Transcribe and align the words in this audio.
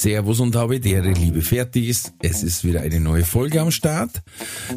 Servus 0.00 0.40
und 0.40 0.56
habe 0.56 0.80
dere 0.80 1.12
liebe 1.12 1.42
Fertigis. 1.42 2.14
Es 2.20 2.42
ist 2.42 2.64
wieder 2.64 2.80
eine 2.80 3.00
neue 3.00 3.22
Folge 3.22 3.60
am 3.60 3.70
Start. 3.70 4.22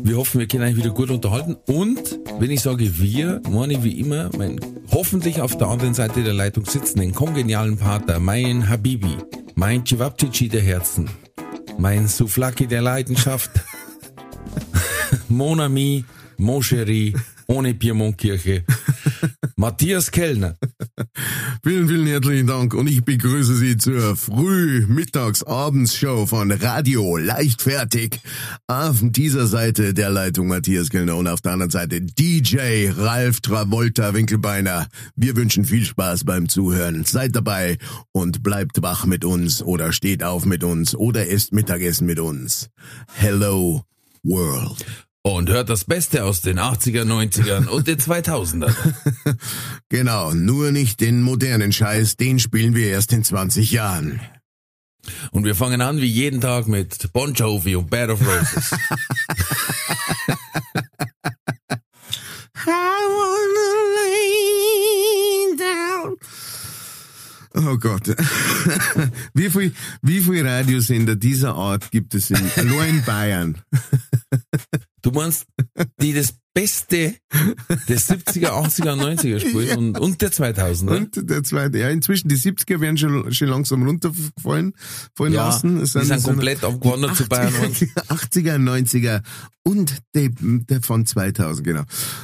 Wir 0.04 0.18
hoffen, 0.18 0.42
wir 0.42 0.50
können 0.50 0.66
euch 0.66 0.76
wieder 0.76 0.90
gut 0.90 1.10
unterhalten. 1.12 1.56
Und 1.66 2.20
wenn 2.40 2.52
ich 2.52 2.60
sage 2.60 3.00
wir, 3.00 3.42
meine 3.50 3.76
ich 3.76 3.84
wie 3.84 4.02
immer, 4.02 4.30
mein 4.38 4.60
hoffentlich 4.92 5.40
auf 5.40 5.58
der 5.58 5.68
anderen 5.68 5.94
Seite 5.94 6.24
der 6.24 6.34
Leitung 6.34 6.66
sitzenden 6.66 7.14
kongenialen 7.14 7.78
Partner, 7.78 8.20
mein 8.20 8.68
Habibi, 8.68 9.16
mein 9.56 9.86
Chivapchichi 9.86 10.50
der 10.50 10.62
Herzen, 10.62 11.10
mein 11.78 12.10
Souflaki 12.10 12.68
der 12.68 12.82
Leidenschaft, 12.82 13.52
Mon 15.30 15.62
Ami, 15.62 16.04
Mon 16.36 16.62
Chéri, 16.62 17.18
ohne 17.48 17.74
Piemontkirche, 17.74 18.66
Matthias 19.56 20.12
Kellner. 20.12 20.58
Vielen, 21.64 21.88
vielen 21.88 22.08
herzlichen 22.08 22.48
Dank 22.48 22.74
und 22.74 22.88
ich 22.88 23.06
begrüße 23.06 23.56
Sie 23.56 23.78
zur 23.78 24.16
Früh-, 24.16 24.86
Mittags-, 24.88 25.44
Abends-Show 25.44 26.26
von 26.26 26.52
Radio 26.52 27.18
Leichtfertig. 27.18 28.20
Auf 28.68 28.98
dieser 29.02 29.48
Seite 29.48 29.94
der 29.94 30.10
Leitung 30.10 30.48
Matthias 30.48 30.90
Kellner 30.90 31.16
und 31.16 31.28
auf 31.28 31.42
der 31.42 31.54
anderen 31.54 31.72
Seite 31.72 32.02
DJ 32.02 32.90
Ralf 32.90 33.40
Travolta 33.42 34.14
Winkelbeiner. 34.14 34.88
Wir 35.16 35.36
wünschen 35.36 35.66
viel 35.66 35.86
Spaß 35.86 36.26
beim 36.26 36.50
Zuhören. 36.50 37.06
Seid 37.06 37.36
dabei 37.36 37.78
und 38.12 38.44
bleibt 38.44 38.82
wach 38.82 39.06
mit 39.06 39.24
uns 39.24 39.62
oder 39.62 39.94
steht 39.94 40.24
auf 40.24 40.46
mit 40.46 40.64
uns 40.64 40.96
oder 40.96 41.30
esst 41.30 41.54
Mittagessen 41.54 42.06
mit 42.06 42.20
uns. 42.20 42.70
Hello 43.14 43.84
World. 44.24 44.86
Und 45.26 45.50
hört 45.50 45.70
das 45.70 45.86
Beste 45.86 46.26
aus 46.26 46.42
den 46.42 46.60
80er, 46.60 47.06
90ern 47.06 47.68
und 47.68 47.88
den 47.88 47.98
2000ern. 47.98 48.76
Genau, 49.90 50.34
nur 50.34 50.72
nicht 50.72 51.02
den 51.02 51.22
modernen 51.22 51.72
Scheiß, 51.72 52.18
den 52.18 52.40
spielen 52.40 52.76
wir 52.76 52.88
erst 52.88 53.14
in 53.14 53.24
20 53.24 53.72
Jahren. 53.72 54.20
Und 55.32 55.46
wir 55.46 55.56
fangen 55.56 55.82
an 55.82 56.02
wie 56.02 56.08
jeden 56.08 56.42
Tag 56.42 56.68
mit 56.68 57.14
Bon 57.14 57.34
Jovi 57.34 57.76
und 57.76 57.90
Bed 57.90 58.10
of 58.10 58.20
Roses. 58.22 58.72
Oh 67.56 67.78
Gott. 67.78 68.08
wie 69.36 69.50
viel, 69.50 69.74
wie 70.02 70.22
viel 70.22 70.46
Radiosender 70.46 71.16
dieser 71.16 71.54
Art 71.54 71.92
gibt 71.92 72.16
es 72.16 72.32
in, 72.32 72.68
nur 72.68 72.84
in 72.84 73.04
Bayern? 73.04 73.62
Du 75.04 75.12
meinst, 75.12 75.46
die 76.02 76.14
das 76.14 76.40
Beste 76.54 77.16
des 77.90 78.10
70er, 78.10 78.50
80er, 78.50 78.96
90er 78.96 79.40
spielen 79.40 79.78
und, 79.78 80.00
und 80.00 80.22
der 80.22 80.32
2000er? 80.32 80.98
Und 80.98 81.30
der 81.30 81.44
zweite, 81.44 81.80
ja, 81.80 81.90
inzwischen, 81.90 82.28
die 82.28 82.36
70er 82.38 82.80
werden 82.80 82.98
schon, 82.98 83.34
schon 83.34 83.48
langsam 83.48 83.84
runterfallen, 83.84 84.74
fallen 85.16 85.34
Ja, 85.34 85.48
lassen. 85.48 85.82
Es 85.82 85.94
die 85.94 86.06
sind 86.06 86.24
komplett 86.24 86.64
abgewandert 86.64 87.16
zu 87.16 87.28
Bayern. 87.28 87.54
80er, 87.54 88.58
90er 88.58 89.22
und 89.64 89.98
der, 90.14 90.30
der 90.40 90.82
von 90.82 91.06
2000, 91.06 91.66
genau. 91.66 91.84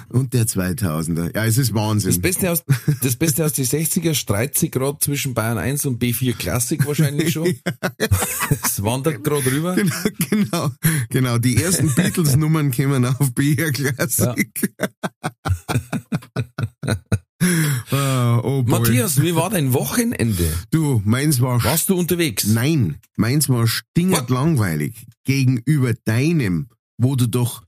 Und 0.10 0.34
der 0.34 0.46
2000er. 0.46 1.36
Ja, 1.36 1.46
es 1.46 1.58
ist 1.58 1.74
Wahnsinn. 1.74 2.12
Das 2.12 2.22
Beste 2.22 2.52
aus, 2.52 2.64
das 3.02 3.16
Beste 3.16 3.46
aus 3.46 3.54
die 3.54 3.66
60er 3.66 4.14
streitet 4.14 4.58
sich 4.58 4.72
gerade 4.72 5.00
zwischen 5.00 5.34
Bayern 5.34 5.58
1 5.58 5.86
und 5.86 6.02
B4 6.02 6.34
Classic 6.34 6.86
wahrscheinlich 6.86 7.32
schon. 7.34 7.56
Es 8.64 8.84
wandert 8.84 9.24
gerade 9.24 9.46
rüber. 9.52 9.76
Genau, 9.76 9.96
genau, 10.30 10.72
genau. 11.10 11.38
Die 11.38 11.62
ersten 11.62 11.94
Beatles-Nummern 11.96 12.72
kämen 12.72 13.06
auf 13.06 13.34
BR 13.34 13.72
Classic. 14.24 14.76
Ah, 17.92 18.42
oh. 18.44 18.64
Matthias, 18.68 19.22
wie 19.22 19.36
war 19.36 19.50
dein 19.50 19.74
Wochenende? 19.74 20.54
Du, 20.72 21.02
meins 21.06 21.40
war 21.40 21.64
Warst 21.64 21.90
du 21.90 21.98
unterwegs? 21.98 22.46
Nein, 22.46 23.00
meins 23.16 23.50
war 23.50 23.66
stingend 23.66 24.30
langweilig 24.30 25.06
gegenüber 25.24 25.94
deinem, 26.06 26.70
wo 26.98 27.16
du 27.16 27.28
doch 27.28 27.64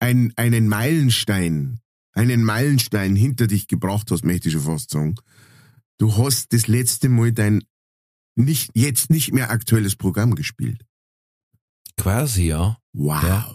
ein, 0.00 0.32
einen 0.36 0.68
Meilenstein, 0.68 1.78
einen 2.12 2.42
Meilenstein 2.42 3.14
hinter 3.14 3.46
dich 3.46 3.68
gebracht 3.68 4.10
hast, 4.10 4.24
möchte 4.24 4.48
ich 4.48 4.54
schon 4.54 4.62
fast 4.62 4.90
sagen. 4.90 5.14
Du 5.98 6.16
hast 6.16 6.52
das 6.52 6.66
letzte 6.66 7.08
Mal 7.08 7.32
dein 7.32 7.62
nicht, 8.34 8.70
jetzt 8.74 9.10
nicht 9.10 9.32
mehr 9.32 9.50
aktuelles 9.50 9.96
Programm 9.96 10.34
gespielt. 10.34 10.84
Quasi, 11.96 12.48
ja. 12.48 12.78
Wow. 12.92 13.22
Ja. 13.22 13.54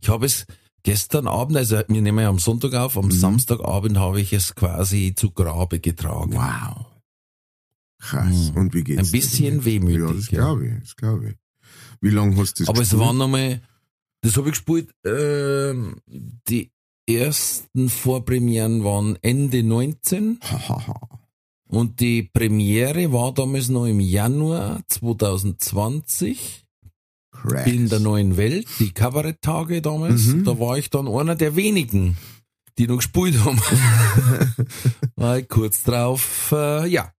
Ich 0.00 0.08
habe 0.08 0.26
es 0.26 0.46
gestern 0.86 1.26
Abend, 1.26 1.56
also 1.56 1.80
wir 1.88 2.00
nehmen 2.00 2.20
ja 2.20 2.28
am 2.28 2.38
Sonntag 2.38 2.72
auf, 2.74 2.96
am 2.96 3.06
Mhm. 3.06 3.10
Samstagabend 3.10 3.98
habe 3.98 4.20
ich 4.20 4.32
es 4.32 4.54
quasi 4.54 5.14
zu 5.16 5.32
Grabe 5.32 5.80
getragen. 5.80 6.32
Wow. 6.34 6.86
Krass. 7.98 8.52
Mhm. 8.52 8.56
Und 8.56 8.74
wie 8.74 8.84
geht's? 8.84 9.00
Ein 9.08 9.10
bisschen 9.10 9.58
dir? 9.58 9.64
wehmütig, 9.64 10.00
Ja, 10.00 10.12
das 10.12 10.28
glaube 10.28 10.66
ich, 10.68 10.80
das 10.80 10.96
glaube 10.96 11.28
ich. 11.30 11.36
Wie 12.00 12.10
lange 12.10 12.36
hast 12.36 12.60
du 12.60 12.62
das 12.62 12.68
Aber 12.68 12.82
es 12.82 12.90
gespielt? 12.90 13.00
waren 13.06 13.18
nochmal, 13.18 13.62
das 14.22 14.36
habe 14.36 14.48
ich 14.48 14.54
gespielt, 14.54 14.90
ähm, 15.04 15.96
die 16.06 16.70
ersten 17.08 17.88
Vorpremieren 17.88 18.84
waren 18.84 19.18
Ende 19.22 19.64
19 19.64 20.38
Hahaha. 20.40 21.00
und 21.68 21.98
die 21.98 22.22
Premiere 22.22 23.12
war 23.12 23.34
damals 23.34 23.68
noch 23.70 23.86
im 23.86 23.98
Januar 23.98 24.82
2020 24.88 26.65
Krass. 27.42 27.66
in 27.66 27.88
der 27.88 28.00
neuen 28.00 28.36
Welt, 28.36 28.66
die 28.78 28.92
Kabaretttage 28.92 29.82
damals. 29.82 30.26
Mhm. 30.26 30.44
Da 30.44 30.58
war 30.58 30.78
ich 30.78 30.90
dann 30.90 31.08
einer 31.08 31.34
der 31.34 31.56
wenigen, 31.56 32.16
die 32.78 32.86
noch 32.86 32.96
gespielt 32.96 33.38
haben. 33.44 33.60
Ich 35.38 35.48
kurz 35.48 35.82
drauf, 35.82 36.52
äh, 36.52 36.86
ja. 36.88 37.12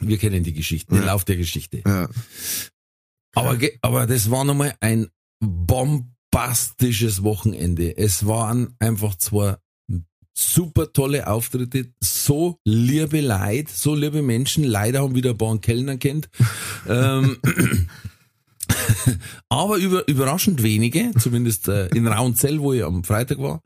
Wir 0.00 0.16
kennen 0.16 0.42
die 0.42 0.54
Geschichte, 0.54 0.94
den 0.94 1.02
Ja. 1.02 1.08
Lauf 1.08 1.24
der 1.24 1.36
Geschichte. 1.36 1.82
Ja. 1.86 2.08
Aber, 3.34 3.58
aber 3.82 4.06
das 4.06 4.30
war 4.30 4.44
nochmal 4.44 4.74
ein 4.80 5.08
bombastisches 5.40 7.22
Wochenende. 7.22 7.96
Es 7.96 8.26
waren 8.26 8.74
einfach 8.78 9.14
zwei 9.16 9.56
super 10.40 10.92
tolle 10.92 11.26
Auftritte, 11.26 11.92
so 12.00 12.58
liebe 12.64 13.20
Leid, 13.20 13.68
so 13.68 13.94
liebe 13.94 14.22
Menschen. 14.22 14.64
Leider 14.64 15.02
haben 15.02 15.14
wieder 15.14 15.30
ein 15.30 15.38
paar 15.38 15.58
Kellner 15.58 15.96
kennt. 15.98 16.28
ähm, 16.88 17.38
aber 19.48 19.76
über, 19.76 20.06
überraschend 20.08 20.62
wenige, 20.62 21.12
zumindest 21.18 21.68
äh, 21.68 21.88
in 21.88 22.06
Raunzell, 22.06 22.60
wo 22.60 22.72
ich 22.72 22.84
am 22.84 23.04
Freitag 23.04 23.38
war. 23.38 23.62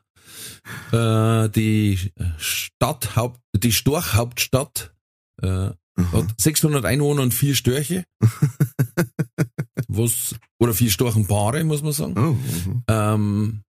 Äh, 0.91 1.49
die 1.49 2.11
Stadthaupt, 2.37 3.39
die 3.55 3.71
Storchhauptstadt 3.71 4.93
äh, 5.41 5.69
hat 6.11 6.35
600 6.37 6.85
Einwohner 6.85 7.21
und 7.21 7.33
vier 7.33 7.55
Störche. 7.55 8.03
Was, 9.87 10.35
oder 10.59 10.73
vier 10.73 10.89
Storchenpaare, 10.89 11.63
muss 11.63 11.81
man 11.81 11.93
sagen. 11.93 12.17
Oh, 12.17 12.69
mhm. 12.69 12.83
Ähm, 12.87 13.63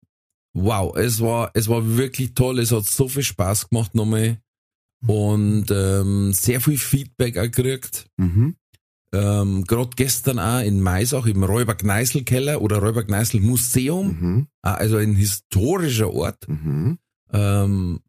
wow, 0.53 0.95
es 0.95 1.21
war, 1.21 1.51
es 1.53 1.67
war 1.67 1.97
wirklich 1.97 2.33
toll. 2.33 2.59
Es 2.59 2.71
hat 2.71 2.85
so 2.85 3.07
viel 3.07 3.23
Spaß 3.23 3.69
gemacht 3.69 3.93
nochmal. 3.93 4.39
Und 5.05 5.69
ähm, 5.69 6.33
sehr 6.33 6.61
viel 6.61 6.77
Feedback 6.77 7.37
auch 7.37 7.43
gekriegt. 7.43 8.07
Mhm. 8.17 8.55
Ähm, 9.15 9.63
Gerade 9.63 9.91
gestern 9.95 10.39
auch 10.39 10.61
in 10.61 10.81
Maisach 10.81 11.25
im 11.25 11.43
Räuber-Gneißl-Keller 11.43 12.61
oder 12.61 12.79
Räuber-Gneißl-Museum. 12.79 14.07
Mhm. 14.07 14.47
Ah, 14.61 14.73
Also 14.73 14.97
ein 14.97 15.15
historischer 15.15 16.13
Ort. 16.13 16.47
Mhm. 16.47 16.97
Ähm, 17.31 17.99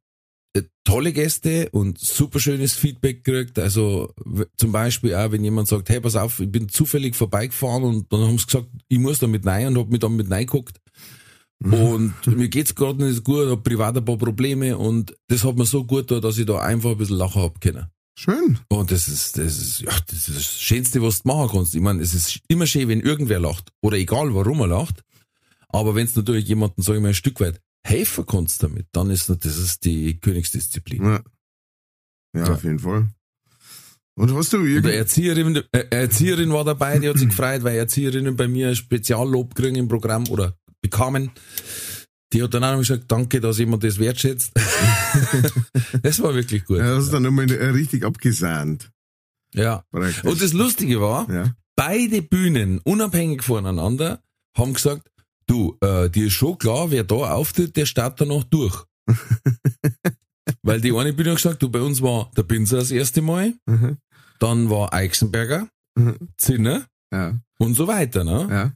äh, 0.54 0.62
tolle 0.84 1.12
Gäste 1.12 1.68
und 1.70 1.98
super 1.98 2.40
schönes 2.40 2.74
Feedback 2.74 3.24
gekriegt. 3.24 3.58
Also 3.58 4.12
zum 4.56 4.72
Beispiel 4.72 5.14
auch, 5.14 5.30
wenn 5.30 5.44
jemand 5.44 5.68
sagt, 5.68 5.88
hey, 5.90 6.00
pass 6.00 6.16
auf, 6.16 6.40
ich 6.40 6.50
bin 6.50 6.68
zufällig 6.68 7.14
vorbeigefahren 7.14 7.84
und 7.84 8.12
dann 8.12 8.22
haben 8.22 8.38
sie 8.38 8.46
gesagt, 8.46 8.68
ich 8.88 8.98
muss 8.98 9.18
da 9.18 9.26
mit 9.26 9.46
rein 9.46 9.68
und 9.68 9.78
hab 9.78 9.90
mich 9.90 10.00
dann 10.00 10.16
mit 10.16 10.30
reingeguckt. 10.30 10.80
Und 11.58 12.14
mir 12.26 12.48
geht's 12.48 12.74
gerade 12.74 13.02
nicht 13.02 13.24
gut, 13.24 13.48
hab 13.48 13.64
privat 13.64 13.96
ein 13.96 14.04
paar 14.04 14.18
Probleme 14.18 14.76
und 14.76 15.16
das 15.28 15.42
hat 15.42 15.56
mir 15.56 15.64
so 15.64 15.84
gut 15.84 16.10
da, 16.10 16.20
dass 16.20 16.36
ich 16.36 16.44
da 16.44 16.58
einfach 16.58 16.90
ein 16.90 16.98
bisschen 16.98 17.16
lachen 17.16 17.40
hab 17.42 17.60
können. 17.62 17.86
Schön. 18.18 18.58
Und 18.68 18.90
das 18.90 19.08
ist, 19.08 19.36
das 19.36 19.58
ist, 19.58 19.80
ja, 19.80 19.92
das 20.06 20.28
ist 20.28 20.36
das 20.36 20.60
Schönste, 20.60 21.02
was 21.02 21.22
du 21.22 21.28
machen 21.28 21.50
kannst. 21.52 21.74
Ich 21.74 21.82
meine, 21.82 22.02
es 22.02 22.14
ist 22.14 22.40
immer 22.48 22.66
schön, 22.66 22.88
wenn 22.88 23.00
irgendwer 23.00 23.38
lacht. 23.40 23.70
Oder 23.82 23.98
egal, 23.98 24.34
warum 24.34 24.60
er 24.60 24.68
lacht. 24.68 25.02
Aber 25.68 25.94
wenn 25.94 26.06
es 26.06 26.16
natürlich 26.16 26.48
jemanden, 26.48 26.80
sag 26.80 26.94
ich 26.96 27.02
mal, 27.02 27.08
ein 27.08 27.14
Stück 27.14 27.40
weit 27.40 27.60
helfen 27.86 28.24
kannst 28.26 28.62
damit, 28.62 28.86
dann 28.92 29.10
ist 29.10 29.28
das 29.28 29.58
ist 29.58 29.84
die 29.84 30.18
Königsdisziplin. 30.18 31.02
Ja. 31.02 31.20
Ja, 32.34 32.46
Ja. 32.46 32.54
auf 32.54 32.64
jeden 32.64 32.78
Fall. 32.78 33.08
Und 34.18 34.34
hast 34.34 34.52
du 34.54 34.64
irgendwie. 34.64 34.94
Erzieherin, 34.94 35.62
äh, 35.72 35.84
Erzieherin 35.90 36.50
war 36.50 36.64
dabei, 36.64 36.98
die 36.98 37.08
hat 37.10 37.18
sich 37.18 37.28
gefreut, 37.28 37.64
weil 37.64 37.76
Erzieherinnen 37.76 38.34
bei 38.34 38.48
mir 38.48 38.68
ein 38.70 38.76
Speziallob 38.76 39.54
kriegen 39.54 39.76
im 39.76 39.88
Programm 39.88 40.26
oder 40.28 40.56
bekamen. 40.80 41.32
Die 42.32 42.42
hat 42.42 42.52
dann 42.54 42.64
auch 42.64 42.72
noch 42.72 42.78
gesagt, 42.80 43.04
danke, 43.08 43.40
dass 43.40 43.58
jemand 43.58 43.84
das 43.84 43.98
wertschätzt. 43.98 44.52
das 46.02 46.20
war 46.22 46.34
wirklich 46.34 46.64
gut. 46.64 46.78
Ja, 46.78 46.96
hast 46.96 47.08
du 47.08 47.12
dann 47.12 47.22
nochmal 47.22 47.46
richtig 47.46 48.04
abgesahnt. 48.04 48.90
Ja. 49.54 49.84
praktisch. 49.90 50.24
Und 50.24 50.42
das 50.42 50.52
Lustige 50.52 51.00
war, 51.00 51.30
ja. 51.32 51.54
beide 51.76 52.22
Bühnen, 52.22 52.80
unabhängig 52.80 53.42
voneinander, 53.44 54.22
haben 54.56 54.74
gesagt, 54.74 55.08
du, 55.46 55.76
äh, 55.80 56.10
dir 56.10 56.26
ist 56.26 56.32
schon 56.32 56.58
klar, 56.58 56.90
wer 56.90 57.04
da 57.04 57.14
auftritt, 57.32 57.76
der 57.76 57.86
startet 57.86 58.22
dann 58.22 58.28
noch 58.28 58.44
durch. 58.44 58.84
Weil 60.62 60.80
die 60.80 60.92
eine 60.96 61.12
Bühne 61.12 61.30
hat 61.30 61.36
gesagt, 61.36 61.62
du, 61.62 61.68
bei 61.68 61.80
uns 61.80 62.02
war 62.02 62.30
der 62.36 62.42
Pinsel 62.42 62.78
das 62.80 62.90
erste 62.90 63.22
Mal, 63.22 63.54
Mhm. 63.66 63.98
dann 64.38 64.68
war 64.70 64.92
Eichsenberger, 64.92 65.68
Mhm. 65.96 66.16
Zinner 66.36 66.86
Ja. 67.12 67.38
und 67.58 67.74
so 67.74 67.86
weiter. 67.86 68.24
Ne? 68.24 68.46
Ja. 68.50 68.72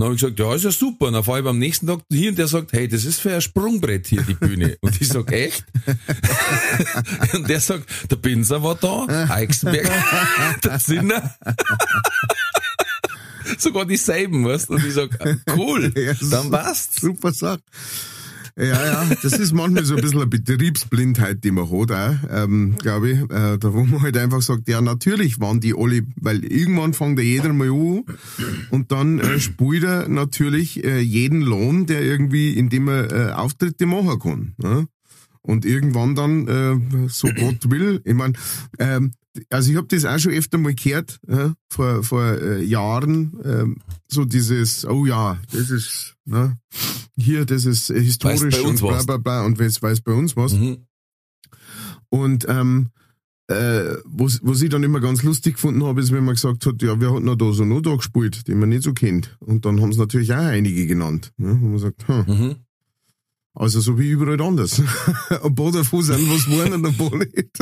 Dann 0.00 0.06
habe 0.06 0.14
ich 0.14 0.22
gesagt, 0.22 0.38
ja, 0.38 0.54
ist 0.54 0.64
ja 0.64 0.70
super. 0.70 1.08
Und 1.08 1.12
dann 1.12 1.24
fahre 1.24 1.40
ich 1.40 1.46
am 1.46 1.58
nächsten 1.58 1.86
Tag 1.86 2.00
hier 2.10 2.30
und 2.30 2.38
der 2.38 2.46
sagt, 2.46 2.72
hey, 2.72 2.88
das 2.88 3.04
ist 3.04 3.20
für 3.20 3.34
ein 3.34 3.42
Sprungbrett 3.42 4.06
hier, 4.06 4.22
die 4.22 4.32
Bühne. 4.32 4.78
Und 4.80 4.98
ich 4.98 5.08
sag, 5.08 5.30
echt? 5.30 5.62
und 7.34 7.48
der 7.48 7.60
sagt, 7.60 8.10
der 8.10 8.16
Pinsel 8.16 8.62
war 8.62 8.76
da, 8.76 9.06
Eichsenberger, 9.28 9.92
der 10.64 10.78
Zinner. 10.78 11.34
Sogar 13.58 13.84
dieselben, 13.84 14.46
weißt 14.46 14.70
du? 14.70 14.74
Und 14.74 14.86
ich 14.86 14.94
sag, 14.94 15.10
cool, 15.54 15.92
Ja, 15.94 16.14
dann 16.30 16.50
passt's. 16.50 17.02
Super 17.02 17.32
Sache. 17.34 17.60
Ja, 18.56 18.64
ja, 18.64 19.10
das 19.22 19.32
ist 19.38 19.52
manchmal 19.52 19.84
so 19.84 19.94
ein 19.96 20.02
bisschen 20.02 20.18
eine 20.18 20.26
Betriebsblindheit, 20.26 21.44
die 21.44 21.50
man 21.50 21.70
hat, 21.70 21.92
auch, 21.92 22.14
ähm, 22.30 22.76
glaube 22.78 23.10
ich. 23.10 23.20
Äh, 23.20 23.58
da 23.58 23.72
wo 23.72 23.84
man 23.84 24.02
halt 24.02 24.16
einfach 24.16 24.42
sagt, 24.42 24.68
ja, 24.68 24.80
natürlich 24.80 25.40
waren 25.40 25.60
die 25.60 25.74
alle, 25.74 26.02
weil 26.16 26.44
irgendwann 26.44 26.92
fängt 26.92 27.18
ja 27.18 27.24
jeder 27.24 27.52
mal 27.52 27.70
an 27.70 28.04
und 28.70 28.92
dann 28.92 29.18
äh, 29.18 29.40
spielt 29.40 29.84
er 29.84 30.08
natürlich 30.08 30.84
äh, 30.84 31.00
jeden 31.00 31.42
Lohn, 31.42 31.86
der 31.86 32.02
irgendwie, 32.02 32.52
indem 32.54 32.88
er 32.88 33.12
äh, 33.12 33.32
Auftritte 33.32 33.86
machen 33.86 34.18
kann. 34.18 34.54
Ne? 34.58 34.86
Und 35.42 35.64
irgendwann 35.64 36.14
dann, 36.14 36.48
äh, 36.48 37.08
so 37.08 37.28
Gott 37.28 37.70
will, 37.70 38.02
ich 38.04 38.14
mein, 38.14 38.36
ähm, 38.78 39.12
also 39.48 39.70
ich 39.70 39.76
habe 39.76 39.86
das 39.86 40.04
auch 40.04 40.18
schon 40.18 40.32
öfter 40.32 40.58
mal 40.58 40.74
gehört, 40.74 41.18
ja, 41.26 41.54
vor, 41.68 42.02
vor 42.02 42.24
äh, 42.24 42.62
Jahren, 42.62 43.38
ähm, 43.44 43.76
so 44.08 44.24
dieses, 44.24 44.84
oh 44.84 45.06
ja, 45.06 45.38
das 45.52 45.70
ist, 45.70 46.16
ne, 46.24 46.58
hier, 47.16 47.44
das 47.44 47.64
ist 47.64 47.90
äh, 47.90 48.00
historisch 48.00 48.56
bei 48.56 48.62
uns 48.62 48.82
und 48.82 48.88
bla 48.88 49.02
bla 49.02 49.16
bla 49.16 49.44
und 49.44 49.58
weiß, 49.58 49.82
weiß 49.82 50.00
bei 50.02 50.12
uns 50.12 50.36
was. 50.36 50.52
Mhm. 50.54 50.86
Und 52.08 52.46
ähm, 52.48 52.90
äh, 53.48 53.96
was, 54.04 54.40
was 54.42 54.62
ich 54.62 54.70
dann 54.70 54.82
immer 54.84 55.00
ganz 55.00 55.22
lustig 55.22 55.54
gefunden 55.54 55.84
habe, 55.84 56.00
ist, 56.00 56.12
wenn 56.12 56.24
man 56.24 56.34
gesagt 56.34 56.64
hat, 56.66 56.80
ja, 56.82 57.00
wer 57.00 57.14
hat 57.14 57.22
noch 57.22 57.36
da 57.36 57.52
so 57.52 57.64
noch 57.64 57.80
da 57.80 57.96
gespielt, 57.96 58.46
den 58.48 58.58
man 58.58 58.68
nicht 58.68 58.82
so 58.84 58.92
kennt. 58.92 59.36
Und 59.40 59.64
dann 59.64 59.80
haben 59.80 59.90
es 59.90 59.96
natürlich 59.96 60.32
auch 60.32 60.36
einige 60.38 60.86
genannt. 60.86 61.32
Ne? 61.36 61.50
Und 61.52 61.70
man 61.70 61.78
sagt, 61.78 62.06
hm, 62.06 62.24
Mhm. 62.26 62.56
also 63.54 63.80
so 63.80 63.98
wie 63.98 64.10
überall 64.10 64.40
anders. 64.40 64.80
ein 65.42 65.54
paar 65.54 65.72
davon 65.72 66.02
sind 66.02 66.30
was 66.30 66.48
waren 66.50 66.72
und 66.74 66.86
ein 66.86 66.96
paar 66.96 67.16
nicht. 67.16 67.58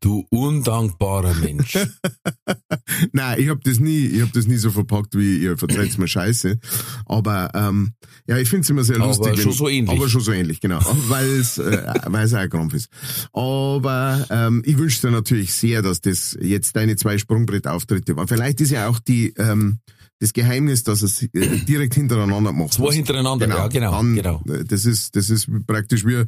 Du 0.00 0.26
undankbarer 0.30 1.34
Mensch. 1.34 1.76
Nein, 3.12 3.38
ich 3.38 3.48
habe 3.50 3.60
das 3.62 3.80
nie, 3.80 4.06
ich 4.06 4.22
habe 4.22 4.30
das 4.32 4.46
nie 4.46 4.56
so 4.56 4.70
verpackt 4.70 5.14
wie 5.14 5.38
ihr 5.42 5.58
verzeiht 5.58 5.98
mir 5.98 6.08
Scheiße. 6.08 6.58
Aber 7.04 7.50
ähm, 7.54 7.92
ja, 8.26 8.38
ich 8.38 8.48
finde 8.48 8.62
es 8.62 8.70
immer 8.70 8.82
sehr 8.82 8.96
Aber 8.96 9.08
lustig. 9.08 9.42
schon 9.42 9.52
so 9.52 9.68
ähnlich. 9.68 9.94
Aber 9.94 10.08
schon 10.08 10.22
so 10.22 10.32
ähnlich, 10.32 10.60
genau. 10.60 10.80
Weil 11.08 11.26
es 11.26 11.58
äh, 11.58 11.84
weil 12.06 12.24
es 12.24 12.32
auch 12.32 12.38
ein 12.38 12.48
Krampf 12.48 12.72
ist. 12.72 12.88
Aber 13.34 14.26
ähm, 14.30 14.62
ich 14.64 14.78
wünsche 14.78 15.02
dir 15.02 15.10
natürlich 15.10 15.52
sehr, 15.52 15.82
dass 15.82 16.00
das 16.00 16.36
jetzt 16.40 16.76
deine 16.76 16.96
zwei 16.96 17.18
Sprungbrettauftritte 17.18 18.16
waren. 18.16 18.26
Vielleicht 18.28 18.62
ist 18.62 18.70
ja 18.70 18.88
auch 18.88 19.00
die 19.00 19.34
ähm, 19.36 19.80
das 20.20 20.32
Geheimnis, 20.32 20.84
dass 20.84 21.02
es 21.02 21.22
äh, 21.22 21.28
direkt 21.66 21.94
hintereinander 21.94 22.52
macht. 22.52 22.74
Zwei 22.74 22.92
hintereinander, 22.92 23.48
ja, 23.48 23.66
genau, 23.68 23.92
Dann, 23.92 24.14
genau. 24.14 24.42
äh, 24.48 24.64
Das 24.64 24.84
ist 24.84 25.16
das 25.16 25.30
ist 25.30 25.48
praktisch 25.66 26.06
wie 26.06 26.24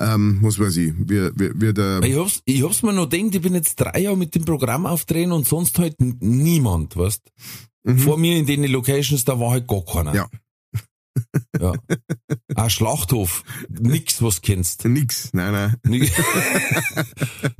ähm, 0.00 0.38
was 0.42 0.58
weiß 0.58 0.76
ich, 0.78 0.94
wie, 0.98 1.30
wie, 1.36 1.50
wie 1.54 1.72
der 1.74 2.02
Ich 2.02 2.16
hab's, 2.16 2.42
ich 2.46 2.62
hab's 2.62 2.82
mir 2.82 2.92
noch 2.92 3.08
gedacht, 3.08 3.34
ich 3.34 3.42
bin 3.42 3.54
jetzt 3.54 3.76
drei 3.76 4.00
Jahre 4.00 4.16
mit 4.16 4.34
dem 4.34 4.44
Programm 4.44 4.86
aufdrehen 4.86 5.32
und 5.32 5.46
sonst 5.46 5.78
halt 5.78 5.96
niemand, 6.00 6.96
weißt 6.96 7.30
Vor 7.98 8.18
mir 8.18 8.36
in 8.36 8.46
den 8.46 8.64
Locations, 8.64 9.24
da 9.24 9.38
war 9.38 9.52
halt 9.52 9.68
gar 9.68 9.84
keiner. 9.84 10.10
Mhm. 10.10 10.16
Ja. 10.16 10.28
Ja. 11.60 11.72
Ein 12.54 12.70
Schlachthof, 12.70 13.42
nix, 13.68 14.22
was 14.22 14.40
kennst. 14.42 14.84
nix. 14.84 15.30
Nein, 15.32 15.52
nein. 15.52 15.74
Ni- 15.84 16.10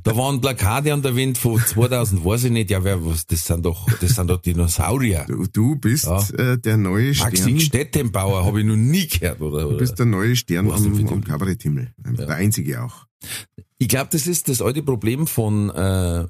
da 0.03 0.15
waren 0.15 0.41
Plakate 0.41 0.93
an 0.93 1.01
der 1.01 1.15
Wand 1.15 1.37
von 1.37 1.59
2000, 1.59 2.23
weiß 2.23 2.45
ich 2.45 2.51
nicht, 2.51 2.69
ja, 2.69 2.83
wer, 2.83 3.05
was, 3.05 3.25
das 3.27 3.45
sind 3.45 3.65
doch, 3.65 3.87
das 3.99 4.11
sind 4.15 4.27
doch 4.29 4.41
Dinosaurier. 4.41 5.25
Du, 5.27 5.45
du 5.47 5.75
bist 5.75 6.05
Ja. 6.05 6.21
äh, 6.37 6.57
der 6.57 6.77
neue 6.77 7.13
Stern. 7.13 7.59
Stettenbauer 7.59 8.45
habe 8.45 8.59
ich 8.61 8.65
noch 8.65 8.75
nie 8.75 9.07
gehört, 9.07 9.41
oder? 9.41 9.63
Du 9.69 9.77
bist 9.77 9.97
der 9.99 10.05
neue 10.05 10.35
Stern 10.35 10.69
Was 10.69 10.83
am, 10.85 11.07
am 11.07 11.23
Kabaretthimmel. 11.23 11.93
Der 11.97 12.29
einzige 12.29 12.83
auch. 12.83 13.05
Ich 13.77 13.87
glaube, 13.87 14.09
das 14.11 14.27
ist 14.27 14.49
das 14.49 14.61
alte 14.61 14.81
Problem 14.83 15.27
von, 15.27 15.69
äh, 15.69 16.21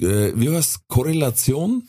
äh, 0.00 0.32
wie 0.36 0.50
heißt 0.50 0.86
Korrelation 0.88 1.82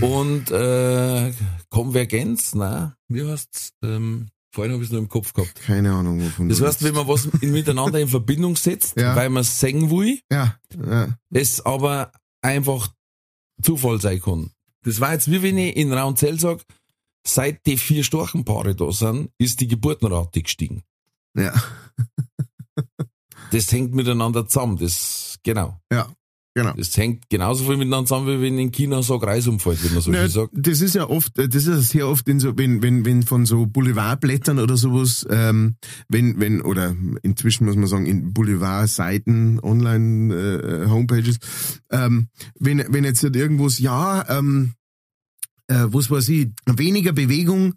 und 0.00 0.50
äh, 0.50 1.32
Konvergenz, 1.70 2.54
na, 2.54 2.96
wie 3.08 3.24
heißt's? 3.26 3.72
Ähm, 3.82 4.28
vorhin 4.52 4.72
habe 4.72 4.82
ich 4.82 4.88
es 4.88 4.92
nur 4.92 5.02
im 5.02 5.08
Kopf 5.08 5.32
gehabt. 5.32 5.54
Keine 5.62 5.92
Ahnung, 5.92 6.20
wovon 6.22 6.48
Das 6.48 6.60
heißt, 6.60 6.82
wenn 6.82 6.94
man 6.94 7.06
was 7.08 7.26
in- 7.26 7.52
miteinander 7.52 8.00
in 8.00 8.08
Verbindung 8.08 8.56
setzt, 8.56 8.96
Ja. 8.96 9.14
weil 9.16 9.28
man 9.30 9.42
es 9.42 9.60
sehen 9.60 9.90
will, 9.90 10.20
Ja, 10.30 10.56
ja. 10.76 11.08
es 11.30 11.64
aber 11.64 12.12
einfach 12.42 12.88
Zufall 13.62 14.00
sein 14.00 14.20
kann. 14.20 14.50
Das 14.82 15.00
war 15.00 15.12
jetzt 15.12 15.30
wie 15.30 15.42
wenn 15.42 15.58
ich 15.58 15.76
in 15.76 15.92
Raunzell 15.92 16.38
sage, 16.40 16.62
seit 17.26 17.64
die 17.66 17.76
vier 17.78 18.04
Storchenpaare 18.04 18.74
da 18.74 18.92
sind, 18.92 19.30
ist 19.38 19.60
die 19.60 19.68
Geburtenrate 19.68 20.42
gestiegen. 20.42 20.82
ja. 21.36 21.52
Das 23.50 23.70
hängt 23.70 23.94
miteinander 23.94 24.48
zusammen. 24.48 24.78
Das, 24.78 25.36
genau. 25.44 25.78
Ja, 25.92 26.08
genau. 26.54 26.72
Das 26.76 26.96
hängt 26.96 27.28
genauso 27.28 27.64
viel 27.64 27.76
miteinander 27.76 28.06
zusammen, 28.06 28.26
wie 28.28 28.42
wenn 28.42 28.58
in 28.58 28.72
China 28.72 29.02
so 29.02 29.14
ein 29.14 29.20
Kreis 29.20 29.46
umfällt, 29.46 29.84
wenn 29.84 29.92
man 29.92 30.02
so 30.02 30.12
viel 30.12 30.28
sagt. 30.28 30.50
das 30.54 30.80
ist 30.80 30.94
ja 30.94 31.08
oft, 31.08 31.36
das 31.36 31.54
ist 31.54 31.66
ja 31.66 31.78
sehr 31.78 32.08
oft 32.08 32.28
in 32.28 32.40
so, 32.40 32.56
wenn, 32.56 32.82
wenn, 32.82 33.04
wenn 33.04 33.22
von 33.22 33.46
so 33.46 33.66
Boulevardblättern 33.66 34.58
oder 34.58 34.76
sowas, 34.76 35.26
ähm, 35.30 35.76
wenn, 36.08 36.40
wenn, 36.40 36.62
oder 36.62 36.94
inzwischen 37.22 37.66
muss 37.66 37.76
man 37.76 37.86
sagen, 37.86 38.06
in 38.06 38.32
Boulevardseiten, 38.32 39.60
online, 39.60 40.34
äh, 40.34 40.88
Homepages, 40.88 41.38
ähm, 41.90 42.28
wenn, 42.58 42.84
wenn 42.88 43.04
jetzt 43.04 43.22
halt 43.22 43.36
irgendwas, 43.36 43.78
ja, 43.78 44.24
ähm, 44.28 44.72
äh, 45.68 45.84
was 45.86 46.10
weiß 46.10 46.28
ich, 46.30 46.48
weniger 46.66 47.12
Bewegung 47.12 47.74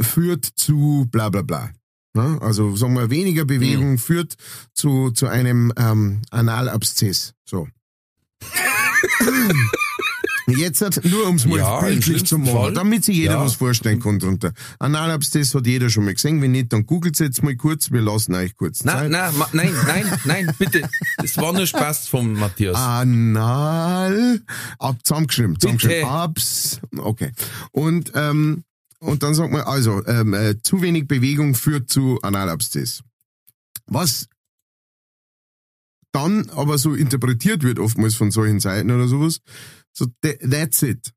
führt 0.00 0.44
zu 0.44 1.06
bla 1.10 1.28
bla 1.28 1.42
bla. 1.42 1.70
Ne? 2.14 2.38
Also 2.40 2.74
sagen 2.74 2.94
wir, 2.94 3.10
weniger 3.10 3.44
Bewegung 3.44 3.98
führt 3.98 4.34
zu, 4.74 5.10
zu 5.10 5.26
einem 5.26 5.72
ähm, 5.76 6.22
Analabszess. 6.30 7.34
So. 7.44 7.68
Jetzt 10.46 10.80
hat, 10.80 11.04
nur 11.04 11.26
ums 11.26 11.44
mal 11.44 11.58
Ja, 11.58 11.80
bildlich 11.80 12.24
zu 12.24 12.38
machen, 12.38 12.52
Fall. 12.52 12.72
damit 12.72 13.04
sich 13.04 13.16
jeder 13.16 13.34
Ja. 13.34 13.44
was 13.44 13.54
vorstellen 13.56 14.00
kann 14.00 14.18
drunter. 14.18 14.52
Analabszess 14.78 15.54
hat 15.54 15.66
jeder 15.66 15.90
schon 15.90 16.06
mal 16.06 16.14
gesehen, 16.14 16.40
wenn 16.40 16.52
nicht, 16.52 16.72
dann 16.72 16.86
googelt 16.86 17.18
jetzt 17.18 17.42
mal 17.42 17.54
kurz, 17.54 17.90
wir 17.90 18.00
lassen 18.00 18.34
euch 18.34 18.56
kurz 18.56 18.82
Nein, 18.82 18.96
Zeit. 18.96 19.10
nein, 19.10 19.36
ma- 19.36 19.48
nein, 19.52 19.74
nein, 19.86 20.18
nein, 20.24 20.54
bitte. 20.58 20.88
Das 21.18 21.36
war 21.36 21.52
nur 21.52 21.66
Spaß 21.66 22.08
vom 22.08 22.32
Matthias. 22.32 22.76
Anal, 22.76 24.40
ab, 24.78 24.96
zusammengeschrieben, 25.04 25.60
zusammengeschrieben, 25.60 25.98
Bitte. 26.00 26.10
abs, 26.10 26.80
okay. 26.96 27.32
Und, 27.72 28.12
ähm, 28.14 28.64
und 29.00 29.22
dann 29.22 29.34
sagt 29.34 29.52
man, 29.52 29.60
also, 29.62 30.02
ähm, 30.06 30.32
äh, 30.32 30.60
zu 30.62 30.80
wenig 30.80 31.06
Bewegung 31.06 31.54
führt 31.56 31.90
zu 31.90 32.20
Analabszess. 32.22 33.02
Was 33.86 34.28
dann 36.12 36.48
aber 36.50 36.78
so 36.78 36.94
interpretiert 36.94 37.62
wird, 37.62 37.78
oftmals 37.78 38.14
von 38.14 38.30
solchen 38.30 38.60
Seiten 38.60 38.90
oder 38.90 39.08
sowas, 39.08 39.40
so, 39.92 40.06
tha- 40.22 40.38
that's 40.48 40.82
it. 40.82 41.12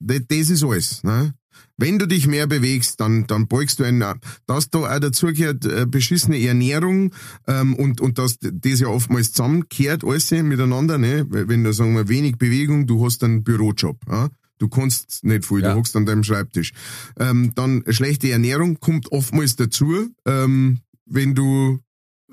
Das 0.00 0.50
ist 0.50 0.64
alles, 0.64 1.02
ne? 1.04 1.34
Wenn 1.76 1.98
du 1.98 2.06
dich 2.06 2.26
mehr 2.26 2.46
bewegst, 2.46 3.00
dann, 3.00 3.26
dann 3.26 3.46
beugst 3.46 3.78
du 3.78 3.84
einen, 3.84 4.02
dass 4.46 4.70
da 4.70 4.78
auch 4.80 4.98
dazugehört, 5.00 5.64
äh, 5.66 5.86
beschissene 5.86 6.40
Ernährung, 6.40 7.12
ähm, 7.46 7.74
und, 7.74 8.00
und 8.00 8.18
dass 8.18 8.38
das 8.40 8.80
ja 8.80 8.88
oftmals 8.88 9.32
zusammenkehrt, 9.32 10.02
alles 10.04 10.30
miteinander, 10.30 10.98
ne? 10.98 11.26
Wenn 11.28 11.62
du, 11.64 11.72
sagen 11.72 11.94
wir, 11.94 12.08
wenig 12.08 12.36
Bewegung, 12.36 12.86
du 12.86 13.04
hast 13.04 13.22
einen 13.22 13.44
Bürojob, 13.44 13.98
ja? 14.08 14.28
Du 14.58 14.68
kannst 14.68 15.24
nicht 15.24 15.44
viel, 15.44 15.60
Ja. 15.60 15.72
du 15.72 15.78
hockst 15.78 15.96
an 15.96 16.06
deinem 16.06 16.22
Schreibtisch. 16.24 16.72
Ähm, 17.18 17.52
dann 17.54 17.82
schlechte 17.88 18.30
Ernährung 18.30 18.78
kommt 18.80 19.10
oftmals 19.12 19.56
dazu, 19.56 20.08
ähm, 20.24 20.80
wenn 21.04 21.34
du 21.34 21.80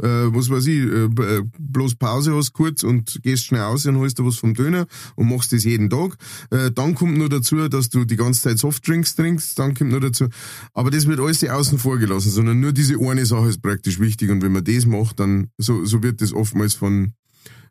äh, 0.01 0.33
was 0.33 0.49
weiß 0.49 0.67
ich, 0.67 0.79
äh, 0.79 1.05
äh, 1.05 1.43
bloß 1.57 1.95
Pause 1.95 2.35
hast 2.35 2.53
kurz 2.53 2.83
und 2.83 3.19
gehst 3.23 3.45
schnell 3.45 3.61
aus 3.61 3.85
und 3.85 3.97
holst 3.97 4.19
dir 4.19 4.25
was 4.25 4.37
vom 4.37 4.53
Döner 4.53 4.87
und 5.15 5.29
machst 5.29 5.53
das 5.53 5.63
jeden 5.63 5.89
Tag. 5.89 6.17
Äh, 6.51 6.71
dann 6.71 6.95
kommt 6.95 7.17
nur 7.17 7.29
dazu, 7.29 7.67
dass 7.67 7.89
du 7.89 8.05
die 8.05 8.15
ganze 8.15 8.41
Zeit 8.41 8.59
Softdrinks 8.59 9.15
trinkst, 9.15 9.57
dann 9.59 9.73
kommt 9.73 9.91
nur 9.91 10.01
dazu, 10.01 10.27
aber 10.73 10.91
das 10.91 11.07
wird 11.07 11.19
alles 11.19 11.43
außen 11.43 11.79
vor 11.79 11.97
gelassen, 11.97 12.31
sondern 12.31 12.59
nur 12.59 12.73
diese 12.73 12.99
eine 12.99 13.25
Sache 13.25 13.49
ist 13.49 13.61
praktisch 13.61 13.99
wichtig 13.99 14.29
und 14.29 14.41
wenn 14.41 14.51
man 14.51 14.63
das 14.63 14.85
macht, 14.85 15.19
dann, 15.19 15.49
so, 15.57 15.85
so 15.85 16.03
wird 16.03 16.21
das 16.21 16.33
oftmals 16.33 16.73
von 16.73 17.13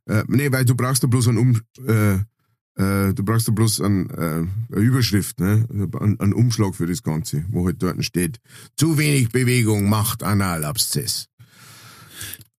Äh, 0.08 0.24
nee, 0.28 0.50
weil 0.50 0.64
du 0.64 0.74
brauchst 0.74 1.02
ja 1.02 1.08
bloß 1.08 1.28
einen 1.28 1.38
um, 1.38 1.60
äh, 1.86 2.14
äh, 2.78 3.12
du 3.12 3.22
brauchst 3.24 3.48
ja 3.48 3.52
bloß 3.52 3.82
ein, 3.82 4.08
äh, 4.08 4.46
eine 4.72 4.80
Überschrift, 4.80 5.38
ne? 5.40 5.66
Ein, 6.00 6.18
einen 6.18 6.32
Umschlag 6.32 6.74
für 6.74 6.86
das 6.86 7.02
Ganze, 7.02 7.44
wo 7.50 7.66
halt 7.66 7.82
dort 7.82 8.02
steht, 8.04 8.40
zu 8.76 8.96
wenig 8.96 9.30
Bewegung 9.30 9.88
macht 9.88 10.22
Analabszess. 10.22 11.26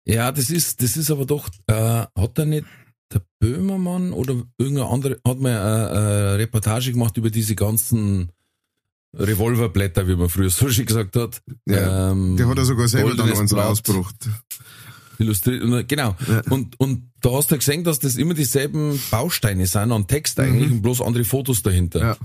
Ja, 0.08 0.32
das 0.32 0.50
ist, 0.50 0.82
das 0.82 0.96
ist 0.96 1.10
aber 1.10 1.26
doch, 1.26 1.48
äh, 1.66 1.72
hat 1.74 2.38
er 2.38 2.46
nicht 2.46 2.64
der 3.12 3.22
Böhmermann 3.40 4.12
oder 4.12 4.42
irgendein 4.58 4.86
andere, 4.86 5.18
hat 5.26 5.38
mal 5.38 5.52
eine, 5.56 5.90
eine 5.90 6.38
Reportage 6.38 6.92
gemacht 6.92 7.16
über 7.16 7.30
diese 7.30 7.54
ganzen 7.54 8.30
Revolverblätter, 9.16 10.06
wie 10.06 10.16
man 10.16 10.28
früher 10.28 10.50
so 10.50 10.68
schön 10.68 10.86
gesagt 10.86 11.16
hat. 11.16 11.42
Ja, 11.66 12.10
Ähm, 12.10 12.36
Der 12.36 12.46
hat 12.48 12.58
ja 12.58 12.64
sogar 12.64 12.88
selber 12.88 13.14
dann 13.14 13.26
Blatt. 13.46 13.52
rausgebracht. 13.66 14.16
Illustriert, 15.18 15.88
genau. 15.88 16.14
Ja. 16.28 16.42
Und, 16.50 16.78
und 16.78 17.10
da 17.20 17.32
hast 17.32 17.50
du 17.50 17.56
gesehen, 17.56 17.82
dass 17.84 17.98
das 17.98 18.16
immer 18.16 18.34
dieselben 18.34 19.00
Bausteine 19.10 19.66
sind 19.66 19.90
an 19.90 20.06
Text 20.06 20.38
eigentlich 20.38 20.70
und 20.70 20.82
bloß 20.82 21.00
andere 21.00 21.24
Fotos 21.24 21.62
dahinter. 21.62 22.00
Mhm. 22.00 22.06
Ja. 22.06 22.16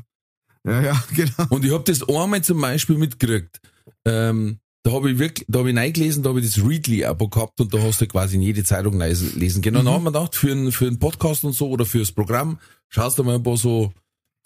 Ja, 0.66 0.82
ja, 0.82 1.04
genau. 1.16 1.48
Und 1.50 1.66
ich 1.66 1.72
hab 1.72 1.86
das 1.86 2.08
einmal 2.08 2.42
zum 2.44 2.62
Beispiel 2.62 2.98
mitgekriegt. 2.98 3.60
Ähm, 4.06 4.60
da 4.84 4.92
habe 4.92 5.12
ich 5.12 5.18
wirklich, 5.18 5.46
da 5.50 5.60
habe 5.60 5.72
ich 5.72 5.78
reingelesen, 5.78 6.24
da 6.24 6.30
habe 6.30 6.42
ich 6.42 6.54
das 6.54 6.66
Readly-Abo 6.66 7.30
gehabt 7.30 7.60
und 7.62 7.74
da 7.74 7.82
hast 7.82 8.02
du 8.02 8.08
quasi 8.08 8.36
in 8.36 8.42
jede 8.42 8.64
Zeitung 8.64 9.00
lesen 9.00 9.62
können. 9.62 9.78
Und 9.78 9.86
dann 9.86 9.94
haben 9.94 10.04
wir 10.04 10.12
gedacht, 10.12 10.36
für 10.36 10.52
einen, 10.52 10.72
für 10.72 10.88
einen 10.88 11.00
Podcast 11.00 11.46
und 11.46 11.54
so 11.54 11.70
oder 11.70 11.86
fürs 11.86 12.12
Programm, 12.12 12.60
schaust 12.90 13.18
du 13.18 13.24
mal 13.24 13.36
ein 13.36 13.44
paar 13.44 13.58
so 13.58 13.94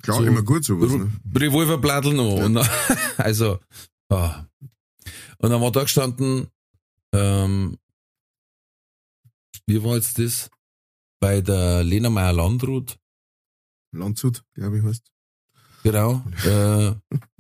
Klar, 0.04 0.18
So, 0.18 0.26
immer 0.26 0.44
gut 0.44 0.64
sowas. 0.64 0.92
Ne? 0.92 1.12
Revolverblattel 1.36 2.14
noch. 2.14 2.44
Und 2.44 2.56
dann, 2.56 2.70
also, 3.18 3.60
ah. 4.10 4.46
Und 5.40 5.50
dann 5.50 5.62
war 5.62 5.72
da 5.72 5.84
gestanden, 5.84 6.48
ähm, 7.14 7.78
wie 9.66 9.84
war 9.84 9.96
jetzt 9.96 10.20
das? 10.20 10.50
Bei 11.20 11.42
der 11.42 11.84
Lena 11.84 12.12
Meyer-Landrut, 12.12 13.00
Landshut, 13.92 14.44
glaube 14.54 14.78
ich, 14.78 14.84
heißt. 14.84 15.12
genau. 15.82 16.24
Äh, 16.46 16.94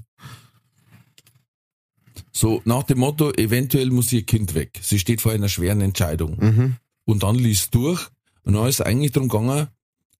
so 2.37 2.61
nach 2.65 2.83
dem 2.83 2.99
Motto, 2.99 3.31
eventuell 3.33 3.89
muss 3.89 4.11
ihr 4.13 4.23
Kind 4.23 4.53
weg. 4.53 4.79
Sie 4.81 4.99
steht 4.99 5.21
vor 5.21 5.31
einer 5.31 5.49
schweren 5.49 5.81
Entscheidung. 5.81 6.37
Mhm. 6.39 6.75
Und 7.05 7.23
dann 7.23 7.35
liest 7.35 7.73
durch 7.73 8.07
und 8.43 8.53
dann 8.53 8.67
ist 8.67 8.79
es 8.79 8.85
eigentlich 8.85 9.11
darum 9.11 9.29
gegangen, 9.29 9.67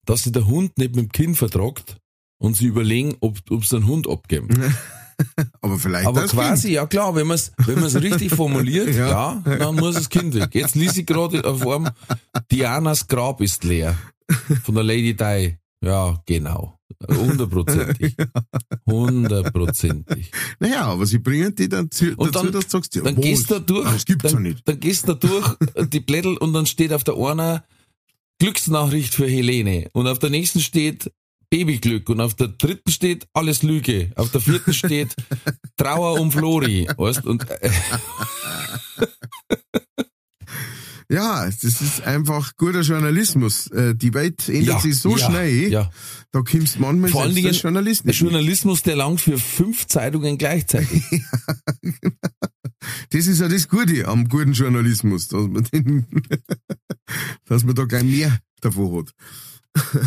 dass 0.06 0.24
sie 0.24 0.32
der 0.32 0.48
Hund 0.48 0.78
nicht 0.78 0.96
mit 0.96 1.06
dem 1.06 1.12
Kind 1.12 1.38
vertragt 1.38 1.98
und 2.40 2.56
sie 2.56 2.66
überlegen, 2.66 3.16
ob, 3.20 3.40
ob 3.52 3.66
sie 3.66 3.76
einen 3.76 3.88
Hund 3.88 4.10
abgeben. 4.10 4.50
Aber 5.62 5.78
vielleicht 5.80 6.08
Aber 6.08 6.22
das 6.22 6.32
quasi, 6.32 6.74
ja 6.74 6.86
klar, 6.86 7.16
wenn 7.16 7.28
man 7.28 7.36
es 7.36 7.52
wenn 7.58 7.80
man's 7.80 7.96
richtig 7.96 8.34
formuliert, 8.34 8.94
Ja. 8.96 9.42
ja. 9.46 9.56
dann 9.58 9.76
muss 9.76 9.96
das 9.96 10.10
Kind 10.10 10.34
weg. 10.36 10.50
Jetzt 10.54 10.76
ließ 10.76 10.98
ich 10.98 11.06
gerade 11.06 11.44
auf 11.44 11.66
einem, 11.68 11.90
Dianas 12.52 13.08
Grab 13.08 13.42
ist 13.42 13.64
leer. 13.64 13.98
Von 14.64 14.76
der 14.76 14.84
Lady 14.84 15.16
Di. 15.16 15.58
Ja, 15.82 16.22
genau. 16.26 16.77
Hundertprozentig. 17.08 18.16
Hundertprozentig. 18.88 20.32
Naja, 20.60 20.86
aber 20.86 21.06
sie 21.06 21.20
bringen 21.20 21.54
die 21.56 21.70
dann 21.70 21.92
zu, 21.92 22.14
Und 22.16 22.36
dazu, 22.36 22.46
dann- 22.46 22.54
dass 22.54 22.66
du 22.66 22.72
sagst, 22.72 22.96
ja, 22.96 23.02
Dann 23.04 23.18
was? 23.18 23.24
gehst 23.24 23.52
du 23.52 23.60
durch, 23.60 23.86
Das 23.92 24.06
gibt's 24.06 24.24
ja 24.24 24.32
dann, 24.32 24.44
nicht. 24.44 24.68
dann 24.68 24.80
gehst 24.80 25.08
du 25.08 25.14
durch, 25.14 25.56
die 25.90 26.00
Blättel, 26.00 26.38
und 26.38 26.54
dann 26.54 26.66
steht 26.66 26.94
auf 26.94 27.04
der 27.04 27.16
einer 27.16 27.64
Glücksnachricht 28.40 29.14
für 29.14 29.28
Helene. 29.28 29.90
Und 29.94 30.08
auf 30.08 30.20
der 30.20 30.30
nächsten 30.30 30.60
steht 30.60 31.12
Babyglück. 31.50 32.10
Und 32.10 32.20
auf 32.20 32.34
der 32.34 32.50
dritten 32.50 32.92
steht 32.92 33.28
alles 33.34 33.64
Lüge. 33.64 34.12
Auf 34.16 34.32
der 34.32 34.42
vierten 34.42 34.74
steht 34.74 35.16
Trauer 35.78 36.20
um 36.20 36.32
Flori. 36.32 36.88
Weißt? 36.98 37.26
Und, 37.26 37.50
äh, 37.50 37.70
Ja, 41.10 41.46
das 41.46 41.64
ist 41.64 42.02
einfach 42.02 42.56
guter 42.58 42.82
Journalismus. 42.82 43.68
Äh, 43.68 43.96
Die 43.96 44.14
Welt 44.14 44.50
ändert 44.50 44.68
ja, 44.68 44.80
sich 44.82 45.00
so 45.00 45.16
ja, 45.18 45.30
schnell, 45.30 45.72
Ja. 45.72 45.90
da 46.32 46.42
kommst 46.42 46.80
manchmal 46.80 47.10
Vor 47.10 47.22
allen 47.24 47.34
Dingen 47.36 47.54
Journalist 47.54 48.04
mit. 48.06 48.16
Journalismus, 48.16 48.82
der 48.84 48.98
langt 48.98 49.22
für 49.22 49.38
fünf 49.38 49.88
Zeitungen 49.88 50.38
gleichzeitig. 50.38 51.04
Das 53.10 53.28
ist 53.28 53.40
ja 53.40 53.48
das 53.48 53.68
Gute 53.68 54.08
am 54.08 54.30
guten 54.30 54.54
Journalismus, 54.54 55.28
dass 55.28 55.48
man, 55.48 55.64
den, 55.66 56.06
dass 57.46 57.64
man 57.64 57.76
da 57.76 57.86
gleich 57.86 58.04
mehr 58.04 58.40
davon 58.62 58.98
hat. 59.00 60.06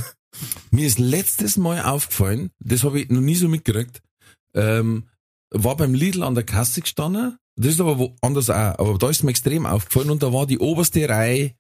Mir 0.71 0.87
ist 0.87 0.99
letztes 0.99 1.57
Mal 1.57 1.83
aufgefallen, 1.83 2.51
das 2.61 2.85
habe 2.85 3.01
ich 3.01 3.11
noch 3.11 3.21
nie 3.21 3.35
so 3.35 3.49
mitgekriegt, 3.49 4.01
ähm, 4.55 5.05
war 5.51 5.77
beim 5.77 5.95
Lidl 5.95 6.23
an 6.23 6.35
der 6.35 6.45
Kasse 6.45 6.81
gestanden, 6.81 7.39
das 7.57 7.75
ist 7.75 7.81
aber 7.81 7.99
woanders 7.99 8.51
auch, 8.51 8.79
aber 8.79 8.99
da 8.99 9.11
ist 9.11 9.23
mir 9.23 9.31
extrem 9.31 9.67
aufgefallen 9.67 10.11
und 10.11 10.23
da 10.23 10.33
war 10.33 10.47
die 10.47 10.59
oberste 10.59 11.09
Reihe, 11.09 11.53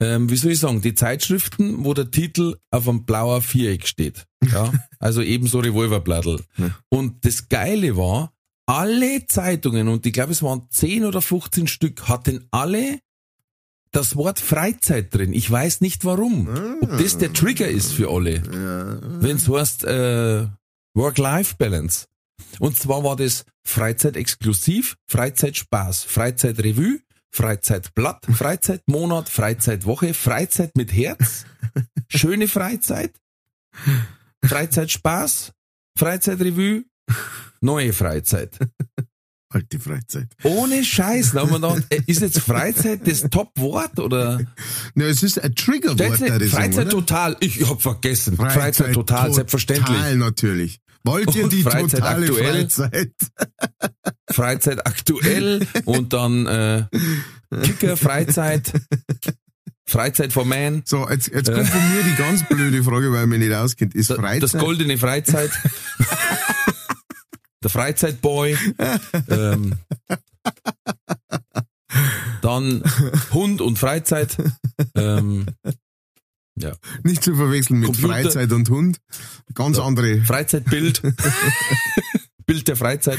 ähm, 0.00 0.28
wie 0.28 0.36
soll 0.36 0.52
ich 0.52 0.58
sagen, 0.58 0.80
die 0.80 0.94
Zeitschriften, 0.94 1.84
wo 1.84 1.94
der 1.94 2.10
Titel 2.10 2.56
auf 2.70 2.88
einem 2.88 3.04
blauer 3.04 3.40
Viereck 3.40 3.86
steht. 3.86 4.26
Ja, 4.50 4.72
also 4.98 5.22
ebenso 5.22 5.60
Revolverblattel. 5.60 6.40
Und 6.88 7.24
das 7.24 7.48
Geile 7.48 7.96
war, 7.96 8.32
alle 8.66 9.26
Zeitungen, 9.26 9.88
und 9.88 10.04
ich 10.06 10.12
glaube 10.12 10.32
es 10.32 10.42
waren 10.42 10.66
10 10.70 11.04
oder 11.04 11.22
15 11.22 11.66
Stück, 11.68 12.08
hatten 12.08 12.46
alle 12.50 12.98
das 13.92 14.16
Wort 14.16 14.40
Freizeit 14.40 15.14
drin. 15.14 15.32
Ich 15.32 15.48
weiß 15.48 15.80
nicht 15.80 16.04
warum. 16.04 16.48
Ob 16.82 16.98
das 16.98 17.16
der 17.16 17.32
Trigger 17.32 17.68
ist 17.68 17.92
für 17.92 18.10
alle. 18.10 18.42
Wenn 19.20 19.36
es 19.36 19.48
heißt 19.48 19.84
äh, 19.84 20.48
Work-Life-Balance. 20.94 22.06
Und 22.58 22.76
zwar 22.76 23.04
war 23.04 23.16
das 23.16 23.44
Freizeit-exklusiv, 23.66 24.96
Freizeit-Spaß, 25.08 26.04
Freizeit-Revue, 26.04 27.00
Freizeitblatt, 27.30 28.26
Freizeitmonat, 28.32 29.28
Freizeitwoche, 29.28 30.14
Freizeit 30.14 30.76
mit 30.76 30.92
Herz, 30.92 31.46
schöne 32.08 32.46
Freizeit, 32.46 33.12
Freizeitspaß, 34.44 35.52
Freizeitrevue, 35.98 36.84
neue 37.60 37.92
Freizeit. 37.92 38.58
Alte 39.54 39.78
Freizeit. 39.78 40.28
Ohne 40.42 40.84
Scheiß. 40.84 41.32
Da 41.32 41.42
haben 41.42 41.50
wir 41.50 41.60
gedacht, 41.60 41.84
äh, 41.90 42.02
ist 42.06 42.22
jetzt 42.22 42.40
Freizeit 42.40 43.06
das 43.06 43.22
Top-Wort 43.30 44.00
oder? 44.00 44.40
Na, 44.94 45.04
es 45.04 45.22
ist 45.22 45.40
ein 45.40 45.54
Triggerwort, 45.54 46.18
Freizeit 46.18 46.86
oder? 46.86 46.88
total. 46.88 47.36
Ich 47.38 47.64
hab 47.68 47.80
vergessen. 47.80 48.36
Freizeit, 48.36 48.92
total, 48.92 49.32
selbstverständlich. 49.32 49.86
Total, 49.86 50.16
natürlich. 50.16 50.80
Wollt 51.04 51.34
ihr 51.36 51.48
die 51.48 51.62
Freizeit 51.62 52.00
totale 52.00 52.26
aktuell? 52.26 52.52
Freizeit? 52.52 53.12
Freizeit 54.30 54.86
aktuell 54.86 55.66
und 55.84 56.12
dann 56.14 56.46
äh, 56.46 56.86
Kicker, 57.62 57.96
Freizeit, 57.96 58.72
Freizeit 59.86 60.32
for 60.32 60.46
Man, 60.46 60.82
So, 60.86 61.08
jetzt, 61.08 61.28
jetzt 61.28 61.52
kommt 61.52 61.68
von 61.68 61.94
mir 61.94 62.02
die 62.02 62.16
ganz 62.16 62.48
blöde 62.48 62.82
Frage, 62.82 63.12
weil 63.12 63.26
man 63.26 63.38
nicht 63.38 63.52
auskennt. 63.52 63.94
Ist 63.94 64.12
Freizeit? 64.12 64.42
das 64.42 64.52
goldene 64.52 64.96
Freizeit, 64.96 65.50
der 67.62 67.70
Freizeitboy, 67.70 68.56
ähm, 69.28 69.74
dann 72.40 72.82
Hund 73.32 73.60
und 73.60 73.78
Freizeit, 73.78 74.36
ähm, 74.96 75.46
ja, 76.56 76.76
nicht 77.02 77.22
zu 77.22 77.34
verwechseln 77.34 77.80
mit 77.80 77.88
Computer- 77.88 78.08
Freizeit 78.14 78.52
und 78.52 78.68
Hund. 78.70 79.00
Ganz 79.54 79.78
andere. 79.78 80.22
Freizeitbild, 80.22 81.02
Bild 82.46 82.68
der 82.68 82.76
Freizeit. 82.76 83.18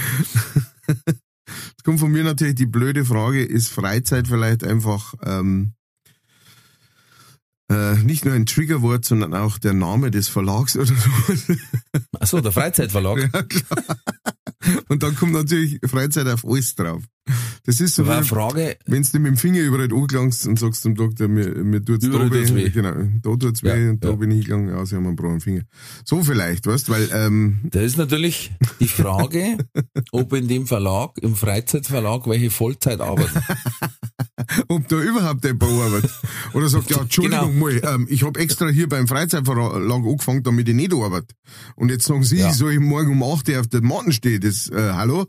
Jetzt 0.88 1.84
kommt 1.84 2.00
von 2.00 2.12
mir 2.12 2.24
natürlich 2.24 2.56
die 2.56 2.66
blöde 2.66 3.06
Frage, 3.06 3.44
ist 3.44 3.70
Freizeit 3.70 4.28
vielleicht 4.28 4.64
einfach 4.64 5.14
ähm, 5.24 5.74
äh, 7.72 7.96
nicht 7.96 8.26
nur 8.26 8.34
ein 8.34 8.46
Triggerwort, 8.46 9.06
sondern 9.06 9.34
auch 9.34 9.58
der 9.58 9.74
Name 9.74 10.12
des 10.12 10.28
Verlags 10.28 10.76
oder 10.78 10.86
so. 10.86 11.56
Achso, 12.20 12.42
der 12.42 12.52
Freizeitverlag. 12.52 13.18
ja, 13.34 13.44
klar. 13.44 13.86
Und 14.88 15.04
dann 15.04 15.16
kommt 15.16 15.34
natürlich 15.34 15.80
Freizeit 15.86 16.28
auf 16.28 16.46
alles 16.46 16.76
drauf. 16.76 17.04
Das 17.66 17.82
ist 17.82 17.96
so, 17.96 18.06
wie, 18.06 18.24
Frage, 18.24 18.78
wenn 18.86 19.02
du 19.02 19.20
mit 19.20 19.32
dem 19.32 19.38
Finger 19.38 19.62
überall 19.62 19.92
angelangst 19.92 20.46
und 20.46 20.60
sagst 20.60 20.84
zum 20.84 20.94
Doktor, 20.94 21.28
mir, 21.28 21.50
mir 21.64 21.84
tut's 21.84 22.06
Überall 22.06 22.30
da 22.30 22.38
tut's 22.38 22.54
weh. 22.54 22.70
Genau, 22.70 22.94
da 23.24 23.36
tut's 23.36 23.64
weh 23.64 23.70
Ja, 23.70 23.90
und 23.90 24.04
da 24.04 24.10
ja. 24.10 24.16
bin 24.16 24.30
ich 24.30 24.46
gegangen, 24.46 24.70
ja, 24.70 24.86
sie 24.86 24.96
haben 24.96 25.08
einen 25.08 25.16
braunen 25.16 25.42
Finger. 25.42 25.64
So 26.04 26.24
vielleicht, 26.24 26.68
weißt, 26.68 26.90
weil, 26.90 27.10
ähm, 27.12 27.62
Da 27.72 27.82
ist 27.82 27.98
natürlich 27.98 28.52
die 28.80 28.88
Frage, 28.88 29.58
ob 30.12 30.34
in 30.34 30.48
dem 30.48 30.68
Verlag, 30.68 31.18
im 31.22 31.36
Freizeitverlag, 31.36 32.28
welche 32.28 32.52
Vollzeit 32.52 33.02
arbeiten. 33.02 33.42
ob 34.68 34.88
da 34.88 35.00
überhaupt 35.02 35.44
jemand 35.46 35.64
arbeitet. 35.64 36.12
Oder 36.54 36.70
sagt, 36.70 36.90
ja, 36.92 37.02
Entschuldigung 37.02 37.54
Genau. 37.54 37.60
mal, 37.66 37.82
ähm, 37.84 38.08
ich 38.10 38.24
habe 38.24 38.40
extra 38.40 38.68
hier 38.70 38.88
beim 38.90 39.08
Freizeitverlag 39.08 39.74
angefangen, 39.92 40.44
damit 40.44 40.68
ich 40.70 40.76
nicht 40.76 40.94
arbeite. 40.94 41.34
Und 41.76 41.90
jetzt 41.90 42.06
sagen 42.06 42.24
Sie, 42.24 42.38
Ja. 42.38 42.50
ich 42.50 42.56
soll 42.56 42.80
morgen 42.80 43.12
um 43.12 43.24
8 43.24 43.50
Uhr 43.50 43.60
auf 43.60 43.68
der 43.68 43.82
Matten 43.84 44.12
stehen. 44.12 44.42
Das, 44.42 44.68
äh, 44.70 44.92
hallo? 44.94 45.26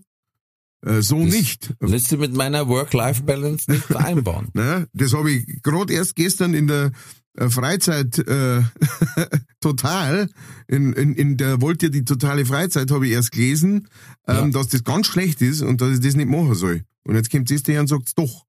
Äh, 0.84 1.00
so 1.02 1.22
Das 1.24 1.32
nicht. 1.34 1.74
lässt 1.80 2.08
sich 2.08 2.18
mit 2.18 2.34
meiner 2.34 2.68
Work-Life-Balance 2.68 3.70
nicht 3.70 3.84
vereinbaren. 3.86 4.48
Ne? 4.54 4.86
Das 4.92 5.12
habe 5.14 5.30
ich 5.32 5.62
gerade 5.62 5.92
erst 5.92 6.14
gestern 6.16 6.54
in 6.54 6.66
der 6.66 6.92
äh, 7.38 7.48
Freizeit 7.50 8.18
äh, 8.18 8.62
total, 9.60 10.28
in, 10.68 10.92
in, 10.92 11.14
in 11.14 11.36
der 11.36 11.60
Wollt 11.60 11.82
ihr 11.82 11.90
die 11.90 12.04
totale 12.04 12.46
Freizeit, 12.46 12.90
habe 12.90 13.06
ich 13.06 13.12
erst 13.12 13.32
gelesen, 13.32 13.88
ähm, 14.26 14.36
Ja. 14.36 14.48
dass 14.48 14.68
das 14.68 14.84
ganz 14.84 15.06
schlecht 15.06 15.42
ist 15.42 15.62
und 15.62 15.80
dass 15.80 15.94
ich 15.94 16.00
das 16.00 16.14
nicht 16.16 16.28
machen 16.28 16.54
soll. 16.54 16.82
Und 17.04 17.14
jetzt 17.14 17.30
kommt 17.30 17.50
das 17.50 17.62
daher 17.62 17.80
und 17.80 17.86
sagt 17.88 18.12
doch. 18.16 18.44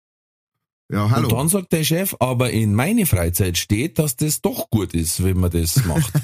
Ja, 0.90 1.10
hallo. 1.10 1.28
Und 1.28 1.34
dann 1.34 1.50
sagt 1.50 1.74
der 1.74 1.84
Chef, 1.84 2.16
aber 2.20 2.52
in 2.52 2.74
meine 2.74 3.06
Freizeit 3.06 3.58
steht, 3.58 4.00
dass 4.00 4.16
das 4.16 4.42
doch 4.42 4.70
gut 4.70 4.94
ist, 4.94 5.24
wenn 5.24 5.38
man 5.38 5.52
das 5.52 5.84
macht. 5.86 6.14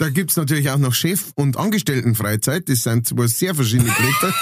Da 0.00 0.10
gibt's 0.10 0.36
natürlich 0.36 0.68
auch 0.68 0.78
noch 0.78 0.94
Chef- 0.94 1.32
und 1.36 1.56
Angestelltenfreizeit. 1.56 2.68
Das 2.68 2.82
sind 2.82 3.06
zwei 3.06 3.28
sehr 3.28 3.54
verschiedene 3.54 3.92
Blätter. 3.92 4.34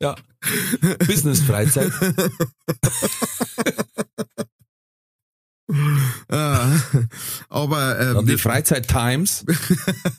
ja. 0.00 0.14
Business-Freizeit. 1.06 1.92
Ah, 6.28 6.68
Aber 7.48 7.98
äh, 7.98 8.14
Dann 8.14 8.26
die 8.26 8.38
Freizeit 8.38 8.86
Times. 8.88 9.44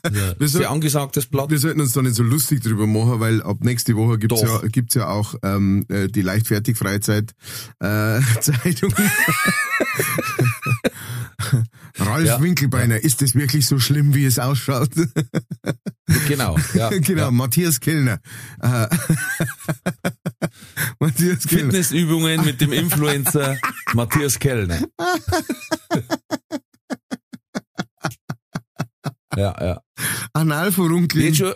Ja, 0.04 0.38
Wir 0.38 0.48
soll- 0.48 0.60
sehr 0.62 0.70
angesagtes 0.70 1.26
Blatt. 1.26 1.50
wir 1.50 1.58
sollten 1.58 1.80
uns 1.80 1.92
da 1.92 2.02
nicht 2.02 2.14
so 2.16 2.22
lustig 2.22 2.62
drüber 2.62 2.86
machen, 2.86 3.20
weil 3.20 3.42
ab 3.42 3.58
nächste 3.60 3.94
Woche 3.96 4.18
gibt's 4.18 4.40
Doch. 4.42 4.62
ja, 4.62 4.68
gibt's 4.68 4.94
ja 4.94 5.08
auch 5.08 5.34
ähm, 5.42 5.84
äh, 5.88 6.08
die 6.08 6.22
Leichtfertig-Freizeit 6.22 7.32
äh, 7.80 8.20
Zeitung. 8.40 8.92
Ralf 11.98 12.26
Ja. 12.26 12.40
Winkelbeiner, 12.42 12.98
ist 13.02 13.22
das 13.22 13.34
wirklich 13.34 13.66
so 13.66 13.78
schlimm, 13.78 14.14
wie 14.14 14.24
es 14.24 14.38
ausschaut? 14.38 14.90
Genau. 16.26 16.56
Ja, 16.72 16.88
genau, 17.00 17.24
Ja. 17.24 17.30
Matthias 17.30 17.80
Kellner. 17.80 18.18
Matthias 20.98 21.46
Kellner. 21.46 21.64
Fitnessübungen 21.64 22.46
mit 22.46 22.62
dem 22.62 22.72
Influencer 22.72 23.58
Matthias 23.92 24.38
Kellner. 24.38 24.80
Ja, 29.36 29.54
ja. 29.60 29.82
Analfurunkel. 30.32 31.22
Jetzt 31.22 31.36
schon, 31.38 31.52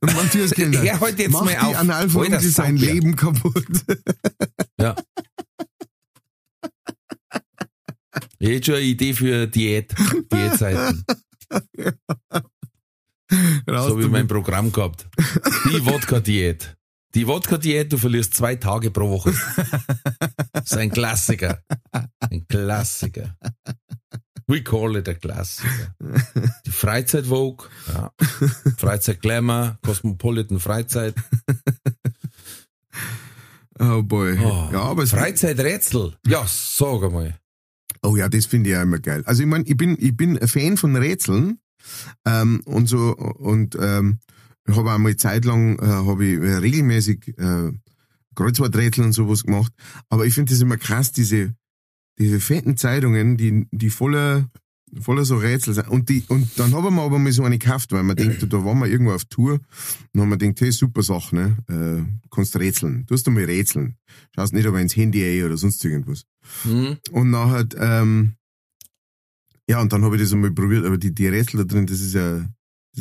Matthias 0.00 0.52
Kellner. 0.52 0.82
Ja, 0.84 1.00
halt 1.00 1.18
jetzt 1.18 1.32
Macht 1.32 1.44
mal 1.46 1.56
auf. 1.58 1.76
Analfurunkel 1.76 2.34
Alter, 2.36 2.48
sein. 2.48 2.76
Leben 2.76 3.16
kaputt. 3.16 3.66
ja. 4.80 4.94
Jetzt 8.38 8.66
schon 8.66 8.76
eine 8.76 8.84
Idee 8.84 9.14
für 9.14 9.46
Diät, 9.46 9.94
Diätzeiten. 10.32 11.04
So 13.66 13.98
wie 13.98 14.08
mein 14.08 14.28
Programm 14.28 14.72
gehabt. 14.72 15.06
Die 15.70 15.84
Wodka-Diät. 15.84 16.76
Die 17.14 17.26
Wodka-Diät, 17.26 17.92
du 17.92 17.98
verlierst 17.98 18.34
zwei 18.34 18.56
Tage 18.56 18.90
pro 18.90 19.10
Woche. 19.10 19.34
Das 20.52 20.66
ist 20.66 20.76
ein 20.76 20.90
Klassiker. 20.90 21.62
Ein 22.20 22.46
Klassiker. 22.48 23.36
We 24.46 24.62
call 24.62 24.96
it 24.96 25.08
a 25.08 25.14
Klassiker. 25.14 25.94
Die 26.64 26.70
Freizeit-Vogue, 26.70 27.68
ja. 27.92 28.12
Freizeit-Glamour, 28.78 29.78
Cosmopolitan 29.82 30.58
Freizeit. 30.58 31.14
Oh 33.78 34.02
boy. 34.02 34.38
Oh, 34.38 34.70
ja, 34.72 34.82
aber 34.82 35.06
Freizeiträtsel. 35.06 36.16
Ja, 36.26 36.46
sag 36.48 37.02
einmal. 37.02 37.38
Oh 38.02 38.16
ja, 38.16 38.28
das 38.28 38.46
finde 38.46 38.70
ich 38.70 38.74
ja 38.74 38.82
immer 38.82 38.98
geil. 38.98 39.22
Also 39.26 39.42
ich 39.42 39.48
meine, 39.48 39.64
ich 39.64 39.76
bin, 39.76 39.96
ich 39.98 40.16
bin 40.16 40.38
ein 40.38 40.48
Fan 40.48 40.76
von 40.76 40.96
Rätseln 40.96 41.58
ähm, 42.24 42.60
und 42.64 42.86
so 42.86 43.16
und 43.16 43.76
ähm, 43.80 44.18
habe 44.68 44.92
auch 44.92 44.98
mal 44.98 45.16
Zeit 45.16 45.44
lang 45.44 45.78
äh, 45.78 45.86
habe 45.86 46.26
ich 46.26 46.40
regelmäßig 46.40 47.38
äh, 47.38 47.72
Kreuzworträtsel 48.34 49.04
und 49.04 49.12
sowas 49.12 49.44
gemacht. 49.44 49.72
Aber 50.08 50.26
ich 50.26 50.34
finde 50.34 50.52
das 50.52 50.60
immer 50.60 50.76
krass, 50.76 51.12
diese 51.12 51.54
diese 52.18 52.40
fetten 52.40 52.76
Zeitungen, 52.76 53.36
die 53.36 53.66
die 53.70 53.90
voller 53.90 54.48
voller 55.00 55.24
so 55.24 55.36
Rätsel 55.36 55.74
sind. 55.74 55.88
Und 55.88 56.08
die 56.08 56.24
und 56.28 56.58
dann 56.58 56.74
haben 56.74 56.94
wir 56.94 57.02
aber 57.02 57.18
mal 57.18 57.32
so 57.32 57.44
eine 57.44 57.58
gekauft, 57.58 57.92
weil 57.92 58.02
man 58.02 58.16
denkt, 58.16 58.42
da 58.42 58.64
waren 58.64 58.78
wir 58.78 58.86
irgendwo 58.86 59.12
auf 59.12 59.24
Tour 59.24 59.60
und 60.12 60.20
haben 60.20 60.30
wir 60.30 60.38
gedacht, 60.38 60.60
hey, 60.60 60.72
super 60.72 61.02
Sache, 61.02 61.34
ne? 61.34 61.56
Äh, 61.68 62.28
kannst 62.30 62.56
rätseln. 62.56 63.04
Du 63.06 63.14
hast 63.14 63.28
mal 63.28 63.44
rätseln. 63.44 63.96
Schaust 64.34 64.52
nicht 64.52 64.66
aber 64.66 64.80
ins 64.80 64.96
Handy 64.96 65.24
ein 65.24 65.44
oder 65.44 65.56
sonst 65.56 65.84
irgendwas. 65.84 66.24
Hm? 66.62 66.96
Und 67.12 67.30
nachher, 67.30 67.66
ähm, 67.78 68.34
ja, 69.68 69.80
und 69.80 69.92
dann 69.92 70.04
habe 70.04 70.16
ich 70.16 70.22
das 70.22 70.32
einmal 70.32 70.50
probiert, 70.50 70.84
aber 70.86 70.96
die, 70.98 71.14
die 71.14 71.28
Rätsel 71.28 71.58
da 71.58 71.64
drin, 71.64 71.86
das 71.86 72.00
ist 72.00 72.14
ja, 72.14 72.38
das 72.38 72.48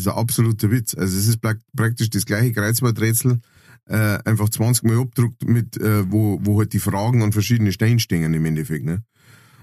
ist 0.02 0.08
ein 0.08 0.16
absoluter 0.18 0.70
Witz. 0.70 0.96
Also 0.96 1.18
es 1.18 1.28
ist 1.28 1.42
prak- 1.42 1.62
praktisch 1.76 2.10
das 2.10 2.26
gleiche 2.26 2.52
Kreuzworträtsel, 2.52 3.40
äh, 3.86 4.20
einfach 4.26 4.50
20 4.50 4.84
Mal 4.84 5.00
abgedruckt 5.00 5.48
mit, 5.48 5.78
äh, 5.78 6.12
wo, 6.12 6.40
wo 6.44 6.60
halt 6.60 6.74
die 6.74 6.80
Fragen 6.80 7.24
an 7.24 7.32
verschiedene 7.32 7.72
Stellen 7.72 8.00
stehen 8.00 8.34
im 8.34 8.46
Endeffekt, 8.46 8.86
ne? 8.86 9.04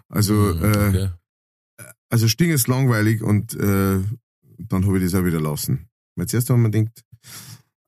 Also, 0.09 0.35
Hm, 0.55 0.65
äh, 0.65 0.89
okay. 0.89 1.09
also 2.09 2.27
Sting 2.29 2.51
ist 2.51 2.69
langweilig 2.69 3.23
und 3.23 3.55
äh, 3.55 4.01
dann 4.59 4.87
habe 4.87 4.99
ich 4.99 5.05
das 5.05 5.15
auch 5.15 5.25
wieder 5.25 5.41
lassen. 5.41 5.89
Weil 6.17 6.27
zuerst 6.27 6.49
haben 6.51 6.63
wir 6.63 6.71
gedacht, 6.71 7.05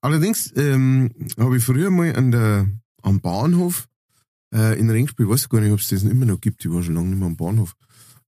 allerdings 0.03 0.53
ähm, 0.57 1.11
habe 1.39 1.57
ich 1.57 1.65
früher 1.65 1.91
mal 1.91 2.15
an 2.17 2.31
der, 2.33 2.69
am 3.03 3.21
Bahnhof 3.21 3.89
äh, 4.55 4.79
in 4.79 4.91
Ringspiel, 4.91 5.27
ich 5.27 5.31
weiß 5.33 5.49
gar 5.49 5.61
nicht, 5.61 5.73
ob 5.73 5.81
es 5.81 5.89
das 5.89 6.03
immer 6.03 6.27
noch 6.27 6.41
gibt, 6.41 6.65
ich 6.65 6.71
war 6.71 6.83
schon 6.83 6.95
lange 6.95 7.09
nicht 7.09 7.19
mehr 7.19 7.27
am 7.27 7.37
Bahnhof, 7.37 7.75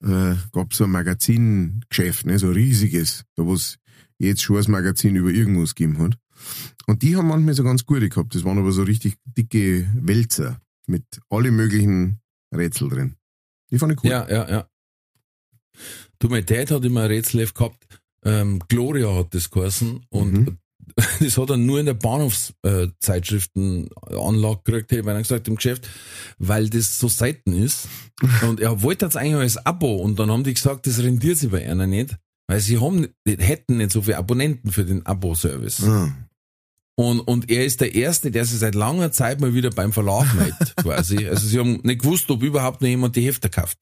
äh, 0.02 0.34
gab 0.52 0.74
so 0.74 0.84
ein 0.84 0.90
Magazingeschäft, 0.90 2.26
ne, 2.26 2.38
so 2.38 2.46
ein 2.48 2.52
riesiges, 2.54 3.24
da 3.34 3.44
wo 3.44 3.54
es 3.54 3.78
jetzt 4.18 4.42
schon 4.42 4.56
das 4.56 4.68
Magazin 4.68 5.16
über 5.16 5.30
irgendwas 5.30 5.74
gegeben 5.74 5.98
hat. 5.98 6.18
Und 6.86 7.02
die 7.02 7.16
haben 7.16 7.28
manchmal 7.28 7.54
so 7.54 7.64
ganz 7.64 7.84
gute 7.84 8.08
gehabt, 8.08 8.34
das 8.34 8.44
waren 8.44 8.58
aber 8.58 8.72
so 8.72 8.82
richtig 8.82 9.16
dicke 9.24 9.88
Wälzer 9.94 10.60
mit 10.86 11.04
alle 11.28 11.50
möglichen 11.50 12.20
Rätsel 12.54 12.88
drin. 12.88 13.16
Die 13.70 13.78
fand 13.78 13.92
ich 13.92 14.04
cool. 14.04 14.10
Ja, 14.10 14.28
ja, 14.28 14.48
ja. 14.48 14.68
Du, 16.18 16.28
mein 16.28 16.46
Dad 16.46 16.70
hat 16.70 16.84
immer 16.84 17.02
ein 17.02 17.08
Rätsel 17.08 17.46
gehabt. 17.46 17.86
Ähm, 18.24 18.60
Gloria 18.68 19.14
hat 19.14 19.34
das 19.34 19.50
geheißen 19.50 20.00
und 20.08 20.32
Mhm. 20.32 20.58
das 21.20 21.38
hat 21.38 21.50
er 21.50 21.56
nur 21.56 21.80
in 21.80 21.86
der 21.86 21.94
Bahnhofszeitschriftenanlage 21.94 24.60
gekriegt, 24.64 24.90
hätte 24.90 25.00
ich 25.00 25.06
beinahe 25.06 25.22
gesagt, 25.22 25.48
im 25.48 25.56
Geschäft, 25.56 25.88
weil 26.38 26.70
das 26.70 26.98
so 26.98 27.08
selten 27.08 27.52
ist. 27.52 27.88
Und 28.42 28.60
er 28.60 28.82
wollte 28.82 29.06
das 29.06 29.16
eigentlich 29.16 29.36
als 29.36 29.64
Abo 29.64 29.96
und 29.96 30.18
dann 30.18 30.30
haben 30.30 30.44
die 30.44 30.54
gesagt, 30.54 30.86
das 30.86 31.00
rendiert 31.00 31.38
sich 31.38 31.50
bei 31.50 31.68
einer 31.68 31.86
nicht, 31.86 32.16
weil 32.48 32.60
sie 32.60 32.80
haben, 32.80 33.06
hätten 33.26 33.76
nicht 33.76 33.92
so 33.92 34.02
viele 34.02 34.18
Abonnenten 34.18 34.72
für 34.72 34.84
den 34.84 35.06
Abo-Service. 35.06 35.84
Ah. 35.84 36.12
Und, 36.96 37.20
und 37.20 37.48
er 37.48 37.64
ist 37.64 37.80
der 37.80 37.94
Erste, 37.94 38.32
der 38.32 38.44
sich 38.44 38.58
seit 38.58 38.74
langer 38.74 39.12
Zeit 39.12 39.40
mal 39.40 39.54
wieder 39.54 39.70
beim 39.70 39.92
Verlag 39.92 40.34
meldet, 40.34 40.74
quasi. 40.82 41.28
Also 41.28 41.46
sie 41.46 41.60
haben 41.60 41.78
nicht 41.84 42.02
gewusst, 42.02 42.28
ob 42.28 42.42
überhaupt 42.42 42.80
noch 42.80 42.88
jemand 42.88 43.14
die 43.14 43.24
Hefte 43.24 43.48
kauft. 43.48 43.78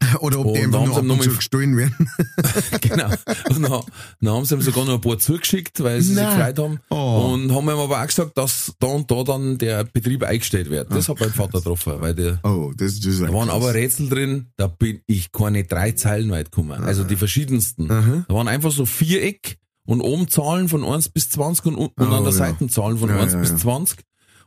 Oder 0.20 0.40
ob 0.40 0.54
die 0.54 0.62
einfach 0.62 0.86
nur 0.86 0.96
ab 0.96 1.02
und 1.02 1.22
zu 1.22 1.30
gestohlen 1.36 1.76
werden. 1.76 2.10
genau. 2.80 3.10
Und 3.50 3.62
dann, 3.62 3.82
dann 4.20 4.34
haben 4.34 4.44
sie 4.44 4.54
ihm 4.54 4.62
sogar 4.62 4.84
noch 4.84 4.94
ein 4.94 5.00
paar 5.00 5.18
zugeschickt, 5.18 5.82
weil 5.82 6.00
sie 6.00 6.14
sich 6.14 6.16
Nein. 6.22 6.36
gefreut 6.36 6.58
haben. 6.58 6.80
Oh. 6.88 7.32
Und 7.34 7.54
haben 7.54 7.64
ihm 7.68 7.78
aber 7.78 8.00
auch 8.02 8.06
gesagt, 8.06 8.36
dass 8.38 8.72
da 8.78 8.86
und 8.88 9.10
da 9.10 9.22
dann 9.24 9.58
der 9.58 9.84
Betrieb 9.84 10.22
eingestellt 10.22 10.70
wird. 10.70 10.90
Das 10.92 11.08
hat 11.08 11.20
mein 11.20 11.30
Vater 11.30 11.58
getroffen, 11.58 11.94
weil 11.98 12.14
der, 12.14 12.40
Oh, 12.44 12.72
das, 12.76 12.96
das 13.00 13.06
ist 13.14 13.20
da 13.22 13.32
waren 13.32 13.50
aber 13.50 13.74
Rätsel 13.74 14.08
drin, 14.08 14.46
da 14.56 14.66
bin 14.68 15.00
ich 15.06 15.32
keine 15.32 15.64
drei 15.64 15.92
Zeilen 15.92 16.30
weit 16.30 16.50
gekommen. 16.50 16.82
Also 16.82 17.04
die 17.04 17.16
verschiedensten. 17.16 17.90
Aha. 17.90 18.24
Da 18.26 18.34
waren 18.34 18.48
einfach 18.48 18.70
so 18.72 18.86
Viereck 18.86 19.58
und 19.84 20.00
oben 20.00 20.28
Zahlen 20.28 20.68
von 20.68 20.84
1 20.84 21.10
bis 21.10 21.30
20 21.30 21.66
und, 21.66 21.76
Oh, 21.76 21.90
an 21.96 22.10
der 22.10 22.20
ja. 22.22 22.32
Seite 22.32 22.66
Zahlen 22.68 22.96
von 22.98 23.10
Ja, 23.10 23.18
1 23.20 23.34
ja, 23.34 23.38
bis 23.40 23.50
ja. 23.50 23.56
20. 23.58 23.98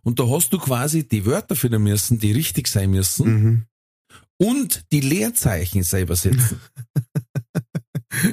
Und 0.01 0.19
da 0.19 0.27
hast 0.29 0.51
du 0.51 0.57
quasi 0.57 1.07
die 1.07 1.25
Wörter 1.25 1.55
finden 1.55 1.83
müssen, 1.83 2.19
die 2.19 2.31
richtig 2.31 2.67
sein 2.67 2.89
müssen 2.89 3.25
Mhm. 3.43 3.63
Und 4.37 4.83
die 4.91 5.01
Leerzeichen 5.01 5.83
selber 5.83 6.15
setzen. 6.15 6.59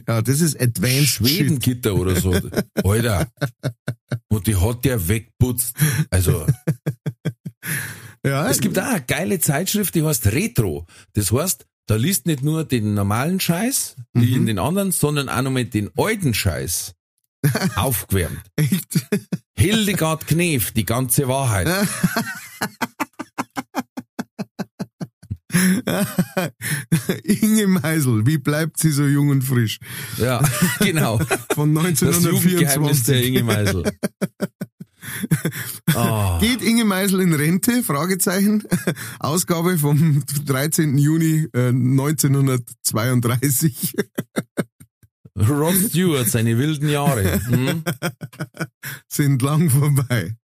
Ja, 0.06 0.20
das 0.20 0.42
ist 0.42 0.60
Advanced. 0.60 1.08
Schwedengitter 1.08 1.94
oder 1.94 2.20
so. 2.20 2.38
Alter. 2.84 3.26
Und 4.28 4.46
die 4.46 4.54
hat 4.56 4.84
der 4.84 5.08
wegputzt. 5.08 5.74
Also, 6.10 6.46
Ja, 8.26 8.48
es 8.50 8.60
gibt 8.60 8.78
auch 8.78 8.84
eine 8.84 9.00
geile 9.00 9.40
Zeitschrift, 9.40 9.94
die 9.94 10.02
heißt 10.04 10.26
Retro. 10.26 10.86
Das 11.14 11.32
heißt, 11.32 11.66
da 11.86 11.94
liest 11.96 12.26
nicht 12.26 12.42
nur 12.42 12.64
den 12.64 12.92
normalen 12.92 13.40
Scheiß, 13.40 13.96
wie 14.12 14.26
Mhm. 14.32 14.34
in 14.36 14.46
den 14.46 14.58
anderen, 14.58 14.92
sondern 14.92 15.30
auch 15.30 15.40
noch 15.42 15.50
mit 15.50 15.72
den 15.72 15.90
alten 15.96 16.34
Scheiß. 16.34 16.92
Aufgewärmt. 17.76 18.42
echt. 18.56 19.06
Hildegard 19.58 20.26
Knef, 20.26 20.72
die 20.72 20.84
ganze 20.84 21.26
Wahrheit. 21.26 21.68
Inge 27.24 27.66
Meisel, 27.66 28.24
wie 28.26 28.38
bleibt 28.38 28.78
sie 28.78 28.90
so 28.90 29.04
jung 29.04 29.28
und 29.30 29.42
frisch? 29.42 29.80
Ja, 30.18 30.40
genau. 30.80 31.18
Von 31.54 31.74
Das 31.74 32.00
Jugendgeheimnis 32.00 33.02
der 33.04 33.16
1924. 33.16 33.26
Inge 33.26 33.42
Meisel. 33.44 33.84
Ah. 35.94 36.38
Geht 36.40 36.62
Inge 36.62 36.84
Meisel 36.84 37.20
in 37.20 37.34
Rente? 37.34 37.82
Fragezeichen. 37.82 38.62
Ausgabe 39.18 39.76
vom 39.78 40.22
13. 40.46 40.96
Juni 40.98 41.48
äh, 41.52 41.68
1932. 41.68 43.94
Rod 45.36 45.74
Stewart, 45.74 46.28
seine 46.28 46.56
wilden 46.58 46.88
Jahre. 46.88 47.40
Hm? 47.46 47.82
Sind 49.08 49.42
lang 49.42 49.68
vorbei. 49.70 50.36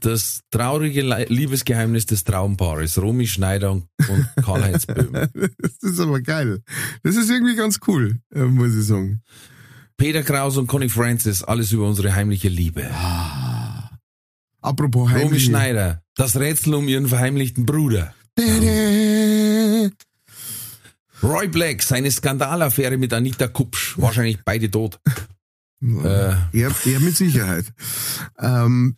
Das 0.00 0.40
traurige 0.50 1.02
Le 1.02 1.26
Liebesgeheimnis 1.28 2.06
des 2.06 2.24
Traumpaares, 2.24 2.98
Romy 3.00 3.26
Schneider 3.26 3.72
und 3.72 3.86
und 4.08 4.28
Karl-Heinz 4.44 4.86
Böhm. 4.86 5.12
Das 5.58 5.72
ist 5.92 6.00
aber 6.00 6.20
geil. 6.20 6.62
Das 7.02 7.16
ist 7.16 7.30
irgendwie 7.30 7.56
ganz 7.56 7.78
cool, 7.86 8.18
äh, 8.34 8.42
muss 8.44 8.74
ich 8.74 8.84
sagen. 8.86 9.22
Peter 9.96 10.22
Kraus 10.22 10.56
und 10.56 10.66
Connie 10.66 10.88
Francis, 10.88 11.42
alles 11.42 11.70
über 11.72 11.86
unsere 11.88 12.14
heimliche 12.14 12.48
Liebe. 12.48 12.90
Apropos 14.60 15.10
Romy 15.10 15.20
heimliche. 15.22 15.46
Schneider, 15.46 16.02
das 16.16 16.36
Rätsel 16.36 16.74
um 16.74 16.88
ihren 16.88 17.06
verheimlichten 17.06 17.64
Bruder. 17.66 18.14
Tada. 18.34 19.90
Roy 21.22 21.48
Black, 21.48 21.82
seine 21.82 22.10
Skandalaffäre 22.10 22.96
mit 22.98 23.12
Anita 23.12 23.46
Kupsch. 23.48 23.94
Wahrscheinlich 23.98 24.38
beide 24.44 24.70
tot. 24.70 24.98
Äh, 25.82 26.30
Ja, 26.52 26.70
ja, 26.84 26.98
mit 27.00 27.16
Sicherheit. 27.16 27.66
Ähm, 28.38 28.96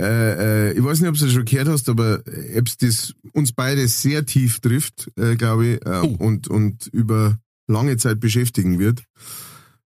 äh, 0.00 0.70
äh, 0.70 0.72
ich 0.78 0.84
weiß 0.84 1.00
nicht, 1.00 1.08
ob 1.08 1.16
du 1.16 1.24
das 1.24 1.32
schon 1.32 1.44
gehört 1.44 1.68
hast, 1.68 1.88
aber 1.88 2.22
ob 2.56 2.78
das 2.78 3.14
uns 3.32 3.52
beide 3.52 3.88
sehr 3.88 4.24
tief 4.26 4.60
trifft, 4.60 5.10
äh, 5.16 5.36
glaube 5.36 5.66
ich, 5.66 5.86
äh, 5.86 6.00
Oh. 6.02 6.16
und, 6.18 6.48
und 6.48 6.86
über 6.88 7.38
lange 7.66 7.96
Zeit 7.96 8.20
beschäftigen 8.20 8.78
wird. 8.78 9.02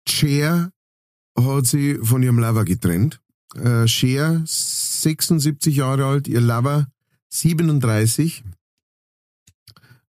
Cher 0.08 0.70
hat 1.38 1.66
sie 1.66 1.98
von 2.02 2.22
ihrem 2.22 2.38
Lover 2.38 2.64
getrennt. 2.64 3.20
Äh, 3.56 3.86
Cher, 3.88 4.42
76 4.46 5.76
Jahre 5.76 6.06
alt, 6.06 6.28
ihr 6.28 6.40
Lover 6.40 6.86
37. 7.30 8.44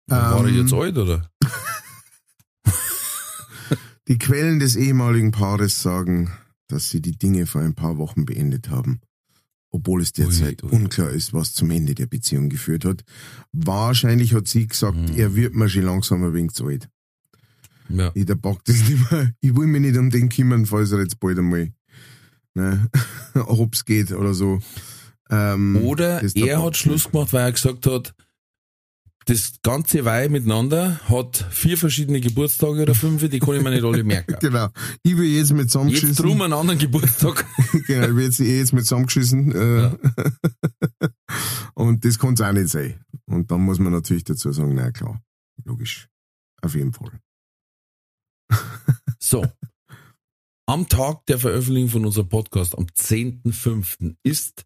war 0.08 0.42
er 0.44 0.48
Ähm, 0.50 0.56
jetzt 0.56 0.74
alt, 0.74 0.98
oder? 0.98 1.30
Die 4.08 4.18
Quellen 4.18 4.60
des 4.60 4.76
ehemaligen 4.76 5.32
Paares 5.32 5.82
sagen, 5.82 6.32
dass 6.68 6.90
sie 6.90 7.02
die 7.02 7.18
Dinge 7.18 7.46
vor 7.46 7.62
ein 7.62 7.76
paar 7.76 7.98
Wochen 7.98 8.26
beendet 8.26 8.70
haben, 8.70 9.02
obwohl 9.72 10.02
es 10.02 10.12
derzeit 10.14 10.64
Ui, 10.64 10.70
ui. 10.72 10.76
unklar 10.76 11.10
ist, 11.12 11.34
was 11.34 11.54
zum 11.54 11.70
Ende 11.72 11.96
der 11.96 12.08
Beziehung 12.08 12.50
geführt 12.50 12.86
hat. 12.86 13.04
Wahrscheinlich 13.52 14.34
hat 14.34 14.48
sie 14.48 14.68
gesagt, 14.68 14.98
Mhm. 14.98 15.16
er 15.18 15.36
wird 15.36 15.54
mir 15.56 15.70
schon 15.70 15.84
langsam 15.84 16.24
ein 16.24 16.34
wenig 16.34 16.52
zu 16.52 16.66
alt. 16.68 16.90
Ja. 17.90 18.12
Ich, 18.14 18.26
der 18.26 18.36
packt 18.36 18.70
das 18.70 18.78
nicht 18.88 19.12
mehr. 19.12 19.34
Ich 19.42 19.56
will 19.56 19.68
mich 19.68 19.82
nicht 19.82 19.98
um 19.98 20.10
den 20.10 20.30
kümmern, 20.30 20.66
falls 20.66 20.92
er 20.92 21.00
jetzt 21.00 21.20
bald 21.20 21.40
einmal 21.40 21.72
ne, 22.54 22.88
hops 23.36 23.86
geht 23.86 24.12
oder 24.12 24.34
so. 24.34 24.60
Ähm, 25.32 25.78
Oder 25.84 26.22
er 26.36 26.64
hat 26.64 26.76
Schluss 26.78 27.12
gemacht, 27.12 27.34
weil 27.34 27.44
er 27.46 27.52
gesagt 27.52 27.86
hat, 27.86 28.16
das 29.30 29.62
ganze 29.62 30.06
Weih 30.06 30.28
miteinander 30.28 31.00
hat 31.08 31.46
vier 31.52 31.78
verschiedene 31.78 32.20
Geburtstage 32.20 32.82
oder 32.82 32.96
fünf, 32.96 33.30
die 33.30 33.40
kann 33.40 33.56
ich 33.56 33.62
mir 33.62 33.70
nicht 33.70 33.84
alle 33.84 34.04
merken. 34.04 34.36
Genau. 34.40 34.70
Ich 35.04 35.16
will 35.18 35.30
jetzt 35.30 35.54
mit 35.54 35.70
zusammengeschissen. 35.70 36.10
Jetzt 36.10 36.24
drum 36.24 36.42
einen 36.42 36.54
anderen 36.54 36.80
Geburtstag. 36.80 37.46
genau, 37.86 38.08
ich 38.08 38.16
will 38.16 38.24
jetzt 38.24 38.40
eh 38.40 38.58
jetzt 38.58 38.74
mit 38.74 38.86
zusammengeschissen. 38.86 39.52
Äh, 39.52 39.92
und 41.76 42.04
das 42.04 42.18
kann 42.18 42.34
es 42.34 42.42
auch 42.42 42.52
nicht 42.52 42.70
sein. 42.70 43.00
Und 43.28 43.52
dann 43.52 43.62
muss 43.62 43.78
man 43.78 43.94
natürlich 43.94 44.24
dazu 44.24 44.52
sagen, 44.52 44.74
na 44.74 44.92
klar, 44.92 45.22
logisch. 45.64 46.08
Auf 46.62 46.74
jeden 46.74 46.94
Fall. 46.94 47.12
So. 49.20 49.46
Am 50.66 50.88
Tag 50.88 51.26
der 51.28 51.38
Veröffentlichung 51.38 51.90
von 51.90 52.06
unserem 52.06 52.30
Podcast, 52.30 52.76
am 52.76 52.86
10.05. 52.86 54.16
ist 54.24 54.66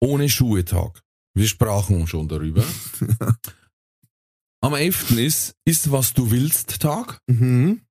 ohne 0.00 0.28
Schuhe 0.28 0.64
Tag. 0.64 1.02
Wir 1.34 1.46
sprachen 1.46 2.06
schon 2.06 2.28
darüber. 2.28 2.64
Am 4.64 4.72
11. 4.72 5.10
ist, 5.18 5.54
ist 5.66 5.92
was 5.92 6.14
du 6.14 6.30
willst 6.30 6.80
Tag. 6.80 7.18
Mhm. 7.26 7.82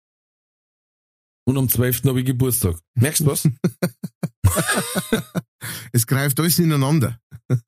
Und 1.46 1.58
am 1.60 1.70
12. 1.70 2.06
habe 2.06 2.22
ich 2.22 2.26
Geburtstag. 2.26 2.80
Merkst 2.96 3.22
du 3.22 3.26
was? 3.28 3.48
Es 5.92 6.08
greift 6.08 6.40
alles 6.40 6.58
ineinander. 6.58 7.20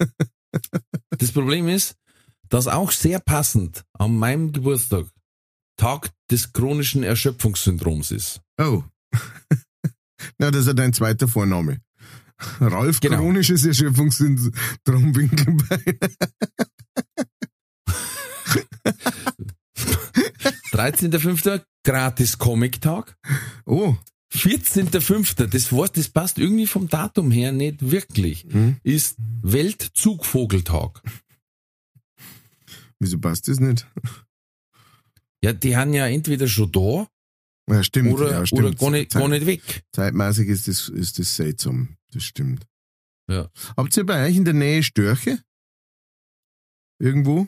Das 1.20 1.32
Problem 1.32 1.68
ist, 1.68 1.96
dass 2.50 2.66
auch 2.68 2.90
sehr 2.92 3.20
passend 3.20 3.84
an 3.94 4.18
meinem 4.18 4.52
Geburtstag 4.52 5.06
Tag 5.78 6.10
des 6.32 6.52
chronischen 6.52 7.04
Erschöpfungssyndroms 7.04 8.10
ist. 8.10 8.42
Oh. 8.58 8.84
Na, 10.40 10.50
das 10.50 10.62
ist 10.62 10.68
ja 10.68 10.74
dein 10.74 10.94
zweiter 10.94 11.28
Vorname. 11.28 11.80
Ralf 12.60 13.02
Genau. 13.02 13.18
chronisches 13.18 13.66
Erschöpfungssyndrom 13.66 15.16
Winkelbein. 15.16 16.00
13.05. 20.76 21.64
gratis 21.84 22.38
Comic-Tag. 22.38 23.18
Oh. 23.66 23.96
14.05., 24.34 25.48
das 25.48 25.72
war's, 25.72 25.92
das 25.94 26.10
passt 26.10 26.38
irgendwie 26.40 26.68
vom 26.68 26.90
Datum 26.90 27.32
her 27.32 27.52
nicht 27.54 27.90
wirklich, 27.92 28.44
Hm? 28.50 28.78
ist 28.84 29.16
Weltzugvogeltag. 29.44 31.02
Wieso 33.00 33.20
passt 33.20 33.48
das 33.48 33.60
nicht? 33.60 33.88
Ja, 35.42 35.54
die 35.54 35.78
haben 35.78 35.94
ja 35.94 36.08
entweder 36.08 36.48
schon 36.48 36.72
da 36.72 37.08
Ja, 37.70 37.84
stimmt. 37.84 38.14
oder, 38.14 38.32
ja, 38.32 38.38
oder 38.40 38.48
stimmt. 38.48 38.80
gar, 38.80 38.92
nicht, 38.92 39.12
gar 39.14 39.28
nicht 39.30 39.46
weg. 39.46 39.84
Zeitmäßig 39.94 40.50
ist 40.50 40.68
das, 40.68 40.90
ist 40.90 41.20
das 41.20 41.36
seltsam. 41.36 41.96
Das 42.12 42.24
stimmt. 42.24 42.66
Ja. 43.30 43.50
Habt 43.78 43.96
ihr 43.96 44.06
bei 44.06 44.26
euch 44.28 44.36
in 44.36 44.46
der 44.46 44.54
Nähe 44.54 44.84
Störche? 44.84 45.40
Irgendwo? 47.00 47.48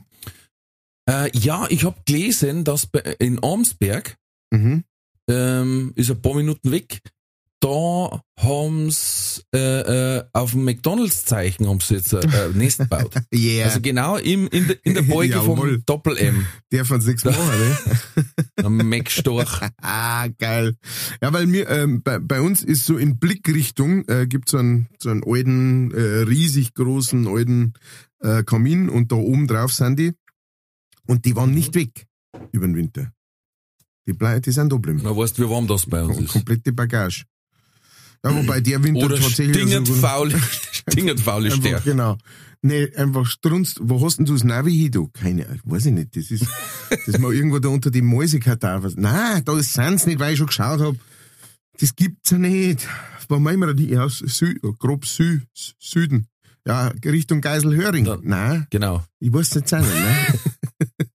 Äh, 1.09 1.29
ja, 1.37 1.65
ich 1.69 1.83
habe 1.85 1.97
gelesen, 2.05 2.63
dass 2.63 2.87
in 3.19 3.41
Armsberg, 3.43 4.17
Mhm. 4.51 4.83
ähm, 5.29 5.91
ist 5.95 6.09
ein 6.09 6.21
paar 6.21 6.35
Minuten 6.35 6.71
weg, 6.71 7.01
da 7.59 8.21
haben's 8.39 9.43
äh, 9.53 10.17
äh, 10.17 10.23
auf 10.31 10.51
dem 10.51 10.63
McDonalds-Zeichen 10.63 11.67
haben 11.67 11.79
sie 11.79 11.95
jetzt 11.95 12.13
ein 12.13 12.31
äh, 12.31 12.49
Nest 12.53 12.77
gebaut. 12.79 13.13
Yeah. 13.33 13.65
Also 13.65 13.81
genau 13.81 14.17
im, 14.17 14.47
in, 14.47 14.67
der, 14.67 14.77
in 14.85 14.93
der 14.93 15.01
Beuge 15.01 15.33
vom 15.41 15.83
Doppel-M, 15.85 16.45
man's 16.87 17.07
nichts 17.07 17.25
machen, 17.25 17.39
ne? 17.59 18.25
am 18.63 18.77
Mac-Storch. 18.77 19.61
Ah, 19.81 20.27
geil. 20.37 20.75
Ja, 21.21 21.33
weil 21.33 21.47
mir, 21.47 21.67
ähm, 21.69 22.03
bei, 22.03 22.19
bei 22.19 22.41
uns 22.41 22.63
ist 22.63 22.85
so 22.85 22.97
in 22.97 23.17
Blickrichtung, 23.17 24.07
äh, 24.07 24.27
gibt 24.27 24.49
so 24.49 24.57
einen, 24.59 24.87
so 24.99 25.09
einen 25.09 25.23
alten, 25.25 25.91
äh, 25.91 26.21
riesig 26.23 26.75
großen 26.75 27.27
alten 27.27 27.73
äh, 28.21 28.43
Kamin 28.43 28.87
und 28.87 29.11
da 29.11 29.15
oben 29.15 29.47
drauf 29.47 29.73
sind 29.73 29.97
die. 29.97 30.13
Und 31.07 31.25
die 31.25 31.35
waren 31.35 31.51
nicht 31.53 31.73
weg 31.75 32.05
über 32.51 32.67
den 32.67 32.75
Winter. 32.75 33.11
Die, 34.07 34.13
blei 34.13 34.39
die 34.39 34.51
sind 34.51 34.71
da 34.71 34.75
geblieben. 34.75 35.01
Na, 35.03 35.15
weißt 35.15 35.39
wie 35.39 35.49
warm 35.49 35.67
das 35.67 35.85
bei 35.85 36.03
uns 36.03 36.17
ist. 36.19 36.31
Komplette 36.33 36.71
Bagage. 36.73 37.23
Ja, 38.23 38.35
wobei 38.35 38.61
der 38.61 38.83
Winter 38.83 39.05
Oder 39.05 39.19
tatsächlich. 39.19 39.55
stingend 39.55 39.87
so- 39.87 39.93
faule, 39.95 40.39
stingend 40.89 41.19
faule 41.19 41.45
Einfach, 41.51 41.59
Stärke. 41.59 41.89
genau. 41.91 42.17
Nee, 42.63 42.91
einfach 42.95 43.25
strunzt. 43.27 43.79
Wo 43.81 44.03
hast 44.03 44.17
denn 44.17 44.25
du 44.25 44.33
das 44.33 44.43
Navi 44.43 44.75
hin, 44.75 44.91
du? 44.91 45.07
Keine 45.09 45.45
Ahnung, 45.47 45.61
weiß 45.65 45.85
ich 45.87 45.93
nicht. 45.93 46.15
Das 46.15 46.31
ist, 46.31 46.45
das 46.89 47.07
ist 47.07 47.19
mal 47.19 47.33
irgendwo 47.33 47.59
da 47.59 47.69
unter 47.69 47.91
die 47.91 48.01
Mäusekadaver. 48.01 48.91
Nein, 48.95 49.43
da 49.45 49.61
sind's 49.61 50.05
nicht, 50.07 50.19
weil 50.19 50.33
ich 50.33 50.39
schon 50.39 50.47
geschaut 50.47 50.79
hab. 50.81 50.95
Das 51.79 51.95
gibt's 51.95 52.31
ja 52.31 52.39
nicht. 52.39 52.87
Wo 53.29 53.37
meinen 53.39 53.59
wir 53.59 53.73
die? 53.75 53.89
Ja, 53.89 54.07
Sü 54.09 54.55
grob 54.79 55.05
Sü 55.05 55.41
Süden. 55.79 56.27
Ja, 56.65 56.87
Richtung 57.05 57.41
Geiselhöring. 57.41 58.05
Da- 58.05 58.19
Nein, 58.23 58.65
Genau. 58.71 59.03
ich 59.19 59.31
weiß 59.31 59.53
nicht 59.55 59.67
sagen, 59.69 59.85
ne? 59.87 60.15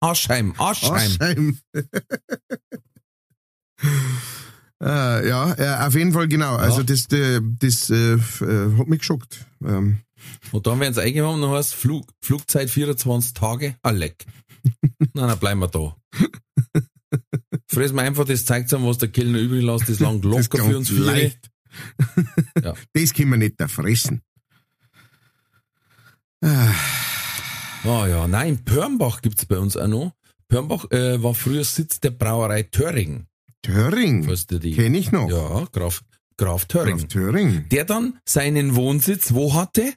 Aschheim, 0.02 0.52
Aschheim. 0.58 1.58
Äh, 4.82 5.28
ja, 5.28 5.54
äh, 5.54 5.86
auf 5.86 5.94
jeden 5.94 6.12
Fall 6.12 6.28
genau. 6.28 6.56
Also 6.56 6.82
das, 6.82 7.06
äh, 7.12 7.40
das 7.42 7.88
äh, 7.90 8.14
f- 8.14 8.40
äh, 8.42 8.76
hat 8.78 8.88
mich 8.88 8.98
geschockt. 9.00 9.46
Ähm, 9.64 10.00
Und 10.50 10.66
dann 10.66 10.80
werden 10.80 10.92
sie 10.94 11.02
eingehauen 11.02 11.36
und 11.36 11.42
dann 11.42 11.50
heißt 11.52 11.74
Flug, 11.74 12.08
Flugzeit 12.20 12.68
24 12.70 13.32
Tage, 13.34 13.76
ah 13.82 13.90
leck. 13.90 14.24
Nein, 14.98 15.28
dann 15.28 15.38
bleiben 15.38 15.60
wir 15.60 15.68
da. 15.68 15.96
Fressen 17.68 17.96
wir 17.96 18.02
einfach 18.02 18.24
das 18.24 18.44
zeigt 18.44 18.72
uns, 18.72 18.84
was 18.84 18.98
der 18.98 19.08
Kellner 19.08 19.38
übrig 19.38 19.62
lässt, 19.62 19.88
das 19.88 20.00
lang 20.00 20.20
das 20.20 20.30
locker 20.30 20.58
für 20.58 20.62
kommt 20.64 20.74
uns 20.74 20.88
vier. 20.88 21.00
leicht. 21.00 21.50
Ja. 22.62 22.74
Das 22.92 23.14
können 23.14 23.30
wir 23.30 23.38
nicht 23.38 23.54
da 23.60 23.68
fressen. 23.68 24.20
Ah, 26.44 26.72
Ah 27.84 28.06
ja, 28.06 28.28
nein, 28.28 28.64
Pörnbach 28.64 29.22
gibt's 29.22 29.44
bei 29.46 29.58
uns 29.58 29.76
auch 29.76 29.88
noch. 29.88 30.12
Pörnbach 30.48 30.90
äh, 30.90 31.22
war 31.22 31.34
früher 31.34 31.64
Sitz 31.64 32.00
der 32.00 32.10
Brauerei 32.10 32.62
Töring. 32.64 33.26
Töring. 33.62 34.26
Du 34.48 34.58
die. 34.58 34.74
Kenne 34.74 34.98
ich 34.98 35.12
noch. 35.12 35.28
Ja, 35.30 35.66
Graf, 35.72 36.02
Graf 36.36 36.66
Töring. 36.66 36.94
Auf 36.96 37.06
Töring. 37.08 37.68
Der 37.70 37.84
dann 37.84 38.18
seinen 38.24 38.74
Wohnsitz 38.76 39.34
wo 39.34 39.54
hatte? 39.54 39.94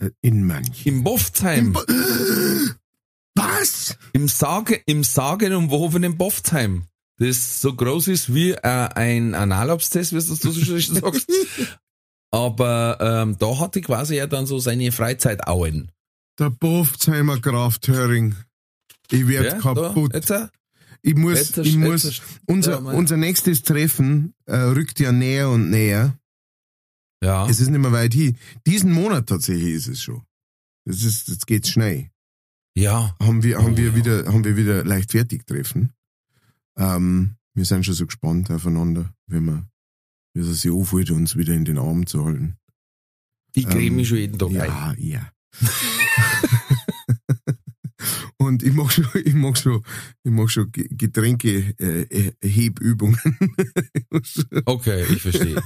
Äh, 0.00 0.10
In 0.20 0.44
manch. 0.46 0.86
Im 0.86 1.04
Boftsheim. 1.04 1.72
Bo- 1.72 1.82
Was? 3.34 3.96
Im, 4.12 4.28
Sage, 4.28 4.80
im 4.86 5.04
sagenumwobenen 5.04 6.16
Boftsheim. 6.16 6.84
Das 7.18 7.60
so 7.60 7.74
groß 7.74 8.08
ist 8.08 8.34
wie 8.34 8.50
äh, 8.52 8.60
ein 8.62 9.34
Analabszess, 9.34 10.12
wie 10.12 10.16
du 10.20 10.22
das 10.34 10.38
so 10.40 10.52
schön 10.52 10.80
sagst. 10.80 11.30
Aber 12.30 12.98
ähm, 13.00 13.36
da 13.38 13.58
hatte 13.58 13.80
quasi 13.80 14.16
er 14.16 14.26
dann 14.26 14.46
so 14.46 14.58
seine 14.58 14.90
Freizeitauen. 14.92 15.90
Der 16.38 16.50
Bofzheimer 16.50 17.40
Graf 17.40 17.78
Töring. 17.78 18.34
Ich 19.10 19.26
werd 19.28 19.52
Ja, 19.54 19.58
kaputt. 19.60 20.12
Da, 20.12 20.18
jetzt, 20.18 20.52
ich 21.02 21.14
muss, 21.14 21.38
jetzt, 21.38 21.58
ich 21.58 21.76
muss, 21.76 22.02
jetzt, 22.04 22.22
unser, 22.46 22.72
ja, 22.72 22.78
unser 22.92 23.16
nächstes 23.16 23.62
Treffen 23.62 24.34
äh, 24.46 24.56
rückt 24.56 24.98
ja 25.00 25.12
näher 25.12 25.48
und 25.50 25.70
näher. 25.70 26.18
ja. 27.22 27.48
Es 27.48 27.60
ist 27.60 27.68
nicht 27.70 27.80
mehr 27.80 27.92
weit 27.92 28.12
hin. 28.14 28.36
Diesen 28.66 28.92
Monat 28.92 29.28
tatsächlich 29.28 29.74
ist 29.74 29.88
es 29.88 30.02
schon. 30.02 30.22
Das 30.84 31.02
ist, 31.02 31.28
jetzt 31.28 31.46
geht's 31.46 31.70
schnell. 31.70 32.10
ja. 32.76 33.16
Haben 33.20 33.42
wir, 33.42 33.58
haben 33.58 33.74
Oh, 33.74 33.76
wir 33.76 33.88
ja. 33.90 33.94
wieder, 33.96 34.26
haben 34.26 34.44
wir 34.44 34.56
wieder 34.56 34.84
leicht 34.84 35.12
fertig 35.12 35.46
treffen. 35.46 35.92
Ähm, 36.76 37.36
wir 37.54 37.64
sind 37.64 37.86
schon 37.86 37.94
so 37.94 38.04
gespannt 38.06 38.50
aufeinander, 38.50 39.10
wenn 39.26 39.44
wir, 39.46 39.66
wie 40.34 40.40
es 40.40 40.60
sich 40.60 40.70
anfühlt, 40.70 41.10
uns 41.10 41.36
wieder 41.36 41.54
in 41.54 41.64
den 41.64 41.78
Arm 41.78 42.06
zu 42.06 42.24
halten. 42.24 42.56
Ich 43.54 43.66
creme 43.66 43.96
mich 43.96 44.08
schon 44.08 44.18
jeden 44.18 44.38
Tag 44.38 44.48
ein. 44.50 44.56
Ja, 44.56 44.94
ja. 44.98 45.30
Und 48.38 48.62
ich 48.62 48.72
mach 48.74 48.90
schon, 48.90 49.06
ich 49.24 49.34
mach 49.34 49.56
schon, 49.56 49.82
ich 50.22 50.30
mach 50.30 50.48
schon 50.48 50.70
Ge- 50.70 50.88
Getränke, 50.90 51.74
äh, 51.78 52.02
äh, 52.02 52.32
Hebübungen. 52.42 53.18
Okay, 54.66 55.04
ich 55.10 55.22
verstehe. 55.22 55.60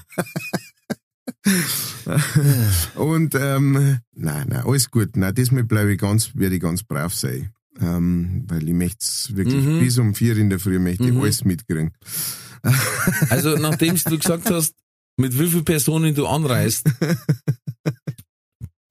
Und 2.95 3.35
ähm, 3.35 3.73
nein, 4.13 4.49
nein, 4.49 4.63
alles 4.65 4.91
gut. 4.91 5.17
Nein, 5.17 5.35
diesmal 5.35 5.65
bleibe 5.65 5.93
ich 5.93 5.99
ganz, 6.01 6.31
werde 6.35 6.57
ich 6.57 6.61
ganz 6.63 6.83
brav 6.83 7.15
sein. 7.15 7.53
Ähm, 7.81 8.45
weil 8.49 8.67
ich 8.69 8.75
möchte 8.75 9.07
wirklich 9.37 9.65
Mhm. 9.65 9.79
bis 9.79 9.99
um 9.99 10.15
vier 10.15 10.37
in 10.37 10.51
der 10.51 10.59
Früh 10.59 10.79
möchte 10.79 11.05
ich 11.05 11.13
Mhm. 11.13 11.21
alles 11.21 11.45
mitkriegen. 11.45 11.93
Also, 13.31 13.57
nachdem 13.57 13.95
du 13.97 14.19
gesagt 14.19 14.51
hast, 14.51 14.75
mit 15.17 15.39
wie 15.39 15.49
vielen 15.49 15.65
Personen 15.65 16.15
du 16.15 16.27
anreist, 16.27 16.87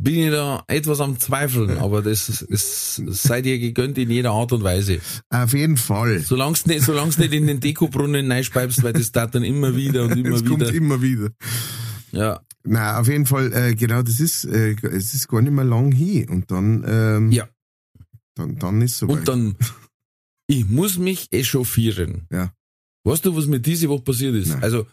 bin 0.01 0.15
ich 0.15 0.31
da 0.31 0.63
etwas 0.67 0.99
am 1.01 1.19
Zweifeln, 1.19 1.77
aber 1.77 2.01
das 2.01 2.29
ist, 2.29 2.41
ist 2.41 2.95
sei 3.07 3.41
dir 3.41 3.59
gegönnt 3.59 3.97
in 3.97 4.09
jeder 4.09 4.31
Art 4.31 4.51
und 4.53 4.63
Weise. 4.63 4.99
Auf 5.29 5.53
jeden 5.53 5.77
Fall. 5.77 6.19
Solange 6.19 6.55
du 6.63 6.69
nicht, 6.69 6.83
solang's 6.83 7.17
nicht 7.17 7.33
in 7.33 7.45
den 7.47 7.59
Dekobrunnen 7.59 8.31
reinspeibst, 8.31 8.81
weil 8.81 8.93
das 8.93 9.11
tat 9.11 9.35
dann 9.35 9.43
immer 9.43 9.75
wieder 9.75 10.05
und 10.05 10.11
immer 10.17 10.35
es 10.35 10.45
kommt 10.45 10.61
wieder. 10.61 10.73
immer 10.73 11.01
wieder. 11.01 11.29
Ja, 12.11 12.41
Nein, 12.63 12.95
auf 12.95 13.07
jeden 13.07 13.25
Fall, 13.25 13.53
äh, 13.53 13.73
genau, 13.75 14.01
das 14.01 14.19
ist, 14.19 14.43
äh, 14.43 14.75
es 14.83 15.13
ist 15.13 15.27
gar 15.29 15.41
nicht 15.41 15.53
mehr 15.53 15.63
lang 15.63 15.91
hin. 15.93 16.27
Und 16.29 16.51
dann, 16.51 16.83
ähm, 16.85 17.31
Ja. 17.31 17.47
dann, 18.35 18.57
dann 18.59 18.81
ist 18.81 18.97
soweit. 18.97 19.19
und 19.19 19.27
dann, 19.27 19.55
ich 20.47 20.67
muss 20.67 20.97
mich 20.97 21.27
echauffieren. 21.31 22.27
Ja. 22.31 22.51
Weißt 23.05 23.25
du, 23.25 23.35
was 23.35 23.45
mir 23.45 23.59
diese 23.61 23.87
Woche 23.87 24.03
passiert 24.03 24.35
ist? 24.35 24.49
Nein. 24.49 24.61
Also, 24.63 24.87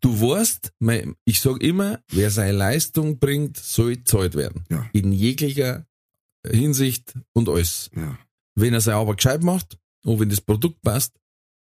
du 0.00 0.20
weißt, 0.20 0.72
mein, 0.78 1.14
ich 1.24 1.40
sag 1.40 1.62
immer, 1.62 2.00
wer 2.10 2.30
seine 2.30 2.52
Leistung 2.56 3.18
bringt, 3.18 3.56
soll 3.56 4.02
zahlt 4.04 4.34
werden. 4.34 4.64
Ja. 4.70 4.88
In 4.92 5.12
jeglicher 5.12 5.86
Hinsicht 6.46 7.14
und 7.32 7.48
alles. 7.48 7.90
ja. 7.96 8.18
Wenn 8.58 8.72
er 8.72 8.80
seine 8.80 8.96
Arbeit 8.96 9.18
gescheit 9.18 9.42
macht 9.42 9.76
und 10.02 10.18
wenn 10.18 10.30
das 10.30 10.40
Produkt 10.40 10.80
passt, 10.80 11.12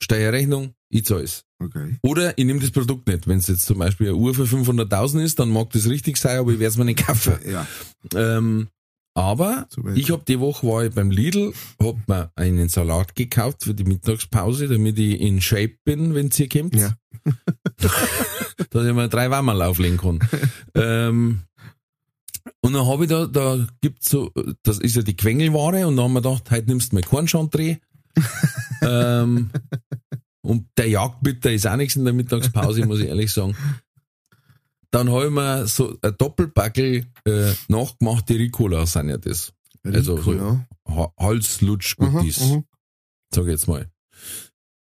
Steuerrechnung, 0.02 0.74
ich 0.90 1.06
zahl's. 1.06 1.46
Okay. 1.60 1.98
Oder 2.02 2.38
ich 2.38 2.44
nehme 2.44 2.60
das 2.60 2.72
Produkt 2.72 3.08
nicht. 3.08 3.26
Wenn 3.26 3.38
es 3.38 3.48
jetzt 3.48 3.66
zum 3.66 3.78
Beispiel 3.80 4.08
eine 4.08 4.18
Uhr 4.18 4.34
für 4.34 4.44
500.000 4.44 5.24
ist, 5.24 5.40
dann 5.40 5.50
mag 5.50 5.70
das 5.70 5.88
richtig 5.88 6.18
sein, 6.18 6.40
aber 6.40 6.52
ich 6.52 6.60
werde 6.60 6.72
es 6.72 6.78
mir 6.78 6.84
nicht 6.86 7.06
kaufen. 7.06 7.36
Ja, 7.50 7.66
Ähm, 8.16 8.68
aber 9.16 9.68
ich 9.94 10.10
habe 10.12 10.24
die 10.28 10.40
Woche 10.40 10.66
war 10.68 10.86
ich 10.86 10.94
beim 10.94 11.12
Lidl, 11.12 11.54
hab 11.80 12.08
mir 12.08 12.32
einen 12.36 12.68
Salat 12.70 13.16
gekauft 13.16 13.64
für 13.64 13.76
die 13.76 13.84
Mittagspause, 13.84 14.68
damit 14.68 14.98
ich 14.98 15.22
in 15.22 15.40
Shape 15.40 15.78
bin, 15.86 16.16
wenn 16.16 16.32
ihr 16.36 16.50
kommt. 16.50 16.76
Ja. 16.76 16.96
Dass 18.70 18.86
ich 18.86 18.94
mir 18.94 19.10
drei 19.10 19.30
Wammerl 19.30 19.62
auflegen 19.62 19.98
kann. 19.98 20.20
ähm, 20.74 21.42
und 22.62 22.74
dann 22.74 22.88
habe 22.88 23.04
ich 23.04 23.10
da, 23.10 23.28
da 23.28 23.68
gibt's 23.82 24.10
so, 24.10 24.32
das 24.64 24.80
ist 24.80 24.96
ja 24.96 25.02
die 25.02 25.16
Quengelware 25.16 25.88
und 25.88 25.96
dann 25.96 26.06
haben 26.06 26.14
wir 26.14 26.22
gedacht, 26.22 26.50
heute 26.50 26.68
nimmst 26.68 26.92
du 26.92 26.96
mal 26.96 27.04
Kornschandreh. 27.04 27.78
ähm, 28.82 29.52
und 30.42 30.68
der 30.78 30.90
Jagdbitter 30.90 31.52
ist 31.52 31.68
auch 31.68 31.76
nichts 31.76 31.96
in 31.96 32.06
der 32.06 32.14
Mittagspause, 32.14 32.86
muss 32.86 33.00
ich 33.00 33.08
ehrlich 33.08 33.32
sagen. 33.32 33.56
Dann 34.94 35.10
habe 35.12 35.26
ich 35.26 35.32
mir 35.32 35.66
so 35.68 35.98
ein 36.02 36.16
Doppelbackel 36.18 37.06
äh, 37.26 37.54
nachgemachte 37.68 38.36
Ricola 38.36 38.86
sind 38.86 39.10
ja 39.10 39.18
das. 39.18 39.52
also 39.84 40.22
so- 40.22 40.34
ja. 40.34 40.68
Ha 40.88 41.12
Halslutsch 41.18 41.96
Aha, 42.00 42.10
Goodies, 42.10 42.42
aha. 42.42 42.64
sag 43.34 43.44
ich 43.46 43.50
jetzt 43.52 43.68
mal. 43.68 43.90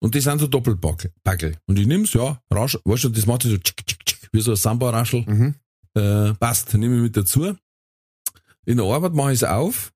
Und 0.01 0.15
die 0.15 0.21
sind 0.21 0.39
so 0.39 0.47
Doppelbackel. 0.47 1.12
Backel. 1.23 1.57
Und 1.67 1.77
ich 1.77 1.85
nimm's, 1.88 2.13
ja, 2.13 2.41
rasch, 2.49 2.77
weißt 2.85 3.03
du, 3.05 3.09
das 3.09 3.25
macht 3.25 3.43
so 3.43 3.57
tschick, 3.57 3.85
tschick, 3.85 4.05
tschick, 4.05 4.29
wie 4.31 4.39
so 4.41 4.51
ein 4.51 4.57
Samba-Raschel. 4.57 5.25
Mhm. 5.27 5.55
Äh, 5.95 6.33
passt, 6.35 6.73
nehme 6.75 6.95
ich 6.95 7.01
mit 7.01 7.17
dazu. 7.17 7.55
In 8.65 8.77
der 8.77 8.85
Arbeit 8.85 9.13
mache 9.13 9.33
ich 9.33 9.41
es 9.41 9.43
auf 9.43 9.91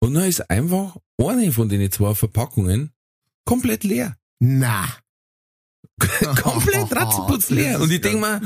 und 0.00 0.12
dann 0.14 0.24
ist 0.24 0.50
einfach 0.50 0.96
eine 1.16 1.52
von 1.52 1.68
den 1.70 1.90
zwei 1.90 2.14
Verpackungen 2.14 2.92
komplett 3.46 3.84
leer. 3.84 4.18
Na. 4.40 4.86
komplett 6.42 6.92
ratzenputz 6.94 7.48
leer. 7.50 7.80
Und 7.80 7.90
ich 7.90 8.00
denk 8.02 8.20
mir, 8.20 8.42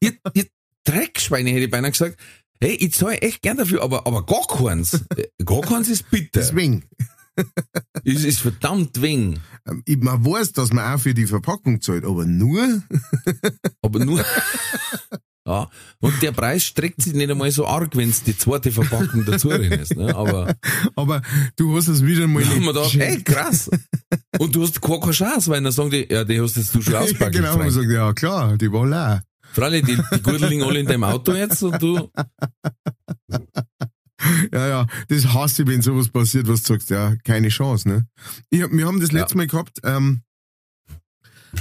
ihr, 0.00 0.12
ihr 0.34 0.46
Dreckschweine 0.84 1.50
hätte 1.50 1.64
ich 1.64 1.70
beinahe 1.70 1.90
gesagt, 1.92 2.18
hey, 2.60 2.74
ich 2.74 2.92
zahle 2.94 3.18
echt 3.22 3.42
gern 3.42 3.56
dafür, 3.56 3.82
aber, 3.82 4.06
aber 4.06 4.24
gar 4.24 4.46
keins. 4.46 4.94
Äh, 5.16 5.28
Gar 5.44 5.62
keins 5.62 5.88
ist 5.88 6.10
bitter. 6.10 6.40
Deswegen. 6.40 6.84
Es 8.04 8.24
ist 8.24 8.40
verdammt 8.40 9.00
wenig. 9.02 9.40
Ähm, 9.66 9.82
Man 10.00 10.24
weiß, 10.24 10.52
dass 10.52 10.72
man 10.72 10.94
auch 10.94 11.00
für 11.00 11.14
die 11.14 11.26
Verpackung 11.26 11.80
zahlt, 11.80 12.04
aber 12.04 12.24
nur. 12.26 12.82
Aber 13.82 14.02
nur. 14.04 14.24
ja. 15.46 15.68
Und 16.00 16.22
der 16.22 16.32
Preis 16.32 16.64
streckt 16.64 17.02
sich 17.02 17.12
nicht 17.12 17.30
einmal 17.30 17.50
so 17.50 17.66
arg, 17.66 17.96
wenn 17.96 18.14
die 18.26 18.36
zweite 18.38 18.72
Verpackung 18.72 19.24
dazu 19.26 19.48
rechnest. 19.48 19.96
Ne? 19.96 20.14
Aber 20.14 20.54
Aber 20.96 21.22
du 21.56 21.76
hast 21.76 21.88
es 21.88 22.04
wieder 22.04 22.26
mal 22.28 22.42
wir 22.42 22.54
nicht 22.54 22.66
gedacht, 22.66 22.94
hey, 22.94 23.22
krass. 23.22 23.68
Und 24.38 24.54
du 24.54 24.62
hast 24.62 24.80
keine 24.80 25.10
Chance, 25.10 25.50
weil 25.50 25.62
dann 25.62 25.72
sagen 25.72 25.90
die, 25.90 26.06
ja, 26.10 26.24
die 26.24 26.40
hast 26.40 26.56
jetzt 26.56 26.74
du 26.74 26.80
schon 26.80 26.94
auspackt. 26.94 27.34
genau, 27.34 27.58
man 27.58 27.70
sagt, 27.70 27.90
ja 27.90 28.12
klar, 28.14 28.56
die 28.56 28.70
war 28.72 28.86
leer. 28.86 29.22
Freilich, 29.54 29.84
die, 29.84 29.96
die 29.96 30.22
Gurtel 30.22 30.48
liegen 30.48 30.62
alle 30.64 30.80
in 30.80 30.86
deinem 30.86 31.04
Auto 31.04 31.32
jetzt 31.32 31.62
und 31.62 31.80
du, 31.80 32.10
Ja, 34.52 34.66
ja, 34.68 34.86
das 35.08 35.26
hasse 35.34 35.62
ich, 35.62 35.68
wenn 35.68 35.82
sowas 35.82 36.08
passiert, 36.08 36.48
was 36.48 36.62
du 36.62 36.72
sagst, 36.74 36.88
ja, 36.90 37.14
keine 37.24 37.48
Chance, 37.48 37.88
ne? 37.88 38.06
Ich, 38.50 38.60
wir 38.60 38.86
haben 38.86 39.00
das 39.00 39.12
Ja. 39.12 39.20
letzte 39.20 39.36
Mal 39.36 39.46
gehabt, 39.46 39.80
ähm, 39.84 40.22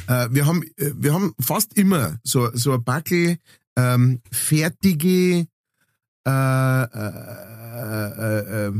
äh, 0.08 0.28
wir 0.32 0.46
haben, 0.46 0.64
äh, 0.78 0.92
wir 0.96 1.14
haben 1.14 1.34
fast 1.42 1.78
immer 1.78 2.20
so, 2.24 2.50
so 2.56 2.72
ein 2.74 2.84
Backel, 2.84 3.38
ähm, 3.76 4.22
fertige, 4.32 5.48
äh, 6.26 6.84
äh, 6.84 6.88
äh, 8.18 8.68
äh, 8.68 8.74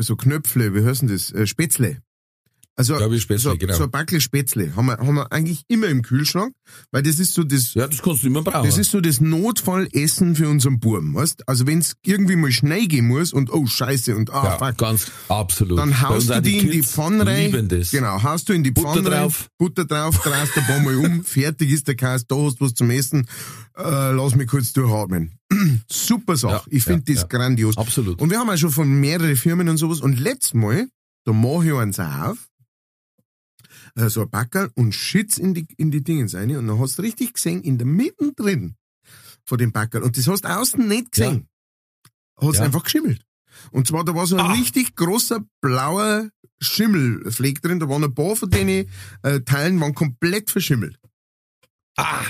so 0.00 0.16
Knöpfle, 0.16 0.74
wie 0.74 0.84
heißt 0.84 1.02
denn 1.02 1.08
das? 1.08 1.32
Spätzle. 1.48 2.02
Also, 2.80 3.18
Spätzle, 3.18 3.38
so, 3.38 3.56
genau. 3.58 3.74
so 3.74 3.82
ein 3.82 3.90
Backel 3.90 4.22
Spätzle 4.22 4.74
haben 4.74 4.86
wir, 4.86 4.96
haben 4.96 5.14
wir 5.14 5.30
eigentlich 5.30 5.64
immer 5.68 5.88
im 5.88 6.00
Kühlschrank, 6.00 6.54
weil 6.90 7.02
das 7.02 7.18
ist 7.18 7.34
so 7.34 7.42
das, 7.42 7.74
ja, 7.74 7.86
das 7.86 8.00
kannst 8.00 8.22
du 8.22 8.28
immer 8.28 8.42
brauchen. 8.42 8.66
das 8.66 8.78
ist 8.78 8.90
so 8.90 9.02
das 9.02 9.20
Notfallessen 9.20 10.34
für 10.34 10.48
unseren 10.48 10.80
Buben, 10.80 11.14
weißt? 11.14 11.46
Also 11.46 11.66
wenn's 11.66 11.96
irgendwie 12.06 12.36
mal 12.36 12.50
schnell 12.50 12.86
gehen 12.86 13.06
muss 13.06 13.34
und 13.34 13.52
oh 13.52 13.66
Scheiße 13.66 14.16
und 14.16 14.30
ah 14.32 14.44
ja, 14.44 14.66
fuck, 14.66 14.78
ganz 14.78 15.10
absolut. 15.28 15.78
dann 15.78 16.00
haust 16.00 16.30
du 16.30 16.40
die 16.40 16.56
in 16.56 16.70
die 16.70 16.82
Pfanne 16.82 17.26
rein. 17.26 17.68
Das. 17.68 17.90
Genau, 17.90 18.22
haust 18.22 18.48
du 18.48 18.54
in 18.54 18.64
die 18.64 18.70
Butter 18.70 18.94
Pfanne 18.94 19.10
rein, 19.10 19.20
drauf. 19.24 19.48
Butter 19.58 19.84
drauf, 19.84 20.18
drehst 20.22 20.56
ein 20.56 20.64
paar 20.64 20.80
Mal 20.80 20.96
um, 20.96 21.22
fertig 21.24 21.70
ist 21.72 21.86
der 21.86 21.96
Käse, 21.96 22.24
da 22.28 22.36
hast 22.36 22.56
du 22.56 22.64
was 22.64 22.72
zum 22.72 22.88
Essen, 22.88 23.26
äh, 23.76 24.12
lass 24.12 24.34
mich 24.36 24.48
kurz 24.48 24.72
durchatmen. 24.72 25.38
Super 25.86 26.38
Sache, 26.38 26.52
Ja, 26.54 26.76
ich 26.76 26.84
finde 26.84 27.12
ja, 27.12 27.20
das 27.20 27.28
grandios. 27.28 27.76
Absolut. 27.76 28.22
Und 28.22 28.30
wir 28.30 28.38
haben 28.38 28.48
auch 28.48 28.56
schon 28.56 28.70
von 28.70 28.88
mehreren 28.88 29.36
Firmen 29.36 29.68
und 29.68 29.76
sowas 29.76 30.00
und 30.00 30.18
letztes 30.18 30.54
Mal, 30.54 30.88
da 31.26 31.34
mach 31.34 31.62
ich 31.62 31.74
eins 31.74 32.00
auf, 32.00 32.49
äh, 33.96 34.08
so 34.08 34.22
ein 34.22 34.30
Backerl 34.30 34.70
und 34.74 34.94
schütz 34.94 35.38
in 35.38 35.54
die, 35.54 35.66
in 35.76 35.90
die 35.90 36.02
Dingens 36.02 36.34
rein 36.34 36.54
und 36.56 36.66
dann 36.66 36.78
hast 36.78 36.98
du 36.98 37.02
richtig 37.02 37.34
gesehen, 37.34 37.62
in 37.62 37.78
der 37.78 37.86
Mitte 37.86 38.32
drin 38.34 38.76
von 39.44 39.58
dem 39.58 39.72
Backerl 39.72 40.02
und 40.02 40.16
das 40.16 40.26
hast 40.28 40.44
du 40.44 40.48
außen 40.48 40.86
nicht 40.86 41.12
gesehen. 41.12 41.48
Hat's 42.40 42.58
Ja. 42.58 42.64
einfach 42.64 42.84
geschimmelt. 42.84 43.24
Und 43.72 43.86
zwar, 43.86 44.04
da 44.04 44.14
war 44.14 44.26
so 44.26 44.36
ein 44.36 44.46
Ah. 44.46 44.52
richtig 44.52 44.94
großer 44.96 45.44
blauer 45.60 46.30
Schimmelfleck 46.60 47.60
drin, 47.62 47.80
da 47.80 47.88
waren 47.88 48.04
ein 48.04 48.14
paar 48.14 48.36
von 48.36 48.48
den 48.50 48.88
äh, 49.22 49.40
Teilen 49.40 49.80
waren 49.80 49.94
komplett 49.94 50.50
verschimmelt. 50.50 50.98
Ah, 51.96 52.24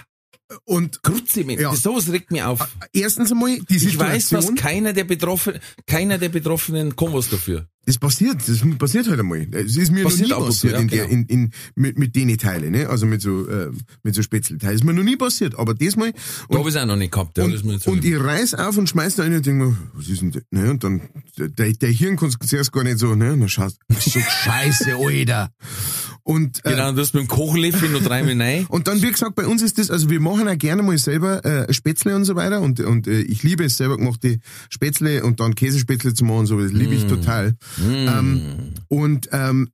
Und 0.65 1.03
Krutze, 1.03 1.45
Mensch, 1.45 1.61
Ja. 1.61 1.75
sowas 1.75 2.11
regt 2.11 2.31
mich 2.31 2.43
auf. 2.43 2.61
erstens 2.93 3.31
einmal, 3.31 3.59
die 3.69 3.77
Ich 3.77 3.99
weiß, 3.99 4.29
Situation, 4.29 4.57
dass 4.57 4.63
keiner 4.65 4.93
der 4.93 5.05
Betroffenen, 5.05 5.61
keiner 5.87 6.19
der 6.19 6.29
Betroffenen 6.29 6.97
kann 6.97 7.13
was 7.13 7.29
dafür. 7.29 7.67
das 7.87 7.99
passiert, 7.99 8.37
das 8.47 8.61
passiert 8.79 9.09
halt 9.09 9.19
einmal. 9.21 9.47
Es 9.53 9.77
ist 9.77 9.91
mir 9.93 10.05
Passiert 10.05 10.29
noch 10.31 10.41
nie 10.41 10.47
passiert 10.47 10.73
ja, 10.75 10.79
in 10.81 10.89
der, 10.89 11.07
genau. 11.07 11.13
in, 11.13 11.25
in, 11.27 11.51
mit, 11.77 11.99
mit 11.99 12.15
denen 12.17 12.37
Teilen, 12.37 12.73
ne? 12.73 12.89
also 12.89 13.07
mit 13.07 13.21
so, 13.23 13.49
äh, 13.49 13.71
mit 14.03 14.15
so 14.15 14.23
Spätzleteilen. 14.23 14.75
Ist 14.77 14.85
mir 14.85 14.93
noch 14.93 15.03
nie 15.05 15.17
passiert, 15.17 15.57
aber 15.59 15.75
diesmal. 15.75 16.13
Da 16.49 16.59
habe 16.59 16.69
ich 16.69 16.75
es 16.75 16.81
auch 16.81 16.87
noch 16.87 16.97
nicht 16.97 17.13
gehabt. 17.13 17.39
Ja, 17.39 17.45
Und, 17.45 17.87
und 17.87 18.05
ich 18.05 18.19
reiß 18.21 18.55
auf 18.55 18.77
und 18.77 18.89
schmeiß 18.89 19.17
da 19.17 19.23
rein 19.25 19.35
und 19.35 19.47
denk 19.47 19.59
mir, 19.59 19.77
was 19.95 20.09
ist 20.09 20.21
denn 20.23 20.33
das? 20.33 20.43
Ne? 20.51 20.71
Und 20.71 20.83
dann, 20.85 21.01
der, 21.39 21.73
der 21.73 21.89
Hirn 21.91 22.17
kannst 22.17 22.43
du 22.43 22.47
zuerst 22.47 22.73
gar 22.73 22.85
nicht 22.85 22.99
so, 22.99 23.15
ne? 23.15 23.33
Und 23.33 23.41
dann 23.41 23.49
schaust 23.49 23.79
so 23.99 24.21
scheiße, 24.45 24.95
Alter. 24.97 25.51
Und, 26.23 26.65
äh, 26.65 26.71
Genau, 26.71 26.93
du 26.93 27.01
hast 27.01 27.15
mit 27.15 27.23
dem 27.25 27.29
Kochlöffel 27.29 27.89
noch 27.91 28.03
dreimal 28.03 28.37
rein. 28.41 28.67
und 28.69 28.87
dann, 28.89 29.01
wie 29.03 29.11
gesagt, 29.11 29.35
bei 29.35 29.47
uns 29.47 29.63
ist 29.63 29.79
das, 29.79 29.91
also 29.91 30.11
wir 30.11 30.21
machen 30.21 30.47
auch 30.49 30.59
gerne 30.59 30.83
mal 30.83 30.97
selber 30.99 31.45
äh, 31.45 31.73
Spätzle 31.73 32.15
und 32.17 32.25
so 32.25 32.37
weiter 32.37 32.61
und, 32.61 32.81
und 32.81 33.07
äh, 33.07 33.21
ich 33.23 33.43
liebe 33.43 33.65
es 33.65 33.77
selber 33.77 33.97
gemachte 33.97 34.39
Spätzle 34.69 35.25
und 35.25 35.41
dann 35.41 35.55
Käsespätzle 35.55 36.15
zu 36.15 36.25
machen 36.25 36.41
und 36.41 36.47
so, 36.47 36.61
das 36.61 36.73
liebe 36.73 36.95
ich 36.95 37.05
total. 37.07 37.57
Ähm, 37.81 38.75
und, 38.89 39.29
ähm, 39.33 39.69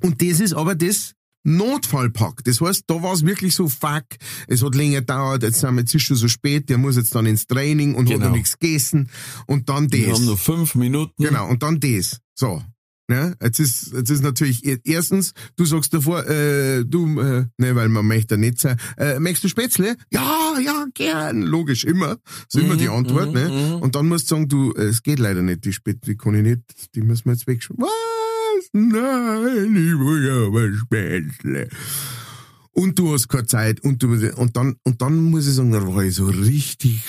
und 0.00 0.20
das 0.22 0.40
ist 0.40 0.54
aber 0.54 0.74
das 0.74 1.14
Notfallpack. 1.42 2.44
Das 2.44 2.60
heißt, 2.60 2.84
da 2.86 3.02
war 3.02 3.12
es 3.14 3.24
wirklich 3.24 3.54
so, 3.54 3.68
fuck, 3.68 4.04
es 4.46 4.62
hat 4.62 4.74
länger 4.74 5.00
gedauert, 5.00 5.42
jetzt 5.42 5.60
sind 5.60 5.74
wir 5.74 5.80
jetzt 5.80 5.94
ist 5.94 6.02
schon 6.02 6.16
so 6.16 6.28
spät, 6.28 6.68
der 6.68 6.78
muss 6.78 6.96
jetzt 6.96 7.14
dann 7.14 7.26
ins 7.26 7.46
Training 7.46 7.94
und 7.94 8.06
hat 8.08 8.14
Genau. 8.16 8.26
noch 8.28 8.36
nichts 8.36 8.58
gegessen 8.58 9.08
und 9.46 9.68
dann 9.68 9.90
Wir 9.92 10.08
das. 10.08 10.18
haben 10.18 10.26
noch 10.26 10.38
fünf 10.38 10.74
Minuten. 10.74 11.22
Genau, 11.22 11.48
und 11.48 11.62
dann 11.62 11.80
das. 11.80 12.18
So. 12.34 12.62
Ja, 13.10 13.32
jetzt 13.42 13.58
ist, 13.58 13.92
jetzt 13.92 14.10
ist 14.10 14.22
natürlich, 14.22 14.64
e- 14.64 14.78
erstens, 14.84 15.32
du 15.56 15.64
sagst 15.64 15.92
davor, 15.92 16.24
äh, 16.28 16.84
du, 16.84 17.18
äh, 17.20 17.46
ne, 17.58 17.74
weil 17.74 17.88
man 17.88 18.06
möchte 18.06 18.38
nicht 18.38 18.60
sein, 18.60 18.76
äh, 18.96 19.18
möchtest 19.18 19.44
du 19.44 19.48
Spätzle? 19.48 19.96
Ja, 20.12 20.54
ja, 20.64 20.86
gern, 20.94 21.42
logisch, 21.42 21.82
immer. 21.84 22.18
So 22.48 22.60
immer 22.60 22.76
die 22.76 22.88
Antwort, 22.88 23.32
ne? 23.32 23.78
Und 23.80 23.96
dann 23.96 24.06
musst 24.08 24.30
du 24.30 24.36
sagen, 24.36 24.48
du, 24.48 24.72
äh, 24.74 24.84
es 24.84 25.02
geht 25.02 25.18
leider 25.18 25.42
nicht, 25.42 25.64
die 25.64 25.72
Spätzle 25.72 26.14
kann 26.16 26.34
ich 26.34 26.42
nicht, 26.42 26.94
die 26.94 27.00
müssen 27.02 27.24
wir 27.26 27.32
jetzt 27.32 27.46
wegschmeißen. 27.46 27.82
Was? 27.84 28.68
Nein, 28.72 29.74
ich 29.74 29.98
will 29.98 30.46
aber 30.46 30.72
Spätzle. 30.76 31.68
Und 32.72 32.98
du 32.98 33.12
hast 33.12 33.28
keine 33.28 33.46
Zeit 33.46 33.80
und 33.80 34.02
du, 34.02 34.08
und 34.36 34.56
dann, 34.56 34.76
und 34.84 35.02
dann 35.02 35.24
muss 35.24 35.46
ich 35.48 35.54
sagen, 35.54 35.72
da 35.72 35.84
war 35.86 36.04
ich 36.04 36.14
so 36.14 36.26
richtig 36.26 37.02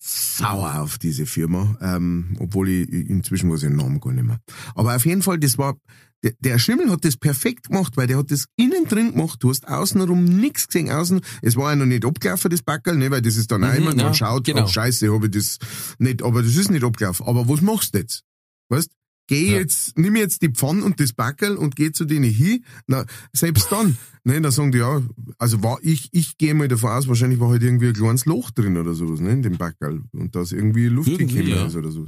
sauer 0.00 0.80
auf 0.80 0.98
diese 0.98 1.24
Firma, 1.24 1.78
ähm, 1.80 2.36
obwohl 2.40 2.68
ich, 2.68 2.88
inzwischen 2.88 3.50
weiß 3.50 3.62
ich 3.62 3.68
den 3.68 3.76
Namen 3.76 4.00
gar 4.00 4.12
nicht 4.12 4.26
mehr. 4.26 4.40
Aber 4.74 4.96
auf 4.96 5.06
jeden 5.06 5.22
Fall, 5.22 5.38
das 5.38 5.56
war, 5.56 5.76
der, 6.22 6.32
der 6.40 6.58
Schimmel 6.58 6.90
hat 6.90 7.04
das 7.04 7.16
perfekt 7.16 7.68
gemacht, 7.68 7.96
weil 7.96 8.06
der 8.06 8.18
hat 8.18 8.30
das 8.30 8.46
innen 8.56 8.86
drin 8.86 9.12
gemacht, 9.12 9.38
du 9.40 9.50
hast 9.50 9.68
außenrum 9.68 10.24
nichts 10.24 10.66
gesehen, 10.66 10.90
außen, 10.90 11.20
es 11.42 11.56
war 11.56 11.70
ja 11.70 11.76
noch 11.76 11.86
nicht 11.86 12.04
abgelaufen, 12.04 12.50
das 12.50 12.62
Backel, 12.62 12.96
ne, 12.96 13.10
weil 13.10 13.22
das 13.22 13.36
ist 13.36 13.50
dann 13.50 13.64
auch 13.64 13.74
immer, 13.74 13.96
ja, 13.96 14.04
man 14.04 14.14
schaut, 14.14 14.44
genau. 14.44 14.64
oh 14.64 14.66
scheiße, 14.66 15.12
habe 15.12 15.26
ich 15.26 15.32
das 15.32 15.58
nicht, 15.98 16.22
aber 16.22 16.42
das 16.42 16.56
ist 16.56 16.70
nicht 16.70 16.84
abgelaufen. 16.84 17.26
Aber 17.26 17.48
was 17.48 17.60
machst 17.60 17.94
du 17.94 17.98
jetzt? 17.98 18.24
Weißt? 18.68 18.90
Geh 19.30 19.52
jetzt, 19.52 19.96
nimm 19.96 20.16
jetzt 20.16 20.42
die 20.42 20.48
Pfanne 20.48 20.82
und 20.82 20.98
das 20.98 21.12
Backel 21.12 21.56
und 21.56 21.76
geh 21.76 21.92
zu 21.92 22.04
denen 22.04 22.28
hin. 22.28 22.64
Na, 22.88 23.04
selbst 23.32 23.70
dann, 23.70 23.96
ne, 24.24 24.40
da 24.40 24.50
sagen 24.50 24.72
die, 24.72 24.78
ja, 24.78 25.00
also 25.38 25.62
war 25.62 25.78
ich, 25.82 26.08
ich 26.10 26.36
gehe 26.36 26.52
mal 26.52 26.66
davon 26.66 26.90
aus, 26.90 27.06
wahrscheinlich 27.06 27.38
war 27.38 27.50
halt 27.50 27.62
irgendwie 27.62 27.86
ein 27.86 27.92
kleines 27.92 28.26
Loch 28.26 28.50
drin 28.50 28.76
oder 28.76 28.92
sowas, 28.92 29.20
ne, 29.20 29.30
in 29.30 29.42
dem 29.42 29.56
Backel. 29.56 30.02
Und 30.10 30.34
da 30.34 30.42
ist 30.42 30.52
irgendwie 30.52 30.86
Luft 30.86 31.10
Irgendwie, 31.10 31.44
gekommen 31.44 31.48
ja. 31.48 31.66
ist 31.66 31.76
oder 31.76 31.92
so. 31.92 32.06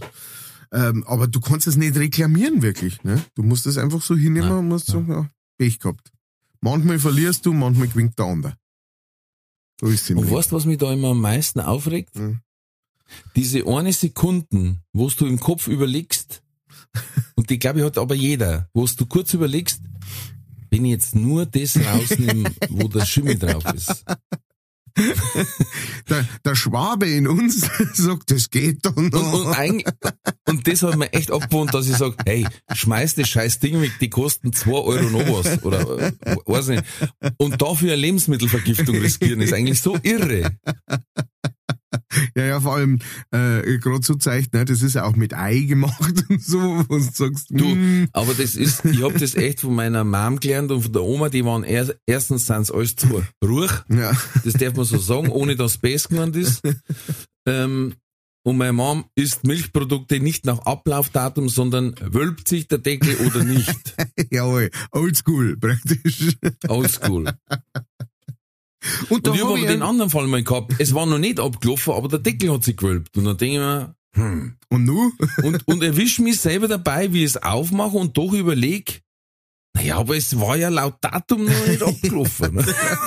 Ähm, 0.73 1.05
aber 1.07 1.29
du 1.29 1.39
kannst 1.39 1.69
es 1.69 1.77
nicht 1.77 1.97
reklamieren, 1.97 2.61
wirklich, 2.61 3.05
ne. 3.05 3.25
Du 3.37 3.45
musst 3.45 3.67
das 3.67 3.79
einfach 3.79 4.03
so 4.03 4.17
hinnehmen 4.17 4.49
Nein, 4.49 4.59
und 4.59 4.69
musst 4.69 4.87
sagen, 4.89 5.09
ja, 5.09 5.29
Pech 5.59 5.79
gehabt. 5.79 6.11
Manchmal 6.61 6.99
verlierst 6.99 7.47
du, 7.47 7.53
manchmal 7.53 7.87
gewinnt 7.87 8.19
der 8.19 8.27
andere. 8.27 8.57
So 9.81 9.87
ist 9.87 10.11
es 10.11 10.17
Und 10.17 10.29
weißt 10.29 10.51
du, 10.51 10.57
was 10.57 10.65
mich 10.65 10.79
da 10.79 10.93
immer 10.93 11.11
am 11.11 11.21
meisten 11.21 11.61
aufregt? 11.61 12.17
Mhm. 12.17 12.41
Diese 13.37 13.65
eine 13.65 13.93
Sekunden, 13.93 14.83
wo 14.93 15.09
du 15.09 15.27
im 15.27 15.39
Kopf 15.39 15.69
überlegst, 15.69 16.43
und 17.35 17.51
die 17.51 17.59
glaube 17.59 17.81
ich 17.81 17.85
hat 17.85 17.99
aber 17.99 18.15
jeder, 18.15 18.69
wo 18.73 18.87
du 18.87 19.07
kurz 19.07 19.35
überlegst, 19.35 19.81
wenn 20.71 20.85
ich 20.85 20.93
jetzt 20.93 21.15
nur 21.15 21.47
das 21.47 21.77
rausnehme, 21.77 22.51
wo 22.71 22.89
der 22.89 23.05
Schimmel 23.05 23.39
drauf 23.39 23.65
ist. 23.75 24.05
Der, 26.11 26.29
der 26.45 26.55
Schwabe 26.55 27.09
in 27.09 27.27
uns 27.27 27.67
sagt, 27.95 28.31
das 28.31 28.51
geht 28.51 28.85
doch 28.85 28.95
Und, 28.95 29.15
noch. 29.15 29.33
und, 29.33 29.47
eigentlich, 29.55 29.87
und 30.47 30.69
das 30.69 30.83
hat 30.83 30.97
mir 30.97 31.11
echt 31.15 31.31
abgewohnt, 31.31 31.73
dass 31.73 31.89
ich 31.89 31.97
sage, 31.97 32.17
hey, 32.27 32.47
schmeiß 32.75 33.15
das 33.15 33.29
scheiß 33.29 33.59
Ding 33.61 33.81
weg, 33.81 33.93
die 34.01 34.11
kosten 34.11 34.53
zwei 34.53 34.73
Euro 34.81 35.09
noch 35.09 35.45
was. 35.45 35.63
Oder 35.63 35.99
äh, 35.99 36.13
weiß 36.45 36.69
nicht. 36.69 36.85
Und 37.39 37.63
dafür 37.63 37.93
eine 37.93 38.03
Lebensmittelvergiftung 38.03 38.97
riskieren, 38.97 39.41
ist 39.41 39.55
eigentlich 39.55 39.81
so 39.81 39.97
irre. 40.03 40.59
Ja, 42.37 42.45
ja, 42.45 42.61
vor 42.61 42.77
allem 42.77 42.99
äh, 43.31 43.79
gerade 43.79 44.03
so 44.03 44.15
zeigt, 44.15 44.55
ne, 44.55 44.65
das 44.65 44.83
ist 44.83 44.95
ja 44.95 45.05
auch 45.05 45.17
mit 45.17 45.35
Ei 45.35 45.61
gemacht 45.61 46.25
und 46.29 46.43
so, 46.43 46.59
wo 46.89 46.97
du 46.97 47.01
sagst, 47.01 47.47
Du, 47.51 47.65
mm, 47.65 48.09
aber 48.13 48.35
das 48.35 48.55
ist, 48.55 48.85
ich 48.85 49.03
hab 49.03 49.17
das 49.19 49.35
echt 49.35 49.61
von 49.61 49.75
meiner 49.75 50.05
Mom 50.05 50.41
gelernt 50.41 50.71
und 50.71 50.83
von 50.83 50.93
der 50.93 51.03
Oma, 51.03 51.29
die 51.29 51.45
waren 51.45 51.65
er, 51.65 51.95
erstens 52.07 52.47
sind's 52.47 52.71
alles 52.71 52.97
zu 52.97 53.23
ruhig, 53.45 53.71
ja, 53.89 54.13
das 54.45 54.55
darf 54.55 54.75
man 54.77 54.85
so 54.85 54.99
sagen, 54.99 55.29
ohne 55.29 55.57
dass 55.57 55.79
Bass 55.79 56.09
genannt 56.09 56.37
ist. 56.37 56.63
Ähm, 57.47 57.95
und 58.45 58.57
meine 58.57 58.73
Mom 58.73 59.05
isst 59.15 59.45
Milchprodukte 59.45 60.19
nicht 60.19 60.45
nach 60.47 60.59
Ablaufdatum, 60.61 61.49
sondern 61.49 61.95
wölbt 62.01 62.49
sich 62.49 62.67
der 62.67 62.79
Deckel 62.79 63.15
oder 63.27 63.45
nicht. 63.45 63.95
jawohl, 64.31 64.71
oldschool 64.91 65.57
praktisch. 65.57 66.37
Oldschool. 66.67 67.33
Und, 69.09 69.27
Und 69.27 69.35
ich 69.35 69.41
hab 69.43 69.49
habe 69.51 69.59
aber 69.61 69.69
den 69.69 69.83
anderen 69.83 70.11
Fall 70.11 70.27
mal 70.27 70.43
gehabt. 70.43 70.75
Es 70.79 70.95
war 70.95 71.07
noch 71.07 71.19
nicht 71.19 71.39
abgelaufen, 71.41 71.95
aber 71.95 72.09
der 72.09 72.19
Deckel 72.19 72.53
hat 72.53 72.65
sich 72.65 72.77
gewölbt. 72.77 73.17
Und 73.17 73.25
dann 73.25 73.37
denke 73.37 73.55
ich 73.55 73.61
mir, 73.61 73.95
hm. 74.15 74.57
und 74.69 74.85
nu? 74.85 75.13
Und, 75.43 75.67
und 75.67 75.83
erwisch 75.83 76.19
mich 76.19 76.41
selber 76.41 76.69
dabei, 76.69 77.13
wie 77.13 77.21
ich 77.25 77.31
es 77.31 77.43
aufmache 77.43 77.97
und 77.97 78.17
doch 78.19 78.33
überleg, 78.33 79.03
naja, 79.75 79.97
aber 79.97 80.17
es 80.17 80.39
war 80.39 80.57
ja 80.57 80.69
laut 80.69 80.97
Datum 81.01 81.47
noch 81.47 81.67
nicht 81.67 81.83
abgelaufen. 81.83 82.57
ne? 82.57 82.65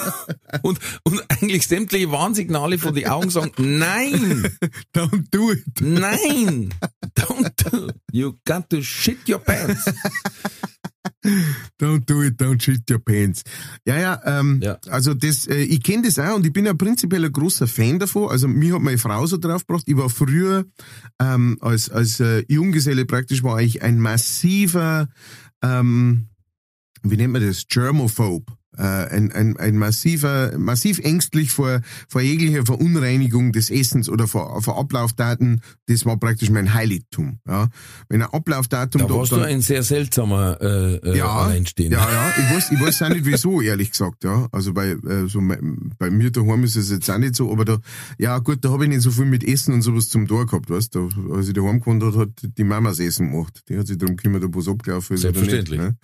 und, 0.64 0.80
und 1.04 1.24
eigentlich 1.30 1.68
sämtliche 1.68 2.12
Warnsignale 2.12 2.80
von 2.80 2.96
den 2.96 3.08
Augen 3.08 3.30
sagen, 3.30 3.52
nein, 3.58 4.50
Don't 4.96 5.26
do 5.30 5.52
it. 5.52 5.64
nein, 5.80 6.74
don't 7.16 7.52
do, 7.70 7.90
you 8.12 8.34
got 8.46 8.70
to 8.72 8.82
shit 8.82 9.30
your 9.30 9.40
pants. 9.40 9.86
Don't 11.80 12.06
do 12.06 12.22
it, 12.24 12.40
don't 12.40 12.62
shit 12.62 12.90
your 12.90 13.00
pants. 13.00 13.44
Ja, 13.86 13.98
ja, 13.98 14.22
ähm, 14.26 14.60
Ja. 14.62 14.78
also 14.90 15.14
das, 15.14 15.48
äh, 15.48 15.64
ich 15.64 15.82
kenne 15.84 16.04
das 16.04 16.20
auch 16.20 16.36
und 16.36 16.46
ich 16.46 16.54
bin 16.54 16.66
ja 16.66 16.74
prinzipiell 16.74 17.26
ein 17.26 17.32
großer 17.32 17.68
Fan 17.68 18.00
davon. 18.00 18.30
Also 18.30 18.48
mir 18.48 18.76
hat 18.76 18.82
meine 18.82 18.98
Frau 18.98 19.26
so 19.26 19.38
drauf 19.38 19.66
gebracht. 19.66 19.84
Ich 19.88 19.98
war 19.98 20.10
früher 20.10 20.66
ähm, 21.20 21.58
als 21.62 21.90
als 21.90 22.20
äh, 22.20 22.44
Junggeselle 22.48 23.06
praktisch 23.06 23.44
war 23.44 23.62
ich 23.62 23.82
ein 23.84 24.00
massiver, 24.00 25.10
ähm, 25.64 26.28
wie 27.04 27.18
nennt 27.18 27.34
man 27.34 27.42
das, 27.46 27.68
Germophobe. 27.68 28.52
Äh, 28.78 28.82
ein, 28.82 29.32
ein, 29.32 29.58
ein 29.58 29.78
massiver, 29.78 30.58
massiv 30.58 31.00
ängstlich 31.00 31.52
vor, 31.52 31.82
vor 32.08 32.22
jeglicher 32.22 32.66
Verunreinigung 32.66 33.52
des 33.52 33.70
Essens 33.70 34.10
oder 34.10 34.28
vor, 34.28 34.62
vor 34.62 34.78
Ablaufdaten. 34.78 35.62
Das 35.88 36.06
war 36.06 36.18
praktisch 36.18 36.50
mein 36.50 36.74
Heiligtum. 36.74 37.40
Ja. 37.48 37.70
Wenn 38.10 38.22
ein 38.22 38.30
Ablaufdatum 38.30 39.02
Da 39.02 39.10
warst 39.10 39.32
du 39.32 39.38
ein 39.38 39.62
sehr 39.62 39.84
seltsamer 39.84 40.58
äh, 40.62 40.96
äh, 40.96 41.18
ja, 41.18 41.28
Alleinstehender. 41.28 41.98
Ja, 41.98 42.12
ja, 42.12 42.34
ich 42.38 42.56
weiß, 42.56 42.72
ich 42.72 42.82
weiß 42.82 43.02
auch 43.04 43.10
nicht 43.10 43.26
wieso, 43.26 43.62
ehrlich 43.62 43.92
gesagt, 43.92 44.24
ja. 44.24 44.48
Also 44.52 44.74
bei, 44.74 44.90
äh, 44.90 45.28
so 45.28 45.40
bei, 45.42 45.60
bei 45.98 46.10
mir 46.10 46.32
daheim 46.32 46.64
ist 46.64 46.76
es 46.76 46.92
jetzt 46.92 47.10
auch 47.10 47.18
nicht 47.18 47.36
so, 47.36 47.52
aber 47.52 47.66
da, 47.66 47.80
ja 48.18 48.38
gut, 48.40 48.64
da 48.66 48.70
habe 48.70 48.84
ich 48.86 48.90
nicht 48.90 49.02
so 49.02 49.12
viel 49.12 49.26
mit 49.26 49.44
Essen 49.44 49.74
und 49.74 49.82
sowas 49.82 50.10
zum 50.10 50.28
Tor 50.28 50.46
gehabt, 50.46 50.70
weißt 50.70 50.96
du. 50.96 51.10
Da, 51.10 51.36
als 51.36 51.48
ich 51.48 51.54
daheim 51.54 51.80
gewohnt 51.80 52.04
hat, 52.04 52.16
hat 52.16 52.30
die 52.58 52.64
Mama 52.64 52.90
das 52.90 53.00
Essen 53.00 53.32
gemacht. 53.32 53.64
Die 53.70 53.78
hat 53.78 53.88
sich 53.88 53.98
darum 53.98 54.16
gekümmert, 54.16 54.44
ob 54.44 54.56
was 54.56 54.68
abgelaufen 54.68 55.16
ist 55.16 55.26
oder 55.26 55.40
nicht. 55.40 55.50
Selbstverständlich. 55.50 55.80
Ne? 55.80 55.98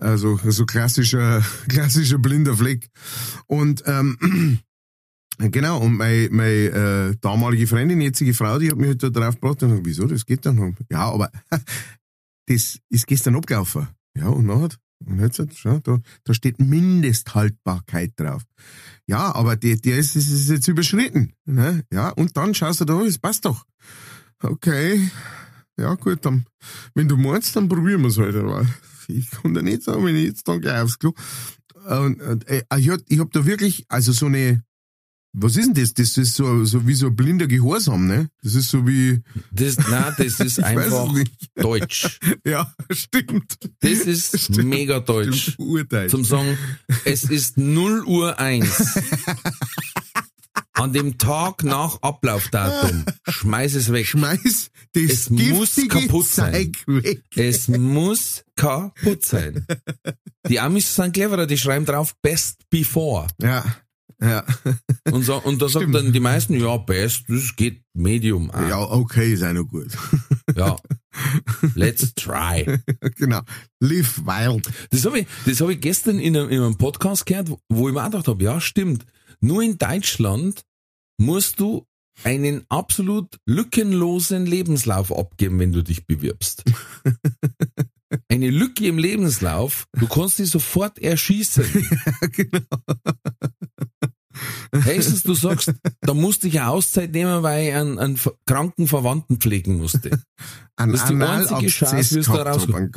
Also, 0.00 0.38
so 0.44 0.66
klassischer, 0.66 1.42
klassischer 1.68 2.18
blinder 2.18 2.56
Fleck. 2.56 2.88
Und, 3.46 3.82
ähm, 3.86 4.58
Genau, 5.38 5.80
und 5.82 5.98
meine, 5.98 6.30
meine 6.30 7.10
äh, 7.10 7.16
damalige 7.20 7.66
Freundin, 7.66 8.00
jetzige 8.00 8.32
Frau, 8.32 8.58
die 8.58 8.70
hat 8.70 8.78
mich 8.78 8.88
halt 8.88 9.02
da 9.02 9.10
drauf 9.10 9.34
gebracht 9.34 9.62
und 9.62 9.68
gesagt, 9.68 9.86
wieso, 9.86 10.06
das 10.06 10.24
geht 10.24 10.46
dann 10.46 10.56
noch. 10.56 10.72
Ja, 10.90 11.10
aber 11.10 11.30
das 12.46 12.78
ist 12.88 13.06
gestern 13.06 13.36
abgelaufen. 13.36 13.86
Ja, 14.16 14.28
und 14.28 14.46
nachher? 14.46 14.70
Und 15.04 15.20
jetzt, 15.20 15.42
schau, 15.54 15.78
da, 15.80 16.00
da 16.24 16.32
steht 16.32 16.58
Mindesthaltbarkeit 16.58 18.12
drauf. 18.16 18.42
Ja, 19.06 19.34
aber 19.34 19.56
der, 19.56 19.76
der 19.76 19.98
ist, 19.98 20.16
ist, 20.16 20.30
ist 20.30 20.48
jetzt 20.48 20.68
überschritten. 20.68 21.34
Ne? 21.44 21.84
Ja, 21.92 22.08
und 22.10 22.34
dann 22.38 22.54
schaust 22.54 22.80
du 22.80 22.86
da, 22.86 23.02
es 23.02 23.18
passt 23.18 23.44
doch. 23.44 23.66
Okay, 24.42 25.10
ja 25.78 25.94
gut, 25.94 26.24
dann, 26.24 26.46
wenn 26.94 27.08
du 27.08 27.16
meinst, 27.16 27.54
dann 27.56 27.68
probieren 27.68 28.00
wir 28.02 28.08
es 28.08 28.18
halt. 28.18 28.36
Aber 28.36 28.66
ich 29.08 29.30
kann 29.30 29.54
da 29.54 29.62
nicht 29.62 29.82
sagen, 29.82 30.04
wenn 30.04 30.16
ich 30.16 30.26
jetzt 30.26 30.46
dann 30.48 30.60
gleich 30.60 30.80
aufs 30.82 30.98
Klo. 30.98 31.12
Und, 31.88 32.20
und, 32.20 32.48
äh, 32.48 32.62
ich 32.78 32.88
hab, 32.88 33.00
ich 33.08 33.18
hab 33.20 33.30
da 33.32 33.46
wirklich, 33.46 33.84
also 33.88 34.12
so 34.12 34.26
eine, 34.26 34.62
was 35.38 35.56
ist 35.56 35.66
denn 35.66 35.74
das? 35.74 35.92
Das 35.92 36.16
ist 36.16 36.34
so, 36.34 36.64
so 36.64 36.86
wie 36.86 36.94
so 36.94 37.08
ein 37.08 37.14
blinder 37.16 37.46
Gehorsam, 37.46 38.06
ne? 38.06 38.30
Das 38.42 38.54
ist 38.54 38.70
so 38.70 38.86
wie, 38.86 39.20
Das, 39.52 39.76
nein, 39.76 40.14
das 40.16 40.40
ist 40.40 40.60
einfach 40.60 41.12
deutsch. 41.54 42.18
ja, 42.44 42.72
stimmt. 42.90 43.58
Das 43.80 43.90
ist 44.00 44.40
Stimmt. 44.44 44.68
mega 44.70 45.00
deutsch. 45.00 45.52
Stimmt, 45.52 45.58
Urteil. 45.58 46.08
Zum 46.08 46.24
sagen, 46.24 46.56
es 47.04 47.24
ist 47.24 47.58
0 47.58 48.04
Uhr 48.04 48.38
1. 48.38 48.98
An 50.78 50.92
dem 50.92 51.16
Tag 51.16 51.64
nach 51.64 52.02
Ablaufdatum. 52.02 53.04
Schmeiß 53.28 53.74
es 53.74 53.90
weg. 53.92 54.06
Schmeiß 54.06 54.70
das 54.92 55.02
Es 55.02 55.30
muss 55.30 55.76
kaputt 55.88 56.26
sein. 56.26 56.52
Zeug 56.52 57.02
weg. 57.02 57.22
Es 57.34 57.68
muss 57.68 58.44
kaputt 58.56 59.24
sein. 59.24 59.66
Die 60.48 60.60
Amis 60.60 60.94
sind 60.94 61.12
cleverer, 61.14 61.46
die 61.46 61.56
schreiben 61.58 61.86
drauf 61.86 62.14
best 62.20 62.68
before. 62.68 63.26
Ja, 63.40 63.64
ja. 64.20 64.44
Und, 65.10 65.24
so, 65.24 65.36
und 65.42 65.60
da 65.60 65.68
sagen 65.68 65.92
dann 65.92 66.12
die 66.12 66.20
meisten, 66.20 66.54
ja, 66.60 66.76
best, 66.76 67.24
das 67.28 67.56
geht 67.56 67.82
medium. 67.94 68.50
Ah, 68.50 68.68
Ja, 68.68 68.80
okay, 68.80 69.32
ist 69.32 69.42
auch 69.42 69.52
noch 69.52 69.64
gut. 69.64 69.88
ja. 70.54 70.76
Let's 71.74 72.14
try. 72.14 72.80
genau. 73.16 73.40
Live 73.80 74.18
wild. 74.26 74.68
Das 74.90 75.04
habe 75.06 75.20
ich, 75.20 75.26
das 75.46 75.60
hab 75.60 75.68
ich 75.70 75.80
gestern 75.80 76.18
in 76.18 76.36
einem, 76.36 76.48
in 76.50 76.60
einem 76.60 76.76
Podcast 76.76 77.24
gehört, 77.26 77.50
wo 77.70 77.88
ich 77.88 77.94
mir 77.94 78.02
auch 78.02 78.10
gedacht 78.10 78.28
habe, 78.28 78.44
ja, 78.44 78.60
stimmt. 78.60 79.04
Nur 79.40 79.62
in 79.62 79.78
Deutschland 79.78 80.62
musst 81.18 81.60
du 81.60 81.86
einen 82.24 82.64
absolut 82.68 83.38
lückenlosen 83.46 84.46
Lebenslauf 84.46 85.12
abgeben, 85.12 85.58
wenn 85.58 85.72
du 85.72 85.82
dich 85.82 86.06
bewirbst. 86.06 86.64
Eine 88.28 88.50
Lücke 88.50 88.86
im 88.86 88.98
Lebenslauf, 88.98 89.86
du 89.92 90.06
kannst 90.06 90.38
dich 90.38 90.48
sofort 90.48 90.98
erschießen. 90.98 91.64
genau. 92.32 92.60
Höchstens 94.72 95.22
du 95.22 95.34
sagst, 95.34 95.72
da 96.00 96.14
musste 96.14 96.46
ich 96.48 96.60
eine 96.60 96.70
Auszeit 96.70 97.12
nehmen, 97.12 97.42
weil 97.42 97.68
ich 97.68 97.74
einen, 97.74 97.98
einen 97.98 98.20
kranken 98.46 98.86
Verwandten 98.86 99.38
pflegen 99.38 99.78
musste. 99.78 100.22
Ein 100.76 100.92
Das 100.92 101.02
ist 101.02 101.10
die 101.10 101.22
einzige 101.22 101.66
Chance, 101.66 102.14
wie 102.14 102.18
es 102.20 102.26
da 102.26 102.42
rauskommt. 102.42 102.94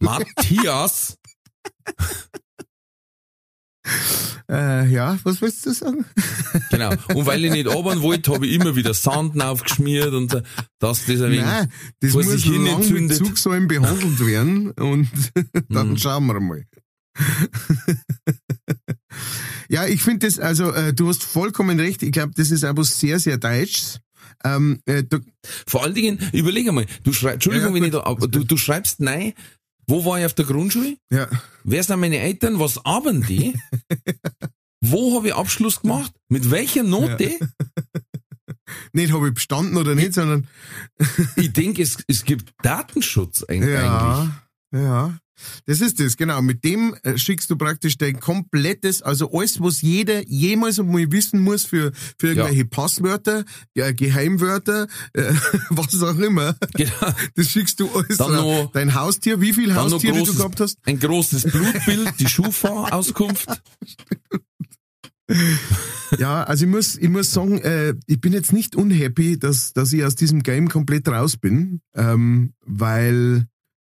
Matthias, 0.00 1.18
Äh, 4.48 4.86
ja, 4.92 5.18
was 5.24 5.40
willst 5.42 5.66
du 5.66 5.72
sagen? 5.72 6.04
genau. 6.70 6.90
Und 7.14 7.26
weil 7.26 7.44
ich 7.44 7.50
nicht 7.50 7.66
arbeiten 7.68 8.00
wollte, 8.00 8.32
habe 8.32 8.46
ich 8.46 8.52
immer 8.54 8.76
wieder 8.76 8.94
Sand 8.94 9.42
aufgeschmiert 9.42 10.12
und 10.14 10.32
äh, 10.34 10.42
dass 10.78 11.04
das 11.06 11.20
ein 11.20 11.32
wenig 11.32 11.40
Nein, 11.44 11.72
das 11.98 12.12
vor 12.12 12.22
muss 12.22 12.32
sich 12.32 12.44
hin 12.44 12.64
lang 12.64 12.88
mit. 12.92 13.12
Zugsäulen 13.12 13.66
behandelt 13.66 14.24
werden 14.24 14.70
und 14.70 15.08
dann 15.68 15.90
Mhm. 15.90 15.96
schauen 15.96 16.26
wir 16.26 16.38
mal. 16.38 16.64
ja, 19.68 19.86
ich 19.86 20.02
finde 20.02 20.26
das, 20.26 20.38
also 20.38 20.72
äh, 20.72 20.92
du 20.94 21.08
hast 21.08 21.24
vollkommen 21.24 21.80
recht. 21.80 22.02
Ich 22.02 22.12
glaube, 22.12 22.32
das 22.36 22.50
ist 22.50 22.64
aber 22.64 22.84
sehr, 22.84 23.18
sehr 23.18 23.38
deutsch. 23.38 23.96
Ähm, 24.44 24.80
äh, 24.84 25.02
Vor 25.66 25.82
allen 25.82 25.94
Dingen, 25.94 26.18
überleg 26.32 26.68
einmal, 26.68 26.86
du 27.02 27.12
schreibst, 27.12 27.34
Entschuldigung, 27.46 27.70
Ja, 27.70 27.74
wenn 27.74 27.84
ich 27.84 27.90
da, 27.90 28.14
du, 28.28 28.44
du 28.44 28.56
schreibst 28.56 29.00
nein, 29.00 29.32
wo 29.86 30.04
war 30.04 30.18
ich 30.18 30.26
auf 30.26 30.34
der 30.34 30.44
Grundschule? 30.44 30.96
ja, 31.10 31.28
Wer 31.64 31.82
sind 31.82 32.00
meine 32.00 32.18
Eltern? 32.18 32.58
Was 32.58 32.84
arbeiten 32.84 33.22
die? 33.22 33.54
wo 34.80 35.16
habe 35.16 35.28
ich 35.28 35.34
Abschluss 35.34 35.80
gemacht? 35.82 36.12
Mit 36.28 36.50
welcher 36.50 36.82
Note? 36.82 37.38
nicht 38.92 39.12
habe 39.12 39.28
ich 39.28 39.34
bestanden 39.34 39.76
oder 39.76 39.94
nicht, 39.94 40.14
sondern 40.14 40.48
Ich 41.36 41.52
denke, 41.52 41.82
es, 41.82 41.98
es 42.08 42.24
gibt 42.24 42.52
Datenschutz 42.62 43.44
eigentlich. 43.44 43.74
ja, 43.74 44.30
ja. 44.72 45.18
Das 45.66 45.80
ist 45.80 46.00
das, 46.00 46.16
genau. 46.16 46.40
Mit 46.42 46.64
dem 46.64 46.94
äh, 47.02 47.18
schickst 47.18 47.50
du 47.50 47.56
praktisch 47.56 47.98
dein 47.98 48.20
komplettes, 48.20 49.02
also 49.02 49.30
alles, 49.32 49.60
was 49.60 49.82
jeder 49.82 50.26
jemals 50.28 50.78
einmal 50.78 51.10
wissen 51.12 51.40
muss 51.40 51.64
für, 51.64 51.92
für 52.18 52.28
irgendwelche 52.28 52.64
Passwörter, 52.64 53.44
ja, 53.74 53.92
Geheimwörter, 53.92 54.86
äh, 55.12 55.32
was 55.70 56.02
auch 56.02 56.18
immer. 56.18 56.56
Genau. 56.74 57.12
Das 57.34 57.48
schickst 57.50 57.80
du 57.80 57.88
alles 57.90 58.18
Dann 58.18 58.32
noch- 58.32 58.70
Dein 58.72 58.94
Haustier, 58.94 59.40
wie 59.40 59.52
noch 59.66 59.74
Haustiere 59.76 60.14
du 60.14 60.18
großes, 60.20 60.36
gehabt 60.36 60.60
hast? 60.60 60.78
ein 60.84 60.98
großes 60.98 61.44
Blutbild, 61.44 62.14
die 62.18 62.28
Schufa-Auskunft. 62.28 63.48
Ja, 66.18 66.44
also 66.44 66.66
ich 66.66 66.70
muss, 66.70 66.96
ich 66.96 67.08
muss 67.08 67.32
sagen, 67.32 67.58
äh, 67.58 67.94
ich 68.06 68.20
bin 68.20 68.32
jetzt 68.32 68.52
nicht 68.52 68.76
unhappy, 68.76 69.36
dass, 69.38 69.72
dass 69.72 69.92
ich 69.92 70.04
aus 70.04 70.14
diesem 70.14 70.44
Game 70.44 70.68
komplett 70.68 71.08
raus 71.08 71.36
bin, 71.36 71.80
ähm, 71.96 72.52
weil 72.64 73.46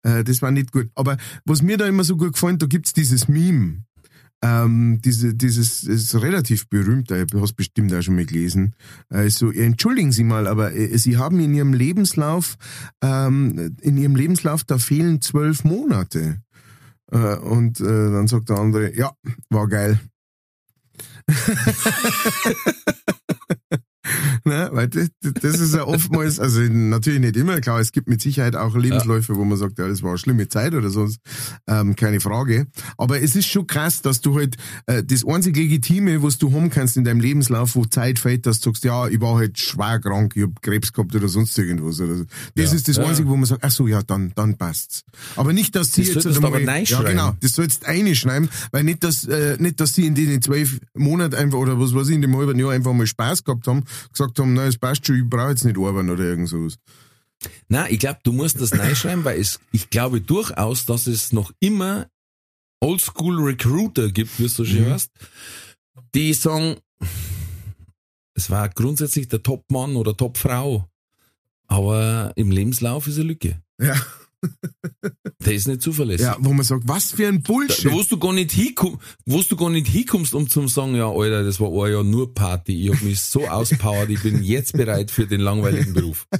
äh, 0.07 0.25
das 0.25 0.41
war 0.41 0.51
nicht 0.51 0.73
gut. 0.73 0.89
Aber 0.95 1.17
was 1.45 1.63
mir 1.63 1.77
da 1.77 1.87
immer 1.87 2.05
so 2.05 2.17
gut 2.17 2.35
gefallen, 2.35 2.59
da 2.59 2.67
gibt's 2.67 2.93
dieses 2.93 3.29
Meme. 3.29 3.83
Ähm, 4.43 5.01
diese, 5.03 5.35
dieses 5.35 5.83
ist 5.83 6.15
relativ 6.15 6.69
berühmt, 6.69 7.11
äh, 7.11 7.27
du 7.27 7.41
hast 7.41 7.55
bestimmt 7.55 7.93
auch 7.95 8.03
schon 8.03 8.17
mal 8.17 8.27
gelesen. 8.27 8.75
Äh, 9.09 9.31
so, 9.31 9.51
entschuldigen 9.51 10.13
Sie 10.13 10.25
mal, 10.25 10.47
aber 10.47 10.75
äh, 10.75 10.97
Sie 10.99 11.17
haben 11.17 11.41
in 11.41 11.55
Ihrem 11.55 11.73
Lebenslauf, 11.73 12.57
ähm, 13.03 13.77
in 13.81 13.97
Ihrem 13.97 14.15
Lebenslauf, 14.15 14.63
da 14.65 14.79
fehlen 14.79 15.23
zwölf 15.23 15.65
Monate. 15.65 16.43
Äh, 17.11 17.37
und 17.37 17.81
äh, 17.81 17.85
dann 17.85 18.29
sagt 18.29 18.51
der 18.51 18.59
andere, 18.59 18.95
ja, 18.95 19.13
war 19.49 19.69
geil. 19.69 19.99
Ne, 24.45 24.69
weil 24.73 24.89
das, 24.89 25.09
das 25.21 25.59
ist 25.61 25.75
ja 25.75 25.85
oftmals, 25.85 26.39
also 26.39 26.61
natürlich 26.61 27.21
nicht 27.21 27.37
immer, 27.37 27.61
klar, 27.61 27.81
es 27.81 27.91
gibt 27.93 28.09
mit 28.09 28.21
Sicherheit 28.21 28.55
auch 28.55 28.77
Lebensläufe, 28.77 29.35
wo 29.37 29.45
man 29.45 29.59
sagt, 29.59 29.79
ja, 29.79 29.89
das 29.89 30.03
war 30.03 30.11
eine 30.11 30.19
schlimme 30.19 30.49
Zeit 30.49 30.75
oder 30.75 30.91
sonst, 30.91 31.19
ähm, 31.67 31.97
keine 31.97 32.21
Frage. 32.21 32.67
Aber 32.97 33.21
es 33.21 33.35
ist 33.35 33.47
schon 33.49 33.67
krass, 33.67 34.03
dass 34.03 34.21
du 34.21 34.37
halt 34.37 34.57
äh, 34.87 35.03
das 35.03 35.25
einzige 35.27 35.61
Legitime, 35.61 36.23
was 36.23 36.39
du 36.39 36.53
haben 36.53 36.71
kannst 36.71 36.97
in 36.97 37.05
deinem 37.05 37.21
Lebenslauf, 37.21 37.75
wo 37.75 37.85
Zeit 37.87 38.19
fällt, 38.19 38.47
dass 38.47 38.61
du 38.61 38.71
sagst, 38.71 38.85
ja, 38.85 39.09
ich 39.09 39.21
war 39.21 39.37
halt 39.37 39.59
schwer 39.59 39.99
krank, 40.01 40.35
ich 40.37 40.43
hab 40.45 40.63
Krebs 40.63 40.93
gehabt 40.93 41.15
oder 41.15 41.29
sonst 41.29 41.59
irgendwas. 41.59 42.01
Oder 42.01 42.17
so. 42.17 42.25
Das 42.55 42.71
Ja. 42.71 42.77
ist 42.77 42.89
das 42.89 42.97
Ja. 42.99 43.05
Einzige, 43.07 43.29
wo 43.29 43.37
man 43.37 43.47
sagt, 43.47 43.65
ach 43.65 43.71
so, 43.71 43.87
ja, 43.89 44.03
dann, 44.03 44.33
dann 44.37 44.57
passt's. 44.57 45.03
Aber 45.37 45.53
nicht, 45.53 45.75
dass 45.75 45.93
sie 45.93 46.05
Das 46.05 46.25
jetzt 46.25 46.37
du 46.37 46.47
aber 46.47 46.61
ja, 46.61 47.03
genau, 47.03 47.35
das 47.41 47.53
sollst 47.53 47.83
du 47.83 47.89
einschreiben, 47.89 48.49
weil 48.71 48.85
nicht, 48.85 49.03
dass, 49.03 49.25
äh, 49.25 49.57
nicht, 49.59 49.81
dass 49.81 49.95
sie 49.95 50.07
in 50.07 50.15
den 50.15 50.41
zwölf 50.43 50.79
Monaten 50.95 51.35
einfach, 51.35 51.59
oder 51.59 51.81
was 51.81 51.95
weiß 51.95 52.09
ich, 52.09 52.15
in 52.15 52.23
dem 52.23 52.37
halben 52.37 52.59
Jahr 52.59 52.71
einfach 52.71 52.93
mal 52.93 53.07
Spaß 53.07 53.45
gehabt 53.45 53.67
haben, 53.67 53.85
gesagt 54.11 54.39
haben, 54.39 54.55
na, 54.55 54.67
es 54.67 54.79
passt 54.79 55.07
schon, 55.07 55.17
ich 55.17 55.29
brauche 55.29 55.51
jetzt 55.51 55.65
nicht 55.65 55.77
arbeiten 55.79 56.11
oder 56.11 56.25
irgend 56.25 56.49
sowas. 56.49 56.77
Nein, 57.69 57.87
ich 57.93 57.99
glaube, 57.99 58.21
du 58.23 58.33
musst 58.33 58.61
das 58.61 58.73
reinschreiben, 58.79 59.25
weil 59.25 59.39
es, 59.41 59.61
ich 59.73 59.91
glaube 59.91 60.21
durchaus, 60.21 60.87
dass 60.87 61.07
es 61.07 61.33
noch 61.33 61.53
immer 61.61 62.09
Oldschool 62.81 63.41
Recruiter 63.43 64.11
gibt, 64.11 64.39
wie 64.39 64.45
es 64.47 64.55
so 64.55 64.65
schön 64.65 64.87
Mhm. 64.89 64.93
heißt, 64.93 65.11
die 66.15 66.33
sagen, 66.35 66.77
es 68.35 68.51
war 68.51 68.69
grundsätzlich 68.69 69.29
der 69.29 69.43
Topmann 69.43 69.97
oder 69.97 70.17
Topfrau, 70.17 70.89
aber 71.69 72.33
im 72.37 72.51
Lebenslauf 72.51 73.07
ist 73.07 73.17
eine 73.17 73.25
Lücke. 73.25 73.61
Ja. 73.81 73.95
Der 75.45 75.55
ist 75.55 75.69
nicht 75.69 75.83
zuverlässig. 75.83 76.27
Ja, 76.27 76.37
wo 76.41 76.53
man 76.53 76.65
sagt, 76.65 76.83
was 76.87 77.13
für 77.13 77.29
ein 77.29 77.43
Da, 77.43 77.53
Bullshit. 77.53 77.93
wo 77.93 78.03
du 78.03 78.19
gar 78.19 78.33
nicht 78.33 78.53
hinkommst, 78.53 78.99
wo 79.27 79.43
du 79.43 79.57
gar 79.57 79.71
nicht 79.71 79.87
hinkommst, 79.87 80.35
um 80.35 80.49
zu 80.49 80.67
sagen, 80.69 80.95
ja, 80.95 81.09
Alter, 81.09 81.45
das 81.45 81.61
war 81.61 81.71
ein 81.85 81.93
Jahr 81.93 82.05
nur 82.05 82.35
Party, 82.35 82.85
ich 82.87 82.93
hab 82.93 83.03
mich 83.03 83.21
so 83.21 83.47
auspowert, 83.47 84.11
ich 84.11 84.23
bin 84.23 84.43
jetzt 84.43 84.73
bereit 84.73 85.11
für 85.11 85.27
den 85.27 85.41
langweiligen 85.41 85.93
Beruf. 85.95 86.27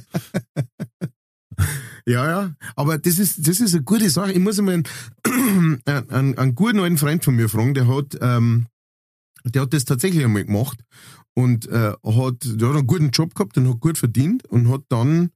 Ja, 2.05 2.25
ja. 2.25 2.55
Aber 2.75 2.97
das 2.97 3.19
ist, 3.19 3.47
das 3.47 3.59
ist 3.59 3.73
eine 3.73 3.83
gute 3.83 4.09
Sache. 4.09 4.31
Ich 4.31 4.39
muss 4.39 4.57
einmal 4.59 4.81
einen, 5.25 5.81
einen, 5.85 6.37
einen 6.37 6.55
guten 6.55 6.79
alten 6.79 6.97
Freund 6.97 7.25
von 7.25 7.35
mir 7.35 7.49
fragen, 7.49 7.73
der 7.73 7.87
hat, 7.87 8.17
ähm, 8.21 8.67
der 9.43 9.63
hat 9.63 9.73
das 9.73 9.83
tatsächlich 9.83 10.23
einmal 10.23 10.45
gemacht 10.45 10.83
und 11.33 11.67
äh, 11.67 11.91
hat, 12.03 12.35
der 12.45 12.69
hat 12.69 12.75
einen 12.77 12.87
guten 12.87 13.09
Job 13.09 13.35
gehabt 13.35 13.57
und 13.57 13.67
hat 13.67 13.79
gut 13.79 13.97
verdient 13.97 14.45
und 14.45 14.69
hat 14.69 14.83
dann, 14.89 15.31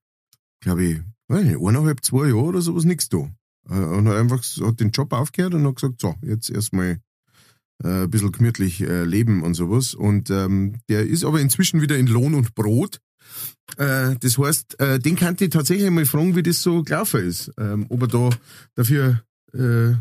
glaube 0.62 0.84
ich, 0.86 1.00
eineinhalb, 1.32 2.04
zwei 2.04 2.28
Jahre 2.28 2.44
oder 2.44 2.62
sowas 2.62 2.84
nichts 2.84 3.10
da. 3.10 3.30
Äh, 3.70 3.74
Und 3.74 4.08
hat 4.08 4.18
einfach 4.18 4.44
hat 4.44 4.80
den 4.80 4.92
Job 4.92 5.14
aufgehört 5.14 5.54
und 5.54 5.66
hat 5.66 5.76
gesagt, 5.76 6.02
so, 6.02 6.16
jetzt 6.22 6.50
erstmal 6.50 7.00
äh, 7.84 8.04
ein 8.04 8.10
bisschen 8.10 8.32
gemütlich 8.32 8.82
äh, 8.82 9.04
leben 9.04 9.44
und 9.44 9.54
sowas. 9.54 9.94
Und 9.94 10.30
ähm, 10.30 10.76
der 10.90 11.06
ist 11.08 11.24
aber 11.24 11.40
inzwischen 11.42 11.82
wieder 11.82 11.98
in 11.98 12.08
Lohn 12.08 12.34
und 12.34 12.56
Brot. 12.56 13.00
Äh, 13.78 14.16
das 14.20 14.38
heißt, 14.38 14.80
äh, 14.80 15.00
den 15.00 15.16
kann 15.16 15.38
ich 15.40 15.50
tatsächlich 15.50 15.90
mal 15.90 16.06
fragen, 16.06 16.36
wie 16.36 16.44
das 16.44 16.62
so 16.62 16.84
gelaufen 16.84 17.24
ist. 17.26 17.52
Ähm, 17.58 17.86
ob 17.90 18.02
er 18.02 18.08
da 18.08 18.30
dafür, 18.76 19.24
äh, 19.54 19.94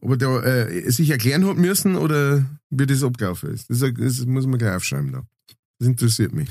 ob 0.00 0.10
er 0.12 0.16
da 0.16 0.42
äh, 0.42 0.90
sich 0.90 1.10
erklären 1.10 1.46
hat 1.46 1.58
müssen 1.58 1.96
oder 1.96 2.44
wie 2.70 2.86
das 2.86 3.02
abgelaufen 3.02 3.52
ist. 3.52 3.68
Das, 3.68 3.80
das 3.80 4.26
muss 4.26 4.46
man 4.46 4.58
gleich 4.58 4.76
aufschreiben 4.76 5.12
da. 5.12 5.22
Das 5.78 5.88
interessiert 5.88 6.32
mich. 6.32 6.48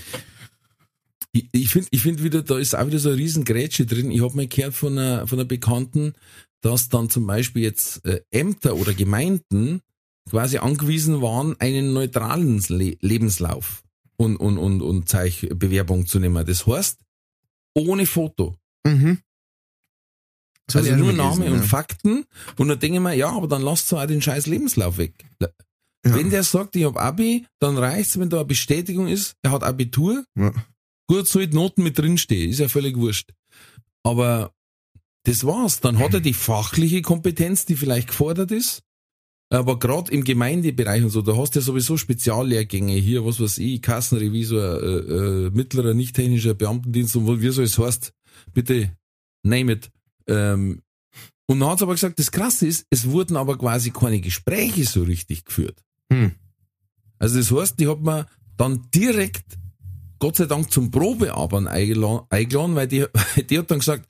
Ich, 1.32 1.48
ich 1.52 1.70
finde 1.70 1.88
ich 1.92 2.02
find 2.02 2.24
wieder, 2.24 2.42
da 2.42 2.58
ist 2.58 2.76
auch 2.76 2.88
wieder 2.88 3.00
so 3.00 3.10
eine 3.10 3.18
riesen 3.18 3.46
Grätsche 3.46 3.86
drin. 3.86 4.12
Ich 4.12 4.22
habe 4.22 4.36
mal 4.36 4.48
gehört 4.48 4.74
von 4.74 4.98
einer, 4.98 5.28
von 5.28 5.40
einer 5.40 5.48
Bekannten, 5.48 6.14
dass 6.62 6.90
dann 6.90 7.10
zum 7.10 7.28
Beispiel 7.28 7.64
jetzt 7.64 8.06
äh, 8.06 8.22
Ämter 8.32 8.76
oder 8.76 8.94
Gemeinden 8.94 9.82
quasi 10.30 10.58
angewiesen 10.58 11.22
waren, 11.22 11.60
einen 11.60 11.94
neutralen 11.94 12.64
Le 12.68 12.98
Lebenslauf 13.02 13.84
und, 14.18 14.38
und, 14.38 14.58
und, 14.58 14.82
und 14.82 15.08
Zeichbewerbung 15.08 16.06
zu 16.06 16.20
nehmen. 16.20 16.46
Das 16.46 16.66
heißt, 16.68 17.00
ohne 17.76 18.06
Foto. 18.06 18.58
Mhm. 18.86 19.20
Also 20.74 20.96
nur 20.96 21.14
Name 21.14 21.38
gelesen, 21.38 21.54
und 21.54 21.62
ja. 21.62 21.68
Fakten. 21.68 22.26
Und 22.58 22.68
dann 22.68 22.80
denke 22.80 22.98
ich 22.98 23.04
mir, 23.04 23.14
ja, 23.16 23.30
aber 23.30 23.48
dann 23.48 23.62
lasst 23.62 23.92
doch 23.92 24.02
auch 24.02 24.06
den 24.06 24.22
scheiß 24.22 24.46
Lebenslauf 24.46 24.98
weg. 24.98 25.26
Ja. 25.42 25.48
Wenn 26.04 26.30
der 26.30 26.44
sagt, 26.44 26.76
ich 26.76 26.86
hab 26.86 26.98
Abi, 26.98 27.46
dann 27.60 27.78
reicht's, 27.78 28.20
wenn 28.20 28.30
da 28.30 28.38
eine 28.38 28.46
Bestätigung 28.46 29.08
ist, 29.08 29.36
er 29.42 29.52
hat 29.52 29.64
Abitur, 29.64 30.24
Ja. 30.36 30.54
Gut 31.10 31.28
sollte 31.28 31.56
Noten 31.56 31.84
mit 31.84 31.98
drinstehen, 31.98 32.52
ist 32.52 32.60
ja 32.60 32.68
völlig 32.70 32.96
wurscht. 32.96 33.34
Aber 34.04 34.54
das 35.24 35.44
war's. 35.44 35.82
Dann 35.82 35.98
hat 36.00 36.14
er 36.14 36.22
die 36.22 36.34
fachliche 36.34 37.02
Kompetenz, 37.02 37.66
die 37.66 37.76
vielleicht 37.76 38.10
gefordert 38.10 38.52
ist. 38.52 38.84
Aber 39.52 39.80
gerade 39.80 40.12
im 40.12 40.24
Gemeindebereich 40.24 41.04
und 41.04 41.10
so, 41.10 41.24
da 41.24 41.36
hast 41.36 41.56
du 41.56 41.60
ja 41.60 41.66
sowieso 41.66 41.98
Speziallehrgänge 41.98 42.94
hier, 42.94 43.26
was 43.26 43.40
weiß 43.40 43.58
ich, 43.58 43.82
Kassenrevisor, 43.82 44.84
äh, 44.84 44.98
äh, 45.48 45.50
mittlerer 45.50 45.96
nicht 45.96 46.16
technischer 46.16 46.54
Beamtendienst 46.54 47.16
und 47.16 47.26
wo- 47.26 47.42
wie 47.42 47.50
so 47.50 47.64
es 47.64 47.80
heißt, 47.80 48.14
bitte 48.54 48.96
name 49.42 49.72
it. 49.72 49.90
Ähm, 50.28 50.84
und 51.48 51.60
dann 51.60 51.70
hat's 51.70 51.82
aber 51.82 51.94
gesagt, 51.94 52.20
das 52.20 52.30
Krasse 52.32 52.68
ist, 52.68 52.86
es 52.92 53.10
wurden 53.10 53.36
aber 53.38 53.58
quasi 53.58 53.90
keine 53.90 54.22
Gespräche 54.22 54.86
so 54.86 55.02
richtig 55.02 55.46
geführt. 55.46 55.84
Hm. 56.14 56.36
Also 57.18 57.40
das 57.40 57.52
heißt, 57.52 57.80
die 57.80 57.88
hat 57.88 58.02
man 58.02 58.26
dann 58.56 58.88
direkt, 58.94 59.58
Gott 60.20 60.36
sei 60.36 60.46
Dank, 60.46 60.72
zum 60.72 60.92
Probearbeiten 60.92 61.68
eingeladen, 61.68 62.76
weil 62.76 62.88
die, 62.88 63.06
die 63.50 63.58
hat 63.58 63.72
dann 63.72 63.80
gesagt, 63.80 64.08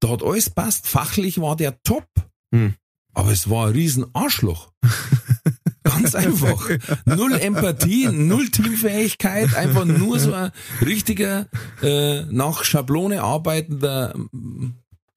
da 0.00 0.10
hat 0.10 0.22
alles 0.22 0.50
passt, 0.50 0.86
fachlich 0.86 1.40
war 1.40 1.56
der 1.56 1.82
top, 1.82 2.06
Hm. 2.54 2.74
aber 3.14 3.30
es 3.32 3.50
war 3.50 3.66
ein 3.66 3.72
riesen 3.72 4.06
Arschloch. 4.14 4.70
Ganz 5.82 6.14
einfach. 6.14 6.68
Null 7.06 7.32
Empathie, 7.32 8.08
null 8.12 8.50
Teamfähigkeit, 8.50 9.54
einfach 9.54 9.86
nur 9.86 10.18
so 10.18 10.34
ein 10.34 10.50
richtiger, 10.84 11.46
äh, 11.82 12.22
nach 12.24 12.62
Schablone 12.64 13.22
arbeitender 13.22 14.14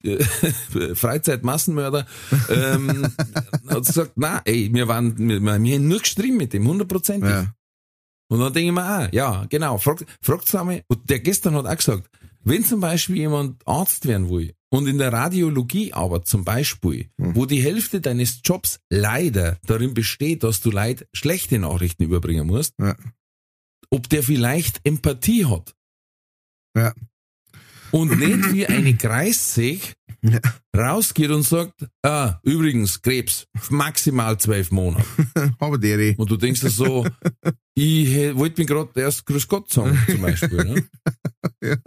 äh, 0.02 0.24
Freizeitmassenmörder. 0.94 2.06
Ähm, 2.48 3.06
hat 3.68 3.86
gesagt, 3.86 4.12
na, 4.16 4.40
ey, 4.44 4.70
wir 4.72 4.88
waren, 4.88 5.16
wir, 5.18 5.40
wir 5.40 5.52
haben 5.52 5.88
nur 5.88 5.98
gestritten 5.98 6.38
mit 6.38 6.52
dem, 6.54 6.66
hundertprozentig. 6.66 7.30
Ja. 7.30 7.54
Und 8.32 8.40
dann 8.40 8.50
denke 8.54 8.68
ich 8.68 8.74
mir, 8.74 8.82
ah, 8.82 9.08
ja, 9.12 9.44
genau, 9.50 9.76
fragt, 9.76 10.06
fragt's 10.22 10.54
einmal, 10.54 10.82
und 10.88 11.10
der 11.10 11.20
gestern 11.20 11.54
hat 11.54 11.66
auch 11.66 11.76
gesagt, 11.76 12.08
wenn 12.44 12.64
zum 12.64 12.80
Beispiel 12.80 13.16
jemand 13.18 13.60
Arzt 13.68 14.06
werden 14.06 14.30
will 14.30 14.54
und 14.70 14.86
in 14.86 14.96
der 14.96 15.12
Radiologie 15.12 15.92
aber 15.92 16.24
zum 16.24 16.42
Beispiel, 16.42 17.10
Hm. 17.20 17.36
wo 17.36 17.44
die 17.44 17.60
Hälfte 17.60 18.00
deines 18.00 18.40
Jobs 18.42 18.80
leider 18.88 19.58
darin 19.66 19.92
besteht, 19.92 20.44
dass 20.44 20.62
du 20.62 20.70
Leid 20.70 21.06
schlechte 21.12 21.58
Nachrichten 21.58 22.04
überbringen 22.04 22.46
musst, 22.46 22.72
Ja. 22.80 22.96
ob 23.90 24.08
der 24.08 24.22
vielleicht 24.22 24.80
Empathie 24.82 25.44
hat. 25.44 25.74
Ja. 26.74 26.94
Und 27.90 28.18
nicht 28.18 28.54
wie 28.54 28.66
eine 28.66 28.96
Kreissäg 28.96 29.94
Ja. 30.24 30.38
rausgeht 30.76 31.30
und 31.30 31.42
sagt, 31.42 31.84
ah, 32.02 32.38
übrigens, 32.44 33.02
Krebs, 33.02 33.46
maximal 33.70 34.38
zwölf 34.38 34.70
Monate. 34.70 35.04
Aber 35.58 35.78
der, 35.78 36.16
Und 36.18 36.30
du 36.30 36.36
denkst 36.36 36.60
dir 36.60 36.70
so, 36.70 37.04
ich 37.74 38.36
wollte 38.36 38.60
mir 38.60 38.66
gerade 38.66 39.00
erst 39.00 39.26
Grüß 39.26 39.48
Gott 39.48 39.70
sagen, 39.72 39.98
zum 40.08 40.22
Beispiel. 40.22 40.64
Ne? 40.64 40.84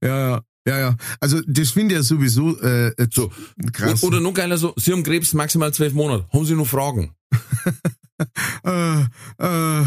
ja, 0.00 0.18
ja, 0.30 0.42
ja, 0.66 0.78
ja. 0.78 0.96
Also 1.18 1.40
das 1.46 1.70
finde 1.70 1.94
ich 1.94 1.98
ja 1.98 2.02
sowieso 2.04 2.56
äh, 2.60 2.92
So. 3.10 3.32
krass. 3.72 4.04
Oder 4.04 4.20
noch 4.20 4.34
geiler 4.34 4.56
so, 4.56 4.72
Sie 4.76 4.92
haben 4.92 5.02
Krebs 5.02 5.34
maximal 5.34 5.74
zwölf 5.74 5.92
Monate. 5.92 6.28
Haben 6.32 6.44
Sie 6.44 6.54
noch 6.54 6.66
Fragen? 6.66 7.12
äh, 8.64 9.00
äh, 9.02 9.84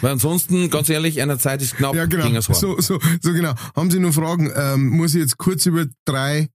Weil 0.00 0.12
ansonsten, 0.12 0.70
ganz 0.70 0.88
ehrlich, 0.88 1.20
einer 1.20 1.38
Zeit 1.38 1.62
ist 1.62 1.76
knapp. 1.76 1.94
ja, 1.94 2.06
genau. 2.06 2.40
So, 2.40 2.80
so, 2.80 2.98
so 3.20 3.32
genau. 3.32 3.54
Haben 3.76 3.90
Sie 3.90 3.98
noch 3.98 4.12
Fragen? 4.14 4.50
Ähm, 4.54 4.88
muss 4.88 5.14
ich 5.14 5.20
jetzt 5.20 5.38
kurz 5.38 5.66
über 5.66 5.86
drei, 6.04 6.48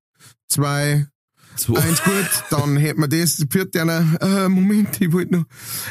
zwei, 0.48 1.08
Zwei- 1.56 1.80
eins 1.80 2.04
gut, 2.04 2.28
dann 2.52 2.78
hätten 2.78 3.02
wir 3.02 3.08
das. 3.08 3.44
Vierte 3.50 3.82
einer, 3.82 4.06
äh, 4.22 4.48
Moment, 4.48 5.02
ich 5.02 5.12
wollte 5.12 5.34
noch. 5.38 5.46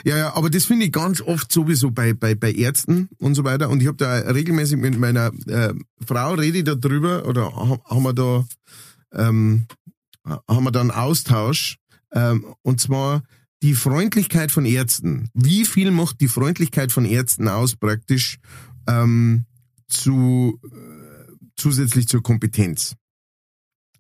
Ja, 0.05 0.17
ja, 0.17 0.35
aber 0.37 0.49
das 0.49 0.65
finde 0.65 0.87
ich 0.87 0.93
ganz 0.93 1.21
oft 1.21 1.51
sowieso 1.51 1.91
bei, 1.91 2.13
bei, 2.15 2.35
bei 2.37 2.53
Ärzten 2.53 3.09
und 3.19 3.35
so 3.35 3.43
weiter. 3.43 3.69
Und 3.69 3.81
ich 3.83 3.89
habe 3.89 3.97
da 3.97 4.13
regelmäßig 4.15 4.77
mit 4.79 4.97
meiner 4.99 5.33
äh, 5.49 5.75
Frau 6.07 6.35
rede 6.35 6.59
ich 6.59 6.65
da 6.65 6.77
drüber 6.77 7.27
oder 7.27 7.47
ha- 7.57 7.81
haben 7.85 8.03
wir 8.05 8.13
da 8.13 8.45
ähm, 9.13 9.67
haben 10.25 10.65
wir 10.65 10.71
da 10.71 10.81
einen 10.83 10.91
Austausch. 10.93 11.79
Ähm, 12.13 12.47
und 12.63 12.81
zwar 12.81 13.23
die 13.63 13.75
Freundlichkeit 13.75 14.53
von 14.53 14.65
Ärzten. 14.67 15.29
Wie 15.35 15.65
viel 15.65 15.91
macht 15.91 16.21
die 16.21 16.29
Freundlichkeit 16.29 16.93
von 16.93 17.05
Ärzten 17.05 17.49
aus 17.49 17.77
praktisch 17.77 18.39
ähm, 18.87 19.47
zu 19.89 20.61
äh, 20.65 21.33
zusätzlich 21.57 22.07
zur 22.09 22.23
Kompetenz? 22.23 22.95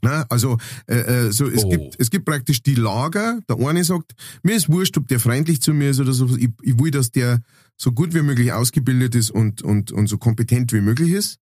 Na, 0.02 0.26
also 0.28 0.58
äh, 0.86 0.98
äh, 0.98 1.32
so 1.32 1.46
es 1.48 1.64
Oh. 1.64 1.70
gibt 1.70 1.96
es 1.98 2.10
gibt 2.10 2.26
praktisch 2.26 2.62
die 2.62 2.74
Lager. 2.74 3.40
Der 3.48 3.58
eine 3.66 3.82
sagt, 3.82 4.12
mir 4.42 4.54
ist 4.54 4.68
wurscht, 4.68 4.96
ob 4.98 5.08
der 5.08 5.18
freundlich 5.20 5.62
zu 5.62 5.72
mir 5.72 5.90
ist 5.90 6.00
oder 6.00 6.12
so. 6.12 6.28
Ich, 6.36 6.50
ich 6.62 6.78
will, 6.78 6.90
dass 6.90 7.10
der 7.10 7.40
so 7.76 7.92
gut 7.92 8.14
wie 8.14 8.22
möglich 8.22 8.52
ausgebildet 8.52 9.14
ist 9.14 9.30
und 9.30 9.62
und 9.62 9.90
und 9.92 10.06
so 10.06 10.18
kompetent 10.18 10.72
wie 10.72 10.82
möglich 10.82 11.12
ist. 11.12 11.38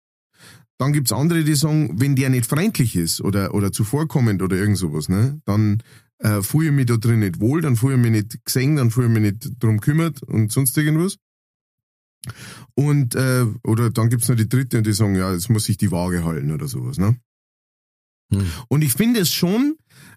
Dann 0.78 0.94
gibt's 0.94 1.12
andere, 1.14 1.44
die 1.44 1.56
sagen, 1.56 2.00
wenn 2.00 2.16
der 2.16 2.30
nicht 2.30 2.46
freundlich 2.46 2.96
ist 2.96 3.22
oder, 3.22 3.54
oder 3.54 3.72
zuvorkommend 3.72 4.42
oder 4.42 4.58
irgend 4.58 4.78
sowas, 4.80 5.10
ne, 5.10 5.40
dann 5.46 5.84
äh, 6.22 6.42
fühle 6.42 6.68
ich 6.68 6.74
mich 6.74 6.86
da 6.86 6.98
drin 6.98 7.20
nicht 7.20 7.40
wohl, 7.40 7.62
dann 7.62 7.76
fühle 7.76 7.96
ich 7.96 8.02
mich 8.02 8.12
nicht 8.12 8.46
gesehen, 8.46 8.76
dann 8.76 8.92
fühle 8.92 9.08
ich 9.08 9.14
mich 9.14 9.24
nicht 9.24 9.64
drum 9.64 9.80
kümmert 9.82 10.24
und 10.24 10.52
sonst 10.52 10.78
irgendwas. 10.78 11.18
Und, 12.76 13.16
äh, 13.16 13.46
oder 13.64 13.90
dann 13.90 14.10
gibt's 14.10 14.30
noch 14.30 14.36
die 14.36 14.48
dritte 14.48 14.78
und 14.78 14.86
die 14.86 14.94
sagen, 14.94 15.16
ja, 15.16 15.34
jetzt 15.34 15.50
muss 15.50 15.66
sich 15.66 15.78
die 15.78 15.92
Waage 15.92 16.24
halten 16.24 16.52
oder 16.52 16.68
sowas, 16.68 16.98
ne. 16.98 17.18
Hm. 18.32 18.46
Und 18.70 18.84
ich 18.84 18.94
finde 18.94 19.22
es 19.22 19.34
schon, 19.34 19.76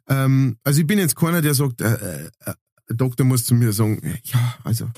ähm, 0.08 0.58
also 0.62 0.80
ich 0.80 0.86
bin 0.86 0.98
jetzt 0.98 1.16
keiner, 1.16 1.40
der 1.40 1.54
sagt, 1.54 1.80
äh, 1.80 1.94
äh, 1.94 2.30
äh, 2.40 2.54
der 2.88 2.96
Doktor 2.96 3.24
muss 3.24 3.44
zu 3.44 3.54
mir 3.54 3.72
sagen, 3.72 4.00
ja, 4.24 4.58
also, 4.62 4.90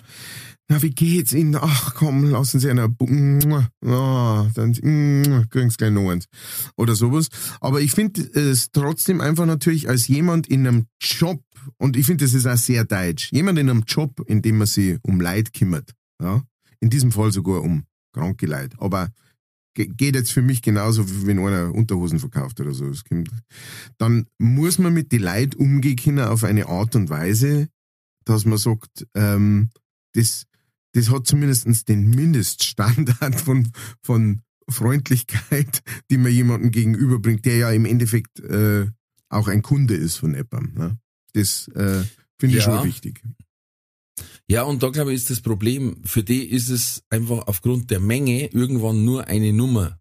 na, 0.69 0.83
wie 0.83 0.91
geht's 0.91 1.33
Ihnen? 1.33 1.55
Ach 1.57 1.95
komm, 1.95 2.25
lassen 2.25 2.59
Sie 2.61 2.69
einer, 2.69 2.89
ah, 3.85 4.51
dann 4.55 4.73
kriegen 4.73 5.71
Sie 5.71 5.77
gleich 5.77 5.93
noch 5.93 6.11
eins. 6.11 6.27
Oder 6.77 6.95
sowas. 6.95 7.29
Aber 7.61 7.81
ich 7.81 7.93
finde 7.93 8.23
es 8.23 8.71
trotzdem 8.73 9.21
einfach 9.21 9.47
natürlich 9.47 9.89
als 9.89 10.09
jemand 10.09 10.49
in 10.49 10.67
einem 10.67 10.87
Job, 11.01 11.43
und 11.79 11.97
ich 11.97 12.07
finde, 12.07 12.25
das 12.25 12.35
ist 12.35 12.47
auch 12.47 12.57
sehr 12.57 12.85
deutsch, 12.85 13.31
jemand 13.33 13.59
in 13.59 13.71
einem 13.71 13.85
Job, 13.87 14.23
in 14.27 14.43
dem 14.43 14.59
man 14.59 14.67
sich 14.67 14.99
um 15.03 15.21
Leid 15.21 15.53
kümmert, 15.53 15.93
ja, 16.23 16.43
in 16.81 16.91
diesem 16.91 17.13
Fall 17.13 17.33
sogar 17.33 17.63
um 17.63 17.85
kranke 18.13 18.47
Leid, 18.47 18.75
aber 18.79 19.11
ge- 19.75 19.93
geht 19.95 20.15
jetzt 20.15 20.33
für 20.33 20.43
mich 20.43 20.63
genauso, 20.63 21.09
wie 21.09 21.27
wenn 21.27 21.39
einer 21.39 21.75
Unterhosen 21.75 22.19
verkauft 22.19 22.61
oder 22.61 22.73
so. 22.73 22.91
Dann 23.99 24.27
muss 24.39 24.79
man 24.79 24.95
mit 24.95 25.13
die 25.13 25.19
Leid 25.19 25.55
umgehen 25.55 25.97
können 25.97 26.21
auf 26.21 26.45
eine 26.45 26.67
Art 26.67 26.97
und 26.97 27.11
Weise, 27.11 27.69
dass 28.25 28.45
man 28.45 28.59
sagt, 28.59 29.07
ähm, 29.15 29.71
das, 30.15 30.47
das 30.97 31.11
hat 31.11 31.27
zumindest 31.27 31.89
den 31.89 32.09
Mindeststandard 32.09 33.39
von, 33.39 33.71
von 34.03 34.41
Freundlichkeit, 34.69 35.83
die 36.11 36.17
man 36.17 36.33
jemandem 36.33 36.71
gegenüberbringt, 36.71 37.45
der 37.45 37.57
ja 37.59 37.71
im 37.71 37.85
Endeffekt 37.85 38.41
äh, 38.41 38.87
auch 39.29 39.47
ein 39.49 39.61
Kunde 39.61 39.95
ist 39.95 40.17
von 40.17 40.35
Eppam. 40.35 40.73
Ne? 40.75 40.99
Das 41.35 41.69
äh, 41.69 42.03
finde 42.39 42.57
ich 42.57 42.65
Ja. 42.65 42.79
schon 42.79 42.85
wichtig. 42.85 43.23
Ja, 44.49 44.63
und 44.63 44.83
da 44.83 44.89
glaube 44.89 45.13
ich 45.13 45.17
ist 45.17 45.29
das 45.29 45.43
Problem. 45.43 45.99
Für 46.05 46.23
die 46.23 46.45
ist 46.47 46.71
es 46.71 47.03
einfach 47.11 47.47
aufgrund 47.47 47.91
der 47.91 48.01
Menge 48.01 48.47
irgendwann 48.47 49.05
nur 49.05 49.27
eine 49.27 49.53
Nummer. 49.53 50.01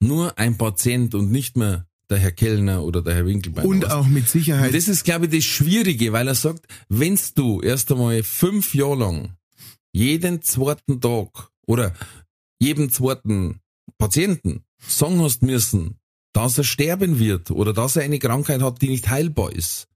Nur 0.00 0.38
ein 0.38 0.56
Patient 0.56 1.14
und 1.14 1.30
nicht 1.30 1.58
mehr 1.58 1.86
der 2.08 2.18
Herr 2.18 2.32
Kellner 2.32 2.84
oder 2.84 3.02
der 3.02 3.14
Herr 3.16 3.26
Winkelbein. 3.26 3.66
Und 3.66 3.80
du? 3.82 3.94
auch 3.94 4.06
mit 4.06 4.28
Sicherheit. 4.30 4.72
Das 4.72 4.88
ist, 4.88 5.04
glaube 5.04 5.26
ich, 5.26 5.32
das 5.32 5.44
Schwierige, 5.44 6.12
weil 6.12 6.26
er 6.26 6.34
sagt, 6.34 6.66
wenn's 6.88 7.34
du 7.34 7.60
erst 7.60 7.92
einmal 7.92 8.22
fünf 8.22 8.74
Jahre 8.74 8.96
lang 8.96 9.36
jeden 9.92 10.42
zweiten 10.42 11.00
Tag 11.00 11.50
oder 11.66 11.94
jedem 12.60 12.90
zweiten 12.90 13.60
Patienten 13.98 14.64
sagen 14.78 15.20
hast 15.20 15.42
müssen, 15.42 15.98
dass 16.32 16.58
er 16.58 16.64
sterben 16.64 17.18
wird 17.18 17.50
oder 17.50 17.72
dass 17.72 17.96
er 17.96 18.02
eine 18.02 18.18
Krankheit 18.18 18.62
hat, 18.62 18.82
die 18.82 18.88
nicht 18.88 19.08
heilbar 19.08 19.52
ist, 19.52 19.88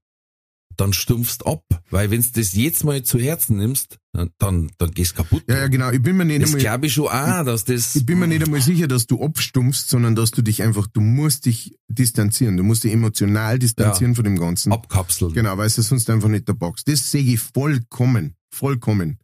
dann 0.77 0.93
stumpfst 0.93 1.45
ab. 1.45 1.63
Weil 1.89 2.11
wenn's 2.11 2.31
das 2.33 2.53
jetzt 2.53 2.83
mal 2.83 3.03
zu 3.03 3.17
Herzen 3.19 3.57
nimmst, 3.57 3.97
dann, 4.37 4.71
dann 4.77 4.91
gehst 4.91 5.15
kaputt. 5.15 5.43
ja, 5.47 5.59
ja, 5.59 5.67
genau. 5.67 5.91
Ich 5.91 6.01
bin 6.01 6.17
mir 6.17 6.25
nicht 6.25 6.41
Das 6.41 6.49
einmal, 6.49 6.61
glaube 6.61 6.85
ich 6.87 6.93
schon 6.93 7.07
auch, 7.07 7.45
dass 7.45 7.63
das... 7.63 7.95
ich 7.95 8.05
bin 8.05 8.19
mir 8.19 8.27
nicht 8.27 8.43
einmal 8.43 8.61
sicher, 8.61 8.87
dass 8.87 9.07
du 9.07 9.23
abstumpfst, 9.23 9.87
sondern 9.87 10.15
dass 10.15 10.31
du 10.31 10.41
dich 10.41 10.63
einfach, 10.63 10.87
du 10.87 10.99
musst 11.01 11.45
dich 11.45 11.77
distanzieren. 11.87 12.57
Du 12.57 12.63
musst 12.63 12.83
dich 12.83 12.91
emotional 12.91 13.59
distanzieren 13.59 14.15
von 14.15 14.25
dem 14.25 14.37
Ganzen. 14.37 14.73
abkapseln. 14.73 15.33
Genau, 15.33 15.57
weil 15.57 15.67
es 15.67 15.75
sonst 15.75 16.09
einfach 16.09 16.29
nicht 16.29 16.47
der 16.47 16.53
Box. 16.53 16.83
Das 16.83 17.11
sehe 17.11 17.23
ich 17.23 17.39
vollkommen, 17.39 18.35
vollkommen. 18.51 19.19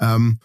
Ähm, 0.00 0.38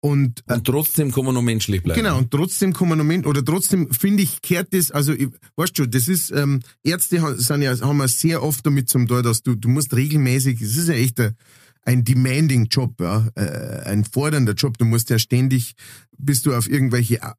und 0.00 0.42
äh, 0.48 0.54
Und 0.54 0.66
trotzdem 0.66 1.12
kann 1.12 1.24
man 1.24 1.34
noch 1.34 1.42
menschlich 1.42 1.82
bleiben. 1.82 2.00
Genau, 2.00 2.18
und 2.18 2.30
trotzdem 2.30 2.72
kann 2.72 2.88
man 2.88 2.98
Moment, 2.98 3.26
oder 3.26 3.44
trotzdem 3.44 3.92
finde 3.92 4.24
ich, 4.24 4.42
kehrt 4.42 4.74
das, 4.74 4.90
also, 4.90 5.12
ich, 5.12 5.28
weißt 5.56 5.76
schon, 5.76 5.90
das 5.90 6.08
ist, 6.08 6.32
ähm, 6.32 6.60
Ärzte 6.82 7.36
sind 7.38 7.62
ja, 7.62 7.78
haben 7.80 7.98
wir 7.98 8.08
sehr 8.08 8.42
oft 8.42 8.66
damit 8.66 8.88
zum 8.88 9.06
Tor, 9.06 9.22
dass 9.22 9.42
du, 9.42 9.54
du 9.54 9.68
musst 9.68 9.94
regelmäßig, 9.94 10.60
es 10.60 10.76
ist 10.76 10.88
ja 10.88 10.94
echt 10.94 11.20
ein, 11.20 11.36
ein 11.84 12.04
demanding 12.04 12.66
Job, 12.66 13.00
ja, 13.00 13.28
äh, 13.34 13.82
ein 13.84 14.04
fordernder 14.04 14.52
Job. 14.52 14.76
Du 14.78 14.84
musst 14.84 15.10
ja 15.10 15.18
ständig, 15.18 15.74
bist 16.18 16.46
du 16.46 16.54
auf 16.54 16.68
irgendwelche 16.68 17.16
äh, 17.16 17.30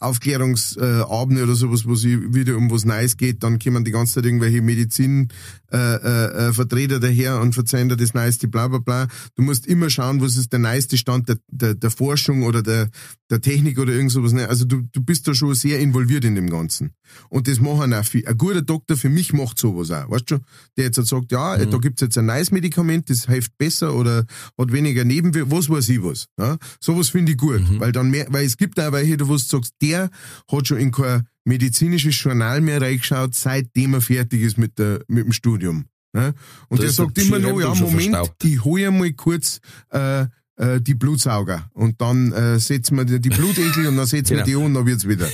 Aufklärungsabende 0.00 1.42
oder 1.42 1.54
sowas, 1.54 1.84
wo 1.86 1.94
sie 1.94 2.34
wieder 2.34 2.56
um 2.56 2.70
was 2.70 2.84
Neues 2.84 3.16
geht, 3.16 3.42
dann 3.42 3.58
kommen 3.58 3.84
die 3.84 3.90
ganze 3.90 4.14
Zeit 4.14 4.26
irgendwelche 4.26 4.62
Medizin 4.62 5.28
äh, 5.72 6.48
äh, 6.48 6.98
daher 7.00 7.40
und 7.40 7.54
verzeihen 7.54 7.88
dir 7.88 7.96
das 7.96 8.14
Neueste, 8.14 8.48
bla 8.48 8.68
bla 8.68 8.78
bla. 8.78 9.08
Du 9.34 9.42
musst 9.42 9.66
immer 9.66 9.90
schauen, 9.90 10.20
was 10.20 10.36
ist 10.36 10.52
der 10.52 10.60
neueste 10.60 10.96
Stand 10.96 11.28
der, 11.28 11.36
der, 11.48 11.74
der 11.74 11.90
Forschung 11.90 12.44
oder 12.44 12.62
der, 12.62 12.88
der 13.30 13.40
Technik 13.40 13.78
oder 13.78 13.92
irgend 13.92 14.12
sowas. 14.12 14.32
ne? 14.32 14.48
Also 14.48 14.64
du, 14.64 14.82
du 14.92 15.02
bist 15.02 15.26
da 15.26 15.34
schon 15.34 15.54
sehr 15.54 15.80
involviert 15.80 16.24
in 16.24 16.34
dem 16.34 16.48
Ganzen. 16.48 16.92
Und 17.28 17.48
das 17.48 17.60
machen 17.60 17.92
auch 17.92 18.04
viel. 18.04 18.26
Ein 18.26 18.38
guter 18.38 18.62
Doktor 18.62 18.96
für 18.96 19.08
mich 19.08 19.32
macht 19.32 19.58
sowas 19.58 19.90
auch, 19.90 20.10
weißt 20.10 20.30
du? 20.30 20.38
Der 20.76 20.84
jetzt 20.86 20.98
halt 20.98 21.08
sagt, 21.08 21.32
ja, 21.32 21.56
da 21.56 21.78
gibt's 21.78 22.02
jetzt 22.02 22.18
ein 22.18 22.26
neues 22.26 22.50
Medikament, 22.50 23.10
das 23.10 23.26
hilft 23.26 23.56
besser 23.58 23.94
oder 23.94 24.24
hat 24.58 24.72
weniger 24.72 25.04
Nebenwirkungen, 25.04 25.56
was 25.56 25.68
weiß 25.68 25.88
ich 25.88 26.02
was. 26.02 26.26
Ja? 26.38 26.56
Sowas 26.80 27.08
finde 27.08 27.32
ich 27.32 27.38
gut, 27.38 27.62
weil 27.80 27.92
dann 27.96 28.10
mehr, 28.10 28.26
weil 28.30 28.44
es 28.46 28.56
gibt 28.56 28.78
auch 28.80 28.92
welche, 28.92 29.18
wo 29.26 29.32
du 29.32 29.38
sagst, 29.38 29.74
der 29.82 30.10
hat 30.52 30.66
schon 30.68 30.78
in 30.78 30.92
kein 30.92 31.26
medizinisches 31.44 32.20
Journal 32.22 32.60
mehr 32.60 32.80
reingeschaut, 32.80 33.34
seitdem 33.34 33.94
er 33.94 34.00
fertig 34.00 34.42
ist 34.42 34.58
mit, 34.58 34.78
der, 34.78 35.00
mit 35.08 35.24
dem 35.24 35.32
Studium. 35.32 35.86
Ja? 36.14 36.32
Und 36.68 36.78
Da 36.80 36.84
der 36.84 36.92
sagt 36.92 37.18
immer 37.18 37.38
noch, 37.38 37.60
ja, 37.60 37.74
Moment, 37.74 37.92
verstaubt. 38.14 38.44
ich 38.44 38.64
hole 38.64 38.90
mal 38.90 39.12
kurz 39.12 39.60
äh, 39.92 40.26
äh, 40.56 40.80
die 40.80 40.94
Blutsauger 40.94 41.70
und 41.74 42.00
dann 42.00 42.32
äh, 42.32 42.58
setzen 42.58 42.96
wir 42.96 43.04
die, 43.04 43.20
die 43.20 43.28
Blutegel 43.28 43.86
und 43.88 43.96
dann 43.96 44.06
setzen 44.06 44.36
wir 44.36 44.44
Genau. 44.44 44.46
die 44.46 44.56
an 44.56 44.62
und 44.66 44.74
dann 44.74 44.86
wird's 44.86 45.06
wieder. 45.06 45.28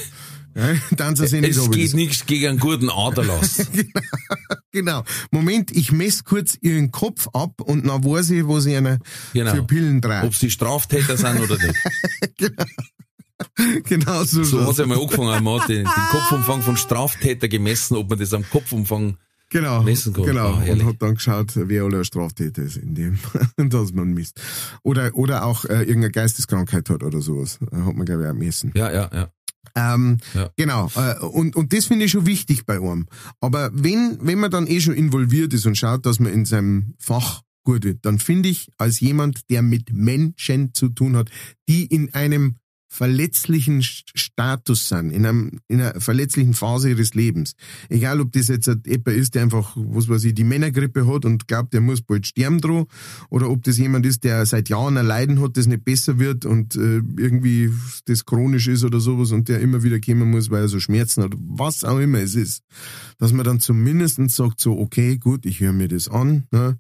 Dann 0.97 1.17
sie 1.17 1.41
nicht 1.41 1.57
Es 1.57 1.71
geht 1.71 1.95
nichts 1.95 2.27
gegen 2.27 2.47
einen 2.49 2.59
guten 2.59 2.91
Aderlass. 2.91 3.67
Genau. 4.75 5.05
Moment, 5.31 5.71
ich 5.71 5.93
mess 5.93 6.25
kurz 6.25 6.57
ihren 6.63 6.91
Kopf 6.93 7.29
ab 7.35 7.61
und 7.61 7.87
dann 7.87 8.03
weiß 8.03 8.31
ich, 8.31 8.49
was 8.49 8.65
ich 8.65 8.75
einer 8.75 8.99
Genau. 9.35 9.55
für 9.55 9.65
Pillen 9.65 10.01
dreht. 10.01 10.25
Ob 10.25 10.35
sie 10.35 10.51
Straftäter 10.51 11.19
sind 11.19 11.41
oder 11.41 11.59
nicht. 11.59 12.53
Genau 13.85 14.25
so. 14.25 14.45
So 14.45 14.59
schaut's. 14.59 14.69
hat's 14.69 14.79
ja 14.79 14.87
mal 14.87 14.99
angefangen. 14.99 15.45
Man 15.45 15.61
hat 15.61 15.69
den, 15.69 15.85
den 15.85 15.87
Kopfumfang 16.11 16.63
von 16.63 16.77
Straftäter 16.77 17.49
gemessen, 17.49 17.97
ob 17.97 18.09
man 18.09 18.19
das 18.19 18.33
am 18.33 18.49
Kopfumfang 18.49 19.19
Genau, 19.51 19.83
messen 19.83 20.15
kann. 20.15 20.25
genau. 20.25 20.53
Ah, 20.55 20.63
und 20.71 20.87
hat 20.87 20.97
dann 21.03 21.15
geschaut, 21.17 21.49
wer 21.55 21.83
alle 21.83 22.05
Straftäter 22.07 22.63
ist, 22.63 22.77
in 22.79 22.95
dem, 22.95 23.19
dass 23.69 23.93
man 23.93 24.15
misst. 24.15 24.41
Oder, 24.83 25.15
oder 25.15 25.45
auch 25.45 25.67
äh, 25.67 25.81
irgendeine 25.81 26.11
Geisteskrankheit 26.13 26.89
hat 26.89 27.03
oder 27.03 27.21
sowas. 27.21 27.59
Hat 27.61 27.95
man, 27.95 28.07
glaube 28.07 28.23
ich, 28.23 28.29
auch 28.31 28.35
messen. 28.35 28.73
Ja, 28.75 28.91
ja, 28.91 29.11
ja. 29.13 29.29
Ähm, 29.75 30.19
Ja. 30.35 30.51
Genau. 30.57 30.91
Äh, 30.95 31.19
und, 31.21 31.57
und 31.57 31.73
das 31.73 31.87
finde 31.87 32.05
ich 32.05 32.13
schon 32.13 32.27
wichtig 32.27 32.67
bei 32.67 32.77
einem. 32.77 33.07
Aber 33.41 33.71
wenn, 33.73 34.19
wenn 34.21 34.39
man 34.41 34.51
dann 34.51 34.67
eh 34.67 34.81
schon 34.81 34.95
involviert 34.95 35.53
ist 35.55 35.67
und 35.67 35.77
schaut, 35.79 36.05
dass 36.07 36.19
man 36.21 36.33
in 36.33 36.45
seinem 36.45 36.95
Fach 36.99 37.43
gut 37.65 37.85
wird, 37.85 38.05
dann 38.05 38.19
finde 38.19 38.49
ich, 38.49 38.71
als 38.77 39.01
jemand, 39.01 39.49
der 39.51 39.63
mit 39.63 39.93
Menschen 39.93 40.75
zu 40.75 40.89
tun 40.89 41.17
hat, 41.17 41.31
die 41.69 41.87
in 41.87 42.13
einem 42.13 42.57
verletzlichen 42.93 43.81
St- 43.81 44.11
Status 44.15 44.89
sind, 44.89 45.13
in, 45.13 45.25
einem, 45.25 45.61
in 45.67 45.81
einer 45.81 45.99
verletzlichen 45.99 46.53
Phase 46.53 46.91
ihres 46.91 47.15
Lebens. 47.15 47.55
Egal, 47.89 48.21
ob 48.21 48.33
das 48.33 48.49
jetzt 48.49 48.67
jemand 48.67 49.09
ist, 49.09 49.35
der 49.35 49.45
einfach, 49.45 49.75
was 49.77 50.11
weiß 50.11 50.25
ich, 50.25 50.35
die 50.35 50.45
Männergrippe 50.45 51.07
hat 51.07 51.25
und 51.25 51.49
glaubt, 51.49 51.73
der 51.73 51.81
muss 51.81 52.03
bald 52.03 52.27
sterben 52.27 52.61
droh, 52.61 52.87
oder 53.31 53.49
ob 53.49 53.63
das 53.63 53.79
jemand 53.79 54.05
ist, 54.05 54.25
der 54.25 54.45
seit 54.45 54.69
Jahren 54.69 54.99
ein 54.99 55.07
Leiden 55.07 55.41
hat, 55.41 55.57
das 55.57 55.67
nicht 55.67 55.87
besser 55.87 56.19
wird 56.19 56.45
und 56.45 56.77
äh, 56.77 57.01
irgendwie 57.17 57.71
das 58.05 58.27
chronisch 58.27 58.69
ist 58.69 58.85
oder 58.85 59.01
sowas 59.01 59.33
und 59.33 59.49
der 59.49 59.61
immer 59.61 59.83
wieder 59.83 59.99
kommen 59.99 60.31
muss, 60.31 60.51
weil 60.51 60.65
er 60.65 60.69
so 60.69 60.79
Schmerzen 60.79 61.23
hat, 61.23 61.33
was 61.39 61.85
auch 61.85 61.99
immer 61.99 62.19
es 62.19 62.35
ist. 62.35 62.63
Dass 63.17 63.33
man 63.33 63.47
dann 63.47 63.61
zumindest 63.61 64.21
sagt 64.31 64.61
so, 64.61 64.79
okay, 64.79 65.17
gut, 65.17 65.47
ich 65.47 65.61
höre 65.61 65.73
mir 65.73 65.89
das 65.89 66.09
an, 66.09 66.45
ne? 66.51 66.79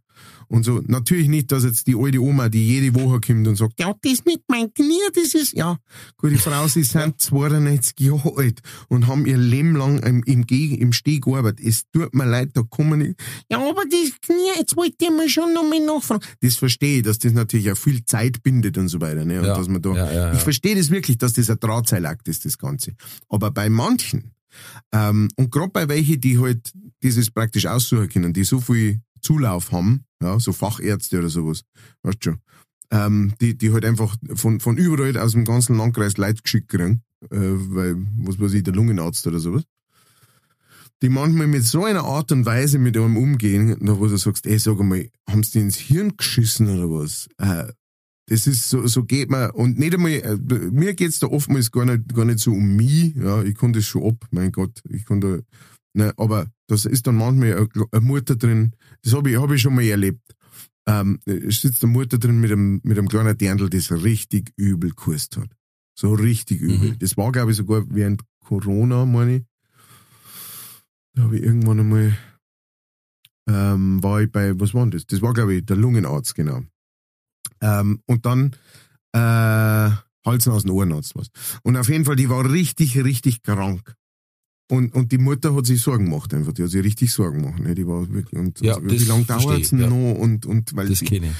Und 0.48 0.64
so, 0.64 0.82
natürlich 0.86 1.28
nicht, 1.28 1.50
dass 1.50 1.64
jetzt 1.64 1.86
die 1.86 1.96
alte 1.96 2.20
Oma, 2.20 2.50
die 2.50 2.66
jede 2.66 2.94
Woche 2.94 3.20
kommt 3.20 3.48
und 3.48 3.56
sagt, 3.56 3.80
ja, 3.80 3.94
das 4.02 4.24
mit 4.26 4.42
meinem 4.48 4.72
Knie, 4.74 5.00
das 5.14 5.34
ist, 5.34 5.54
ja, 5.54 5.78
gute 6.18 6.36
Frau, 6.36 6.68
sie 6.68 6.82
sind 6.82 7.18
92 7.20 7.98
Jahre 8.00 8.36
alt 8.36 8.60
und 8.88 9.06
haben 9.06 9.24
ihr 9.24 9.38
Leben 9.38 9.74
lang 9.76 9.98
im, 10.00 10.22
im, 10.24 10.44
im 10.46 10.92
Steh 10.92 11.20
gearbeitet. 11.20 11.64
Es 11.64 11.84
tut 11.90 12.14
mir 12.14 12.26
leid, 12.26 12.50
da 12.52 12.62
kommen 12.68 12.98
nicht, 12.98 13.20
ja, 13.50 13.58
aber 13.58 13.82
das 13.90 14.12
Knie, 14.20 14.50
jetzt 14.58 14.76
wollte 14.76 14.96
ich 15.00 15.10
mal 15.10 15.28
schon 15.28 15.54
noch 15.54 15.62
mal 15.62 15.80
nachfragen. 15.80 16.22
Das 16.40 16.56
verstehe 16.56 16.98
ich, 16.98 17.02
dass 17.02 17.18
das 17.18 17.32
natürlich 17.32 17.72
auch 17.72 17.78
viel 17.78 18.04
Zeit 18.04 18.42
bindet 18.42 18.76
und 18.76 18.88
so 18.88 19.00
weiter, 19.00 19.24
ne, 19.24 19.38
und 19.40 19.46
Ja, 19.46 19.56
dass 19.56 19.68
man 19.68 19.80
da, 19.80 19.94
ja, 19.94 20.12
ja. 20.12 20.32
ich 20.34 20.40
verstehe 20.40 20.76
das 20.76 20.90
wirklich, 20.90 21.16
dass 21.16 21.32
das 21.32 21.48
ein 21.48 21.60
Drahtseilakt 21.60 22.28
ist, 22.28 22.44
das 22.44 22.58
Ganze. 22.58 22.92
Aber 23.30 23.50
bei 23.50 23.70
manchen, 23.70 24.32
ähm, 24.92 25.28
und 25.36 25.50
gerade 25.50 25.70
bei 25.70 25.88
welchen, 25.88 26.20
die 26.20 26.38
halt 26.38 26.72
dieses 27.02 27.30
praktisch 27.30 27.66
aussuchen 27.66 28.08
können, 28.08 28.32
die 28.32 28.44
so 28.44 28.60
viel 28.60 29.00
Zulauf 29.22 29.72
haben, 29.72 30.04
ja, 30.22 30.38
so 30.38 30.52
Fachärzte 30.52 31.18
oder 31.18 31.28
sowas, 31.28 31.62
weißt 32.02 32.24
schon, 32.24 32.38
ähm, 32.90 33.32
die, 33.40 33.56
die 33.56 33.72
halt 33.72 33.84
einfach 33.84 34.16
von, 34.34 34.60
von 34.60 34.76
überall 34.76 35.16
aus 35.16 35.32
dem 35.32 35.44
ganzen 35.44 35.76
Landkreis 35.76 36.16
Leute 36.18 36.42
geschickt 36.42 36.68
kriegen, 36.68 37.02
äh, 37.30 37.38
weil, 37.38 37.96
was 38.18 38.38
weiß 38.38 38.52
ich, 38.52 38.62
der 38.62 38.74
Lungenarzt 38.74 39.26
oder 39.26 39.38
sowas, 39.38 39.62
die 41.00 41.08
manchmal 41.08 41.46
mit 41.46 41.64
so 41.64 41.84
einer 41.84 42.04
Art 42.04 42.30
und 42.32 42.46
Weise 42.46 42.78
mit 42.78 42.96
einem 42.96 43.16
umgehen, 43.16 43.76
wo 43.80 44.06
du 44.06 44.16
sagst, 44.16 44.46
ey, 44.46 44.58
sag 44.58 44.78
einmal, 44.78 45.08
haben 45.28 45.42
sie 45.42 45.52
dir 45.52 45.62
ins 45.62 45.78
Hirn 45.78 46.16
geschissen 46.16 46.68
oder 46.68 46.90
was? 46.90 47.28
Äh, 47.38 47.72
das 48.26 48.46
ist 48.46 48.68
so, 48.68 48.86
so 48.86 49.04
geht 49.04 49.30
man, 49.30 49.50
und 49.50 49.78
nicht 49.78 49.94
einmal, 49.94 50.12
äh, 50.12 50.36
mir 50.70 50.94
geht's 50.94 51.18
da 51.18 51.26
oftmals 51.26 51.72
gar 51.72 51.84
nicht, 51.84 52.14
gar 52.14 52.24
nicht 52.24 52.38
so 52.38 52.52
um 52.52 52.76
mich, 52.76 53.14
ja, 53.16 53.42
ich 53.42 53.56
kann 53.56 53.72
das 53.72 53.84
schon 53.84 54.04
ab, 54.04 54.26
mein 54.30 54.52
Gott, 54.52 54.80
ich 54.88 55.04
kann 55.04 55.20
da, 55.20 55.38
ne, 55.94 56.12
aber 56.16 56.46
das 56.72 56.86
ist 56.86 57.06
dann 57.06 57.16
manchmal 57.16 57.68
eine, 57.92 58.00
Mutter 58.00 58.36
drin, 58.36 58.72
das 59.02 59.14
habe 59.14 59.30
ich, 59.30 59.40
hab 59.40 59.50
ich 59.50 59.60
schon 59.60 59.74
mal 59.74 59.84
erlebt, 59.84 60.34
ähm, 60.86 61.20
sitzt 61.26 61.84
eine 61.84 61.92
Mutter 61.92 62.18
drin 62.18 62.40
mit 62.40 62.50
einem, 62.50 62.80
mit 62.82 62.98
einem 62.98 63.08
kleinen 63.08 63.36
Dirndl, 63.36 63.70
das 63.70 63.92
richtig 63.92 64.52
übel 64.56 64.90
gekostet 64.90 65.42
hat. 65.42 65.50
So 65.94 66.14
richtig 66.14 66.60
übel. 66.60 66.92
Mhm. 66.92 66.98
Das 66.98 67.16
war, 67.16 67.30
glaube 67.30 67.50
ich, 67.50 67.58
sogar 67.58 67.84
während 67.88 68.22
Corona, 68.40 69.04
meine 69.04 69.36
ich. 69.36 69.42
Da 71.14 71.24
habe 71.24 71.36
ich 71.36 71.42
irgendwann 71.42 71.80
einmal, 71.80 72.16
ähm, 73.48 74.02
war 74.02 74.22
ich 74.22 74.32
bei, 74.32 74.58
was 74.58 74.72
war 74.72 74.82
denn 74.82 74.92
das? 74.92 75.06
Das 75.06 75.20
war, 75.20 75.34
glaube 75.34 75.54
ich, 75.54 75.66
der 75.66 75.76
Lungenarzt, 75.76 76.34
genau. 76.34 76.62
Ähm, 77.60 78.00
und 78.06 78.24
dann 78.24 78.56
äh, 79.12 79.90
Hals, 80.24 80.46
Nasen, 80.46 80.70
Ohrenarzt 80.70 81.14
was. 81.16 81.28
Und 81.62 81.76
auf 81.76 81.88
jeden 81.88 82.06
Fall, 82.06 82.16
die 82.16 82.30
war 82.30 82.50
richtig, 82.50 82.96
richtig 83.04 83.42
krank. 83.42 83.94
Und, 84.72 84.94
und 84.94 85.12
die 85.12 85.18
Mutter 85.18 85.54
hat 85.54 85.66
sich 85.66 85.82
Sorgen 85.82 86.06
gemacht 86.06 86.32
einfach. 86.32 86.54
Die 86.54 86.62
hat 86.62 86.70
sich 86.70 86.82
richtig 86.82 87.12
Sorgen 87.12 87.42
gemacht. 87.42 87.60
Ne? 87.60 87.74
Die 87.74 87.86
war 87.86 88.10
wirklich, 88.10 88.40
und, 88.40 88.58
Ja, 88.62 88.76
und 88.76 88.90
wie 88.90 89.04
lange 89.04 89.26
dauert's 89.26 89.70
ich, 89.70 89.78
ja. 89.78 89.86
noch? 89.86 90.14
Und, 90.14 90.46
und 90.46 90.74
weil 90.74 90.88
Das 90.88 91.00
kenne 91.00 91.26
ich. 91.26 91.32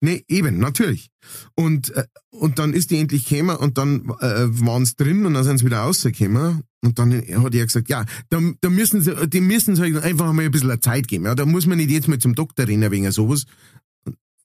Nee, 0.00 0.24
eben, 0.26 0.56
natürlich. 0.56 1.10
Und, 1.54 1.90
äh, 1.90 2.04
und 2.30 2.58
dann 2.58 2.72
ist 2.72 2.90
die 2.90 2.96
endlich 2.96 3.26
gekommen 3.26 3.58
und 3.58 3.76
dann 3.76 4.08
äh, 4.20 4.46
waren 4.64 4.86
sie 4.86 4.94
drin 4.96 5.26
und 5.26 5.34
dann 5.34 5.44
sind 5.44 5.58
sie 5.58 5.66
wieder 5.66 5.80
rausgekommen. 5.80 6.62
Und 6.80 6.98
dann 6.98 7.12
hat 7.12 7.54
er 7.54 7.66
gesagt, 7.66 7.90
ja, 7.90 8.06
da, 8.30 8.40
da 8.58 8.70
müssen 8.70 9.02
sie, 9.02 9.14
die 9.28 9.42
müssen 9.42 9.76
sie 9.76 9.82
halt 9.82 9.98
einfach 9.98 10.32
mal 10.32 10.46
ein 10.46 10.50
bisschen 10.50 10.80
Zeit 10.80 11.08
geben. 11.08 11.26
Ja, 11.26 11.34
da 11.34 11.44
muss 11.44 11.66
man 11.66 11.76
nicht 11.76 11.90
jetzt 11.90 12.08
mal 12.08 12.18
zum 12.18 12.34
Doktor 12.34 12.68
rennen 12.68 12.90
wegen 12.90 13.12
sowas. 13.12 13.44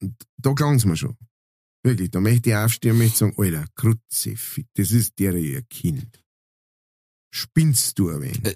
Und, 0.01 0.13
da 0.35 0.51
klang 0.51 0.75
es 0.75 0.85
mir 0.85 0.97
schon. 0.97 1.15
Wirklich, 1.81 2.11
da 2.11 2.19
möchte 2.19 2.49
ich 2.49 2.55
aufstehen 2.57 2.91
und 2.91 2.97
möchte 2.97 3.19
sagen, 3.19 3.35
Alter, 3.37 3.65
Kruzifix, 3.75 4.67
das 4.75 4.91
ist 4.91 5.17
der 5.17 5.33
ihr 5.35 5.61
Kind. 5.61 6.22
Spinnst 7.35 7.97
du 7.97 8.09
ein 8.09 8.21
wenig? 8.21 8.45
Äh, 8.45 8.53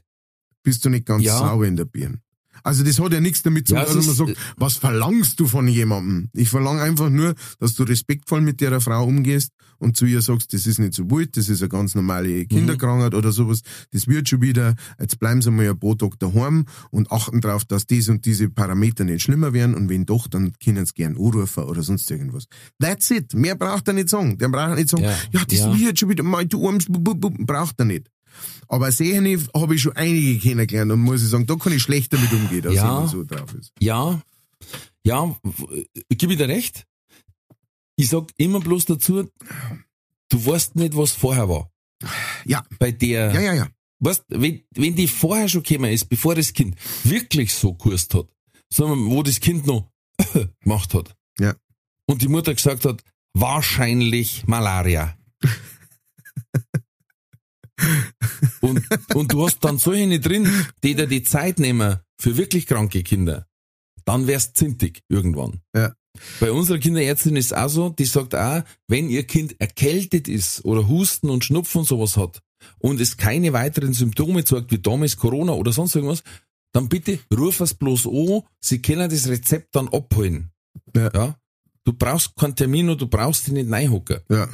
Bist 0.61 0.85
du 0.85 0.89
nicht 0.89 1.05
ganz 1.07 1.23
ja. 1.23 1.37
sauber 1.39 1.65
in 1.65 1.75
der 1.75 1.85
Birne? 1.85 2.19
Also 2.63 2.83
das 2.83 2.99
hat 2.99 3.13
ja 3.13 3.19
nichts 3.21 3.41
damit 3.43 3.67
zu 3.67 3.75
tun, 3.75 3.83
dass 3.85 4.05
man 4.07 4.15
sagt, 4.15 4.37
was 4.57 4.75
verlangst 4.75 5.39
du 5.39 5.47
von 5.47 5.67
jemandem? 5.67 6.29
Ich 6.33 6.49
verlange 6.49 6.81
einfach 6.81 7.09
nur, 7.09 7.33
dass 7.59 7.73
du 7.75 7.83
respektvoll 7.83 8.41
mit 8.41 8.61
der 8.61 8.79
Frau 8.81 9.05
umgehst 9.05 9.51
und 9.79 9.95
zu 9.95 10.05
ihr 10.05 10.21
sagst, 10.21 10.53
das 10.53 10.65
ist 10.67 10.79
nicht 10.79 10.93
so 10.93 11.09
wild, 11.09 11.37
das 11.37 11.49
ist 11.49 11.61
eine 11.61 11.69
ganz 11.69 11.93
normale 11.95 12.45
Kinderkrankheit 12.47 13.13
oder 13.13 13.31
sowas, 13.31 13.61
das 13.91 14.07
wird 14.07 14.27
schon 14.29 14.41
wieder, 14.41 14.75
jetzt 14.99 15.19
bleiben 15.19 15.41
sie 15.41 15.51
mal 15.51 15.69
ein 15.69 15.79
paar 15.79 15.97
Tage 15.97 16.17
daheim 16.17 16.65
und 16.91 17.11
achten 17.11 17.41
darauf, 17.41 17.63
dass 17.65 17.85
dies 17.85 18.09
und 18.09 18.25
diese 18.25 18.49
Parameter 18.49 19.03
nicht 19.05 19.21
schlimmer 19.23 19.53
werden 19.53 19.73
und 19.75 19.87
wenn 19.89 20.05
doch, 20.05 20.27
dann 20.27 20.53
können 20.63 20.85
sie 20.85 20.93
gern 20.93 21.15
anrufen 21.15 21.63
oder 21.63 21.83
sonst 21.83 22.09
irgendwas. 22.11 22.45
That's 22.79 23.09
it. 23.11 23.33
Mehr 23.35 23.55
braucht 23.55 23.87
er 23.87 23.93
nicht 23.93 24.09
sagen. 24.09 24.37
Der 24.39 24.49
braucht 24.49 24.75
nicht 24.77 24.89
sagen, 24.89 25.03
ja, 25.03 25.15
Ja, 25.31 25.45
das 25.47 25.59
ja. 25.59 25.77
wird 25.77 25.99
schon 25.99 26.09
wieder, 26.09 26.23
mein, 26.23 26.49
du 26.49 26.59
bu- 26.59 27.15
braucht 27.45 27.75
er 27.79 27.85
nicht. 27.85 28.07
Aber 28.67 28.91
sehen 28.91 29.47
habe 29.53 29.75
ich 29.75 29.81
schon 29.81 29.95
einige 29.95 30.39
kennengelernt 30.39 30.91
und 30.91 30.99
muss 31.01 31.23
ich 31.23 31.29
sagen, 31.29 31.45
da 31.45 31.55
kann 31.55 31.73
ich 31.73 31.81
schlechter 31.81 32.17
mit 32.19 32.31
umgehen, 32.33 32.65
als 32.65 32.75
Ja. 32.75 32.83
jemand 32.93 33.09
so 33.11 33.23
drauf 33.23 33.53
ist. 33.53 33.71
Ja, 33.79 34.21
ja, 35.05 35.35
w- 35.43 35.85
gebe 36.09 36.33
ich 36.33 36.37
dir 36.39 36.47
recht. 36.49 36.85
Ich 37.95 38.09
sag 38.09 38.25
immer 38.37 38.59
bloß 38.59 38.85
dazu, 38.85 39.29
du 40.29 40.45
weißt 40.45 40.75
nicht, 40.75 40.95
was 40.97 41.11
vorher 41.13 41.47
war. 41.49 41.71
Ja. 42.45 42.63
Bei 42.77 42.91
der, 42.91 43.33
Ja, 43.33 43.41
ja, 43.41 43.53
ja. 43.53 43.67
weißt, 43.99 44.25
wenn, 44.27 44.61
wenn 44.75 44.95
die 44.95 45.07
vorher 45.07 45.47
schon 45.49 45.63
gekommen 45.63 45.91
ist, 45.91 46.09
bevor 46.09 46.35
das 46.35 46.51
Kind 46.53 46.75
wirklich 47.03 47.53
so 47.53 47.73
gekürzt 47.73 48.13
hat, 48.13 48.27
sondern 48.69 49.05
wo 49.07 49.23
das 49.23 49.39
Kind 49.39 49.65
noch 49.65 49.89
gemacht 50.61 50.93
hat. 50.93 51.15
Ja. 51.39 51.55
Und 52.05 52.21
die 52.21 52.27
Mutter 52.27 52.53
gesagt 52.53 52.83
hat, 52.85 53.01
wahrscheinlich 53.33 54.45
Malaria. 54.47 55.17
und, 58.61 58.81
und 59.13 59.33
du 59.33 59.45
hast 59.45 59.59
dann 59.63 59.77
solche 59.77 60.19
drin, 60.19 60.49
die 60.83 60.95
dir 60.95 61.07
die 61.07 61.23
Zeit 61.23 61.59
nehmen 61.59 61.97
für 62.19 62.37
wirklich 62.37 62.65
kranke 62.65 63.03
Kinder. 63.03 63.47
Dann 64.05 64.27
wär's 64.27 64.53
zintig 64.53 65.01
irgendwann. 65.09 65.61
Ja. 65.75 65.93
Bei 66.39 66.51
unserer 66.51 66.79
Kinderärztin 66.79 67.35
ist 67.35 67.55
auch 67.55 67.69
so, 67.69 67.89
die 67.89 68.05
sagt 68.05 68.33
auch, 68.35 68.63
wenn 68.87 69.09
ihr 69.09 69.23
Kind 69.23 69.59
erkältet 69.59 70.27
ist 70.27 70.65
oder 70.65 70.87
Husten 70.87 71.29
und 71.29 71.43
Schnupfen 71.43 71.79
und 71.79 71.87
sowas 71.87 72.17
hat 72.17 72.41
und 72.79 72.99
es 72.99 73.17
keine 73.17 73.53
weiteren 73.53 73.93
Symptome 73.93 74.43
zeigt, 74.43 74.71
wie 74.71 74.79
damals 74.79 75.17
Corona 75.17 75.53
oder 75.53 75.71
sonst 75.71 75.95
irgendwas, 75.95 76.23
dann 76.73 76.89
bitte 76.89 77.19
ruf 77.35 77.59
es 77.59 77.73
bloß 77.73 78.07
an, 78.07 78.41
sie 78.59 78.81
können 78.81 79.09
das 79.09 79.27
Rezept 79.27 79.75
dann 79.75 79.87
abholen. 79.89 80.51
Ja. 80.95 81.35
Du 81.83 81.93
brauchst 81.93 82.35
keinen 82.35 82.55
Termin 82.55 82.89
und 82.89 83.01
du 83.01 83.07
brauchst 83.07 83.47
dich 83.47 83.53
nicht 83.53 83.71
reinhocken. 83.71 84.19
Ja. 84.29 84.49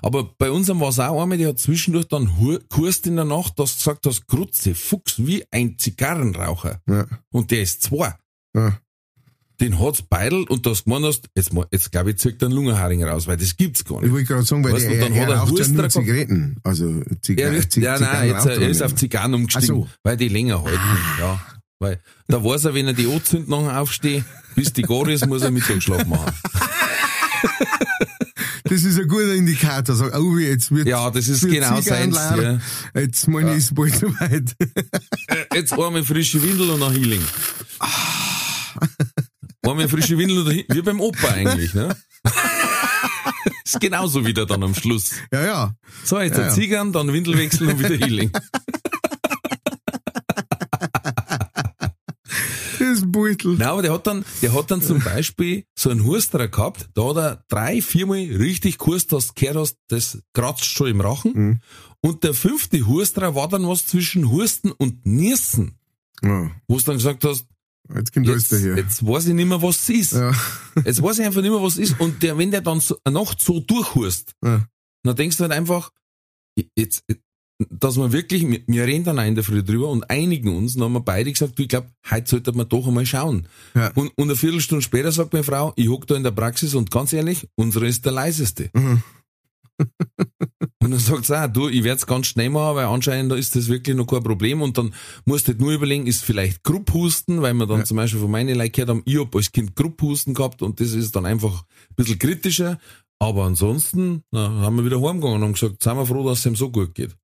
Aber 0.00 0.24
bei 0.38 0.50
unserem 0.50 0.80
war 0.80 0.88
es 0.88 0.98
auch 0.98 1.20
einmal, 1.22 1.38
die 1.38 1.46
hat 1.46 1.58
zwischendurch 1.58 2.06
dann 2.06 2.30
Kurst 2.68 3.06
in 3.06 3.16
der 3.16 3.24
Nacht, 3.24 3.58
dass 3.58 3.72
du 3.72 3.78
gesagt 3.78 4.06
hast, 4.06 4.26
Grutze, 4.26 4.74
Fuchs, 4.74 5.14
wie 5.18 5.44
ein 5.50 5.76
Zigarrenraucher. 5.78 6.80
Ja. 6.88 7.06
Und 7.30 7.50
der 7.50 7.62
ist 7.62 7.82
zwei. 7.82 8.14
Ja. 8.56 8.78
Den 9.60 9.78
hat's 9.78 10.02
beidelt 10.02 10.50
und 10.50 10.66
du 10.66 10.70
hast 10.70 10.84
gemeint 10.84 11.04
hast, 11.04 11.28
jetzt, 11.36 11.52
jetzt 11.70 11.92
glaube 11.92 12.10
ich, 12.10 12.16
zieht 12.18 12.42
er 12.42 12.46
einen 12.46 12.56
Lungenharing 12.56 13.04
raus, 13.04 13.26
weil 13.28 13.36
das 13.36 13.56
gibt's 13.56 13.84
gar 13.84 13.98
Ich 13.98 14.04
nicht. 14.04 14.12
wollte 14.12 14.26
gerade 14.26 14.42
sagen, 14.44 14.64
weil 14.64 14.72
Weißt 14.72 14.86
der, 14.88 15.00
dann 15.00 15.12
er, 15.12 15.22
hat 15.22 15.28
er 15.28 15.36
raucht 15.36 15.58
ja 15.58 15.68
nur. 15.68 15.88
Zigaretten. 15.88 16.56
Also 16.64 17.02
Ziga 17.20 17.44
Er, 17.44 17.70
Zig 17.70 17.82
ja, 17.84 17.98
nein, 17.98 18.30
jetzt, 18.30 18.46
er 18.46 18.68
ist 18.68 18.82
auf. 18.82 18.94
Zigarren 18.96 19.34
umgestiegen, 19.34 19.66
so. 19.82 19.88
weil 20.02 20.16
die 20.16 20.28
länger 20.28 20.64
halten. 20.64 20.80
Ja. 21.20 21.40
Weil, 21.78 22.00
da 22.28 22.42
weiß 22.42 22.64
er, 22.64 22.74
wenn 22.74 22.86
er 22.86 22.92
die 22.92 23.06
anzündet 23.06 23.48
nachher 23.50 23.80
aufsteht, 23.80 24.24
bis 24.56 24.72
die 24.72 24.82
gar 24.82 25.06
ist, 25.08 25.26
muss 25.26 25.42
er 25.42 25.50
Mittagsschlaf 25.50 26.06
machen. 26.06 26.32
Das 28.64 28.84
ist 28.84 28.98
ein 28.98 29.08
guter 29.08 29.34
Indikator. 29.34 29.94
Sag, 29.94 30.18
oh, 30.18 30.38
jetzt 30.38 30.70
wird 30.70 30.86
Ja, 30.86 31.10
das 31.10 31.28
ist 31.28 31.42
genau 31.42 31.80
seins, 31.80 32.16
leer. 32.36 32.60
Jetzt 32.94 33.28
meine 33.28 33.50
ich, 33.52 33.58
ist 33.58 33.74
bald 33.74 33.94
soweit. 33.94 34.54
Äh, 35.26 35.44
Jetzt 35.54 35.72
einmal 35.72 36.04
frische 36.04 36.42
Windel 36.42 36.70
und 36.70 36.82
ein 36.82 36.92
Healing. 36.92 37.22
Einmal 39.62 39.88
frische 39.88 40.16
Windel 40.16 40.38
und 40.38 40.46
ein 40.48 40.52
Healing. 40.52 40.66
Wie 40.76 40.82
beim 40.82 41.00
Opa 41.00 41.28
eigentlich, 41.28 41.74
ne? 41.74 41.94
ist 43.64 43.80
genauso 43.80 44.24
wieder 44.24 44.46
dann 44.46 44.62
am 44.62 44.74
Schluss. 44.74 45.10
ja, 45.32 45.44
ja. 45.44 45.76
So, 46.04 46.20
jetzt 46.20 46.36
Ja, 46.36 46.44
ein 46.44 46.48
ja. 46.48 46.54
Zigarren, 46.54 46.92
dann 46.92 47.12
Windelwechsel 47.12 47.68
und 47.68 47.78
wieder 47.78 47.96
Healing. 47.96 48.30
Beutel. 53.06 53.56
Nein, 53.56 53.68
aber 53.68 53.82
der 53.82 53.92
hat 53.92 54.06
dann, 54.06 54.24
der 54.42 54.52
hat 54.54 54.70
dann 54.70 54.82
zum 54.82 55.00
Beispiel 55.00 55.64
so 55.78 55.90
einen 55.90 56.04
Husterer 56.04 56.48
gehabt, 56.48 56.88
da 56.94 57.08
hat 57.08 57.16
er 57.16 57.44
drei, 57.48 57.80
viermal 57.82 58.18
richtig 58.18 58.78
dass 59.08 59.28
du 59.28 59.32
gehört 59.34 59.56
hast, 59.56 59.76
das 59.88 60.18
kratzt 60.32 60.64
schon 60.64 60.88
im 60.88 61.00
Rachen. 61.00 61.32
Mhm. 61.34 61.60
Und 62.00 62.24
der 62.24 62.34
fünfte 62.34 62.86
Husterer 62.86 63.34
war 63.34 63.48
dann 63.48 63.66
was 63.66 63.86
zwischen 63.86 64.30
Husten 64.30 64.70
und 64.72 65.06
Niesen, 65.06 65.78
Ja, 66.22 66.50
wo 66.68 66.76
du 66.76 66.82
dann 66.84 66.96
gesagt 66.96 67.24
hast, 67.24 67.46
jetzt 67.94 68.12
kommt 68.12 68.28
alles 68.28 68.50
jetzt, 68.50 68.52
daher. 68.64 68.76
jetzt 68.76 69.06
weiß 69.06 69.26
ich 69.26 69.34
nicht 69.34 69.48
mehr, 69.48 69.62
was 69.62 69.82
es 69.82 69.88
ist. 69.88 70.12
Ja. 70.12 70.32
Jetzt 70.84 71.02
weiß 71.02 71.18
ich 71.18 71.26
einfach 71.26 71.42
nicht 71.42 71.50
mehr, 71.50 71.62
was 71.62 71.74
es 71.74 71.90
ist. 71.90 72.00
Und 72.00 72.22
der, 72.22 72.38
wenn 72.38 72.50
der 72.50 72.62
dann 72.62 72.80
so, 72.80 72.96
eine 73.04 73.18
Nacht 73.18 73.40
so 73.42 73.60
durchhust, 73.60 74.32
Ja. 74.42 74.64
dann 75.02 75.16
denkst 75.16 75.36
du 75.36 75.42
halt 75.42 75.52
einfach, 75.52 75.90
jetzt, 76.76 77.04
dass 77.70 77.96
wir 77.96 78.12
wirklich, 78.12 78.48
wir, 78.48 78.60
wir 78.66 78.84
reden 78.86 79.04
dann 79.04 79.18
auch 79.18 79.24
in 79.26 79.34
der 79.34 79.44
Früh 79.44 79.62
drüber 79.62 79.88
und 79.88 80.08
einigen 80.10 80.54
uns, 80.56 80.74
dann 80.74 80.84
haben 80.84 80.92
wir 80.94 81.00
beide 81.00 81.32
gesagt, 81.32 81.58
du, 81.58 81.62
ich 81.62 81.68
glaube, 81.68 81.88
heute 82.10 82.28
sollte 82.30 82.52
man 82.52 82.68
doch 82.68 82.86
einmal 82.86 83.06
schauen. 83.06 83.46
Ja. 83.74 83.90
Und, 83.94 84.12
und 84.16 84.24
eine 84.24 84.36
Viertelstunde 84.36 84.82
später 84.82 85.12
sagt 85.12 85.32
meine 85.32 85.44
Frau, 85.44 85.72
ich 85.76 85.88
hock 85.88 86.06
da 86.06 86.16
in 86.16 86.22
der 86.22 86.30
Praxis 86.30 86.74
und 86.74 86.90
ganz 86.90 87.12
ehrlich, 87.12 87.48
unsere 87.56 87.86
ist 87.86 88.04
der 88.04 88.12
leiseste. 88.12 88.70
Mhm. 88.74 89.02
Und 90.82 90.90
dann 90.90 90.98
sagt 90.98 91.26
sie 91.26 91.40
auch, 91.40 91.46
du, 91.48 91.68
ich 91.68 91.82
werde 91.84 91.98
es 91.98 92.06
ganz 92.06 92.26
schnell 92.26 92.50
machen, 92.50 92.76
weil 92.76 92.86
anscheinend 92.86 93.32
ist 93.32 93.56
das 93.56 93.68
wirklich 93.68 93.96
noch 93.96 94.06
kein 94.06 94.22
Problem. 94.22 94.62
Und 94.62 94.78
dann 94.78 94.94
musst 95.24 95.46
du 95.46 95.52
halt 95.52 95.60
nur 95.60 95.72
überlegen, 95.72 96.06
ist 96.06 96.24
vielleicht 96.24 96.62
Grupphusten, 96.62 97.42
weil 97.42 97.54
wir 97.54 97.66
dann 97.66 97.80
Ja. 97.80 97.84
zum 97.84 97.96
Beispiel 97.96 98.20
von 98.20 98.30
meinen 98.30 98.56
Leuten 98.56 98.72
gehört 98.72 98.90
haben, 98.90 99.02
ich 99.04 99.18
hab 99.18 99.34
als 99.34 99.50
Kind 99.52 99.74
Grupphusten 99.74 100.34
gehabt 100.34 100.62
und 100.62 100.80
das 100.80 100.92
ist 100.92 101.16
dann 101.16 101.26
einfach 101.26 101.62
ein 101.62 101.94
bisschen 101.96 102.18
kritischer. 102.18 102.78
Aber 103.18 103.44
ansonsten 103.44 104.24
na, 104.32 104.50
haben 104.62 104.76
wir 104.76 104.84
wieder 104.84 105.00
heimgegangen 105.00 105.36
und 105.36 105.42
haben 105.42 105.52
gesagt, 105.52 105.82
sind 105.82 105.96
wir 105.96 106.06
froh, 106.06 106.24
dass 106.28 106.40
es 106.40 106.46
ihm 106.46 106.56
so 106.56 106.70
gut 106.70 106.94
geht. 106.94 107.16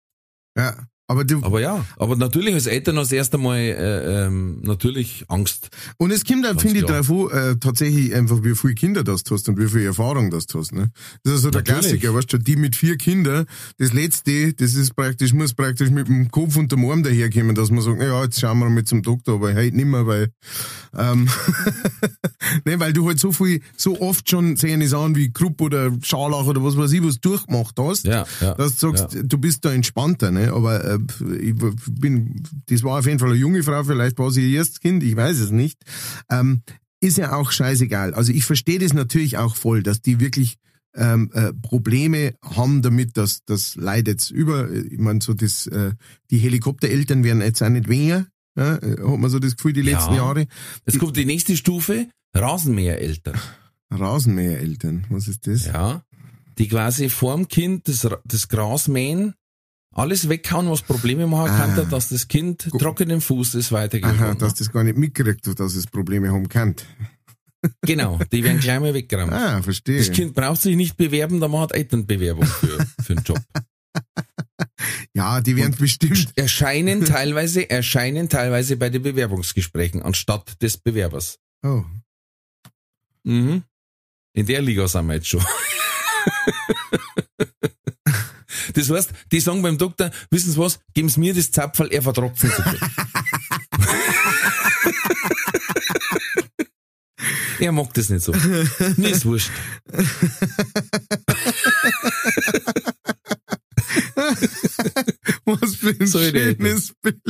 Ja. 0.58 0.74
Aber 1.10 1.24
du, 1.24 1.42
Aber 1.42 1.58
ja, 1.58 1.86
aber 1.96 2.16
natürlich 2.16 2.52
als 2.52 2.66
Eltern 2.66 2.98
hast 2.98 3.12
erst 3.12 3.34
einmal 3.34 3.56
äh, 3.56 4.26
ähm, 4.26 4.60
natürlich 4.60 5.24
Angst. 5.28 5.70
und 5.96 6.10
es 6.10 6.22
kommt 6.22 6.44
auch, 6.44 6.50
Ganz 6.50 6.60
finde 6.60 6.80
ich, 6.80 6.84
drauf 6.84 7.32
äh, 7.32 7.56
tatsächlich 7.56 8.14
einfach, 8.14 8.44
wie 8.44 8.54
viele 8.54 8.74
Kinder 8.74 9.02
das 9.02 9.22
du 9.22 9.34
hast 9.34 9.48
und 9.48 9.58
wie 9.58 9.68
viel 9.68 9.86
Erfahrung 9.86 10.30
das 10.30 10.44
du 10.44 10.58
hast, 10.58 10.74
ne? 10.74 10.90
Das 11.24 11.36
ist 11.36 11.42
so 11.42 11.50
der 11.50 11.62
Natürlich. 11.62 11.80
Klassiker, 11.80 12.14
weißt 12.14 12.30
du, 12.34 12.38
die 12.38 12.56
mit 12.56 12.76
vier 12.76 12.98
Kindern, 12.98 13.46
das 13.78 13.94
letzte, 13.94 14.52
das 14.52 14.74
ist 14.74 14.94
praktisch, 14.96 15.32
muss 15.32 15.54
praktisch 15.54 15.88
mit 15.88 16.08
dem 16.08 16.30
Kopf 16.30 16.56
und 16.56 16.72
dem 16.72 16.84
Arm 16.84 17.02
daherkommen, 17.02 17.54
dass 17.54 17.70
man 17.70 17.80
sagt, 17.80 18.02
ja, 18.02 18.24
jetzt 18.24 18.38
schauen 18.38 18.58
wir 18.58 18.68
mal 18.68 18.84
zum 18.84 19.00
Doktor, 19.00 19.36
aber 19.36 19.54
heute 19.54 19.74
nicht 19.74 19.86
mehr, 19.86 20.06
weil, 20.06 20.28
ähm, 20.96 21.28
ne, 22.64 22.80
weil 22.80 22.92
du 22.92 23.06
halt 23.06 23.18
so 23.18 23.32
viel, 23.32 23.60
so 23.76 24.00
oft 24.00 24.28
schon 24.28 24.56
sehen 24.56 24.80
es 24.80 24.94
an 24.94 25.16
wie 25.16 25.32
Krupp 25.32 25.60
oder 25.60 25.90
Scharlach 26.02 26.46
oder 26.46 26.62
was 26.62 26.76
weiß 26.76 26.92
ich, 26.92 27.02
was 27.02 27.20
du 27.20 27.30
durchgemacht 27.30 27.78
hast. 27.78 28.04
Ja, 28.04 28.26
ja. 28.40 28.54
dass 28.54 28.76
du 28.76 28.96
sagst, 28.96 29.18
du 29.22 29.38
bist 29.38 29.64
da 29.64 29.72
entspannter, 29.72 30.30
ne? 30.30 30.52
Aber 30.52 30.84
äh, 30.84 30.98
ich 31.40 31.54
bin, 31.90 32.42
das 32.66 32.82
war 32.82 32.98
auf 32.98 33.06
jeden 33.06 33.18
Fall 33.18 33.30
eine 33.30 33.38
junge 33.38 33.62
Frau, 33.62 33.82
vielleicht 33.84 34.18
war 34.18 34.30
sie 34.30 34.50
ihr 34.50 34.58
erstes 34.58 34.80
Kind, 34.80 35.02
ich 35.02 35.16
weiß 35.16 35.38
es 35.38 35.50
nicht. 35.50 35.78
Ähm, 36.30 36.62
ist 37.00 37.18
ja 37.18 37.32
auch 37.32 37.52
scheißegal. 37.52 38.14
Also 38.14 38.32
ich 38.32 38.44
verstehe 38.44 38.78
das 38.78 38.92
natürlich 38.92 39.38
auch 39.38 39.56
voll, 39.56 39.82
dass 39.82 40.02
die 40.02 40.20
wirklich 40.20 40.56
ähm, 40.94 41.30
äh, 41.32 41.52
Probleme 41.52 42.34
haben 42.42 42.82
damit, 42.82 43.16
dass 43.16 43.44
das 43.44 43.76
Leid 43.76 44.08
jetzt 44.08 44.30
über, 44.30 44.70
ich 44.70 44.98
meine, 44.98 45.20
so 45.20 45.34
das, 45.34 45.66
äh, 45.66 45.92
die 46.30 46.38
Helikoptereltern 46.38 47.24
werden 47.24 47.42
jetzt 47.42 47.62
auch 47.62 47.68
nicht 47.68 47.88
weniger, 47.88 48.26
ja? 48.58 48.76
äh, 48.76 49.00
hat 49.10 49.18
man 49.18 49.30
so 49.30 49.38
das 49.38 49.56
Gefühl, 49.56 49.72
die 49.72 49.80
Ja. 49.82 49.96
letzten 49.98 50.14
Jahre. 50.14 50.46
Jetzt 50.86 50.98
kommt 50.98 51.16
die 51.16 51.24
nächste 51.24 51.56
Stufe, 51.56 52.08
Rasenmähereltern. 52.34 53.38
Rasenmähereltern, 53.90 55.06
was 55.10 55.28
ist 55.28 55.46
das? 55.46 55.66
Ja. 55.66 56.02
Die 56.58 56.68
quasi 56.68 57.08
vorm 57.08 57.48
Kind 57.48 57.88
das, 57.88 58.06
das 58.24 58.48
Gras 58.48 58.88
mähen, 58.88 59.34
alles 59.94 60.28
weghauen, 60.28 60.68
was 60.70 60.82
Probleme 60.82 61.26
machen 61.26 61.50
Ah. 61.50 61.66
kann, 61.74 61.90
dass 61.90 62.08
das 62.08 62.28
Kind 62.28 62.68
trockenen 62.78 63.20
Fußes 63.20 63.72
weitergehen 63.72 64.10
Aha, 64.10 64.34
dass 64.34 64.54
das 64.54 64.70
gar 64.70 64.84
nicht 64.84 64.98
mitkriegt, 64.98 65.46
dass 65.58 65.74
es 65.74 65.86
Probleme 65.86 66.30
haben 66.30 66.48
kann. 66.48 66.74
Genau, 67.82 68.18
die 68.32 68.44
werden 68.44 68.60
gleich 68.60 68.78
mal 68.80 68.94
weggerammt. 68.94 69.32
Ah, 69.32 69.62
verstehe. 69.62 69.98
Das 69.98 70.12
Kind 70.12 70.34
braucht 70.34 70.60
sich 70.62 70.76
nicht 70.76 70.96
bewerben, 70.96 71.40
da 71.40 71.48
macht 71.48 71.72
Elternbewerbung 71.72 72.44
für, 72.46 72.86
für 73.02 73.14
den 73.14 73.24
Job. 73.24 73.40
Ja, 75.14 75.40
die 75.40 75.56
werden 75.56 75.74
bestimmt. 75.76 76.32
Erscheinen 76.36 77.04
teilweise, 77.04 77.68
erscheinen 77.68 78.28
teilweise 78.28 78.76
bei 78.76 78.90
den 78.90 79.02
Bewerbungsgesprächen 79.02 80.02
anstatt 80.02 80.60
des 80.62 80.76
Bewerbers. 80.76 81.38
Oh. 81.64 81.84
Mhm. 83.24 83.64
In 84.34 84.46
der 84.46 84.62
Liga 84.62 84.86
sind 84.86 85.06
wir 85.06 85.14
jetzt 85.14 85.28
schon. 85.28 85.44
Das 88.74 88.90
heißt, 88.90 89.10
die 89.32 89.40
sagen 89.40 89.62
beim 89.62 89.76
Doktor, 89.76 90.10
wissen 90.30 90.52
Sie 90.52 90.58
was, 90.58 90.78
geben 90.94 91.08
Sie 91.08 91.18
mir 91.18 91.34
das 91.34 91.50
Zapfel, 91.50 91.88
er 91.90 92.00
nicht. 92.00 92.82
er 97.58 97.72
mag 97.72 97.92
das 97.94 98.08
nicht 98.08 98.22
so. 98.22 98.32
Mir 98.96 99.08
ist 99.08 99.24
wurscht. 99.24 99.50
Was 105.44 105.76
für 105.76 105.90
ein 105.90 106.06
So 106.06 106.18
schönes 106.18 106.94
Bild. 107.02 107.20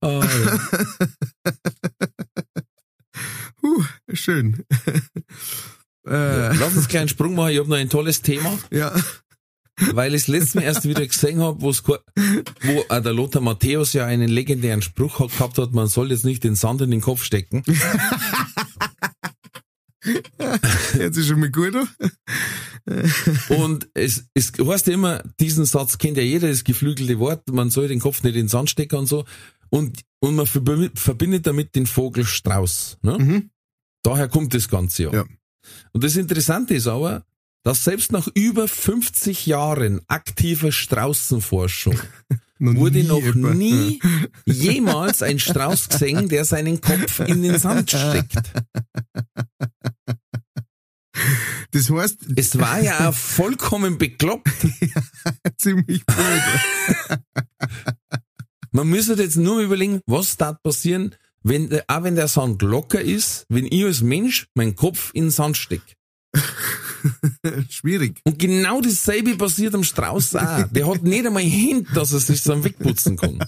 Ja. 0.00 0.20
Huh, 3.62 3.84
schön. 4.12 4.64
Ja, 6.06 6.50
äh, 6.50 6.56
Lass 6.56 6.68
uns 6.68 6.76
einen 6.76 6.88
kleinen 6.88 7.08
Sprung 7.08 7.34
machen, 7.34 7.50
ich 7.50 7.58
habe 7.58 7.68
noch 7.68 7.76
ein 7.76 7.90
tolles 7.90 8.22
Thema, 8.22 8.58
ja. 8.70 8.92
weil 9.92 10.14
ich 10.14 10.22
das 10.22 10.28
letzte 10.28 10.58
Mal 10.58 10.64
erst 10.64 10.88
wieder 10.88 11.06
gesehen 11.06 11.40
habe, 11.40 11.60
wo 11.60 11.70
auch 11.70 13.02
der 13.02 13.12
Lothar 13.12 13.42
Matthäus 13.42 13.92
ja 13.92 14.06
einen 14.06 14.28
legendären 14.28 14.82
Spruch 14.82 15.28
gehabt 15.30 15.58
hat, 15.58 15.72
man 15.72 15.88
soll 15.88 16.10
jetzt 16.10 16.24
nicht 16.24 16.44
den 16.44 16.54
Sand 16.54 16.82
in 16.82 16.90
den 16.90 17.00
Kopf 17.00 17.24
stecken. 17.24 17.62
Jetzt 20.98 21.16
ist 21.16 21.26
schon 21.28 21.40
mal 21.40 21.50
gut. 21.50 21.74
Und 23.48 23.88
es, 23.94 24.24
es 24.34 24.52
heißt 24.58 24.86
ja 24.86 24.94
immer, 24.94 25.22
diesen 25.40 25.64
Satz 25.64 25.98
kennt 25.98 26.16
ja 26.16 26.22
jeder, 26.22 26.48
das 26.48 26.64
geflügelte 26.64 27.18
Wort, 27.18 27.48
man 27.50 27.70
soll 27.70 27.88
den 27.88 28.00
Kopf 28.00 28.22
nicht 28.22 28.34
in 28.34 28.42
den 28.44 28.48
Sand 28.48 28.70
stecken 28.70 28.96
und 28.96 29.06
so. 29.06 29.24
Und, 29.70 30.00
und 30.20 30.36
man 30.36 30.46
verbi- 30.46 30.90
verbindet 30.98 31.46
damit 31.46 31.74
den 31.74 31.86
Vogel 31.86 32.24
Strauß. 32.24 32.98
Ne? 33.02 33.18
Mhm. 33.18 33.50
Daher 34.02 34.28
kommt 34.28 34.54
das 34.54 34.68
Ganze 34.68 35.04
ja. 35.04 35.12
Ja. 35.12 35.24
Und 35.92 36.02
das 36.04 36.16
Interessante 36.16 36.74
ist 36.74 36.86
aber, 36.86 37.24
dass 37.64 37.84
selbst 37.84 38.12
nach 38.12 38.28
über 38.34 38.66
50 38.68 39.44
Jahren 39.46 40.00
aktiver 40.06 40.72
Straußenforschung 40.72 41.98
Noch 42.60 42.74
wurde 42.74 43.04
noch 43.04 43.22
jemand. 43.22 43.56
nie 43.58 44.00
jemals 44.46 45.22
ein 45.22 45.38
Strauß 45.38 45.90
gesehen, 45.90 46.28
der 46.28 46.44
seinen 46.44 46.80
Kopf 46.80 47.20
in 47.20 47.42
den 47.42 47.56
Sand 47.58 47.90
steckt. 47.90 48.36
Das 51.72 51.90
heißt, 51.90 52.18
Es 52.36 52.58
war 52.58 52.80
ja 52.80 53.08
auch 53.08 53.14
vollkommen 53.14 53.98
bekloppt. 53.98 54.48
ziemlich 55.58 56.04
blöd. 56.06 56.42
Man 58.72 58.88
müsste 58.88 59.14
jetzt 59.14 59.36
nur 59.36 59.60
überlegen, 59.60 60.00
was 60.06 60.36
da 60.36 60.52
passieren, 60.52 61.14
wenn, 61.42 61.68
der- 61.70 61.84
auch 61.88 62.02
wenn 62.02 62.16
der 62.16 62.28
Sand 62.28 62.62
locker 62.62 63.00
ist, 63.00 63.44
wenn 63.48 63.66
ich 63.66 63.84
als 63.84 64.02
Mensch 64.02 64.46
meinen 64.54 64.74
Kopf 64.76 65.10
in 65.14 65.24
den 65.26 65.30
Sand 65.30 65.56
stecke. 65.56 65.94
Schwierig. 67.70 68.20
Und 68.24 68.38
genau 68.38 68.80
dasselbe 68.80 69.36
passiert 69.36 69.74
am 69.74 69.84
Strauß 69.84 70.34
auch. 70.36 70.64
Der 70.70 70.86
hat 70.86 71.02
nicht 71.02 71.26
einmal 71.26 71.42
Hint, 71.42 71.88
dass 71.94 72.12
er 72.12 72.20
sich 72.20 72.42
dann 72.42 72.64
wegputzen 72.64 73.16
kann. 73.16 73.38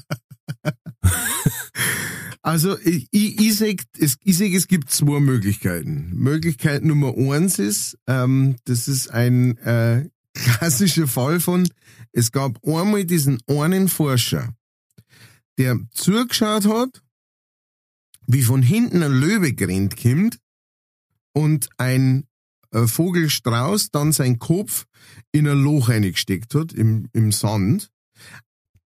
Also 2.43 2.79
ich, 2.79 3.09
ich, 3.11 3.57
sag, 3.57 3.83
es, 3.99 4.17
ich 4.25 4.39
sag, 4.39 4.53
es 4.53 4.67
gibt 4.67 4.91
zwei 4.91 5.21
Möglichkeiten. 5.21 6.11
Möglichkeit 6.15 6.85
Nummer 6.85 7.15
eins 7.17 7.59
ist, 7.59 7.99
ähm, 8.07 8.57
das 8.65 8.89
ist 8.89 9.09
ein 9.09 9.59
äh, 9.59 10.09
klassischer 10.35 11.07
Fall 11.07 11.41
von, 11.41 11.69
es 12.13 12.33
gab 12.33 12.65
einmal 12.67 13.05
diesen 13.05 13.41
einen 13.47 13.89
Forscher, 13.89 14.55
der 15.59 15.79
zugeschaut 15.91 16.67
hat, 16.67 17.03
wie 18.27 18.43
von 18.43 18.63
hinten 18.63 19.03
ein 19.03 19.13
Löwe 19.13 19.53
gerannt 19.53 19.97
kommt 19.97 20.39
und 21.33 21.69
ein 21.77 22.25
äh, 22.73 22.87
Vogelstrauß 22.87 23.91
dann 23.91 24.13
seinen 24.13 24.39
Kopf 24.39 24.87
in 25.33 25.47
ein 25.47 25.63
Loch 25.63 25.89
reingesteckt 25.89 26.55
hat 26.55 26.73
im, 26.73 27.09
im 27.13 27.33
Sand. 27.33 27.91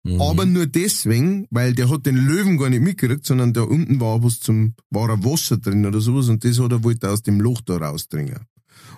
Mhm. 0.04 0.20
Aber 0.20 0.44
nur 0.44 0.66
deswegen, 0.66 1.46
weil 1.50 1.74
der 1.74 1.88
hat 1.90 2.04
den 2.06 2.16
Löwen 2.16 2.58
gar 2.58 2.68
nicht 2.70 2.82
mitgekriegt, 2.82 3.24
sondern 3.26 3.52
da 3.54 3.62
unten 3.62 4.00
war 4.00 4.22
was 4.22 4.38
zum, 4.38 4.74
war 4.90 5.08
ein 5.10 5.24
Wasser 5.24 5.56
drin 5.56 5.84
oder 5.86 6.00
sowas 6.00 6.28
und 6.28 6.44
das 6.44 6.58
hat 6.60 6.72
er 6.72 6.84
wollte 6.84 7.10
aus 7.10 7.22
dem 7.22 7.40
Loch 7.40 7.60
da 7.62 7.76
rausdringen. 7.78 8.40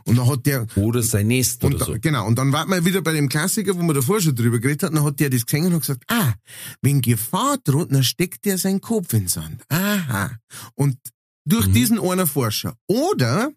Und 0.05 0.19
dann 0.19 0.29
hat 0.29 0.47
der, 0.47 0.67
Oder 0.77 1.03
sein 1.03 1.27
Nest 1.29 1.63
und 1.65 1.75
oder 1.75 1.85
da, 1.85 1.93
so. 1.93 1.99
genau, 2.01 2.27
und 2.27 2.39
dann 2.39 2.53
war 2.53 2.67
man 2.67 2.85
wieder 2.85 3.03
bei 3.03 3.13
dem 3.13 3.29
Klassiker, 3.29 3.77
wo 3.77 3.83
wir 3.83 3.95
davor 3.95 4.21
schon 4.21 4.35
drüber 4.35 4.59
geredet 4.61 4.85
hatten, 4.85 4.95
dann 4.97 5.05
hat 5.05 5.19
der 5.21 5.31
das 5.31 5.45
gesehen 5.47 5.67
und 5.67 5.75
hat 5.75 5.81
gesagt, 5.81 6.05
ah, 6.09 6.33
wenn 6.81 7.01
Gefahr 7.03 7.59
droht, 7.63 7.93
dann 7.93 8.05
steckt 8.05 8.45
der 8.45 8.57
seinen 8.59 8.81
Kopf 8.81 9.13
in 9.13 9.23
den 9.23 9.29
Sand. 9.29 9.63
Aha. 9.69 10.31
Und 10.75 10.97
durch 11.45 11.67
Mhm. 11.69 11.73
diesen 11.73 12.01
einen 12.01 12.27
Forscher. 12.27 12.77
Oder 12.89 13.51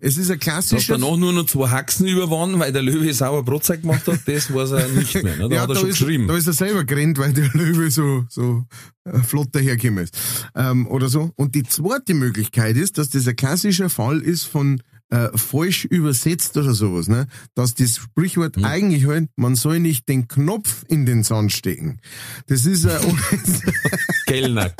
Es 0.00 0.18
ist 0.18 0.30
ein 0.30 0.38
klassischer... 0.38 0.98
danach 0.98 1.16
nur 1.16 1.32
noch 1.32 1.46
zwei 1.46 1.68
Haxen 1.68 2.06
über 2.06 2.30
waren, 2.30 2.58
weil 2.58 2.72
der 2.72 2.82
Löwe 2.82 3.12
sauer 3.12 3.44
Brotzeit 3.44 3.82
gemacht 3.82 4.06
hat, 4.06 4.20
das 4.26 4.52
weiß 4.52 4.72
er 4.72 4.88
nicht 4.88 5.22
mehr. 5.22 5.36
Ne? 5.36 5.48
Da 5.48 5.62
hat 5.62 5.68
er 5.70 5.74
da 5.74 5.80
schon 5.80 5.90
ist, 5.90 5.98
geschrieben. 5.98 6.28
Da 6.28 6.36
ist 6.36 6.46
er 6.46 6.52
selber 6.52 6.84
gerannt, 6.84 7.18
weil 7.18 7.32
der 7.32 7.48
Löwe 7.54 7.90
so, 7.90 8.24
so 8.28 8.64
äh, 9.04 9.18
flott 9.20 9.48
dahergekommen 9.52 10.04
ist. 10.04 10.16
Ähm, 10.54 10.86
oder 10.86 11.08
so. 11.08 11.30
Und 11.36 11.54
die 11.54 11.62
zweite 11.62 12.14
Möglichkeit 12.14 12.76
ist, 12.76 12.98
dass 12.98 13.10
das 13.10 13.26
ein 13.26 13.36
klassischer 13.36 13.88
Fall 13.88 14.20
ist 14.20 14.44
von 14.44 14.80
äh, 15.10 15.28
falsch 15.36 15.84
übersetzt 15.84 16.56
oder 16.56 16.74
sowas, 16.74 17.08
ne? 17.08 17.26
Dass 17.54 17.74
das 17.74 17.96
Sprichwort 17.96 18.62
eigentlich 18.64 19.06
halt, 19.06 19.28
man 19.36 19.54
soll 19.54 19.78
nicht 19.78 20.08
den 20.08 20.26
Knopf 20.26 20.84
in 20.88 21.06
den 21.06 21.22
Sand 21.22 21.52
stecken. 21.52 22.00
Das 22.46 22.66
ist 22.66 22.86
ein, 22.86 23.00
Kellner. 24.26 24.72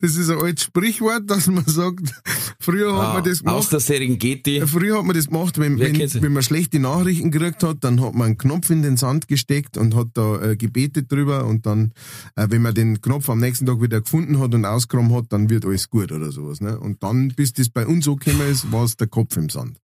Das 0.00 0.16
ist 0.16 0.30
ein 0.30 0.38
altes 0.38 0.64
Sprichwort, 0.64 1.22
dass 1.30 1.46
man 1.48 1.64
sagt, 1.66 2.12
früher 2.60 2.96
hat 2.96 3.14
man 3.14 3.24
das 3.24 3.44
Ah, 3.44 3.52
aus 3.52 3.68
gemacht. 3.68 3.72
der 3.72 3.80
Serengeti. 3.80 4.62
Früher 4.66 4.98
hat 4.98 5.04
man 5.04 5.14
das 5.16 5.26
gemacht, 5.26 5.58
wenn, 5.58 5.78
wenn, 5.78 5.96
wenn 5.98 6.32
man 6.32 6.42
schlechte 6.42 6.78
Nachrichten 6.78 7.30
gekriegt 7.30 7.62
hat, 7.62 7.78
dann 7.84 8.00
hat 8.00 8.14
man 8.14 8.26
einen 8.28 8.38
Knopf 8.38 8.70
in 8.70 8.82
den 8.82 8.96
Sand 8.96 9.28
gesteckt 9.28 9.76
und 9.76 9.94
hat 9.94 10.08
da 10.14 10.40
äh, 10.42 10.56
gebetet 10.56 11.10
drüber 11.12 11.46
und 11.46 11.66
dann, 11.66 11.92
äh, 12.36 12.46
wenn 12.50 12.62
man 12.62 12.74
den 12.74 13.00
Knopf 13.00 13.28
am 13.28 13.40
nächsten 13.40 13.66
Tag 13.66 13.80
wieder 13.82 14.00
gefunden 14.00 14.38
hat 14.40 14.54
und 14.54 14.64
ausgeräumt 14.64 15.12
hat, 15.12 15.24
dann 15.30 15.50
wird 15.50 15.64
alles 15.64 15.88
gut 15.90 16.12
oder 16.12 16.32
sowas. 16.32 16.60
Ne? 16.60 16.78
Und 16.78 17.02
dann, 17.02 17.28
bis 17.28 17.52
das 17.52 17.68
bei 17.68 17.86
uns 17.86 18.04
so 18.04 18.16
gekommen 18.16 18.48
ist, 18.50 18.70
war 18.72 18.84
es 18.84 18.96
der 18.96 19.06
Kopf 19.08 19.36
im 19.36 19.48
Sand. 19.48 19.78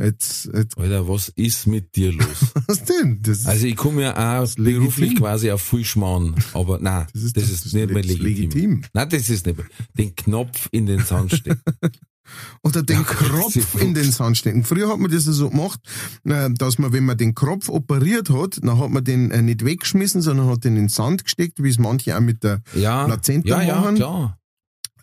Jetzt, 0.00 0.48
jetzt 0.54 0.78
Alter, 0.78 1.08
was 1.08 1.28
ist 1.36 1.66
mit 1.66 1.94
dir 1.96 2.12
los? 2.12 2.26
was 2.66 2.84
denn? 2.84 3.20
Das 3.22 3.46
Also 3.46 3.66
ich 3.66 3.76
komme 3.76 4.02
ja 4.02 4.40
auch 4.42 4.48
beruflich 4.56 5.16
quasi 5.16 5.50
auf 5.50 5.60
viel 5.62 5.84
Schmarrn, 5.84 6.34
aber 6.54 6.78
nein, 6.80 7.06
das 7.12 7.22
ist, 7.22 7.36
das 7.36 7.50
das 7.50 7.66
ist- 7.66 7.74
nicht 7.74 7.90
mehr 7.90 8.02
legitim. 8.02 8.24
legitim. 8.24 8.82
Nein, 8.94 9.08
das 9.10 9.28
ist 9.28 9.44
nicht 9.46 9.58
mehr. 9.58 9.66
Den 9.98 10.16
Knopf 10.16 10.68
in 10.72 10.86
den 10.86 11.00
Sand 11.04 11.32
stecken. 11.32 11.60
oder 12.62 12.82
den 12.82 12.96
Ja, 12.98 13.02
Kropf 13.02 13.80
in 13.82 13.92
den 13.94 14.10
Sand 14.10 14.38
stecken. 14.38 14.64
Früher 14.64 14.88
hat 14.88 14.98
man 15.00 15.10
das 15.10 15.26
ja 15.26 15.32
so 15.32 15.50
gemacht, 15.50 15.80
äh, 16.24 16.48
dass 16.50 16.78
man, 16.78 16.92
wenn 16.92 17.04
man 17.04 17.18
den 17.18 17.34
Kropf 17.34 17.68
operiert 17.68 18.30
hat, 18.30 18.58
dann 18.62 18.78
hat 18.78 18.90
man 18.90 19.04
den 19.04 19.30
äh, 19.32 19.42
nicht 19.42 19.64
weggeschmissen, 19.64 20.22
sondern 20.22 20.48
hat 20.48 20.64
den 20.64 20.76
in 20.76 20.84
den 20.84 20.88
Sand 20.88 21.24
gesteckt, 21.24 21.62
wie 21.62 21.68
es 21.68 21.78
manche 21.78 22.16
auch 22.16 22.20
mit 22.20 22.42
der 22.44 22.62
Ja, 22.74 23.04
Plazenta 23.04 23.60
ja, 23.60 23.68
ja, 23.68 23.80
machen. 23.80 23.94
klar. 23.96 24.38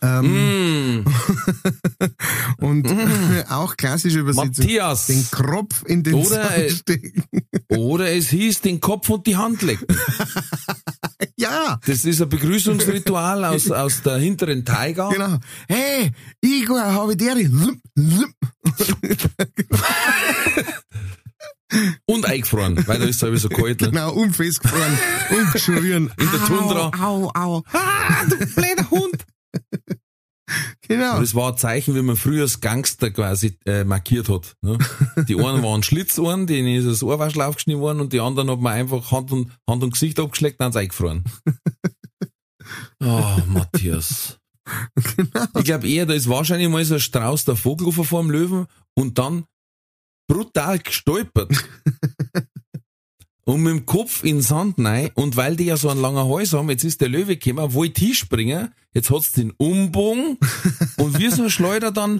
Ähm, 0.01 1.03
Mm, 1.03 1.05
Und 2.59 2.87
auch 3.49 3.75
klassische 3.77 4.19
Übersetzung. 4.19 4.47
Matthias. 4.65 5.07
Den 5.07 5.27
Kropf 5.29 5.83
in 5.85 6.03
den 6.03 6.13
Oder, 6.15 6.43
Sand 6.49 6.71
stecken. 6.71 7.23
Oder 7.69 8.11
es 8.15 8.29
hieß 8.29 8.61
den 8.61 8.79
Kopf 8.79 9.09
und 9.09 9.27
die 9.27 9.35
Hand 9.37 9.61
lecken. 9.61 9.85
Ja, 11.37 11.79
Das 11.85 12.05
ist 12.05 12.21
ein 12.21 12.29
Begrüßungsritual 12.29 13.45
aus, 13.45 13.69
aus 13.71 14.01
der 14.01 14.17
hinteren 14.17 14.63
Taiga. 14.65 15.09
genau. 15.09 15.37
Hey, 15.67 16.11
Igor, 16.41 16.81
habe 16.81 17.11
ich 17.11 17.17
dir. 17.17 17.35
Und 22.05 22.25
eingefroren, 22.25 22.81
weil 22.87 22.97
da 22.99 23.05
ist 23.05 23.19
sowieso 23.19 23.49
kalt. 23.49 23.81
Ne? 23.81 23.89
Genau, 23.89 24.13
und 24.13 24.33
festgefroren 24.35 24.97
und 25.31 25.51
geschrien. 25.51 26.09
In 26.17 26.31
der 26.31 26.45
Tundra. 26.45 26.91
Au, 27.01 27.25
au, 27.25 27.31
au. 27.35 27.63
Ah, 27.73 28.23
du 28.29 28.37
blöder 28.37 28.89
Hund. 28.89 29.25
Genau. 30.87 31.15
Und 31.15 31.21
das 31.23 31.35
war 31.35 31.51
ein 31.51 31.57
Zeichen, 31.57 31.93
wie 31.95 32.01
man 32.01 32.15
früher 32.15 32.43
als 32.43 32.61
Gangster 32.61 33.11
quasi 33.11 33.57
äh, 33.65 33.83
markiert 33.83 34.29
hat. 34.29 34.55
Ne? 34.61 34.77
Die 35.27 35.35
einen 35.35 35.61
waren 35.61 35.83
Schlitzohren, 35.83 36.47
denen 36.47 36.73
ist 36.73 36.87
das 36.87 37.03
Ohrwaschel 37.03 37.41
aufgeschnitten 37.41 37.81
worden 37.81 37.99
und 37.99 38.13
die 38.13 38.21
anderen 38.21 38.49
hat 38.49 38.61
man 38.61 38.73
einfach 38.73 39.11
Hand 39.11 39.33
und, 39.33 39.51
Hand 39.69 39.83
und 39.83 39.91
Gesicht 39.91 40.19
abgeschleckt 40.19 40.61
und 40.61 40.73
dann 40.73 40.81
eingefroren. 40.81 41.25
Oh, 43.03 43.37
Matthias. 43.47 44.39
Ich 45.57 45.63
glaube 45.65 45.89
eher, 45.89 46.05
da 46.05 46.13
ist 46.13 46.29
wahrscheinlich 46.29 46.69
mal 46.69 46.83
so 46.83 46.95
ein 46.95 46.99
Strauß 46.99 47.45
der 47.45 47.55
Vogelhofer 47.55 48.03
vor 48.03 48.21
dem 48.21 48.31
Löwen 48.31 48.67
und 48.95 49.17
dann 49.17 49.45
brutal 50.29 50.79
gestolpert. 50.79 51.51
Und 53.47 53.63
mit 53.63 53.71
dem 53.71 53.85
Kopf 53.85 54.25
in 54.25 54.37
den 54.37 54.41
Sand 54.41 54.75
rein. 54.77 55.09
Und 55.13 55.37
weil 55.37 55.55
die 55.55 55.65
ja 55.65 55.77
so 55.77 55.87
einen 55.89 56.01
langen 56.01 56.27
Hals 56.27 56.51
haben, 56.51 56.69
jetzt 56.69 56.83
ist 56.83 56.99
der 56.99 57.07
Löwe 57.07 57.37
gekommen, 57.37 57.73
wollte 57.73 57.93
Tisch 57.93 58.19
springen, 58.19 58.73
jetzt 58.93 59.09
hat's 59.09 59.31
den 59.31 59.51
Umbogen 59.51 60.37
und 60.97 61.17
wie 61.17 61.29
so 61.29 61.43
ein 61.43 61.49
Schleuder 61.49 61.93
dann. 61.93 62.19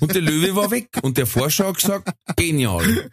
Und 0.00 0.14
der 0.14 0.22
Löwe 0.22 0.56
war 0.56 0.70
weg. 0.70 0.88
Und 1.02 1.18
der 1.18 1.26
Forscher 1.26 1.66
hat 1.66 1.74
gesagt, 1.74 2.10
genial. 2.36 3.10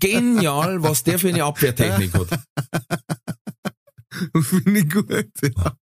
Genial, 0.00 0.82
was 0.82 1.02
der 1.02 1.18
für 1.18 1.28
eine 1.28 1.44
Abwehrtechnik 1.44 2.14
hat. 2.14 2.40
Finde 4.42 4.80
ich 4.80 4.90
gut. 4.90 5.10
Ja. 5.10 5.76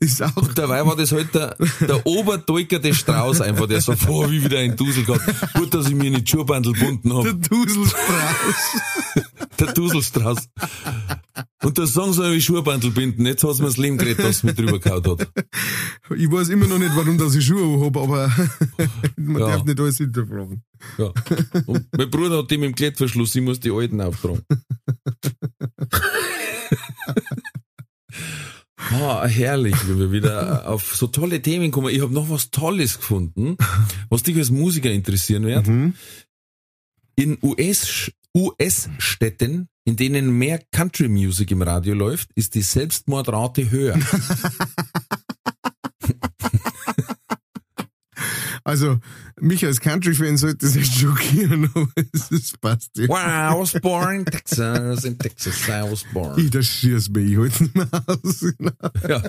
Ist 0.00 0.22
auch 0.22 0.36
Und 0.36 0.56
dabei 0.56 0.84
war 0.84 0.96
das 0.96 1.12
halt 1.12 1.34
der, 1.34 1.56
der 1.80 2.04
oberdeukerte 2.06 2.94
Strauß 2.94 3.40
einfach, 3.40 3.66
der 3.66 3.80
so 3.80 3.94
vor 3.96 4.30
wie 4.30 4.44
wieder 4.44 4.58
ein 4.58 4.76
Dusel 4.76 5.04
gehabt. 5.04 5.24
Gut, 5.54 5.72
dass 5.74 5.88
ich 5.88 5.94
mir 5.94 6.10
nicht 6.10 6.28
Schuhbandel 6.28 6.72
gebunden 6.72 7.08
der 7.08 7.18
habe. 7.18 7.34
Duselstrauß. 7.34 8.02
Der 9.60 9.72
Duselstrauß. 9.74 10.48
Und 11.62 11.78
da 11.78 11.86
sagen 11.86 12.12
sie, 12.14 12.32
wie 12.32 12.40
Schuhbandel 12.40 12.90
binden. 12.90 13.26
Jetzt 13.26 13.44
hat's 13.44 13.58
mir 13.60 13.66
das 13.66 13.76
Leben 13.76 13.98
geredet, 13.98 14.20
dass 14.20 14.36
es 14.36 14.42
mich 14.42 14.54
drüber 14.54 14.78
gehauen 14.80 15.04
hat. 15.06 15.28
Ich 16.16 16.30
weiß 16.32 16.48
immer 16.48 16.66
noch 16.66 16.78
nicht, 16.78 16.96
warum 16.96 17.16
dass 17.18 17.34
ich 17.34 17.44
Schuhe 17.46 17.84
habe, 17.84 18.00
aber 18.00 18.32
man 19.16 19.40
Ja. 19.42 19.48
darf 19.50 19.64
nicht 19.64 19.78
alles 19.78 19.98
hinterfragen. 19.98 20.62
Ja. 20.98 21.12
Und 21.66 21.86
mein 21.96 22.10
Bruder 22.10 22.38
hat 22.38 22.50
die 22.50 22.56
mit 22.58 22.70
dem 22.70 22.74
Klettverschluss, 22.74 23.34
ich 23.36 23.42
muss 23.42 23.60
die 23.60 23.70
alten 23.70 24.00
auftragen. 24.00 24.42
Ah, 28.92 29.26
herrlich, 29.26 29.76
wie 29.88 29.98
wir 29.98 30.12
wieder 30.12 30.68
auf 30.68 30.94
so 30.94 31.06
tolle 31.06 31.40
Themen 31.40 31.70
kommen. 31.70 31.94
Ich 31.94 32.02
habe 32.02 32.12
noch 32.12 32.28
was 32.28 32.50
Tolles 32.50 32.98
gefunden, 32.98 33.56
was 34.10 34.22
dich 34.22 34.36
als 34.36 34.50
Musiker 34.50 34.90
interessieren 34.90 35.44
wird. 35.44 35.66
Mhm. 35.66 35.94
In 37.14 37.38
US, 37.42 38.10
US-Städten, 38.36 39.68
in 39.84 39.96
denen 39.96 40.30
mehr 40.38 40.60
Country 40.70 41.08
Music 41.08 41.50
im 41.50 41.62
Radio 41.62 41.94
läuft, 41.94 42.30
ist 42.34 42.54
die 42.54 42.62
Selbstmordrate 42.62 43.70
höher. 43.70 43.98
Also, 48.64 49.00
mich 49.42 49.64
als 49.66 49.80
Country-Fan 49.80 50.36
sollte 50.36 50.66
das 50.66 50.76
echt 50.76 50.94
schockieren, 50.94 51.70
aber 51.74 51.88
es 52.12 52.30
ist 52.30 52.60
passt. 52.60 52.90
Ja. 52.96 53.08
Wow, 53.08 53.16
I 53.18 53.60
was 53.60 53.80
born 53.80 54.14
in 54.20 54.24
Texas, 54.24 55.04
in 55.04 55.18
Texas 55.18 55.54
I 55.68 55.82
was 55.90 56.04
born. 56.12 56.38
Ich, 56.38 56.50
das 56.50 56.66
schießt 56.66 57.10
mich, 57.14 57.32
ich 57.32 57.36
hol's 57.36 57.60
nicht 57.60 57.74
mehr 57.74 57.88
aus. 58.06 58.44
Ja. 59.08 59.22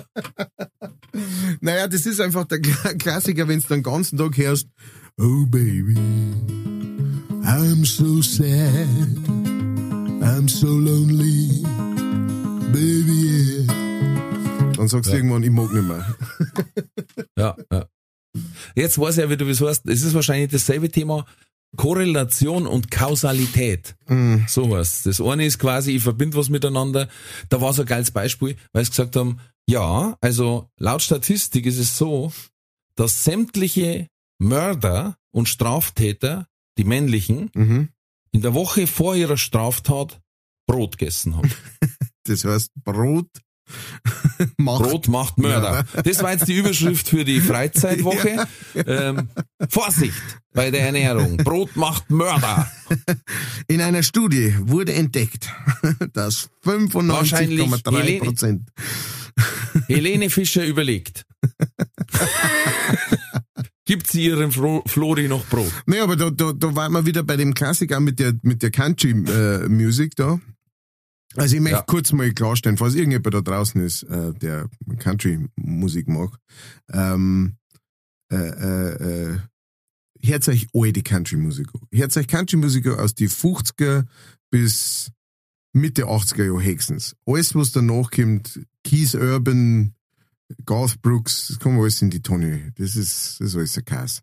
Naja, 1.60 1.88
das 1.88 2.06
ist 2.06 2.20
einfach 2.20 2.44
der 2.46 2.58
Kla- 2.62 2.96
Klassiker, 2.98 3.46
wenn 3.48 3.60
du 3.60 3.66
den 3.68 3.82
ganzen 3.82 4.16
Tag 4.18 4.36
hörst, 4.36 4.68
Oh 5.18 5.46
baby, 5.46 5.96
I'm 7.44 7.84
so 7.84 8.20
sad, 8.22 8.88
I'm 10.20 10.48
so 10.48 10.66
lonely, 10.78 11.62
baby, 12.72 13.64
yeah. 13.66 14.72
Dann 14.76 14.88
sagst 14.88 15.12
du 15.12 15.16
irgendwann, 15.16 15.44
ich 15.44 15.50
mag 15.50 15.72
nicht 15.72 15.86
mehr. 15.86 16.16
Ja, 17.38 17.56
ja. 17.70 17.84
Jetzt 18.74 18.98
weiß 18.98 19.16
ich 19.18 19.22
ja, 19.24 19.30
wie 19.30 19.36
du 19.36 19.48
es 19.48 19.60
heißt, 19.60 19.86
es 19.88 20.02
ist 20.02 20.14
wahrscheinlich 20.14 20.50
dasselbe 20.50 20.90
Thema 20.90 21.24
Korrelation 21.76 22.66
und 22.66 22.90
Kausalität. 22.90 23.96
Mhm. 24.08 24.44
So 24.48 24.70
was. 24.70 25.02
Das 25.02 25.20
eine 25.20 25.44
ist 25.44 25.58
quasi, 25.58 25.92
ich 25.92 26.02
verbinde 26.02 26.36
was 26.36 26.48
miteinander. 26.48 27.08
Da 27.48 27.60
war 27.60 27.72
so 27.72 27.82
ein 27.82 27.88
geiles 27.88 28.10
Beispiel, 28.10 28.56
weil 28.72 28.84
sie 28.84 28.90
gesagt 28.90 29.16
haben, 29.16 29.40
ja, 29.68 30.16
also 30.20 30.68
laut 30.78 31.02
Statistik 31.02 31.66
ist 31.66 31.78
es 31.78 31.96
so, 31.98 32.32
dass 32.96 33.24
sämtliche 33.24 34.08
Mörder 34.38 35.16
und 35.32 35.48
Straftäter, 35.48 36.46
die 36.78 36.84
männlichen, 36.84 37.50
Mhm. 37.54 37.88
in 38.32 38.42
der 38.42 38.54
Woche 38.54 38.86
vor 38.86 39.16
ihrer 39.16 39.36
Straftat 39.36 40.20
Brot 40.66 40.98
gegessen 40.98 41.36
haben. 41.36 41.50
Das 42.26 42.42
heißt, 42.42 42.70
Brot 42.82 43.28
macht 44.56 44.82
Brot 44.82 45.08
macht 45.08 45.38
Mörder. 45.38 45.84
Das 46.04 46.22
war 46.22 46.32
jetzt 46.32 46.48
die 46.48 46.56
Überschrift 46.56 47.08
für 47.08 47.24
die 47.24 47.40
Freizeitwoche. 47.40 48.46
Ähm, 48.74 49.28
Vorsicht 49.68 50.20
bei 50.52 50.70
der 50.70 50.82
Ernährung. 50.82 51.36
Brot 51.38 51.76
macht 51.76 52.10
Mörder. 52.10 52.70
In 53.68 53.80
einer 53.80 54.02
Studie 54.02 54.54
wurde 54.60 54.92
entdeckt, 54.94 55.48
dass 56.12 56.50
95,3 56.64 58.18
Prozent 58.18 58.68
Helene 59.86 60.30
Fischer 60.30 60.64
überlegt. 60.64 61.24
Gibt 63.86 64.06
sie 64.06 64.24
ihrem 64.24 64.50
Fro 64.50 64.82
Flori 64.86 65.28
noch 65.28 65.44
Brot? 65.46 65.70
Nee, 65.86 65.98
aber 65.98 66.16
da, 66.16 66.30
da, 66.30 66.52
da 66.52 66.74
waren 66.74 66.92
wir 66.92 67.04
wieder 67.04 67.22
bei 67.22 67.36
dem 67.36 67.52
Klassiker 67.52 68.00
mit 68.00 68.18
der, 68.18 68.34
mit 68.42 68.62
der 68.62 68.70
Country 68.70 69.10
äh, 69.10 69.68
Music 69.68 70.16
da. 70.16 70.40
Also 71.36 71.56
ich 71.56 71.60
möchte 71.62 71.78
Ja. 71.78 71.82
kurz 71.82 72.12
mal 72.12 72.32
klarstellen, 72.32 72.76
falls 72.76 72.94
irgendjemand 72.94 73.34
da 73.34 73.40
draußen 73.40 73.80
ist, 73.82 74.04
äh, 74.04 74.32
der 74.34 74.68
Country 74.98 75.46
Musik 75.56 76.08
mag. 76.08 76.30
Ähm, 76.92 77.56
äh, 78.32 78.36
äh, 78.36 79.32
äh, 79.32 79.38
hört 80.22 80.48
euch 80.48 80.68
alte 80.74 81.02
Country 81.02 81.36
Musik 81.36 81.68
an. 81.74 81.80
Hört 81.92 82.16
euch 82.16 82.28
Country 82.28 82.56
Musik 82.56 82.86
an 82.86 82.98
aus 83.00 83.14
die 83.14 83.28
50er 83.28 84.04
bis 84.50 85.10
Mitte 85.72 86.04
80er 86.06 86.44
Jahre 86.44 86.62
höchstens. 86.62 87.16
Alles, 87.26 87.54
was 87.54 87.72
danach 87.72 88.10
kommt, 88.10 88.60
Keys 88.84 89.14
Urban, 89.14 89.94
Garth 90.66 91.02
Brooks, 91.02 91.48
das 91.48 91.58
wir 91.76 91.82
alles 91.82 92.00
in 92.02 92.10
die 92.10 92.22
Tonne. 92.22 92.72
Das 92.76 92.94
ist, 92.96 93.40
das 93.40 93.48
ist 93.48 93.56
alles 93.56 93.78
ein 93.78 93.84
Käse. 93.84 94.20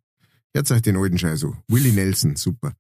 Jetzt 0.54 0.72
euch 0.72 0.82
den 0.82 0.98
alten 0.98 1.18
Scheiß 1.18 1.40
so. 1.40 1.56
Willie 1.68 1.94
Nelson, 1.94 2.36
super. 2.36 2.74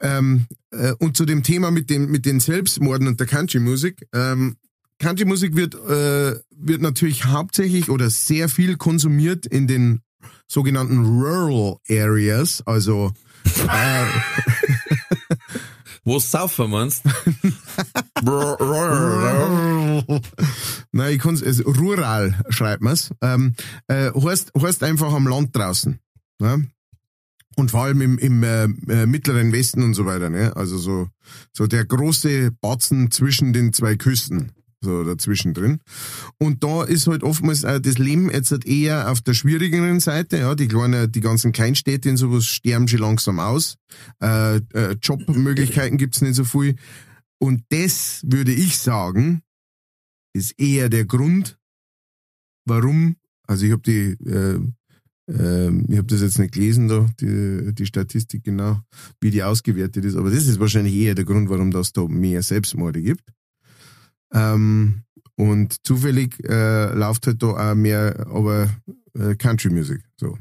Ähm, 0.00 0.46
äh, 0.70 0.92
und 0.98 1.16
zu 1.16 1.24
dem 1.24 1.42
Thema 1.42 1.70
mit, 1.70 1.90
dem, 1.90 2.10
mit 2.10 2.26
den 2.26 2.40
Selbstmorden 2.40 3.08
und 3.08 3.18
der 3.18 3.26
Country-Musik. 3.26 4.06
Ähm, 4.12 4.56
Country-Musik 4.98 5.56
wird, 5.56 5.74
äh, 5.74 6.38
wird 6.56 6.82
natürlich 6.82 7.24
hauptsächlich 7.26 7.88
oder 7.88 8.10
sehr 8.10 8.48
viel 8.48 8.76
konsumiert 8.76 9.46
in 9.46 9.66
den 9.66 10.00
sogenannten 10.46 11.04
Rural 11.04 11.78
Areas, 11.88 12.62
also 12.66 13.12
äh, 13.68 14.06
Wo 16.08 16.18
saufen 16.18 16.70
meinst? 16.70 17.04
Nein, 20.92 21.14
ich 21.14 21.18
kann's, 21.18 21.42
also 21.42 21.64
rural 21.64 22.34
schreibt 22.48 22.82
man's. 22.82 23.10
Ähm, 23.20 23.54
äh, 23.88 24.10
heißt, 24.12 24.52
heißt 24.58 24.82
einfach 24.84 25.12
am 25.12 25.26
Land 25.28 25.54
draußen. 25.54 25.98
Ne? 26.38 26.66
Und 27.58 27.72
vor 27.72 27.82
allem 27.82 28.00
im, 28.02 28.18
im 28.18 28.44
äh, 28.44 28.64
äh, 28.88 29.06
mittleren 29.06 29.50
Westen 29.50 29.82
und 29.82 29.94
so 29.94 30.06
weiter. 30.06 30.30
Ne? 30.30 30.54
Also 30.54 30.78
so, 30.78 31.08
so 31.52 31.66
der 31.66 31.84
große 31.84 32.52
Batzen 32.60 33.10
zwischen 33.10 33.52
den 33.52 33.72
zwei 33.72 33.96
Küsten. 33.96 34.52
So 34.80 35.02
dazwischen 35.02 35.54
drin. 35.54 35.80
Und 36.38 36.62
da 36.62 36.84
ist 36.84 37.08
halt 37.08 37.24
oftmals 37.24 37.64
äh, 37.64 37.80
das 37.80 37.98
Leben 37.98 38.30
jetzt 38.30 38.52
halt 38.52 38.64
eher 38.64 39.10
auf 39.10 39.22
der 39.22 39.34
schwierigeren 39.34 39.98
Seite. 39.98 40.36
Ja, 40.36 40.54
die 40.54 40.68
kleinen, 40.68 41.10
die 41.10 41.20
ganzen 41.20 41.50
Kleinstädte 41.50 42.08
und 42.10 42.16
sowas 42.16 42.44
sterben 42.44 42.86
schon 42.86 43.00
langsam 43.00 43.40
aus. 43.40 43.74
Äh, 44.22 44.58
äh, 44.74 44.96
Jobmöglichkeiten 45.02 45.98
gibt's 45.98 46.20
nicht 46.20 46.36
so 46.36 46.44
viel. 46.44 46.76
Und 47.40 47.64
das 47.70 48.20
würde 48.24 48.52
ich 48.52 48.78
sagen, 48.78 49.42
ist 50.32 50.60
eher 50.60 50.88
der 50.88 51.06
Grund, 51.06 51.58
warum, 52.66 53.16
also 53.48 53.66
ich 53.66 53.72
habe 53.72 53.82
die, 53.82 54.30
äh, 54.30 54.60
äh, 55.28 55.68
ich 55.68 55.98
habe 55.98 56.06
das 56.06 56.20
jetzt 56.20 56.38
nicht 56.38 56.54
gelesen, 56.54 56.88
da, 56.88 57.06
die, 57.20 57.74
die 57.74 57.86
Statistik 57.86 58.44
genau, 58.44 58.80
wie 59.20 59.30
die 59.30 59.42
ausgewertet 59.42 60.04
ist, 60.04 60.16
aber 60.16 60.30
das 60.30 60.46
ist 60.46 60.60
wahrscheinlich 60.60 60.94
eher 60.94 61.14
der 61.14 61.24
Grund, 61.24 61.50
warum 61.50 61.70
das 61.70 61.92
da 61.92 62.06
mehr 62.06 62.42
Selbstmorde 62.42 63.02
gibt. 63.02 63.24
Ähm, 64.32 65.02
und 65.36 65.86
zufällig 65.86 66.36
äh, 66.44 66.92
läuft 66.94 67.26
halt 67.26 67.42
da 67.42 67.46
auch 67.70 67.74
mehr 67.74 68.26
aber 68.28 68.68
äh, 69.14 69.34
Country 69.36 69.70
Music. 69.70 70.02
So. 70.16 70.36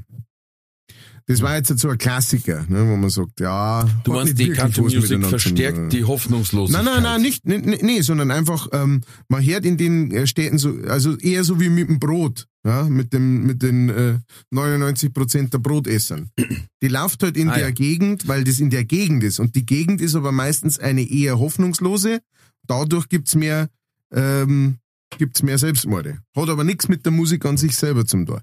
Das 1.28 1.42
war 1.42 1.58
jetzt 1.58 1.78
so 1.78 1.90
ein 1.90 1.98
Klassiker, 1.98 2.66
ne, 2.70 2.88
wo 2.88 2.96
man 2.96 3.10
sagt, 3.10 3.42
ja. 3.42 3.86
Du 4.06 4.14
meinst, 4.14 4.40
die 4.40 4.50
Country 4.52 4.84
Music 4.84 5.26
verstärkt 5.26 5.78
äh. 5.78 5.90
die 5.90 6.06
Hoffnungslosigkeit. 6.06 6.86
Nein, 6.86 6.94
nein, 6.96 7.04
nein, 7.04 7.22
nicht, 7.22 7.46
nee, 7.46 7.58
nee, 7.58 7.80
nee, 7.82 8.02
sondern 8.02 8.32
einfach, 8.32 8.70
ähm, 8.72 9.02
man 9.28 9.46
hört 9.46 9.66
in 9.66 9.76
den 9.76 10.10
äh, 10.12 10.26
Städten 10.26 10.58
so, 10.58 10.74
also 10.88 11.18
eher 11.18 11.44
so 11.44 11.60
wie 11.60 11.68
mit 11.68 11.90
dem 11.90 12.00
Brot, 12.00 12.48
ja, 12.68 12.84
mit 12.84 13.14
dem, 13.14 13.46
mit 13.46 13.64
den 13.64 13.88
äh, 13.90 14.20
99 14.52 15.14
Prozent 15.14 15.54
der 15.54 15.60
Brotessern. 15.60 16.30
Die 16.84 16.90
läuft 16.90 17.24
halt 17.24 17.38
in 17.38 17.50
Ah, 17.50 17.56
der 17.56 17.68
ja. 17.68 17.72
Gegend, 17.72 18.28
weil 18.28 18.44
das 18.44 18.60
in 18.60 18.70
der 18.70 18.84
Gegend 18.84 19.24
ist. 19.24 19.40
Und 19.40 19.56
die 19.56 19.66
Gegend 19.66 20.02
ist 20.02 20.16
aber 20.16 20.32
meistens 20.34 20.78
eine 20.78 21.02
eher 21.10 21.40
hoffnungslose. 21.40 22.20
Dadurch 22.68 23.08
gibt's 23.08 23.36
mehr, 23.36 23.70
ähm, 24.12 24.80
gibt's 25.18 25.42
mehr 25.44 25.58
Selbstmorde. 25.58 26.20
Hat 26.36 26.50
aber 26.50 26.66
nichts 26.66 26.90
mit 26.90 27.06
der 27.06 27.14
Musik 27.14 27.46
an 27.46 27.56
sich 27.56 27.76
selber 27.76 28.06
zum 28.06 28.26
tun. 28.26 28.42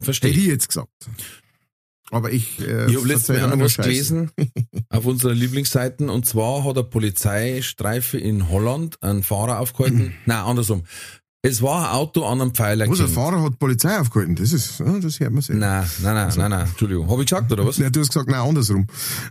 Verstehe. 0.00 0.30
Hätte 0.30 0.40
ich 0.40 0.46
jetzt 0.46 0.68
gesagt. 0.68 0.90
Aber 2.10 2.30
ich, 2.30 2.60
äh, 2.60 2.90
Ich 2.90 2.96
habe 2.96 3.08
letztens 3.08 3.40
nur 3.40 3.60
was 3.60 3.76
gelesen 3.78 4.30
auf 4.90 5.06
unserer 5.06 5.34
Lieblingsseiten 5.34 6.08
und 6.10 6.26
zwar 6.26 6.64
hat 6.64 6.76
eine 6.76 6.84
Polizeistreife 6.84 8.18
in 8.18 8.48
Holland 8.50 9.02
einen 9.02 9.22
Fahrer 9.22 9.58
aufgehalten. 9.58 10.12
Nein, 10.26 10.38
andersrum. 10.44 10.84
Es 11.42 11.62
war 11.62 11.90
ein 11.90 11.94
Auto 11.94 12.24
an 12.24 12.40
einem 12.40 12.54
Pfeiler. 12.54 12.88
Was, 12.88 13.00
ein. 13.00 13.08
Fahrer 13.08 13.42
hat 13.42 13.58
Polizei 13.58 13.98
aufgehalten? 14.00 14.34
Das 14.34 14.52
ist, 14.52 14.80
das 14.80 15.20
hört 15.20 15.32
man 15.32 15.42
sehr. 15.42 15.56
Nein, 15.56 15.88
nein, 16.02 16.14
nein, 16.14 16.32
nein, 16.36 16.50
nein, 16.50 16.66
Entschuldigung. 16.66 17.08
Habe 17.08 17.22
ich 17.22 17.28
gesagt, 17.28 17.52
oder 17.52 17.64
was? 17.64 17.78
Ja, 17.78 17.88
du 17.88 18.00
hast 18.00 18.08
gesagt, 18.08 18.28
nein, 18.28 18.40
andersrum. 18.40 18.86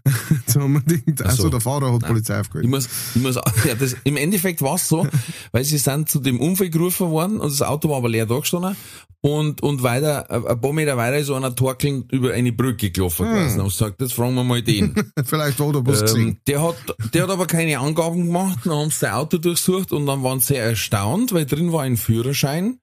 so 0.48 0.62
so. 0.62 1.24
also 1.26 1.50
der 1.50 1.60
Fahrer 1.60 1.92
hat 1.94 2.02
Nein. 2.02 2.12
Polizei 2.12 2.36
Ich 2.36 2.40
aufgehalten. 2.40 2.70
muss, 2.70 2.88
ich 3.16 3.22
muss, 3.22 3.36
ja, 3.36 3.76
das, 3.78 3.98
im 4.06 4.16
Endeffekt 4.16 4.62
war 4.62 4.76
es 4.76 4.88
so, 4.88 5.06
weil 5.52 5.66
sie 5.66 5.78
sind 5.78 6.10
zu 6.10 6.20
dem 6.20 6.40
Unfall 6.40 6.70
gerufen 6.70 7.10
worden 7.10 7.40
und 7.40 7.52
das 7.52 7.62
Auto 7.62 7.90
war 7.90 7.98
aber 7.98 8.10
leer 8.10 8.26
da 8.26 8.40
gestanden 8.40 8.78
und, 9.26 9.64
und 9.64 9.82
weiter, 9.82 10.28
äh, 10.30 10.52
ein 10.52 10.62
paar 10.62 10.72
Meter 10.72 10.98
weiter 10.98 11.18
ist 11.18 11.32
einer 11.32 11.56
torkelnd 11.56 12.12
über 12.12 12.34
eine 12.34 12.52
Brücke 12.52 12.92
gelaufen 12.92 13.26
gewesen 13.26 13.60
und 13.60 13.74
sagt, 13.74 14.00
jetzt 14.00 14.14
fragen 14.14 14.36
wir 14.36 14.44
mal 14.44 14.62
den. 14.62 14.94
Vielleicht 15.26 15.60
hat 15.60 15.76
er 15.76 15.88
was 15.88 16.02
ähm, 16.02 16.06
gesehen. 16.06 16.40
der 16.46 16.62
hat, 16.62 16.76
der 17.12 17.24
hat 17.24 17.32
aber 17.32 17.48
keine 17.48 17.80
Angaben 17.80 18.28
gemacht, 18.28 18.60
dann 18.66 18.74
haben 18.74 18.92
sie 18.92 19.00
sein 19.00 19.14
Auto 19.14 19.40
durchsucht 19.40 19.92
und 19.94 20.06
dann 20.06 20.22
waren 20.22 20.42
sie 20.42 20.54
sehr 20.54 20.64
erstaunt, 20.64 21.34
weil 21.34 21.48
drin 21.48 21.72
war 21.74 21.82
ein 21.82 21.95
Führerschein 21.98 22.80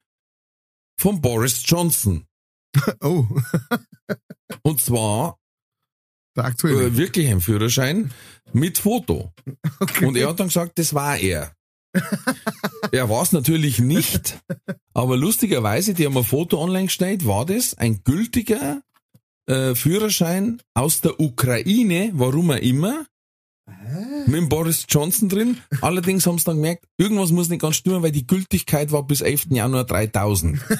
von 0.99 1.21
Boris 1.21 1.63
Johnson. 1.67 2.27
Oh, 3.03 3.27
Und 4.63 4.81
zwar 4.81 5.39
der 6.37 6.45
aktuelle. 6.47 6.87
äh, 6.87 6.97
wirklich 6.97 7.29
ein 7.29 7.41
Führerschein 7.41 8.13
mit 8.53 8.79
Foto. 8.79 9.33
Und 10.01 10.17
er 10.17 10.29
hat 10.29 10.41
dann 10.41 10.49
gesagt, 10.49 10.79
das 10.79 10.95
war 10.95 11.19
er. 11.19 11.55
er 12.93 13.11
war 13.11 13.23
es 13.23 13.33
natürlich 13.33 13.79
nicht, 13.79 14.39
aber 14.95 15.19
lustigerweise, 15.19 15.93
die 15.93 16.07
haben 16.07 16.17
ein 16.17 16.25
Foto 16.25 16.59
online 16.59 16.87
gestellt, 16.87 17.27
war 17.27 17.45
das 17.45 17.75
ein 17.75 18.03
gültiger 18.03 18.81
äh, 19.47 19.75
Führerschein 19.75 20.63
aus 20.73 21.03
der 21.03 21.21
Ukraine, 21.21 22.11
warum 22.15 22.49
er 22.49 22.63
immer, 22.63 23.05
mit 24.27 24.35
dem 24.37 24.49
Boris 24.49 24.85
Johnson 24.89 25.29
drin. 25.29 25.59
Allerdings 25.81 26.27
haben 26.27 26.39
sie 26.39 26.45
dann 26.45 26.57
gemerkt, 26.57 26.85
irgendwas 26.97 27.31
muss 27.31 27.49
nicht 27.49 27.61
ganz 27.63 27.77
stimmen, 27.77 28.03
weil 28.03 28.13
die 28.13 28.27
Gültigkeit 28.27 28.93
war 28.93 29.07
bis 29.07 29.21
11. 29.21 29.47
Januar 29.51 29.85
3000. 29.85 30.59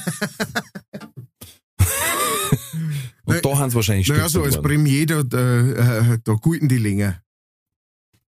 Und 3.25 3.45
da 3.45 3.59
haben 3.59 3.71
sie 3.71 3.77
wahrscheinlich 3.77 4.09
naja, 4.09 4.29
so 4.29 4.43
als. 4.43 4.61
Premier, 4.61 5.07
da, 5.07 5.23
da, 5.23 5.61
äh, 5.61 6.19
da 6.25 6.33
guten 6.35 6.69
die 6.69 6.79
länger. 6.79 7.23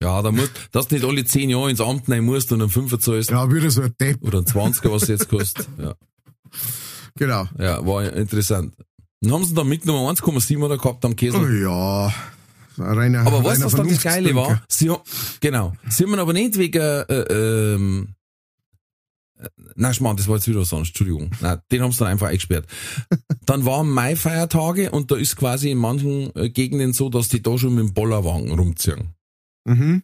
Ja, 0.03 0.20
da 0.22 0.32
muss, 0.32 0.51
dass 0.72 0.88
du 0.88 0.94
nicht 0.96 1.05
alle 1.05 1.24
10 1.24 1.51
Jahre 1.51 1.70
ins 1.70 1.80
Amt 1.80 2.09
rein 2.09 2.24
musst 2.24 2.51
und 2.53 2.61
einen 2.62 2.70
Fünfer 2.70 2.98
zahlst. 2.98 3.30
Ja, 3.30 3.53
wieder 3.53 3.70
so 3.70 3.82
ein 3.82 3.94
Depp. 4.01 4.22
Oder 4.22 4.38
ein 4.38 4.44
20er, 4.46 4.90
was 4.90 5.03
es 5.03 5.09
jetzt 5.09 5.28
kostet. 5.28 5.68
Ja, 5.78 5.94
Genau. 7.16 7.46
ja, 7.59 7.84
war 7.86 8.11
interessant. 8.12 8.74
Dann 9.20 9.32
haben 9.32 9.44
sie 9.44 9.55
da 9.55 9.62
mitgenommen 9.62 10.16
1,7 10.16 10.62
oder 10.64 10.78
gehabt 10.78 11.05
am 11.05 11.12
Oh 11.12 11.14
Käse. 11.14 11.59
ja. 11.62 12.12
Ein 12.81 12.99
Reiner, 12.99 13.26
Aber 13.26 13.45
weißt 13.45 13.62
du, 13.62 13.66
was 13.66 13.74
dann 13.74 13.89
das 13.89 14.03
Geile 14.03 14.35
war? 14.35 14.62
Sie, 14.68 14.91
genau. 15.41 15.72
Sie 15.89 16.05
haben 16.05 16.18
aber 16.18 16.33
nicht 16.33 16.59
wegen, 16.59 16.81
äh, 16.81 17.03
ähm, 17.74 18.14
äh, 19.39 19.49
nein, 19.74 19.95
Schmarrn, 19.95 20.16
das 20.16 20.28
war 20.28 20.37
jetzt 20.37 20.49
wieder 20.49 20.59
anderes, 20.59 20.72
Entschuldigung. 20.72 21.31
Nein, 21.41 21.61
den 21.70 21.83
haben 21.83 21.93
sie 21.93 21.99
dann 21.99 22.09
einfach 22.09 22.28
eingesperrt. 22.28 22.66
Dann 23.47 23.64
waren 23.64 23.91
Mai-Feiertage 23.91 24.91
und 24.91 25.11
da 25.11 25.16
ist 25.16 25.37
quasi 25.37 25.70
in 25.70 25.78
manchen 25.78 26.35
äh, 26.37 26.51
Gegenden 26.51 26.93
so, 26.93 27.09
dass 27.09 27.28
die 27.28 27.43
da 27.43 27.59
schon 27.59 27.74
mit 27.74 27.85
dem 27.85 27.95
Bollerwagen 27.95 28.51
rumziehen. 28.53 29.14
Mhm. 29.64 30.03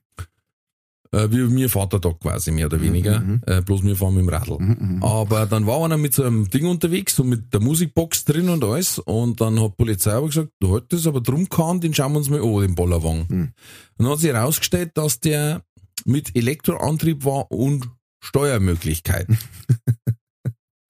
Äh, 1.13 1.31
wie 1.31 1.39
mir 1.39 1.69
Vatertag 1.69 2.21
quasi, 2.21 2.51
mehr 2.51 2.67
oder 2.67 2.81
weniger. 2.81 3.21
Mhm. 3.21 3.41
Äh, 3.47 3.63
bloß 3.63 3.85
wir 3.85 3.97
fahren 3.97 4.15
mit 4.15 4.23
dem 4.23 4.29
Radl. 4.29 4.59
Mhm. 4.59 5.03
Aber 5.03 5.47
dann 5.47 5.67
war 5.67 5.85
einer 5.85 5.97
mit 5.97 6.15
so 6.15 6.25
einem 6.25 6.49
Ding 6.51 6.67
unterwegs, 6.67 7.17
so 7.17 7.25
mit 7.25 7.53
der 7.53 7.61
Musikbox 7.61 8.25
drin 8.25 8.49
und 8.49 8.65
alles. 8.65 8.99
Und 8.99 9.41
dann 9.41 9.61
hat 9.61 9.73
die 9.73 9.77
Polizei 9.77 10.13
aber 10.13 10.27
gesagt, 10.27 10.51
du 10.61 10.75
hat 10.75 10.93
das 10.93 11.07
aber 11.07 11.21
drum 11.21 11.49
kann, 11.49 11.81
den 11.81 11.95
schauen 11.95 12.13
wir 12.13 12.19
uns 12.19 12.31
mal 12.31 12.43
an, 12.43 12.61
den 12.61 12.75
Bollerwagen. 12.75 13.27
Mhm. 13.29 13.53
Und 13.99 14.05
dann 14.05 14.09
hat 14.09 14.19
sich 14.19 14.33
herausgestellt, 14.33 14.93
dass 14.95 15.21
der 15.21 15.63
mit 16.05 16.37
Elektroantrieb 16.37 17.25
war 17.25 17.51
und 17.51 17.89
Steuermöglichkeiten. 18.21 19.39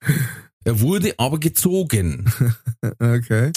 er 0.63 0.79
wurde 0.79 1.13
aber 1.17 1.39
gezogen. 1.39 2.31
Okay. 2.99 3.51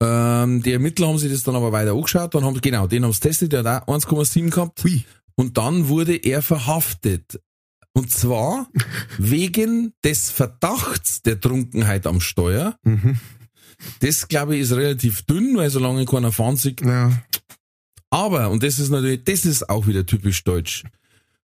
Ähm, 0.00 0.62
die 0.62 0.72
Ermittler 0.72 1.08
haben 1.08 1.18
sich 1.18 1.32
das 1.32 1.42
dann 1.42 1.56
aber 1.56 1.72
weiter 1.72 1.92
angeschaut, 1.92 2.34
dann 2.34 2.44
haben 2.44 2.60
genau, 2.60 2.86
den 2.86 3.04
haben 3.04 3.12
sie 3.12 3.20
testet, 3.20 3.52
der 3.52 3.64
hat 3.64 3.88
auch 3.88 3.96
1,7 3.96 4.50
gehabt. 4.50 4.84
Hui. 4.84 5.04
Und 5.38 5.56
dann 5.56 5.86
wurde 5.86 6.16
er 6.16 6.42
verhaftet. 6.42 7.40
Und 7.92 8.10
zwar 8.10 8.68
wegen 9.18 9.92
des 10.02 10.30
Verdachts 10.30 11.22
der 11.22 11.40
Trunkenheit 11.40 12.08
am 12.08 12.20
Steuer. 12.20 12.76
Mhm. 12.82 13.18
Das, 14.00 14.26
glaube 14.26 14.56
ich, 14.56 14.62
ist 14.62 14.72
relativ 14.72 15.22
dünn, 15.22 15.56
weil 15.56 15.70
solange 15.70 16.04
keiner 16.06 16.32
fahren 16.32 16.56
sieht. 16.56 16.80
Ja. 16.80 17.12
Aber, 18.10 18.50
und 18.50 18.64
das 18.64 18.80
ist 18.80 18.90
natürlich, 18.90 19.22
das 19.24 19.44
ist 19.44 19.68
auch 19.70 19.86
wieder 19.86 20.04
typisch 20.04 20.42
deutsch, 20.42 20.82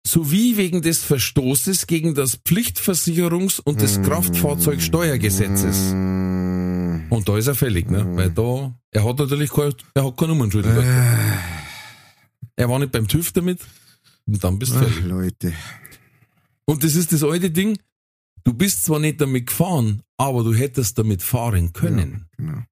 sowie 0.07 0.57
wegen 0.57 0.83
des 0.83 1.03
Verstoßes 1.03 1.89
gegen 1.89 2.15
das 2.15 2.39
Pflichtversicherungs- 2.45 3.61
und 3.61 3.81
des 3.81 4.01
Kraftfahrzeugsteuergesetzes. 4.03 5.93
Mhm. 5.95 7.07
Und 7.11 7.29
da 7.29 7.37
ist 7.37 7.49
er 7.49 7.57
fällig, 7.57 7.91
ne? 7.91 8.07
Weil 8.15 8.31
da, 8.31 8.73
er 8.93 9.05
hat 9.05 9.19
natürlich 9.19 9.51
keine, 9.51 9.75
er 9.95 10.05
hat 10.05 10.17
keine 10.17 10.29
Nummernschuld. 10.33 10.67
Äh, 10.67 10.83
Er 12.55 12.69
war 12.69 12.79
nicht 12.79 12.93
beim 12.93 13.09
TÜV 13.09 13.33
damit. 13.33 13.59
Und 14.31 14.45
dann 14.45 14.59
bist 14.59 14.73
du 14.73 14.79
ach. 14.87 15.01
Leute. 15.03 15.53
Und 16.65 16.85
das 16.85 16.95
ist 16.95 17.13
das 17.13 17.25
alte 17.25 17.51
Ding. 17.51 17.79
Du 18.45 18.55
bist 18.55 18.85
zwar 18.85 19.01
nicht 19.01 19.21
damit 19.21 19.49
gefahren, 19.49 20.03
aber 20.17 20.45
du 20.45 20.55
hättest 20.55 20.97
damit 20.99 21.23
fahren 21.23 21.73
können. 21.73 22.27
Genau. 22.37 22.63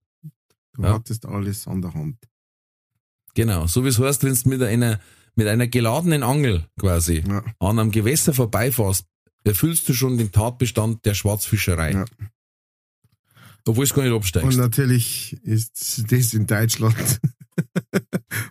Du 0.75 0.83
Ja. 0.83 0.95
hattest 0.95 1.27
alles 1.27 1.67
an 1.67 1.83
der 1.83 1.93
Hand. 1.95 2.17
Genau. 3.35 3.67
So 3.67 3.85
wie 3.85 3.89
es 3.89 3.99
heißt, 3.99 4.23
wenn 4.23 4.35
du 4.35 4.49
mit 4.49 4.63
einer, 4.63 5.01
mit 5.35 5.49
einer 5.49 5.67
geladenen 5.67 6.23
Angel 6.23 6.65
quasi 6.79 7.25
Ja. 7.27 7.43
an 7.59 7.79
einem 7.81 7.91
Gewässer 7.91 8.33
vorbeifährst, 8.33 9.05
erfüllst 9.45 9.89
du 9.89 9.95
schon 9.95 10.17
den 10.17 10.31
Tatbestand 10.31 11.05
der 11.05 11.15
Schwarzfischerei. 11.15 11.93
Ja. 11.93 12.05
Obwohl 13.67 13.85
es 13.85 13.93
gar 13.93 14.03
nicht 14.05 14.13
Und 14.13 14.19
absteigst. 14.19 14.57
natürlich 14.59 15.33
ist 15.43 16.05
das 16.11 16.33
in 16.35 16.47
Deutschland 16.47 17.21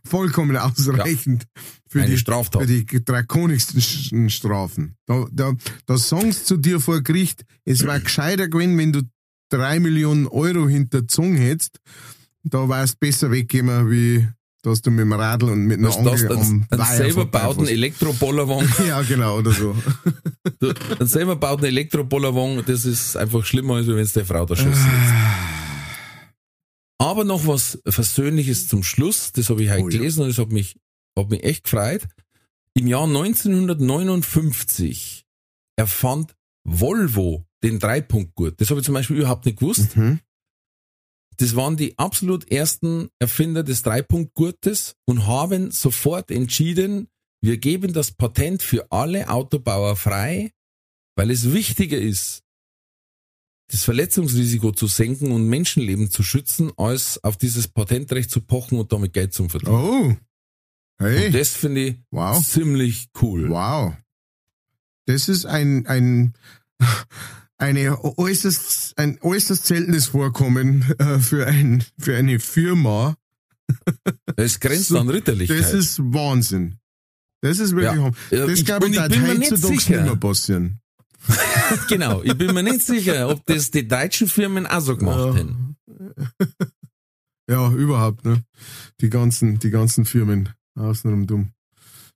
vollkommen 0.08 0.56
ausreichend 0.58 1.46
für 1.90 2.02
Eine 2.02 2.12
die, 2.12 2.18
Straftat. 2.18 2.62
für 2.62 2.68
die 2.68 2.86
drakonischsten 3.06 3.80
Sch- 3.82 4.30
Strafen. 4.30 4.96
Da, 5.06 5.26
da, 5.32 5.54
da 5.86 5.98
sagst 5.98 6.48
zu 6.48 6.58
dir 6.58 6.80
vor 6.80 7.02
Gericht, 7.02 7.44
es 7.66 7.84
wäre 7.84 8.02
gescheiter 8.02 8.48
gewesen, 8.48 8.78
wenn 8.78 8.94
du 8.94 9.02
drei 9.50 9.80
Millionen 9.80 10.28
Euro 10.28 10.68
hinter 10.68 11.08
Zunge 11.08 11.40
hättest, 11.40 11.80
da 12.44 12.68
wärst 12.70 13.00
besser 13.00 13.32
weggekommen, 13.32 13.90
wie 13.92 14.28
dass 14.64 14.82
du 14.82 14.90
mit 14.92 15.00
dem 15.02 15.14
Radl 15.14 15.50
und 15.50 15.64
mit 15.66 15.78
einer 15.78 15.88
Was 15.90 16.04
das, 16.04 16.24
Angel 16.24 16.38
einen, 16.38 16.66
einen 16.70 16.98
selber 16.98 17.26
bauten. 17.26 17.68
Elektrobollerwagen, 17.68 18.68
Ja, 18.88 19.02
genau, 19.04 19.38
oder 19.38 19.52
so. 19.54 19.74
du, 20.60 20.74
einen 21.00 21.08
selber 21.08 21.38
bauten 21.38 21.64
Elektrobollerwagen, 21.66 22.66
das 22.66 22.84
ist 22.84 23.16
einfach 23.16 23.46
schlimmer, 23.46 23.76
als 23.76 23.88
wenn 23.88 23.98
es 24.00 24.12
der 24.12 24.26
Frau 24.26 24.46
Schuss 24.56 24.60
ist. 24.66 24.78
Aber 27.08 27.24
noch 27.24 27.48
was 27.48 27.80
Versöhnliches 27.88 28.68
zum 28.68 28.84
Schluss, 28.84 29.32
das 29.32 29.50
habe 29.50 29.64
ich 29.64 29.70
heute 29.70 29.84
Oh 29.84 29.88
ja. 29.88 29.98
gelesen 29.98 30.24
und 30.24 30.28
das 30.28 30.40
hat 30.40 30.52
mich, 30.52 30.76
hat 31.18 31.30
mich 31.30 31.42
echt 31.42 31.64
gefreut. 31.64 32.06
Im 32.74 32.86
Jahr 32.86 33.06
1959 33.06 35.26
erfand 35.78 36.36
Volvo 36.66 37.46
den 37.64 37.80
Dreipunktgurt. 37.80 38.60
Das 38.60 38.72
habe 38.72 38.82
ich 38.82 38.86
zum 38.86 38.94
Beispiel 38.94 39.16
überhaupt 39.16 39.46
nicht 39.46 39.60
gewusst. 39.60 39.96
Mhm. 39.96 40.20
Das 41.38 41.56
waren 41.56 41.78
die 41.78 41.98
absolut 41.98 42.52
ersten 42.52 43.08
Erfinder 43.20 43.64
des 43.64 43.84
Dreipunktgurtes 43.84 44.98
und 45.06 45.28
haben 45.28 45.72
sofort 45.72 46.30
entschieden, 46.30 47.08
wir 47.42 47.58
geben 47.58 47.94
das 47.94 48.12
Patent 48.12 48.62
für 48.62 48.92
alle 48.92 49.30
Autobauer 49.30 49.96
frei, 49.96 50.52
weil 51.16 51.32
es 51.32 51.54
wichtiger 51.54 52.00
ist, 52.00 52.44
das 53.70 53.84
Verletzungsrisiko 53.84 54.72
zu 54.72 54.88
senken 54.88 55.32
und 55.32 55.48
Menschenleben 55.48 56.10
zu 56.10 56.24
schützen, 56.24 56.72
als 56.78 57.24
auf 57.24 57.38
dieses 57.38 57.68
Patentrecht 57.68 58.32
zu 58.32 58.42
pochen 58.42 58.80
und 58.80 58.92
damit 58.94 59.14
Geld 59.14 59.34
zu 59.34 59.48
verdienen. 59.50 59.74
Oh. 59.74 60.16
Hey. 61.00 61.28
Und 61.28 61.36
das 61.36 61.50
finde 61.50 61.82
ich 61.86 61.96
wow. 62.12 62.44
ziemlich 62.46 63.10
cool. 63.22 63.50
Wow. 63.50 63.94
Das 65.06 65.30
ist 65.30 65.46
ein, 65.46 65.86
ein, 65.86 66.34
eine 67.58 68.04
äußerst, 68.18 68.98
ein 68.98 69.20
äußerst 69.22 69.66
seltenes 69.66 70.08
Vorkommen 70.08 70.84
äh, 71.00 71.20
für, 71.20 71.46
ein, 71.46 71.84
für 72.00 72.16
eine 72.18 72.40
Firma. 72.40 73.16
Es 74.38 74.60
grenzt 74.60 74.88
So, 74.90 75.00
an 75.00 75.10
Ritterlichkeit. 75.10 75.60
Das 75.60 75.74
ist 75.74 76.00
Wahnsinn. 76.00 76.78
Das 77.42 77.60
ist 77.60 77.76
wirklich, 77.76 78.02
Ja. 78.32 78.46
Das 78.46 78.60
ich- 78.60 78.66
glaube 78.66 78.88
ich, 78.88 78.96
ich 78.98 79.08
bin 79.10 79.22
mir 79.24 79.36
nicht 79.36 79.56
sicher. 79.58 80.16
passieren. 80.16 80.80
genau. 81.90 82.22
Ich 82.24 82.38
bin 82.38 82.54
mir 82.54 82.64
nicht 82.64 82.82
sicher, 82.86 83.30
ob 83.30 83.46
das 83.46 83.72
die 83.72 83.88
deutschen 83.88 84.28
Firmen 84.28 84.66
auch 84.68 84.80
so 84.82 84.96
gemacht 84.98 85.18
Ja. 85.20 85.34
hätten. 85.36 85.76
Ja, 87.50 87.72
überhaupt, 87.72 88.26
ne? 88.26 88.44
Die 89.00 89.10
ganzen, 89.10 89.58
die 89.60 89.70
ganzen 89.70 90.04
Firmen 90.04 90.50
außenrum 90.78 91.28
dumm. 91.28 91.54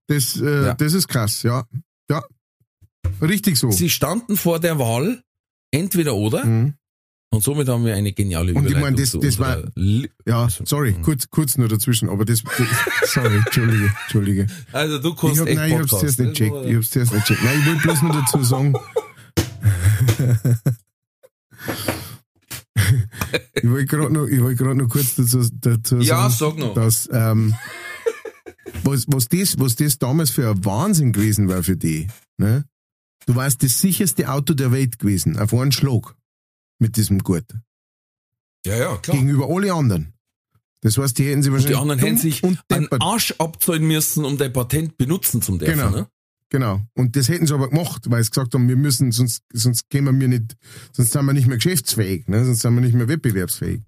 Das, 0.07 0.36
äh, 0.36 0.66
Ja. 0.66 0.74
das 0.74 0.91
ist 0.93 1.07
krass, 1.07 1.43
ja. 1.43 1.66
Ja. 2.09 2.22
Richtig 3.22 3.57
so. 3.57 3.72
Sie 3.72 3.89
standen 3.89 4.36
vor 4.36 4.59
der 4.59 4.78
Wahl, 4.78 5.24
entweder 5.72 6.16
oder, 6.16 6.43
Mhm. 6.43 6.74
Und 7.34 7.42
somit 7.44 7.68
haben 7.70 7.86
wir 7.86 7.96
eine 7.96 8.12
geniale 8.12 8.54
Und 8.54 8.66
ich 8.66 8.72
Überleitung 8.72 8.82
meine, 8.82 8.96
das- 8.98 9.18
das 9.20 9.40
war- 9.40 9.64
Ja, 10.26 10.50
sorry, 10.66 10.92
mhm. 10.92 11.02
kurz, 11.02 11.30
kurz 11.30 11.58
nur 11.58 11.70
dazwischen, 11.70 12.10
aber 12.10 12.26
das, 12.26 12.44
das 12.44 13.12
sorry, 13.14 13.38
Entschuldige, 13.38 13.94
Entschuldige. 14.04 14.48
Also 14.74 15.00
du 15.00 15.10
Ich 15.10 15.16
kannst 15.16 15.40
hab, 15.42 15.48
echt 15.48 15.58
nein, 15.58 15.72
ich 15.72 15.78
hab's 15.80 15.90
zuerst 15.92 16.20
nicht 16.20 16.34
checkt, 16.34 16.56
ich 16.66 16.76
hab's 16.76 16.90
zuerst 16.90 17.14
nicht 17.14 17.26
checkt. 17.26 17.44
Nein, 17.44 17.60
ich 17.60 17.66
will 17.66 17.76
bloß 17.78 18.02
nur 18.02 18.14
dazu 18.14 18.44
sagen, 18.44 18.74
ich 23.56 23.70
wollte 23.70 23.86
gerade 23.86 24.14
noch, 24.14 24.28
ich 24.28 24.42
wollte 24.42 24.64
gerade 24.64 24.78
noch 24.78 24.90
kurz 24.90 25.16
dazu, 25.16 25.48
dazu 25.62 25.98
Ja, 26.00 26.30
sagen, 26.30 26.58
sag 26.58 26.68
noch. 26.68 26.74
dass, 26.74 27.10
ähm, 27.12 27.56
was, 28.84 29.06
was 29.08 29.30
das, 29.30 29.58
was 29.60 29.76
das 29.76 29.98
damals 30.00 30.32
für 30.32 30.50
ein 30.50 30.66
Wahnsinn 30.66 31.14
gewesen 31.14 31.48
war 31.48 31.64
für 31.64 31.78
die, 31.78 32.08
ne? 32.38 32.66
Du 33.28 33.36
warst 33.36 33.62
das 33.64 33.80
sicherste 33.80 34.30
Auto 34.32 34.56
der 34.56 34.72
Welt 34.72 34.98
gewesen, 34.98 35.38
auf 35.38 35.54
einen 35.54 35.72
Schlag. 35.72 36.16
Mit 36.82 36.98
diesem 36.98 37.20
Gurt. 37.20 37.46
Ja, 38.66 38.76
ja, 38.76 38.98
klar. 38.98 39.16
Gegenüber 39.16 39.48
alle 39.50 39.72
anderen. 39.74 40.14
Das 40.82 40.98
heißt, 40.98 41.16
die 41.20 41.26
hätten 41.30 41.44
sie 41.44 41.50
Und 41.50 41.56
wahrscheinlich. 41.56 41.78
die 41.78 41.82
anderen 41.82 42.00
hätten 42.00 42.18
sich 42.18 42.44
und 42.44 42.60
einen. 42.70 42.88
Arsch 43.00 43.36
abzahlen 43.38 43.84
müssen, 43.86 44.26
um 44.26 44.38
dein 44.38 44.52
Patent 44.52 44.98
benutzen 44.98 45.44
zum 45.44 45.60
dürfen. 45.60 45.76
Genau. 45.78 45.90
Ne? 45.92 46.08
Genau. 46.50 46.82
Und 46.96 47.16
das 47.16 47.30
hätten 47.30 47.46
sie 47.46 47.54
aber 47.54 47.70
gemacht, 47.70 48.10
weil 48.10 48.24
sie 48.24 48.32
gesagt 48.32 48.56
haben, 48.56 48.68
wir 48.68 48.76
müssen, 48.76 49.12
sonst, 49.12 49.44
sonst 49.54 49.90
kämen 49.92 50.20
wir 50.20 50.28
nicht, 50.28 50.58
sonst 50.92 51.12
sind 51.12 51.24
wir 51.26 51.34
nicht 51.34 51.48
mehr 51.48 51.58
geschäftsfähig, 51.58 52.28
ne? 52.28 52.44
sonst 52.44 52.62
sind 52.62 52.74
wir 52.74 52.82
nicht 52.82 52.96
mehr 52.96 53.08
wettbewerbsfähig. 53.08 53.82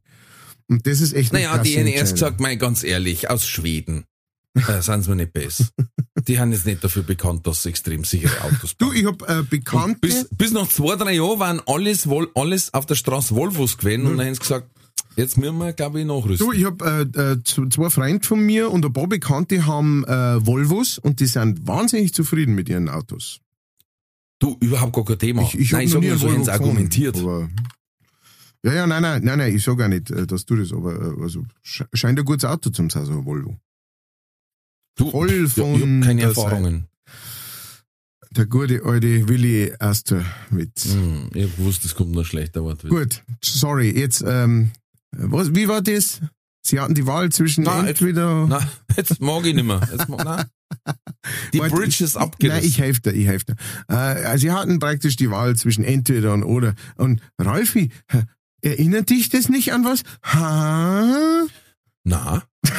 Und 0.70 0.86
das 0.88 1.02
ist 1.02 1.14
echt 1.14 1.34
Naja, 1.34 1.58
die 1.58 1.76
Entscheidung. 1.76 2.12
gesagt, 2.14 2.40
mal 2.40 2.56
ganz 2.58 2.84
ehrlich, 2.84 3.30
aus 3.30 3.46
Schweden 3.48 4.06
äh, 4.56 4.82
sind 4.82 5.02
sie 5.02 5.10
mir 5.10 5.16
nicht 5.18 5.34
besser. 5.34 5.66
Die 6.28 6.40
haben 6.40 6.52
jetzt 6.52 6.66
nicht 6.66 6.84
dafür 6.84 7.04
bekannt, 7.04 7.46
dass 7.48 7.64
sie 7.64 7.70
extrem 7.70 8.04
sichere 8.04 8.42
Autos 8.44 8.76
Du, 8.78 8.88
bauen. 8.88 8.96
ich 8.96 9.06
hab 9.06 9.30
äh, 9.30 9.44
Bekannte, 9.44 10.00
bis, 10.02 10.28
bis 10.32 10.52
nach 10.52 10.68
zwei, 10.70 10.96
drei 10.96 11.14
Jahren 11.14 11.40
waren 11.40 11.62
alles, 11.66 12.08
alles 12.36 12.74
auf 12.74 12.86
der 12.86 12.96
Straße 12.96 13.36
Volvos 13.36 13.78
gewesen 13.78 14.06
und 14.06 14.18
dann 14.18 14.28
haben 14.28 14.34
sie 14.36 14.40
gesagt, 14.40 14.68
jetzt 15.16 15.38
müssen 15.38 15.58
wir, 15.58 15.74
glaube 15.74 16.00
ich, 16.00 16.06
nachrüsten. 16.06 16.48
du, 16.48 16.54
ich 16.54 16.66
hab 16.66 16.82
äh, 16.82 17.02
äh, 17.02 17.38
zwei 17.44 17.90
Freunde 17.90 18.26
von 18.28 18.40
mir 18.40 18.72
und 18.72 18.86
ein 18.86 18.94
paar 18.94 19.08
Bekannte 19.08 19.66
haben 19.66 20.04
äh, 20.06 20.46
Volvos 20.46 20.98
und 20.98 21.20
die 21.20 21.26
sind 21.28 21.68
wahnsinnig 21.68 22.14
zufrieden 22.14 22.56
mit 22.56 22.70
ihren 22.70 22.90
Autos. 22.90 23.40
Du, 24.40 24.58
überhaupt 24.60 24.94
gar 24.94 25.06
kein 25.06 25.20
Thema. 25.20 25.42
Ich, 25.44 25.58
ich 25.58 25.72
Nein, 25.72 25.82
einen 25.94 26.18
so, 26.18 26.30
haben 26.32 26.50
argumentiert. 26.50 27.18
Aber, 27.18 27.50
ja, 28.66 28.74
ja, 28.74 28.88
nein, 28.88 29.02
nein, 29.02 29.22
nein, 29.24 29.38
nein, 29.40 29.56
ich 29.56 29.64
sag 29.64 29.82
auch 29.82 29.88
nicht, 29.88 30.10
äh, 30.12 30.26
dass 30.28 30.46
du 30.46 30.56
das, 30.56 30.72
aber 30.74 30.94
äh, 30.96 31.22
also 31.22 31.46
sche- 31.66 31.88
scheint 31.94 32.18
ein 32.20 32.26
gutes 32.26 32.46
Auto 32.46 32.70
zum 32.70 32.90
sein, 32.90 33.06
so 33.06 33.14
ein 33.14 33.26
Volvo. 33.26 33.58
Du, 34.96 35.10
Voll 35.10 35.32
ich 35.32 35.54
von 35.54 35.74
hab 35.74 36.08
keine 36.08 36.22
Erfahrungen. 36.22 36.88
Der 38.32 38.46
gute 38.48 38.84
alte 38.84 39.28
Willi 39.28 39.74
Astor 39.80 40.24
mit. 40.50 40.72
Hm, 40.80 41.30
ich 41.34 41.56
gewusst, 41.56 41.84
das 41.86 41.94
kommt 41.96 42.12
noch 42.12 42.26
schlechter 42.26 42.64
Wort. 42.64 42.88
Gut, 42.88 43.24
sorry, 43.44 43.92
jetzt, 43.92 44.24
ähm, 44.26 44.72
was, 45.12 45.54
wie 45.54 45.68
war 45.68 45.82
das? 45.82 46.20
Sie 46.66 46.80
hatten 46.80 46.96
die 46.96 47.06
Wahl 47.06 47.32
zwischen 47.32 47.64
Nein, 47.66 47.88
entweder. 47.88 48.48
Nein, 48.48 48.68
jetzt 48.96 49.20
mag 49.22 49.46
ich 49.46 49.54
nicht 49.54 49.66
mehr. 49.66 49.82
Jetzt 49.92 50.08
mag, 50.10 50.24
nein. 50.24 50.46
Die 51.54 51.60
Warte, 51.60 51.76
Bridge 51.76 52.04
ist 52.04 52.16
Nein, 52.16 52.24
abgerissen. 52.24 52.68
ich 52.68 52.80
helfe 52.80 53.02
dir, 53.02 53.12
ich 53.14 53.28
helfe 53.28 53.46
dir. 53.46 53.56
Äh, 53.88 54.38
sie 54.38 54.52
hatten 54.52 54.80
praktisch 54.80 55.16
die 55.16 55.30
Wahl 55.30 55.56
zwischen 55.56 55.84
entweder 55.84 56.34
und 56.34 56.44
oder. 56.44 56.74
Und 56.96 57.22
Ralfi, 57.38 57.92
erinnert 58.62 59.10
dich 59.10 59.30
das 59.30 59.50
nicht 59.50 59.72
an 59.72 59.86
was? 59.86 60.02
Ha? 60.24 61.46
Na, 62.04 62.44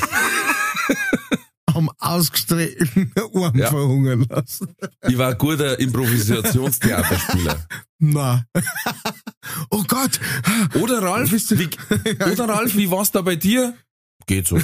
Am 1.66 1.88
ausgestreckten 1.98 3.12
Arm 3.34 3.54
Ja. 3.58 3.70
verhungern 3.70 4.26
lassen. 4.28 4.74
ich 5.06 5.16
war 5.16 5.30
ein 5.30 5.38
guter 5.38 5.78
Improvisationstheaterspieler. 5.78 7.64
Na. 8.00 8.44
oh 9.70 9.84
Gott. 9.86 10.18
Oder 10.74 11.00
Ralf, 11.02 11.30
wie, 11.30 11.70
oder 12.32 12.48
Ralf, 12.48 12.76
wie 12.76 12.90
war's 12.90 13.12
da 13.12 13.22
bei 13.22 13.36
dir? 13.36 13.76
Geht 14.26 14.48
so. 14.48 14.58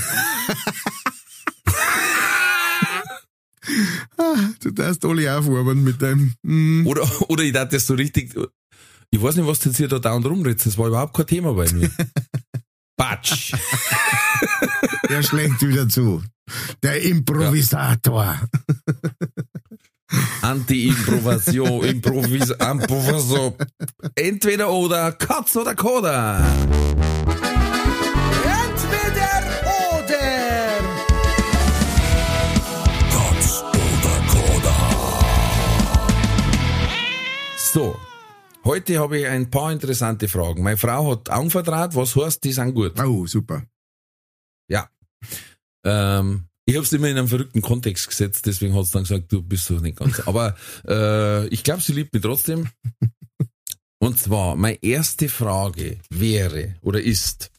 Du 4.60 4.70
darfst 4.70 5.04
alle 5.04 5.38
aufwärmen 5.38 5.84
mit 5.84 6.00
deinem. 6.02 6.34
Mm. 6.42 6.86
Oder, 6.86 7.08
oder 7.28 7.44
ich 7.44 7.52
dachte 7.52 7.76
das 7.76 7.86
so 7.86 7.94
richtig, 7.94 8.34
ich 9.10 9.22
weiß 9.22 9.36
nicht, 9.36 9.46
was 9.46 9.58
du 9.60 9.68
jetzt 9.68 9.78
hier 9.78 9.88
da 9.88 9.98
dauernd 9.98 10.26
rumredest, 10.26 10.66
das 10.66 10.78
war 10.78 10.88
überhaupt 10.88 11.14
kein 11.16 11.26
Thema 11.26 11.52
bei 11.54 11.70
mir. 11.72 11.90
Batsch. 12.96 13.52
Der 15.08 15.22
schlägt 15.22 15.62
wieder 15.62 15.88
zu. 15.88 16.22
Der 16.82 17.02
Improvisator. 17.02 18.38
Anti-Improvation, 20.42 21.84
Improvis, 21.84 22.50
Improvisation. 22.50 23.54
Entweder 24.14 24.70
oder, 24.70 25.12
Katz 25.12 25.56
oder 25.56 25.74
Koda. 25.74 26.38
Entweder 28.44 29.42
oder. 29.98 30.26
So. 37.56 38.05
Heute 38.66 38.98
habe 38.98 39.20
ich 39.20 39.26
ein 39.28 39.48
paar 39.48 39.70
interessante 39.70 40.26
Fragen. 40.26 40.64
Meine 40.64 40.76
Frau 40.76 41.12
hat 41.12 41.30
Augen 41.30 41.50
vertraut, 41.50 41.94
was 41.94 42.16
heißt, 42.16 42.42
die 42.42 42.50
sind 42.50 42.74
gut. 42.74 43.00
Oh, 43.00 43.24
super. 43.24 43.64
Ja. 44.68 44.90
Ähm, 45.84 46.48
ich 46.64 46.74
habe 46.74 46.84
es 46.84 46.92
immer 46.92 47.06
in 47.08 47.16
einen 47.16 47.28
verrückten 47.28 47.62
Kontext 47.62 48.08
gesetzt, 48.08 48.44
deswegen 48.44 48.74
hat 48.74 48.86
sie 48.86 48.92
dann 48.94 49.04
gesagt, 49.04 49.30
du 49.30 49.40
bist 49.40 49.70
doch 49.70 49.80
nicht 49.80 49.98
ganz. 49.98 50.18
Aber 50.26 50.56
äh, 50.88 51.46
ich 51.46 51.62
glaube, 51.62 51.80
sie 51.80 51.92
liebt 51.92 52.12
mich 52.12 52.22
trotzdem. 52.22 52.68
Und 54.00 54.18
zwar, 54.18 54.56
meine 54.56 54.82
erste 54.82 55.28
Frage 55.28 56.00
wäre 56.10 56.74
oder 56.82 57.00
ist, 57.00 57.52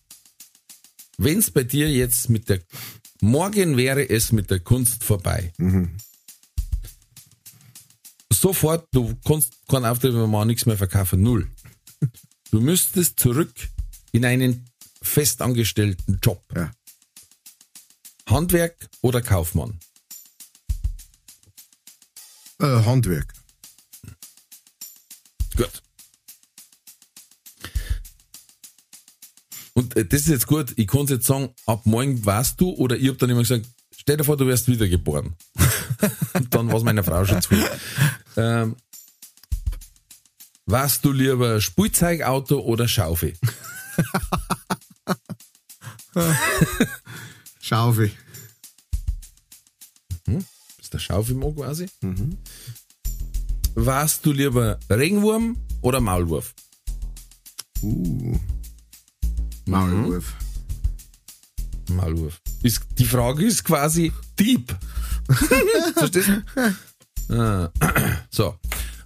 wenn 1.17 1.39
es 1.39 1.51
bei 1.51 1.63
dir 1.63 1.89
jetzt 1.89 2.29
mit 2.29 2.49
der, 2.49 2.59
morgen 3.21 3.77
wäre 3.77 4.09
es 4.09 4.33
mit 4.33 4.51
der 4.51 4.59
Kunst 4.59 5.05
vorbei. 5.05 5.53
Mhm. 5.57 5.95
Sofort, 8.31 8.87
du 8.91 9.15
kannst 9.25 9.53
keinen 9.67 9.85
Auftritt 9.85 10.13
mehr 10.13 10.27
machen, 10.27 10.47
nichts 10.47 10.65
mehr 10.65 10.77
verkaufen, 10.77 11.21
null. 11.21 11.49
Du 12.51 12.61
müsstest 12.61 13.19
zurück 13.19 13.53
in 14.11 14.25
einen 14.25 14.69
festangestellten 15.01 16.19
Job. 16.21 16.41
Ja. 16.55 16.71
Handwerk 18.29 18.89
oder 19.01 19.21
Kaufmann? 19.21 19.79
Äh, 22.59 22.65
Handwerk. 22.65 23.33
Gut. 25.55 25.83
Und 29.73 29.95
äh, 29.95 30.05
das 30.05 30.21
ist 30.21 30.27
jetzt 30.29 30.47
gut, 30.47 30.73
ich 30.75 30.87
kann 30.87 31.05
jetzt 31.05 31.27
sagen, 31.27 31.49
ab 31.65 31.85
morgen 31.85 32.25
warst 32.25 32.59
du, 32.59 32.71
oder 32.71 32.97
ich 32.97 33.09
hab 33.09 33.17
dann 33.19 33.29
immer 33.29 33.41
gesagt, 33.41 33.67
stell 33.95 34.17
dir 34.17 34.23
vor, 34.23 34.37
du 34.37 34.47
wärst 34.47 34.67
wiedergeboren. 34.67 35.35
Dann 36.49 36.67
war 36.69 36.75
es 36.77 36.83
meiner 36.83 37.03
Frau 37.03 37.25
schon 37.25 37.41
zu 37.41 37.49
viel. 37.49 37.65
Ähm, 38.35 38.75
warst 40.65 41.05
du 41.05 41.11
lieber 41.11 41.61
Spielzeugauto 41.61 42.59
oder 42.59 42.87
Schaufel? 42.87 43.33
Schaufel. 47.61 48.11
Bist 50.77 50.93
der 50.93 50.99
Schaufelmann 50.99 51.55
quasi? 51.55 51.87
Warst 53.75 54.25
du 54.25 54.31
lieber 54.31 54.79
Regenwurm 54.89 55.57
oder 55.81 55.99
Maulwurf? 55.99 56.53
Uh. 57.81 58.39
Maulwurf. 59.65 60.33
Maulwurf. 61.89 62.41
Ist, 62.63 62.81
die 62.97 63.05
Frage 63.05 63.45
ist 63.45 63.63
quasi 63.63 64.11
Dieb. 64.39 64.75
Verstehst 65.95 66.29
du? 66.29 67.35
Ah. 67.35 67.71
So. 68.29 68.55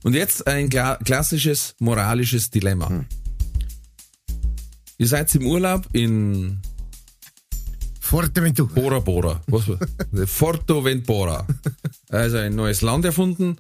Und 0.03 0.13
jetzt 0.13 0.47
ein 0.47 0.69
kla 0.69 0.97
klassisches 0.97 1.75
moralisches 1.79 2.49
Dilemma. 2.49 3.05
Ihr 4.97 5.07
seid 5.07 5.33
im 5.35 5.47
Urlaub 5.47 5.87
in 5.93 6.61
Forteventura. 7.99 8.73
Bora 8.73 8.99
Bora. 8.99 9.41
Was? 9.47 9.63
Forteventura. 10.29 11.47
Also 12.09 12.37
ein 12.37 12.55
neues 12.55 12.81
Land 12.81 13.05
erfunden. 13.05 13.57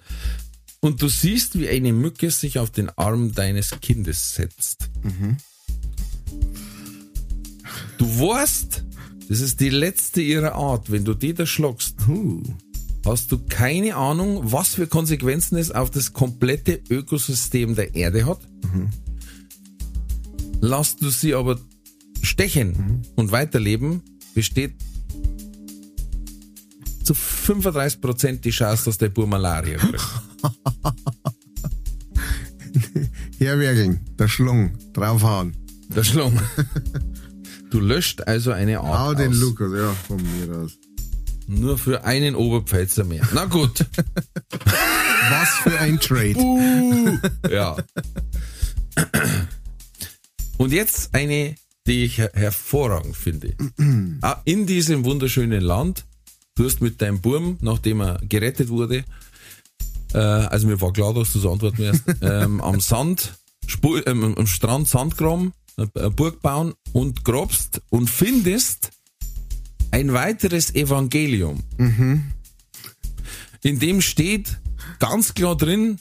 Und 0.81 1.01
du 1.01 1.07
siehst, 1.07 1.57
wie 1.57 1.69
eine 1.69 1.93
Mücke 1.93 2.31
sich 2.31 2.59
auf 2.59 2.71
den 2.71 2.89
Arm 2.97 3.33
deines 3.33 3.79
Kindes 3.81 4.35
setzt. 4.35 4.89
Du 7.97 8.05
weißt, 8.05 8.83
das 9.31 9.39
ist 9.39 9.61
die 9.61 9.69
letzte 9.69 10.21
ihrer 10.21 10.55
Art. 10.55 10.91
Wenn 10.91 11.05
du 11.05 11.13
die 11.13 11.33
da 11.33 11.45
schluckst, 11.45 11.95
hast 13.05 13.31
du 13.31 13.37
keine 13.37 13.95
Ahnung, 13.95 14.51
was 14.51 14.75
für 14.75 14.87
Konsequenzen 14.87 15.57
es 15.57 15.71
auf 15.71 15.89
das 15.89 16.11
komplette 16.11 16.81
Ökosystem 16.89 17.73
der 17.75 17.95
Erde 17.95 18.25
hat. 18.25 18.39
Lass 20.59 20.97
du 20.97 21.09
sie 21.09 21.33
aber 21.33 21.57
stechen 22.21 23.03
und 23.15 23.31
weiterleben, 23.31 24.01
besteht 24.33 24.73
zu 27.05 27.13
35% 27.13 28.41
die 28.41 28.49
Chance, 28.49 28.83
dass 28.83 28.97
der 28.97 29.07
Bur 29.07 29.27
Malaria 29.27 29.77
kriegt. 29.77 30.09
Herwerkeln, 33.39 34.01
der 34.19 34.27
Schlung, 34.27 34.77
draufhauen. 34.91 35.55
Der 35.95 36.03
Schlung. 36.03 36.37
Du 37.71 37.79
löscht 37.79 38.21
also 38.27 38.51
eine 38.51 38.81
Art 38.81 38.99
Hau 38.99 39.13
den 39.13 39.31
aus. 39.31 39.37
Lukas, 39.39 39.71
ja, 39.73 39.93
von 40.07 40.17
mir 40.21 40.57
aus. 40.57 40.71
Nur 41.47 41.77
für 41.77 42.03
einen 42.03 42.35
Oberpfälzer 42.35 43.03
mehr. 43.03 43.27
Na 43.33 43.45
gut. 43.45 43.85
Was 45.29 45.49
für 45.63 45.79
ein 45.79 45.99
Trade. 45.99 46.35
Uh. 46.37 47.17
Ja. 47.49 47.77
Und 50.57 50.71
jetzt 50.73 51.15
eine, 51.15 51.55
die 51.87 52.03
ich 52.03 52.17
her 52.17 52.31
hervorragend 52.33 53.15
finde. 53.17 53.55
Ah, 54.21 54.41
In 54.45 54.67
diesem 54.67 55.03
wunderschönen 55.05 55.61
Land, 55.61 56.05
du 56.55 56.65
hast 56.65 56.81
mit 56.81 57.01
deinem 57.01 57.21
Burm, 57.21 57.57
nachdem 57.61 58.01
er 58.01 58.19
gerettet 58.27 58.69
wurde, 58.69 59.03
äh, 60.13 60.17
also 60.17 60.67
mir 60.67 60.79
war 60.81 60.93
klar, 60.93 61.13
dass 61.13 61.33
du 61.33 61.39
so 61.39 61.51
antworten 61.51 61.77
wirst, 61.79 62.03
ähm, 62.21 62.61
am 62.61 62.79
Sand, 62.81 63.33
Spu 63.65 63.97
ähm, 64.05 64.35
am 64.37 64.45
Strand 64.45 64.87
Sand 64.87 65.17
graben, 65.17 65.53
Burg 66.15 66.41
bauen 66.41 66.73
und 66.93 67.23
grabst 67.23 67.81
und 67.89 68.09
findest 68.09 68.91
ein 69.91 70.13
weiteres 70.13 70.73
Evangelium. 70.73 71.63
In 73.63 73.79
dem 73.79 74.01
steht 74.01 74.59
ganz 74.99 75.33
klar 75.33 75.55
drin, 75.55 75.99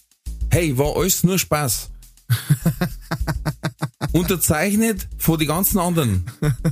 hey, 0.51 0.77
war 0.79 0.97
alles 0.97 1.25
nur 1.25 1.39
Spaß. 1.39 1.91
Unterzeichnet 4.13 5.09
von 5.19 5.39
die 5.39 5.47
ganzen 5.47 5.79
anderen. 5.79 6.25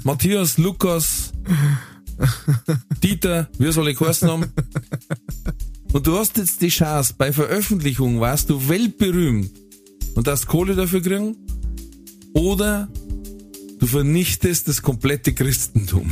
Matthias, 0.04 0.56
Lukas, 0.58 1.32
Dieter, 3.02 3.48
wie 3.58 3.72
soll 3.72 3.88
ich 3.88 4.00
heißen 4.00 4.30
haben? 4.30 4.46
Und 5.92 6.06
du 6.06 6.18
hast 6.18 6.36
jetzt 6.36 6.60
die 6.62 6.68
Chance, 6.68 7.14
bei 7.16 7.32
Veröffentlichung 7.32 8.20
warst 8.20 8.50
du 8.50 8.68
weltberühmt 8.68 9.50
und 10.14 10.28
hast 10.28 10.46
Kohle 10.46 10.74
dafür 10.74 11.00
kriegen 11.00 11.36
oder 12.38 12.88
du 13.80 13.86
vernichtest 13.86 14.68
das 14.68 14.80
komplette 14.82 15.34
Christentum. 15.34 16.10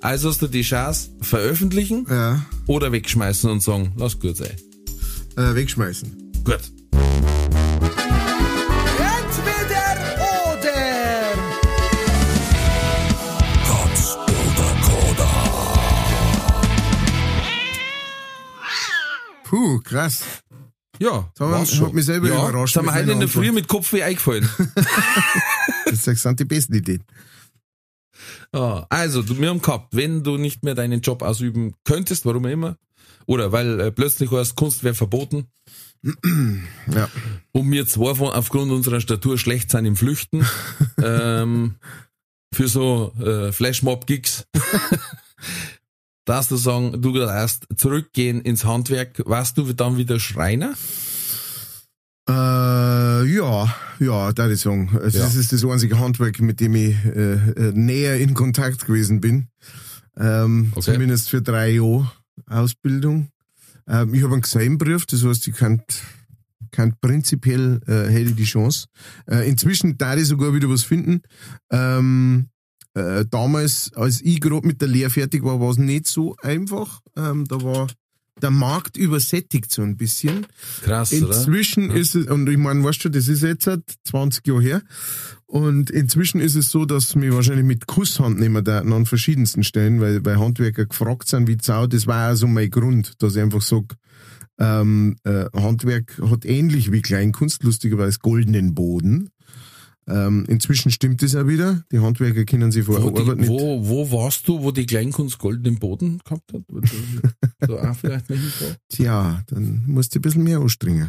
Also 0.00 0.30
hast 0.30 0.42
du 0.42 0.48
die 0.48 0.62
Chance, 0.62 1.10
veröffentlichen 1.20 2.06
Ja, 2.08 2.44
oder 2.66 2.90
wegschmeißen 2.90 3.48
und 3.50 3.62
sagen, 3.62 3.92
lass 3.96 4.18
gut 4.18 4.36
sein. 4.36 4.56
äh, 5.36 5.54
wegschmeißen. 5.54 6.32
Gut. 6.44 6.60
Entweder 8.98 9.92
oder. 10.48 10.72
Puh, 19.44 19.80
krass. 19.80 20.41
Ja, 21.02 21.30
Da 21.36 21.44
haben 21.48 21.66
wir- 21.68 21.86
hat 21.86 21.92
mich 21.94 22.04
selber 22.04 22.28
ja, 22.28 22.48
überrascht 22.48 22.74
Sind 22.74 22.84
wir 22.84 22.94
heute 22.94 23.10
in 23.12 23.18
der 23.20 23.28
Früh 23.28 23.50
mit 23.52 23.66
Kopfweh 23.68 24.02
eingefallen. 24.02 24.48
Das 25.86 26.04
sind 26.04 26.38
die 26.40 26.44
besten 26.44 26.74
Ideen. 26.74 27.02
Ah, 28.52 28.86
also, 28.88 29.22
du, 29.22 29.38
wir 29.38 29.48
haben 29.50 29.60
gehabt, 29.60 29.94
wenn 29.94 30.22
du 30.22 30.36
nicht 30.38 30.62
mehr 30.62 30.74
deinen 30.74 31.00
Job 31.00 31.22
ausüben 31.22 31.74
könntest, 31.84 32.24
warum 32.24 32.46
immer, 32.46 32.76
oder 33.26 33.52
weil 33.52 33.80
äh, 33.80 33.92
plötzlich 33.92 34.30
heißt, 34.30 34.54
Kunst 34.56 34.84
wäre 34.84 34.94
verboten, 34.94 35.48
Ja. 36.92 37.08
und 37.52 37.70
wir 37.70 37.86
zwei 37.86 38.14
von, 38.14 38.28
aufgrund 38.32 38.72
unserer 38.72 39.00
Statur 39.00 39.38
schlecht 39.38 39.70
sind 39.70 39.84
im 39.86 39.96
Flüchten, 39.96 40.46
ähm, 41.02 41.76
für 42.54 42.68
so 42.68 43.12
äh, 43.20 43.52
Flashmob-Gigs, 43.52 44.46
darfst 46.24 46.50
du 46.50 46.56
sagen, 46.56 47.00
du 47.00 47.12
darfst 47.12 47.66
zurückgehen 47.76 48.40
ins 48.40 48.64
Handwerk, 48.64 49.22
warst 49.26 49.58
du 49.58 49.72
dann 49.72 49.96
wieder 49.96 50.18
Schreiner? 50.20 50.74
Äh, 52.28 52.32
ja, 52.32 53.74
ja, 53.98 54.32
da 54.32 54.48
ich 54.48 54.60
sagen. 54.60 54.90
Also 55.02 55.18
Ja. 55.18 55.24
Das 55.24 55.34
ist 55.34 55.52
das 55.52 55.64
einzige 55.64 55.98
Handwerk, 55.98 56.40
mit 56.40 56.60
dem 56.60 56.74
ich 56.76 56.94
äh, 57.04 57.32
äh, 57.32 57.72
näher 57.74 58.18
in 58.18 58.34
Kontakt 58.34 58.86
gewesen 58.86 59.20
bin. 59.20 59.48
Ähm, 60.16 60.72
Okay. 60.74 60.92
Zumindest 60.92 61.30
für 61.30 61.42
drei 61.42 61.70
Jahre 61.70 62.10
Ausbildung. 62.46 63.28
Ähm, 63.88 64.14
ich 64.14 64.22
habe 64.22 64.34
einen 64.34 64.42
Gesellenbrief, 64.42 65.06
das 65.06 65.24
heißt, 65.24 65.48
ich 65.48 65.54
kann, 65.56 65.82
kann 66.70 66.94
prinzipiell 67.00 67.80
äh, 67.86 68.08
hätte 68.10 68.32
die 68.32 68.44
Chance. 68.44 68.86
Äh, 69.26 69.48
inzwischen 69.48 69.98
da 69.98 70.14
ich 70.14 70.26
sogar 70.28 70.54
wieder 70.54 70.68
was 70.70 70.84
finden. 70.84 71.22
Ähm, 71.72 72.48
äh, 72.94 73.24
damals, 73.28 73.92
als 73.94 74.20
ich 74.20 74.40
gerade 74.40 74.66
mit 74.66 74.80
der 74.80 74.88
Lehre 74.88 75.10
fertig 75.10 75.42
war, 75.44 75.60
war 75.60 75.70
es 75.70 75.78
nicht 75.78 76.06
so 76.06 76.36
einfach. 76.42 77.00
Ähm, 77.16 77.46
da 77.46 77.62
war 77.62 77.88
der 78.40 78.50
Markt 78.50 78.96
übersättigt 78.96 79.70
so 79.70 79.82
ein 79.82 79.96
bisschen. 79.96 80.46
Krass, 80.82 81.12
oder? 81.12 81.26
Inzwischen 81.26 81.90
ist 81.90 82.14
es, 82.14 82.26
und 82.26 82.48
ich 82.48 82.58
meine, 82.58 82.82
weißt 82.82 83.04
du, 83.04 83.08
das 83.08 83.28
ist 83.28 83.42
jetzt 83.42 83.64
seit 83.64 83.82
20 84.04 84.46
Jahre 84.46 84.62
her. 84.62 84.82
Und 85.46 85.90
inzwischen 85.90 86.40
ist 86.40 86.54
es 86.54 86.70
so, 86.70 86.84
dass 86.84 87.14
mich 87.14 87.32
wahrscheinlich 87.32 87.66
mit 87.66 87.86
Kusshand 87.86 88.38
nehmen 88.38 88.64
da 88.64 88.80
an 88.80 89.06
verschiedensten 89.06 89.64
Stellen, 89.64 90.00
weil, 90.00 90.24
weil 90.24 90.38
Handwerker 90.38 90.86
gefragt 90.86 91.28
sind 91.28 91.46
wie 91.46 91.58
Zau. 91.58 91.86
Das 91.86 92.06
war 92.06 92.32
auch 92.32 92.36
so 92.36 92.46
mein 92.46 92.70
Grund, 92.70 93.22
dass 93.22 93.36
ich 93.36 93.42
einfach 93.42 93.62
sag, 93.62 93.96
ähm, 94.58 95.16
äh, 95.24 95.46
Handwerk 95.54 96.20
hat 96.30 96.44
ähnlich 96.44 96.92
wie 96.92 97.02
Kleinkunst, 97.02 97.62
lustigerweise 97.62 98.18
goldenen 98.20 98.74
Boden. 98.74 99.30
Ähm, 100.08 100.44
inzwischen 100.48 100.90
stimmt 100.90 101.22
es 101.22 101.36
auch 101.36 101.46
wieder. 101.46 101.84
Die 101.92 102.00
Handwerker 102.00 102.44
können 102.44 102.72
sich 102.72 102.84
vor 102.84 103.00
Wo, 103.02 103.08
Arbeit 103.08 103.36
die, 103.38 103.40
nicht. 103.42 103.48
wo, 103.48 104.10
warst 104.10 104.48
du, 104.48 104.62
wo 104.62 104.72
die 104.72 104.84
Kleinkunst 104.86 105.38
goldenen 105.38 105.78
Boden 105.78 106.18
gehabt 106.24 106.52
hat? 106.52 106.62
So 107.66 107.78
auch 107.78 107.94
vielleicht 107.94 108.28
nicht. 108.28 108.42
Tja, 108.88 109.40
dann 109.46 109.84
musst 109.86 110.12
du 110.14 110.18
ein 110.18 110.22
bisschen 110.22 110.42
mehr 110.42 110.58
anstrengen. 110.58 111.08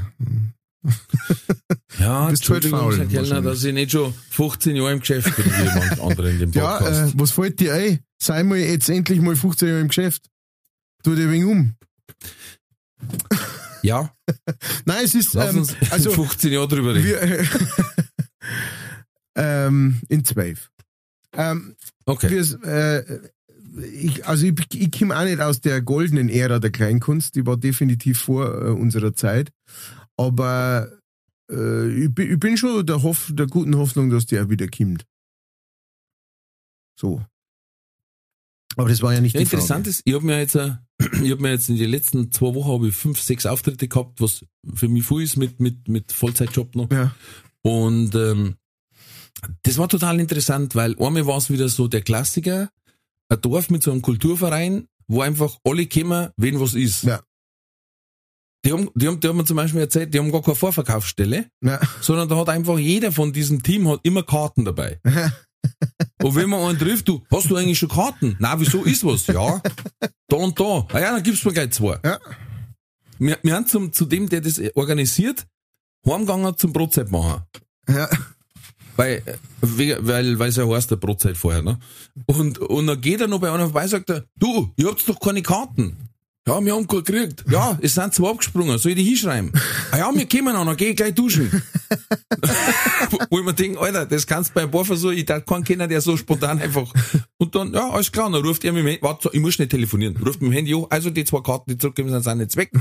Ja, 1.97 2.27
bist 2.29 2.47
halt 2.47 2.63
Entschuldigung, 2.65 2.79
faul, 2.79 2.97
Herr 2.99 3.05
Kellner, 3.07 3.41
dass 3.41 3.63
ich 3.63 3.73
nicht 3.73 3.91
schon 3.91 4.13
15 4.29 4.75
Jahre 4.75 4.91
im 4.93 4.99
Geschäft 4.99 5.35
bin, 5.35 5.45
wie 5.45 5.79
manche 5.79 6.03
andere 6.03 6.31
in 6.31 6.39
dem 6.39 6.51
Ja, 6.51 6.77
Podcast. 6.77 7.15
äh, 7.15 7.19
was 7.19 7.31
fällt 7.31 7.59
dir 7.59 7.73
ein? 7.73 7.99
Sei 8.21 8.43
mal 8.43 8.59
jetzt 8.59 8.87
endlich 8.89 9.19
mal 9.19 9.35
15 9.35 9.67
Jahre 9.67 9.81
im 9.81 9.87
Geschäft. 9.87 10.29
Tu 11.01 11.15
dir 11.15 11.31
wenig 11.31 11.45
um. 11.45 11.73
Ja, 13.81 14.13
Nein, 14.85 15.03
es 15.05 15.15
ist, 15.15 15.33
lass 15.33 15.49
ähm, 15.53 15.59
uns 15.61 15.75
also, 15.89 16.11
15 16.11 16.53
Jahre 16.53 16.67
drüber 16.67 16.93
reden. 16.93 17.05
wir, 17.07 17.47
ähm, 19.35 20.01
in 20.09 20.23
zwölf. 20.25 20.69
Ähm, 21.33 21.75
Okay. 22.05 22.37
äh, 22.63 23.19
ich, 23.93 24.27
also 24.27 24.45
ich, 24.45 24.53
ich 24.73 24.91
komme 24.91 25.17
auch 25.17 25.23
nicht 25.23 25.39
aus 25.39 25.61
der 25.61 25.81
goldenen 25.81 26.29
Ära 26.29 26.59
der 26.59 26.71
Kleinkunst, 26.71 27.35
die 27.35 27.45
war 27.45 27.57
definitiv 27.57 28.19
vor 28.19 28.45
äh, 28.61 28.69
unserer 28.69 29.13
Zeit. 29.15 29.51
Aber 30.17 30.91
äh, 31.49 32.03
ich, 32.05 32.13
bin, 32.13 32.31
ich 32.33 32.39
bin 32.39 32.57
schon 32.57 32.85
der, 32.85 33.01
Hoff, 33.03 33.31
der 33.33 33.47
guten 33.47 33.75
Hoffnung, 33.77 34.09
dass 34.11 34.25
die 34.27 34.39
auch 34.39 34.49
wieder 34.49 34.67
kommt. 34.67 35.05
So. 36.99 37.25
Aber 38.75 38.89
das 38.89 39.01
war 39.01 39.13
ja 39.13 39.21
nicht 39.21 39.33
Ja, 39.33 39.39
die 39.39 39.43
interessant 39.45 39.85
Frage. 39.85 39.89
ist, 39.89 40.01
ich 40.05 40.13
habe 40.13 40.25
mir 40.25 40.39
jetzt, 40.39 40.55
äh, 40.55 40.75
ich 41.23 41.31
habe 41.31 41.41
mir 41.41 41.51
jetzt 41.51 41.69
in 41.69 41.77
den 41.77 41.89
letzten 41.89 42.31
zwei 42.31 42.53
Wochen 42.55 42.71
habe 42.71 42.87
ich 42.89 42.95
fünf, 42.95 43.19
sechs 43.21 43.45
Auftritte 43.45 43.87
gehabt, 43.87 44.19
was 44.21 44.45
für 44.73 44.87
mich 44.87 45.05
viel 45.07 45.21
ist 45.21 45.37
mit 45.37 45.59
mit 45.59 45.87
mit 45.87 46.11
Vollzeitjob 46.11 46.75
noch. 46.75 46.91
Ja. 46.91 47.15
Und 47.61 48.13
ähm, 48.15 48.55
das 49.63 49.77
war 49.77 49.87
total 49.89 50.19
interessant, 50.19 50.75
weil 50.75 50.95
einmal 50.99 51.25
war 51.27 51.37
es 51.37 51.49
wieder 51.49 51.67
so 51.69 51.87
der 51.87 52.01
Klassiker, 52.01 52.69
ein 53.29 53.41
Dorf 53.41 53.69
mit 53.69 53.83
so 53.83 53.91
einem 53.91 54.01
Kulturverein, 54.01 54.87
wo 55.07 55.21
einfach 55.21 55.57
alle 55.63 55.87
kommen, 55.87 56.29
wenn 56.37 56.59
was 56.59 56.73
ist. 56.73 57.03
Ja. 57.03 57.21
Die 58.65 58.71
haben, 58.71 58.89
die 58.95 59.07
haben, 59.07 59.19
die 59.19 59.27
haben 59.27 59.37
mir 59.37 59.45
zum 59.45 59.57
Beispiel 59.57 59.81
erzählt, 59.81 60.13
die 60.13 60.19
haben 60.19 60.31
gar 60.31 60.41
keine 60.41 60.55
Vorverkaufsstelle, 60.55 61.47
Ja. 61.61 61.81
sondern 62.01 62.29
da 62.29 62.37
hat 62.37 62.49
einfach 62.49 62.77
jeder 62.79 63.11
von 63.11 63.33
diesem 63.33 63.61
Team 63.61 63.89
hat 63.89 63.99
immer 64.03 64.23
Karten 64.23 64.63
dabei. 64.63 64.99
Und 66.21 66.35
wenn 66.35 66.49
man 66.49 66.61
einen 66.61 66.79
trifft, 66.79 67.07
du, 67.09 67.23
hast 67.29 67.49
du 67.49 67.55
eigentlich 67.57 67.79
schon 67.79 67.89
Karten? 67.89 68.35
Na, 68.39 68.57
wieso 68.59 68.83
ist 68.83 69.05
was? 69.05 69.27
Ja. 69.27 69.61
Da 70.27 70.37
und 70.37 70.57
da. 70.59 70.87
Ah 70.93 70.99
ja, 70.99 71.11
dann 71.11 71.23
gibst 71.23 71.43
du 71.43 71.49
mir 71.49 71.53
gleich 71.53 71.71
zwei. 71.71 71.99
Ja. 72.03 72.19
Wir, 73.19 73.37
wir 73.43 73.53
haben 73.55 73.67
zum, 73.67 73.91
zu 73.91 74.05
dem, 74.05 74.27
der 74.29 74.41
das 74.41 74.59
organisiert, 74.75 75.45
heimgegangen 76.05 76.57
zum 76.57 76.73
Brotzeit 76.73 77.11
machen. 77.11 77.43
Ja. 77.89 78.09
Weil, 78.95 79.23
weil, 79.61 80.37
weil 80.37 80.49
es 80.49 80.55
ja 80.55 80.67
heißt, 80.67 80.91
der 80.91 80.97
Brotzeit 80.97 81.37
vorher, 81.37 81.63
ne? 81.63 81.79
Und, 82.27 82.59
und 82.59 82.87
dann 82.87 83.01
geht 83.01 83.21
er 83.21 83.27
noch 83.27 83.39
bei 83.39 83.51
einer 83.51 83.65
vorbei, 83.65 83.87
sagt 83.87 84.09
er, 84.09 84.25
du, 84.37 84.71
ihr 84.77 84.87
habt 84.87 85.07
doch 85.07 85.19
keine 85.19 85.41
Karten. 85.41 86.09
Ja, 86.45 86.59
wir 86.63 86.73
haben 86.75 86.85
keine 86.87 87.03
gekriegt. 87.03 87.45
Ja, 87.49 87.77
es 87.81 87.93
sind 87.93 88.13
zwei 88.13 88.29
abgesprungen, 88.29 88.77
soll 88.77 88.91
ich 88.91 88.97
die 88.97 89.03
hinschreiben? 89.05 89.51
Ah 89.91 89.97
ja, 89.99 90.11
wir 90.13 90.27
kommen 90.27 90.53
noch, 90.53 90.65
dann 90.65 90.75
geh 90.75 90.89
ich 90.89 90.95
gleich 90.97 91.15
duschen. 91.15 91.49
Wo- 93.29 93.39
ich 93.39 93.45
mir 93.45 93.53
denke, 93.53 93.79
Alter, 93.79 94.05
das 94.05 94.27
kannst 94.27 94.49
du 94.49 94.53
bei 94.55 94.63
ein 94.63 94.71
paar 94.71 94.83
versuchen, 94.83 95.17
ich 95.17 95.25
darf 95.25 95.45
keinen 95.45 95.63
kennen, 95.63 95.87
der 95.87 96.01
so 96.01 96.17
spontan 96.17 96.59
einfach. 96.59 96.91
Und 97.37 97.55
dann, 97.55 97.73
ja, 97.73 97.89
alles 97.89 98.11
klar, 98.11 98.29
dann 98.29 98.43
ruft 98.43 98.63
er 98.65 98.73
Handy, 98.73 98.99
warte, 99.01 99.29
ich 99.31 99.39
muss 99.39 99.57
nicht 99.57 99.71
telefonieren, 99.71 100.17
ruft 100.17 100.41
mit 100.41 100.51
dem 100.51 100.53
Handy, 100.53 100.71
jo, 100.71 100.85
also 100.89 101.09
die 101.09 101.23
zwei 101.23 101.39
Karten, 101.41 101.71
die 101.71 101.77
zurückgeben 101.77 102.09
sind, 102.09 102.23
sind 102.23 102.39
jetzt 102.41 102.57
weg. 102.57 102.71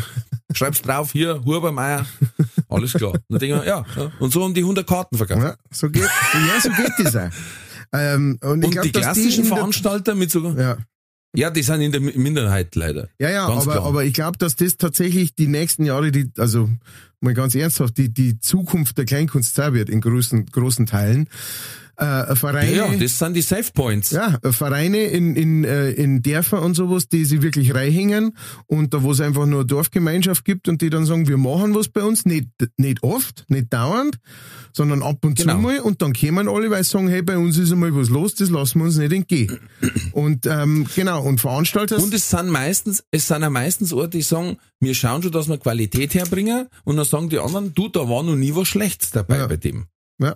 Schreib's 0.55 0.83
drauf, 0.83 1.13
hier, 1.13 1.41
Hubermeier, 1.45 2.05
alles 2.69 2.95
klar. 2.95 3.13
Und 3.13 3.23
dann 3.29 3.39
denke 3.39 3.55
ich 3.57 3.61
mir, 3.63 3.67
ja, 3.69 3.85
ja, 3.97 4.11
und 4.19 4.33
so 4.33 4.43
haben 4.43 4.55
die 4.55 4.63
100 4.63 4.85
Karten 4.87 5.17
verkauft. 5.17 5.41
ja, 5.43 5.55
so 5.71 5.89
geht, 5.89 6.03
ja, 6.03 6.61
so 6.61 6.69
geht 6.71 6.93
das 6.99 7.15
auch. 7.17 7.31
Ähm, 7.95 8.39
und 8.43 8.65
Und 8.65 8.71
glaub, 8.71 8.85
die 8.85 8.93
klassischen 8.93 9.45
der- 9.45 9.55
Veranstalter 9.57 10.15
mit 10.15 10.31
so, 10.31 10.41
Ja. 10.59 10.79
Ja, 11.35 11.51
die 11.51 11.63
sind 11.63 11.81
in 11.81 11.93
der 11.93 12.01
Mi- 12.01 12.17
Minderheit 12.19 12.75
leider. 12.75 13.09
Ja, 13.19 13.31
ja, 13.31 13.49
Ganz 13.49 13.63
aber, 13.63 13.73
klar. 13.73 13.87
aber 13.87 14.05
ich 14.05 14.15
glaube, 14.15 14.39
dass 14.39 14.57
das 14.57 14.77
tatsächlich 14.77 15.35
die 15.35 15.47
nächsten 15.49 15.85
Jahre, 15.85 16.13
die, 16.13 16.31
also 16.39 16.69
mal 17.21 17.35
ganz 17.35 17.55
ernsthaft, 17.55 17.97
die, 17.99 18.09
die 18.13 18.39
Zukunft 18.41 18.99
der 18.99 19.05
Kleinkunst 19.05 19.55
sein 19.55 19.75
wird 19.75 19.89
in 19.89 20.01
großen, 20.01 20.47
großen 20.47 20.87
Teilen. 20.87 21.29
Äh, 21.97 22.35
Vereine, 22.37 22.75
Ja, 22.75 22.87
ja, 22.91 22.97
das 22.99 23.19
sind 23.19 23.35
die 23.35 23.43
Safe 23.43 23.71
Points. 23.75 24.11
ja, 24.11 24.39
Vereine 24.51 25.03
in, 25.05 25.37
in, 25.37 25.65
äh, 25.65 25.91
in 25.91 26.23
Dörfer 26.23 26.63
und 26.63 26.75
sowas, 26.75 27.09
die 27.09 27.25
sich 27.25 27.43
wirklich 27.43 27.75
reinhängen 27.75 28.37
und 28.67 28.95
da 28.95 29.03
wo 29.03 29.13
es 29.13 29.21
einfach 29.21 29.45
nur 29.47 29.61
eine 29.61 29.67
Dorfgemeinschaft 29.67 30.45
gibt 30.45 30.69
und 30.69 30.81
die 30.83 30.89
dann 30.91 31.05
sagen, 31.07 31.29
wir 31.29 31.37
machen 31.37 31.75
was 31.75 31.89
bei 31.89 32.03
uns, 32.03 32.25
nicht, 32.25 32.49
nicht 32.79 33.03
oft, 33.03 33.45
nicht 33.49 33.73
dauernd, 33.73 34.17
sondern 34.73 35.03
ab 35.03 35.25
und 35.25 35.37
Genau. 35.39 35.55
zu 35.55 35.59
mal 35.61 35.81
und 35.81 36.01
dann 36.03 36.13
kommen 36.15 36.49
alle, 36.49 36.71
weil 36.71 36.83
sie 36.83 36.91
sagen, 36.91 37.09
hey, 37.09 37.23
bei 37.23 37.37
uns 37.37 37.59
ist 37.59 37.71
einmal 37.73 37.95
was 37.95 38.09
los, 38.09 38.35
das 38.35 38.49
lassen 38.51 38.79
wir 38.79 38.87
uns 38.87 38.97
nicht 38.97 39.13
entgehen. 39.13 39.59
und 40.13 40.47
ähm, 40.47 40.87
genau, 40.97 41.23
und 41.23 41.41
Veranstalter 41.41 41.99
Und 42.03 42.15
es 42.15 42.31
sind 42.31 42.49
meistens, 42.49 43.05
es 43.11 43.29
sind 43.29 43.45
auch 43.45 43.51
meistens 43.51 43.93
Orte, 43.93 44.17
die 44.17 44.23
sagen, 44.23 44.57
wir 44.81 44.95
schauen 44.95 45.23
schon, 45.23 45.33
dass 45.33 45.49
wir 45.49 45.59
Qualität 45.59 46.15
herbringen. 46.15 46.69
Und 46.85 46.97
dann 46.97 47.05
sagen 47.05 47.29
die 47.29 47.39
anderen, 47.39 47.73
du, 47.75 47.89
da 47.89 48.01
war 48.09 48.23
noch 48.23 48.35
nie 48.37 48.55
was 48.55 48.67
Schlechtes 48.69 49.11
dabei 49.11 49.39
Ja. 49.39 49.47
bei 49.47 49.57
dem. 49.57 49.87
Ja, 50.23 50.35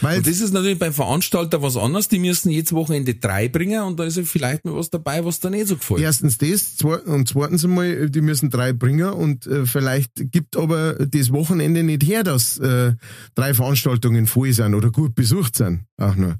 weil 0.00 0.18
Und 0.18 0.26
das 0.26 0.40
ist 0.40 0.52
natürlich 0.52 0.78
beim 0.78 0.92
Veranstalter 0.92 1.62
was 1.62 1.76
anderes. 1.76 2.08
Die 2.08 2.18
müssen 2.18 2.50
jetzt 2.50 2.72
Wochenende 2.72 3.14
drei 3.14 3.48
bringen 3.48 3.82
und 3.82 3.98
da 3.98 4.04
ist 4.04 4.16
ja 4.16 4.22
vielleicht 4.24 4.64
mal 4.64 4.74
was 4.74 4.90
dabei, 4.90 5.24
was 5.24 5.40
da 5.40 5.50
nicht 5.50 5.66
so 5.66 5.76
gefällt. 5.76 6.00
Erstens 6.00 6.38
das, 6.38 6.76
und 6.82 7.28
zweitens 7.28 7.64
einmal, 7.64 8.08
die 8.08 8.20
müssen 8.20 8.50
drei 8.50 8.72
bringen 8.72 9.10
und 9.10 9.46
äh, 9.46 9.66
vielleicht 9.66 10.12
gibt 10.30 10.56
aber 10.56 10.94
das 10.94 11.32
Wochenende 11.32 11.82
nicht 11.82 12.04
her, 12.04 12.22
dass 12.22 12.58
äh, 12.58 12.94
drei 13.34 13.54
Veranstaltungen 13.54 14.26
voll 14.26 14.52
sind 14.52 14.74
oder 14.74 14.90
gut 14.90 15.14
besucht 15.14 15.56
sind. 15.56 15.82
Auch 15.96 16.14
nur. 16.14 16.38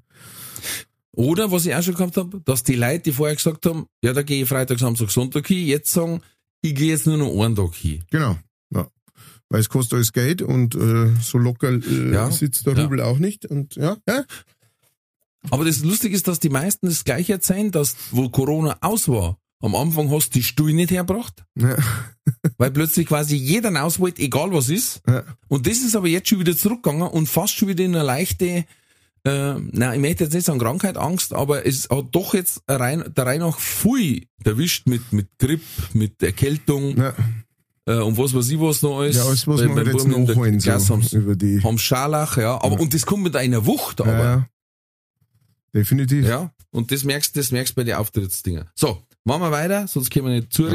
Oder 1.13 1.51
was 1.51 1.65
ich 1.65 1.75
auch 1.75 1.83
schon 1.83 1.95
gehabt 1.95 2.17
habe, 2.19 2.43
dass 2.45 2.63
die 2.63 2.77
Leute, 2.77 3.05
die 3.05 3.13
vorher 3.13 3.35
gesagt 3.35 3.65
haben, 3.65 3.87
ja, 4.03 4.13
da 4.13 4.23
gehe 4.23 4.43
ich 4.43 4.49
Freitag, 4.49 4.79
Samstag, 4.79 5.11
Sonntag 5.11 5.47
hin, 5.47 5.67
jetzt 5.67 5.91
sagen, 5.91 6.21
ich 6.61 6.75
gehe 6.75 6.91
jetzt 6.91 7.07
nur 7.07 7.17
noch 7.17 7.43
einen 7.43 7.57
Tag 7.57 7.75
hin. 7.75 8.05
Genau. 8.11 8.37
Weil 9.49 9.61
es 9.61 9.69
kostet 9.69 9.95
alles 9.95 10.13
Geld 10.13 10.43
und 10.43 10.75
äh, 10.75 11.11
so 11.23 11.39
locker 11.39 11.71
äh, 11.71 12.13
Ja. 12.13 12.31
sitzt 12.31 12.67
der 12.67 12.75
Ja. 12.75 12.85
Rubel 12.85 13.01
auch 13.01 13.19
nicht. 13.19 13.47
Und 13.47 13.77
ja, 13.77 13.97
ja. 14.09 14.25
Aber 15.51 15.65
das 15.65 15.85
Lustige 15.85 16.17
ist, 16.17 16.27
dass 16.27 16.41
die 16.41 16.49
meisten 16.49 16.87
das 16.89 17.05
gleiche 17.05 17.35
erzählen, 17.35 17.71
dass, 17.71 17.95
wo 18.11 18.29
Corona 18.29 18.77
aus 18.81 19.09
war, 19.09 19.39
am 19.61 19.75
Anfang 19.77 20.11
hast 20.11 20.31
du 20.35 20.39
die 20.39 20.43
Stuhl 20.43 20.73
nicht 20.73 20.91
hergebracht, 20.91 21.45
ja. 21.57 21.77
weil 22.59 22.71
plötzlich 22.73 23.07
quasi 23.07 23.37
jeder 23.37 23.73
raus 23.73 24.01
wollte, 24.01 24.23
egal 24.23 24.53
was 24.53 24.69
ist. 24.69 25.01
ja. 25.09 25.23
Und 25.49 25.67
das 25.67 25.79
ist 25.79 25.95
aber 25.97 26.09
jetzt 26.09 26.29
schon 26.29 26.41
wieder 26.41 26.57
zurückgegangen 26.57 27.09
und 27.09 27.29
fast 27.29 27.55
schon 27.57 27.69
wieder 27.69 27.85
in 27.85 27.95
eine 27.95 28.05
leichte, 28.05 28.65
äh, 29.25 29.55
na, 29.73 29.95
ich 29.95 30.01
möchte 30.01 30.25
jetzt 30.25 30.35
nicht 30.35 30.45
sagen 30.47 30.59
Krankheit, 30.59 30.97
Angst, 30.97 31.33
aber 31.33 31.65
es 31.65 31.89
hat 31.89 32.07
doch 32.11 32.35
jetzt 32.35 32.63
rein, 32.69 33.05
der 33.17 33.27
Reihe 33.27 33.39
nach 33.39 33.59
viel 33.61 34.27
erwischt 34.45 34.89
mit, 34.89 35.13
mit 35.13 35.29
Grip, 35.39 35.63
mit 35.95 36.23
Erkältung 36.23 36.97
ja. 36.97 37.15
Äh, 37.87 37.95
und 38.01 38.19
was 38.19 38.35
weiß 38.35 38.49
ich 38.51 38.61
was 38.61 38.83
noch 38.83 38.99
alles. 39.01 39.17
ja 39.17 39.25
alles, 39.25 39.47
Weil 39.47 39.69
man 39.69 39.87
jetzt 39.87 40.07
nachholen 40.07 40.61
so, 40.61 40.73
haben's- 40.73 41.13
über 41.13 41.35
die. 41.37 41.63
haben 41.63 41.79
Scharlach, 41.79 42.37
ja, 42.37 42.55
aber, 42.61 42.75
Ja. 42.75 42.81
und 42.81 42.93
das 42.95 43.07
kommt 43.07 43.23
mit 43.23 43.37
einer 43.37 43.65
Wucht, 43.67 44.01
aber. 44.01 44.13
Ja, 44.13 44.25
ja. 44.25 44.49
Definitiv. 45.75 46.27
Ja, 46.27 46.53
und 46.71 46.91
das 46.91 47.05
merkst 47.05 47.37
das 47.37 47.51
merkst 47.53 47.75
bei 47.75 47.85
den 47.85 47.97
Auftrittsdinger. 47.97 48.67
So, 48.75 49.03
machen 49.25 49.43
wir 49.43 49.51
weiter, 49.51 49.87
sonst 49.89 50.11
können 50.11 50.27
wir 50.27 50.35
nicht 50.35 50.53
zu. 50.53 50.67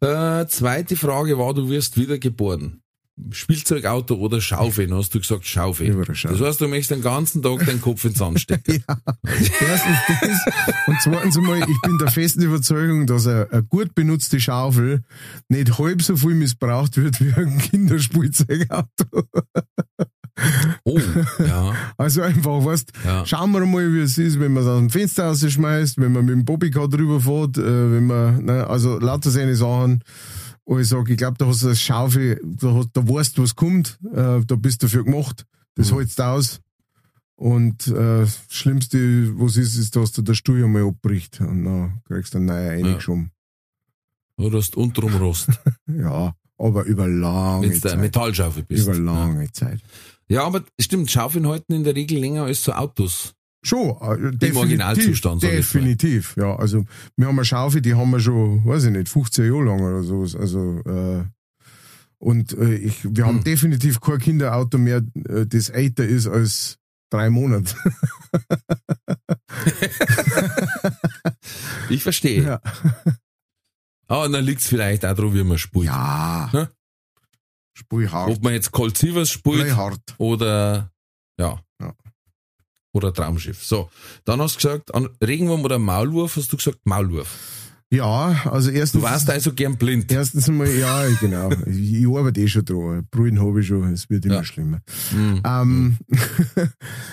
Äh, 0.00 0.46
zweite 0.48 0.96
Frage 0.96 1.38
war, 1.38 1.54
du 1.54 1.68
wirst 1.68 1.96
wiedergeboren. 1.96 2.81
Spielzeugauto 3.30 4.14
oder 4.14 4.40
Schaufel? 4.40 4.86
Dann 4.86 4.98
hast 4.98 5.14
du 5.14 5.20
gesagt 5.20 5.46
Schaufel. 5.46 5.88
Über 5.88 6.04
eine 6.04 6.14
Schaufel. 6.14 6.38
Das 6.38 6.48
heißt, 6.48 6.60
du 6.60 6.68
möchtest 6.68 6.90
den 6.92 7.02
ganzen 7.02 7.42
Tag 7.42 7.64
deinen 7.66 7.80
Kopf 7.80 8.04
ins 8.04 8.18
Sand 8.18 8.40
stecken. 8.40 8.82
Erstens 9.24 9.98
das 10.08 10.54
und 10.86 10.96
zweitens 11.02 11.36
einmal, 11.36 11.60
ich 11.60 11.80
bin 11.82 11.98
der 11.98 12.10
festen 12.10 12.42
Überzeugung, 12.42 13.06
dass 13.06 13.26
eine, 13.26 13.48
eine 13.50 13.62
gut 13.64 13.94
benutzte 13.94 14.40
Schaufel 14.40 15.02
nicht 15.48 15.78
halb 15.78 16.02
so 16.02 16.16
viel 16.16 16.34
missbraucht 16.34 16.96
wird 16.96 17.20
wie 17.20 17.32
ein 17.32 17.58
Kinderspielzeugauto. 17.58 19.24
Oh, 20.84 20.98
ja, 21.38 21.74
Also 21.98 22.22
einfach, 22.22 22.64
weißt, 22.64 22.92
ja. 23.04 23.26
schauen 23.26 23.52
wir 23.52 23.64
mal, 23.66 23.92
wie 23.92 24.00
es 24.00 24.16
ist, 24.16 24.40
wenn 24.40 24.52
man 24.52 24.62
es 24.62 24.68
aus 24.68 24.78
dem 24.78 24.90
Fenster 24.90 25.26
rausschmeißt, 25.26 25.98
wenn 25.98 26.12
man 26.12 26.24
mit 26.24 26.34
dem 26.34 26.44
Bobbycar 26.44 26.88
drüber 26.88 27.20
fährt, 27.20 27.58
äh, 27.58 27.92
wenn 27.92 28.06
man, 28.06 28.44
ne, 28.44 28.66
also 28.66 28.98
lauter 28.98 29.30
seine 29.30 29.54
Sachen. 29.54 30.02
Und 30.72 30.80
ich 30.80 30.88
sag, 30.88 31.06
ich 31.10 31.18
glaube, 31.18 31.36
da 31.36 31.46
hast 31.46 31.62
du 31.62 31.66
eine 31.66 31.76
Schaufel, 31.76 32.40
da, 32.42 32.72
hast, 32.72 32.88
da 32.94 33.06
weißt 33.06 33.36
du, 33.36 33.42
was 33.42 33.54
kommt, 33.54 33.98
äh, 34.10 34.40
da 34.42 34.54
bist 34.56 34.82
du 34.82 34.86
dafür 34.86 35.04
gemacht, 35.04 35.44
das 35.74 35.90
Mhm. 35.92 35.96
hältst 35.96 36.18
du 36.18 36.22
aus. 36.22 36.60
Und 37.36 37.88
äh, 37.88 38.20
das 38.20 38.40
Schlimmste, 38.48 39.38
was 39.38 39.56
ist, 39.58 39.76
ist, 39.76 39.96
dass 39.96 40.12
du 40.12 40.22
der 40.22 40.32
Stuhl 40.32 40.64
einmal 40.64 40.86
abbricht 40.88 41.40
und 41.40 41.64
dann 41.66 42.00
kriegst 42.08 42.32
du 42.32 42.38
einen 42.38 42.46
neuen 42.46 42.86
eingeschoben. 42.86 43.30
Du 44.38 44.50
hast 44.56 44.76
unterum 44.78 45.14
Rost, 45.16 45.48
Ja. 45.86 46.34
aber 46.56 46.84
über 46.84 47.06
lange 47.06 47.62
wenn 47.64 47.68
du 47.68 47.74
eine 47.74 47.80
Zeit. 47.80 47.98
Metallschaufel 48.00 48.62
bist. 48.62 48.86
Über 48.88 48.96
lange 48.96 49.52
Zeit. 49.52 49.80
Ja, 50.28 50.44
aber 50.44 50.62
stimmt, 50.80 51.10
Schaufeln 51.10 51.46
halten 51.48 51.74
in 51.74 51.84
der 51.84 51.94
Regel 51.94 52.18
länger 52.18 52.44
als 52.44 52.64
so 52.64 52.72
Autos. 52.72 53.34
Schon, 53.64 53.90
äh, 54.00 54.16
definitiv. 54.32 54.56
Originalzustand, 54.56 55.40
sag 55.40 55.48
ich 55.50 55.54
mal. 55.54 55.56
Definitiv, 55.58 56.36
ja. 56.36 56.56
Also, 56.56 56.84
wir 57.16 57.26
haben 57.28 57.38
eine 57.38 57.44
Schaufel, 57.44 57.80
die 57.80 57.94
haben 57.94 58.10
wir 58.10 58.20
schon, 58.20 58.64
weiß 58.66 58.84
ich 58.84 58.90
nicht, 58.90 59.08
15 59.08 59.44
Jahre 59.44 59.64
lang 59.64 59.80
oder 59.80 60.02
sowas. 60.02 60.34
Also, 60.34 60.80
äh, 60.84 61.24
und 62.18 62.52
äh, 62.58 62.74
ich, 62.74 63.04
wir 63.04 63.26
haben 63.26 63.38
Hm. 63.38 63.44
definitiv 63.44 64.00
kein 64.00 64.18
Kinderauto 64.18 64.78
mehr, 64.78 65.02
äh, 65.28 65.46
das 65.46 65.68
älter 65.68 66.04
ist 66.04 66.26
als 66.26 66.78
drei 67.10 67.30
Monate. 67.30 67.74
Ich 71.88 72.02
verstehe. 72.02 72.42
Ja. 72.42 72.60
Ah, 74.08 74.24
und 74.24 74.32
dann 74.32 74.44
liegt's 74.44 74.66
vielleicht 74.68 75.04
auch 75.04 75.14
daran, 75.14 75.34
wie 75.34 75.44
man 75.44 75.58
spielt. 75.58 75.86
Ja. 75.86 76.48
Hä? 76.52 76.66
Spui 77.74 78.06
hart. 78.06 78.30
Ob 78.30 78.42
man 78.42 78.52
jetzt 78.52 78.70
spielt 79.30 79.42
Blei 79.42 79.70
hart. 79.70 80.00
oder 80.18 80.90
ja. 81.38 81.60
Oder 82.92 83.12
Traumschiff. 83.12 83.64
So, 83.64 83.90
dann 84.24 84.40
hast 84.40 84.54
du 84.54 84.68
gesagt, 84.68 84.94
an 84.94 85.08
Regenwurm 85.22 85.64
oder 85.64 85.78
Maulwurf, 85.78 86.36
hast 86.36 86.52
du 86.52 86.56
gesagt 86.56 86.80
Maulwurf. 86.84 87.28
Ja, 87.92 88.40
also 88.50 88.70
erstens. 88.70 89.02
Du 89.02 89.06
warst 89.06 89.28
also 89.28 89.52
gern 89.52 89.76
blind. 89.76 90.10
Erstens 90.10 90.48
einmal, 90.48 90.68
ja, 90.68 91.06
genau. 91.20 91.50
Ich, 91.66 92.06
arbeite 92.06 92.40
eh 92.40 92.48
schon 92.48 92.64
dran. 92.64 93.06
Brühen 93.10 93.38
habe 93.38 93.60
ich 93.60 93.66
schon, 93.66 93.92
es 93.92 94.08
wird 94.08 94.24
immer 94.24 94.36
Ja. 94.36 94.44
schlimmer. 94.44 94.80
Mhm. 95.10 95.42
Ähm, 95.44 95.98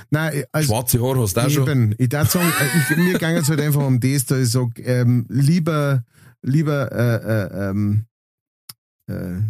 nein, 0.10 0.44
also 0.54 0.68
Schwarze 0.74 1.02
Haare 1.02 1.22
hast 1.22 1.36
du 1.36 1.42
auch 1.42 1.50
schon. 1.50 1.96
ich 1.98 2.08
darf 2.08 2.32
sagen, 2.32 2.48
äh, 2.48 2.94
ich, 2.94 2.98
mir 2.98 3.20
ging 3.20 3.36
es 3.36 3.50
halt 3.50 3.60
einfach 3.60 3.86
um 3.86 4.00
das, 4.00 4.26
dass 4.26 4.40
ich 4.40 4.52
sage, 4.52 4.82
ähm, 4.84 5.26
lieber, 5.28 6.06
lieber 6.42 6.90
äh, 6.94 7.68
äh, 7.68 7.70
ähm, 7.72 8.06
äh, 9.08 9.42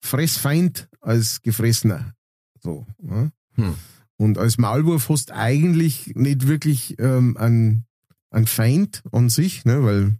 Fressfeind 0.00 0.88
als 1.00 1.42
Gefressener. 1.42 2.14
So. 2.60 2.86
Ja? 3.02 3.32
Hm. 3.56 3.74
Und 4.18 4.36
als 4.36 4.58
Maulwurf 4.58 5.08
hast 5.08 5.30
du 5.30 5.34
eigentlich 5.34 6.12
nicht 6.16 6.46
wirklich 6.48 6.96
ähm, 6.98 7.36
einen, 7.36 7.84
einen 8.30 8.46
Feind 8.46 9.02
an 9.12 9.28
sich, 9.30 9.64
ne, 9.64 9.82
weil 9.84 10.16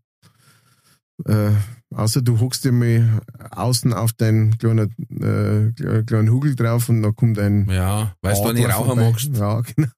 äh, 1.27 1.51
außer 1.93 2.23
du 2.23 2.39
hockst 2.39 2.65
dir 2.65 2.70
mal 2.70 3.20
außen 3.51 3.93
auf 3.93 4.12
deinen 4.12 4.57
kleinen, 4.57 4.95
äh, 5.20 6.03
kleinen 6.05 6.29
Hügel 6.33 6.55
drauf 6.55 6.89
und 6.89 7.03
dann 7.03 7.16
kommt 7.16 7.39
ein 7.41 7.69
Ja, 7.69 8.15
weißt 8.23 8.45
du, 8.45 8.49
Adler 8.51 8.70
Raucher 8.70 8.95
magst. 8.95 9.37
Ja, 9.37 9.61
genau. 9.62 9.89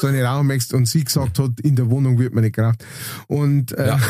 So 0.00 0.08
eine 0.08 0.22
Raucher 0.22 0.42
magst 0.42 0.74
und 0.74 0.84
sie 0.86 1.02
gesagt 1.02 1.38
hat, 1.38 1.60
in 1.60 1.76
der 1.76 1.88
Wohnung 1.88 2.18
wird 2.18 2.34
man 2.34 2.44
nicht 2.44 2.56
geraucht. 2.56 2.84
Und, 3.26 3.72
äh, 3.72 3.86
Ja. 3.88 4.00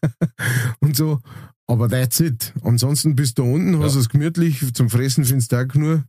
und 0.80 0.94
so, 0.96 1.20
aber 1.66 1.88
that's 1.88 2.20
it. 2.20 2.52
Ansonsten 2.62 3.16
bist 3.16 3.38
du 3.38 3.42
unten, 3.44 3.80
hast 3.80 3.94
Ja. 3.94 4.00
es 4.00 4.08
gemütlich, 4.08 4.72
zum 4.74 4.88
Fressen 4.88 5.24
findest 5.24 5.50
du 5.52 5.56
auch 5.56 5.74
nur. 5.74 6.04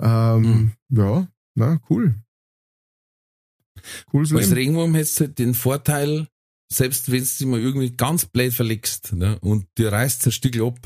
Ähm, 0.00 0.42
Mhm. 0.42 0.72
Ja, 0.98 1.26
na, 1.54 1.80
cool. 1.90 2.14
Cooles 4.10 4.32
Als. 4.32 4.54
Regenwurm 4.54 4.94
hättest 4.94 5.20
du 5.20 5.24
halt 5.24 5.38
den 5.38 5.54
Vorteil, 5.54 6.28
selbst 6.72 7.10
wenn 7.10 7.20
du 7.20 7.24
dich 7.24 7.46
mal 7.46 7.60
irgendwie 7.60 7.90
ganz 7.96 8.26
blöd 8.26 8.52
verlegst 8.52 9.12
ne, 9.12 9.38
und 9.40 9.66
dir 9.78 9.92
reißt 9.92 10.26
ein 10.26 10.32
Stück 10.32 10.60
ab, 10.60 10.78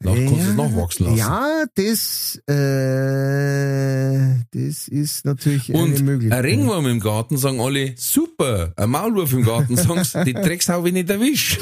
dann 0.00 0.26
kannst 0.26 0.46
du 0.46 0.50
es 0.50 0.56
nachwachsen 0.56 1.06
lassen. 1.06 1.18
Ja, 1.18 1.64
das, 1.74 2.36
äh, 2.46 4.44
das 4.52 4.88
ist 4.88 5.24
natürlich 5.24 5.70
eine 5.74 5.82
Und 5.82 6.02
Möglichkeit. 6.04 6.38
ein 6.38 6.44
Regenwurm 6.44 6.86
im 6.86 7.00
Garten 7.00 7.36
sagen 7.38 7.60
alle, 7.60 7.94
super. 7.96 8.72
Ein 8.76 8.90
Maulwurf 8.90 9.32
im 9.32 9.44
Garten 9.44 9.76
sagen 9.76 10.04
sie, 10.04 10.24
die 10.26 10.34
Drecksau 10.34 10.84
will 10.84 10.92
nicht 10.92 11.08
erwischt. 11.10 11.60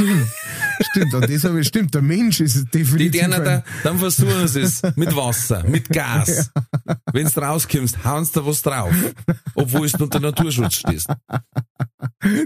Stimmt, 0.97 1.15
und 1.15 1.31
das 1.31 1.45
habe 1.45 1.61
ich, 1.61 1.69
stimmt, 1.69 1.95
der 1.95 2.01
Mensch 2.03 2.41
ist 2.41 2.57
Die 2.57 2.79
definitiv. 2.79 3.21
denen 3.21 3.33
ein- 3.35 3.45
da, 3.45 3.65
dann 3.83 3.99
versuchen 3.99 4.49
sie 4.49 4.61
es 4.63 4.81
mit 4.97 5.15
Wasser, 5.15 5.63
mit 5.69 5.89
Gas. 5.91 6.51
Wenn 7.13 7.27
du 7.29 7.41
rauskommst, 7.41 8.03
hauen 8.05 8.25
sie 8.25 8.33
da 8.33 8.47
was 8.47 8.63
drauf. 8.63 8.95
Obwohl 9.55 9.89
du 9.91 10.05
unter 10.05 10.21
Naturschutz 10.21 10.75
stehst. 10.77 11.09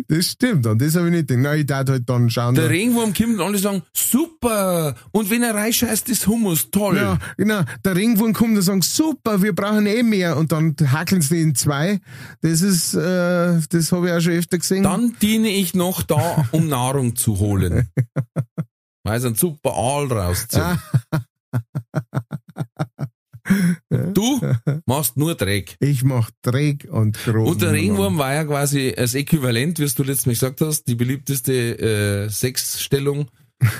Das 0.08 0.26
stimmt, 0.26 0.66
und 0.66 0.82
das 0.82 0.96
habe 0.96 1.06
ich 1.06 1.12
nicht 1.12 1.28
gedacht. 1.28 1.42
Nein, 1.44 1.60
ich 1.60 1.66
darf 1.66 1.88
halt 1.88 2.08
dann 2.08 2.28
schauen. 2.28 2.54
Der 2.54 2.64
da- 2.64 2.70
Regenwurm 2.70 3.14
kommt 3.14 3.34
und 3.34 3.40
alle 3.40 3.58
sagen, 3.58 3.82
super. 3.94 4.94
Und 5.12 5.30
wenn 5.30 5.42
er 5.42 5.54
reinscheißt, 5.54 6.08
ist 6.08 6.26
Hummus, 6.26 6.70
toll. 6.70 6.96
ja, 6.96 7.18
genau. 7.36 7.62
Der 7.84 7.94
Ringwurm 7.96 8.32
kommt 8.32 8.56
und 8.56 8.62
sagt, 8.62 8.84
super, 8.84 9.42
wir 9.42 9.54
brauchen 9.54 9.86
eh 9.86 10.02
mehr. 10.02 10.36
Und 10.36 10.50
dann 10.52 10.74
hackeln 10.92 11.22
sie 11.22 11.40
in 11.40 11.54
zwei. 11.54 12.00
Das 12.42 12.62
ist, 12.62 12.94
äh, 12.94 13.60
das 13.68 13.92
habe 13.92 14.08
ich 14.08 14.12
auch 14.14 14.20
schon 14.20 14.32
öfter 14.32 14.58
gesehen. 14.58 14.82
Dann 14.82 15.14
diene 15.22 15.48
ich 15.50 15.74
noch 15.74 16.02
da, 16.02 16.46
um 16.50 16.68
Nahrung 16.68 17.14
zu 17.16 17.38
holen. 17.38 17.88
Weil 19.04 19.20
sie 19.20 19.28
einen 19.28 19.36
super 19.36 19.72
Aal 19.74 20.12
rausziehen. 20.12 20.78
Du 24.12 24.40
machst 24.86 25.16
nur 25.16 25.34
Dreck. 25.34 25.76
ich 25.80 26.04
mach 26.04 26.30
Dreck 26.42 26.86
und 26.88 27.18
groß. 27.24 27.50
Und 27.50 27.62
der 27.62 27.72
Regenwurm 27.72 28.18
war 28.18 28.32
ja 28.32 28.44
quasi 28.44 28.94
als 28.96 29.14
Äquivalent, 29.14 29.78
wie 29.80 29.86
du 29.86 30.02
letztes 30.04 30.26
Mal 30.26 30.32
gesagt 30.32 30.60
hast, 30.60 30.84
die 30.84 30.94
beliebteste 30.94 31.78
äh, 31.78 32.28
Sexstellung. 32.28 33.28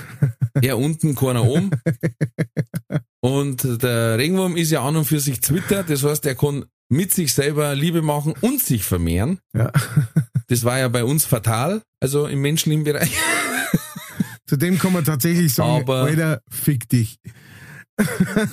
Er 0.61 0.77
unten, 0.77 1.15
keiner 1.15 1.45
oben. 1.45 1.71
Und 3.21 3.81
der 3.81 4.17
Regenwurm 4.17 4.57
ist 4.57 4.69
ja 4.69 4.85
an 4.85 4.97
und 4.97 5.05
für 5.05 5.19
sich 5.19 5.39
Twitter, 5.39 5.83
das 5.83 6.03
heißt, 6.03 6.25
er 6.25 6.35
kann 6.35 6.65
mit 6.89 7.13
sich 7.13 7.33
selber 7.33 7.73
Liebe 7.73 8.01
machen 8.01 8.33
und 8.41 8.59
sich 8.59 8.83
vermehren. 8.83 9.39
Ja. 9.53 9.71
Das 10.47 10.65
war 10.65 10.77
ja 10.77 10.87
bei 10.89 11.05
uns 11.05 11.23
fatal, 11.23 11.83
also 12.01 12.27
im 12.27 12.41
menschlichen 12.41 12.83
Bereich. 12.83 13.15
Zu 14.51 14.57
dem 14.57 14.77
kann 14.77 14.91
man 14.91 15.05
tatsächlich 15.05 15.53
sagen, 15.53 15.83
Aber- 15.83 16.01
Alter, 16.01 16.41
fick 16.49 16.89
dich. 16.89 17.19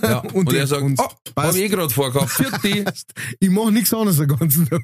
Ja. 0.01 0.19
Und 0.33 0.47
Und, 0.47 0.53
er 0.53 0.69
sagt, 0.69 0.83
und 0.83 1.01
oh, 1.01 1.09
hab 1.37 1.53
ich 1.57 1.61
eh 1.63 1.67
gerade 1.67 1.91
vorgehabt, 1.93 2.31
für 2.31 2.57
die. 2.63 2.85
Ich 3.41 3.51
mach 3.51 3.69
nichts 3.73 3.93
anderes 3.93 4.19
den 4.19 4.29
ganzen 4.29 4.69
Tag. 4.69 4.83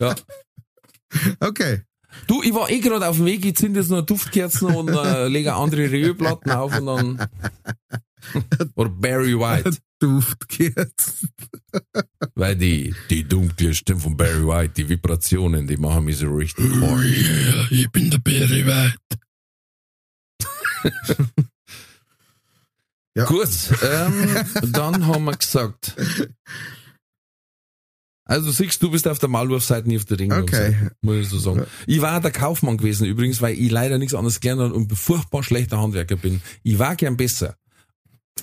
Ja. 0.00 0.14
Okay. 1.40 1.82
Du, 2.26 2.42
ich 2.42 2.54
war 2.54 2.70
eh 2.70 2.80
gerade 2.80 3.06
auf 3.08 3.16
dem 3.16 3.26
Weg, 3.26 3.44
ich 3.44 3.56
zünd 3.56 3.76
jetzt 3.76 3.90
noch 3.90 4.00
Duftkerzen 4.00 4.68
und 4.74 4.88
äh, 4.88 5.28
lege 5.28 5.52
andere 5.52 5.90
Rührplatten 5.90 6.50
auf 6.50 6.78
und 6.80 6.86
dann. 6.86 7.26
Oder 8.74 8.88
Barry 8.88 9.38
White. 9.38 9.76
Duft 9.98 10.48
geht's. 10.48 11.26
Weil 12.34 12.56
die, 12.56 12.94
die 13.10 13.24
dunkle 13.24 13.74
Stimme 13.74 14.00
von 14.00 14.16
Barry 14.16 14.46
White, 14.46 14.72
die 14.78 14.88
Vibrationen, 14.88 15.66
die 15.66 15.76
machen 15.76 16.06
mich 16.06 16.16
so 16.16 16.34
richtig 16.34 16.70
horny. 16.80 17.26
ich 17.68 17.90
bin 17.90 18.08
der 18.10 18.18
Barry 18.20 18.64
White. 18.64 18.96
Ja. 23.16 23.24
Gut, 23.24 23.48
ähm, 23.82 24.36
dann 24.70 25.06
haben 25.06 25.24
wir 25.24 25.36
gesagt. 25.36 25.96
Also 28.24 28.46
du 28.46 28.52
siehst, 28.52 28.80
du 28.80 28.90
bist 28.92 29.08
auf 29.08 29.18
der 29.18 29.28
Maulwurfseite, 29.28 29.88
nicht 29.88 29.98
auf 29.98 30.04
der 30.04 30.20
Ringwurfseite, 30.20 30.76
Okay. 30.76 30.90
muss 31.00 31.16
ich 31.16 31.28
so 31.28 31.38
sagen. 31.40 31.64
Ich 31.88 32.00
war 32.00 32.20
der 32.20 32.30
Kaufmann 32.30 32.76
gewesen 32.76 33.06
übrigens, 33.06 33.40
weil 33.42 33.58
ich 33.58 33.72
leider 33.72 33.98
nichts 33.98 34.14
anderes 34.14 34.38
gelernt 34.38 34.60
habe 34.60 34.74
und 34.74 34.92
furchtbar 34.96 35.42
schlechter 35.42 35.80
Handwerker 35.80 36.14
bin. 36.14 36.40
Ich 36.62 36.78
war 36.78 36.94
gern 36.94 37.16
besser. 37.16 37.56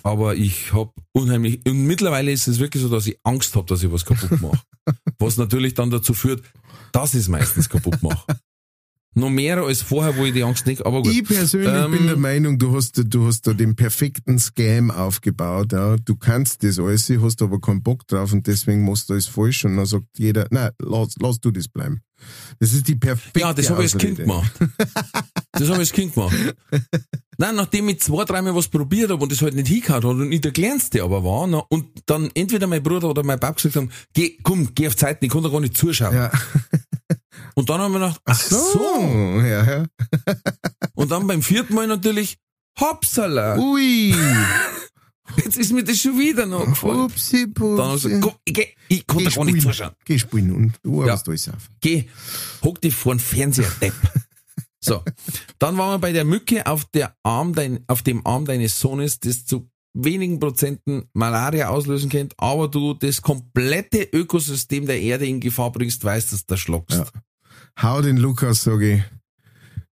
Aber 0.04 0.36
ich 0.36 0.74
hab 0.74 0.94
unheimlich, 1.14 1.66
und 1.66 1.86
mittlerweile 1.86 2.32
ist 2.34 2.48
es 2.48 2.60
wirklich 2.60 2.84
so, 2.84 2.90
dass 2.90 3.08
ich 3.08 3.18
Angst 3.24 3.56
habe, 3.56 3.68
dass 3.68 3.82
ich 3.82 3.90
was 3.92 4.04
kaputt 4.04 4.42
mache. 4.42 4.60
was 5.20 5.38
natürlich 5.38 5.74
dann 5.76 5.90
dazu 5.90 6.14
führt, 6.14 6.44
dass 6.92 7.14
ich 7.14 7.22
es 7.22 7.28
meistens 7.30 7.70
kaputt 7.70 8.04
mache. 8.04 8.26
Noch 9.18 9.30
mehr 9.30 9.58
als 9.60 9.82
vorher, 9.82 10.18
wo 10.18 10.26
ich 10.26 10.34
die 10.34 10.44
Angst 10.44 10.66
nicht, 10.66 10.86
aber 10.86 11.02
gut. 11.02 11.14
Ich 11.14 11.24
persönlich 11.24 11.70
Ähm, 11.70 11.92
bin 11.92 12.06
der 12.08 12.18
Meinung, 12.18 12.60
du 12.60 12.76
hast, 12.76 13.02
du 13.06 13.26
hast 13.26 13.48
da 13.48 13.54
den 13.54 13.76
perfekten 13.76 14.38
Scam 14.40 14.92
aufgebaut. 14.92 15.72
Ja. 15.72 15.96
Du 15.96 16.18
kannst 16.18 16.64
das 16.64 16.80
alles, 16.80 17.10
hast 17.10 17.42
aber 17.42 17.62
keinen 17.62 17.82
Bock 17.82 18.06
drauf 18.08 18.34
und 18.34 18.46
deswegen 18.46 18.84
machst 18.84 19.08
du 19.10 19.14
alles 19.14 19.28
falsch. 19.28 19.64
Und 19.64 19.78
dann 19.78 19.86
sagt 19.86 20.06
jeder, 20.18 20.48
nein, 20.52 20.72
lass, 20.80 21.16
lass 21.20 21.40
du 21.40 21.52
das 21.52 21.70
bleiben. 21.70 22.02
Das 22.60 22.74
ist 22.74 22.88
die 22.88 22.96
perfekte 22.96 23.40
Ja, 23.40 23.54
das 23.54 23.70
habe 23.70 23.84
ich 23.86 23.94
als 23.94 24.02
Kind 24.02 24.18
gemacht. 24.18 24.52
Das 25.52 25.64
habe 25.64 25.74
ich 25.74 25.80
als 25.80 25.92
Kind 25.94 26.14
gemacht. 26.14 26.36
Nein, 27.38 27.56
nachdem 27.56 27.90
ich 27.90 28.00
zwei, 28.00 28.24
dreimal 28.24 28.56
was 28.56 28.68
probiert 28.68 29.12
habe 29.12 29.22
und 29.22 29.32
das 29.32 29.42
halt 29.42 29.56
nicht 29.56 29.68
hingehauen 29.68 30.04
hat 30.04 30.06
und 30.06 30.32
ich 30.32 30.42
der 30.42 30.52
Kleinste 30.52 31.04
aber 31.04 31.24
war, 31.24 31.48
na, 31.48 31.60
und 31.70 31.86
dann 32.06 32.30
entweder 32.34 32.68
mein 32.68 32.82
Bruder 32.82 33.10
oder 33.10 33.24
mein 33.24 33.40
Papa 33.40 33.56
gesagt 33.56 33.76
haben, 33.76 33.92
geh, 34.14 34.38
komm, 34.44 34.70
geh 34.74 34.88
auf 34.88 34.96
Zeiten, 34.96 35.26
ich 35.26 35.32
kann 35.32 35.44
da 35.44 35.50
gar 35.50 35.60
nicht 35.60 35.78
zuschauen. 35.78 36.16
Ja. 36.16 36.32
Und 37.56 37.70
dann 37.70 37.82
haben 37.82 37.94
wir 37.94 38.00
gedacht, 38.00 38.22
ach 38.26 38.40
so. 38.40 39.00
Ja, 39.40 39.64
ja. 39.80 39.86
Und 40.96 41.10
dann 41.12 41.26
beim 41.28 41.42
vierten 41.42 41.74
Mal 41.74 41.88
natürlich, 41.88 42.38
Hopsala, 42.80 43.58
Ui. 43.58 44.14
jetzt 45.38 45.58
ist 45.58 45.72
mir 45.72 45.84
das 45.84 45.98
schon 45.98 46.20
wieder 46.20 46.46
noch 46.46 46.66
gefallen. 46.66 47.02
Upsi, 47.06 47.48
Dann 47.54 47.78
habe 47.80 47.96
ich 47.98 48.04
gesagt, 48.04 48.22
komm, 48.22 48.34
ich, 48.44 48.54
geh, 48.54 48.68
ich 48.90 49.08
kann 49.08 49.24
da 49.24 49.30
gar 49.30 49.46
nicht 49.46 49.62
zuschauen. 49.62 49.92
Geh 50.06 50.20
spielen 50.20 50.54
und 50.54 50.74
du 50.84 51.06
Ja. 51.06 51.14
hast 51.14 51.28
alles 51.30 51.50
auf. 51.50 51.70
Geh, 51.82 52.06
hock 52.64 52.82
dich 52.82 52.94
vor 52.94 53.16
den 53.16 53.20
Fernseher, 53.20 53.72
Depp. 53.82 53.94
So. 54.84 55.02
Dann 55.58 55.80
waren 55.80 55.94
wir 55.96 55.98
bei 56.00 56.12
der 56.12 56.26
Mücke 56.26 56.68
auf 56.68 56.86
der 56.86 57.16
Arm 57.24 57.56
dein, 57.56 57.84
auf 57.88 58.04
dem 58.04 58.24
Arm 58.28 58.46
deines 58.46 58.80
Sohnes, 58.80 59.20
das 59.20 59.44
zu 59.44 59.68
wenigen 59.96 60.40
Prozenten 60.40 61.10
Malaria 61.14 61.70
auslösen 61.70 62.12
könnte, 62.12 62.36
aber 62.38 62.68
du 62.68 62.94
das 62.94 63.24
komplette 63.24 64.04
Ökosystem 64.14 64.86
der 64.86 65.02
Erde 65.02 65.26
in 65.26 65.40
Gefahr 65.40 65.72
bringst, 65.72 66.04
weißt, 66.04 66.32
dass 66.34 66.42
du 66.46 66.54
da 66.54 66.58
schluckst. 66.58 67.00
Ja. 67.00 67.08
Hau 67.82 68.02
den 68.02 68.18
Lukas, 68.18 68.64
sag 68.64 68.82
ich. 68.82 69.02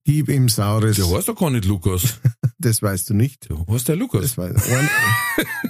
Gib 0.05 0.29
ihm 0.29 0.49
Saures. 0.49 0.97
Der 0.97 1.09
heißt 1.11 1.29
doch 1.29 1.37
gar 1.37 1.51
nicht 1.51 1.65
Lukas. 1.67 2.19
Das 2.63 2.83
weißt 2.83 3.09
du 3.09 3.15
nicht. 3.15 3.49
Der 3.49 3.57
heißt 3.67 3.89
der 3.89 3.97
Lukas. 3.97 4.21
Das 4.21 4.37
weiß 4.37 4.69
einer, 4.69 4.91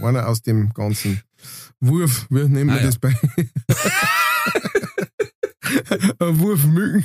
einer 0.08 0.26
aus 0.26 0.42
dem 0.42 0.72
ganzen 0.74 1.20
Wurf, 1.78 2.26
wie 2.30 2.48
nehmen 2.48 2.66
wir 2.70 2.74
Ah, 2.74 2.78
ja. 2.78 2.82
das 2.86 2.98
bei? 2.98 3.14
Wurf 6.18 6.64
Mücken. 6.64 7.04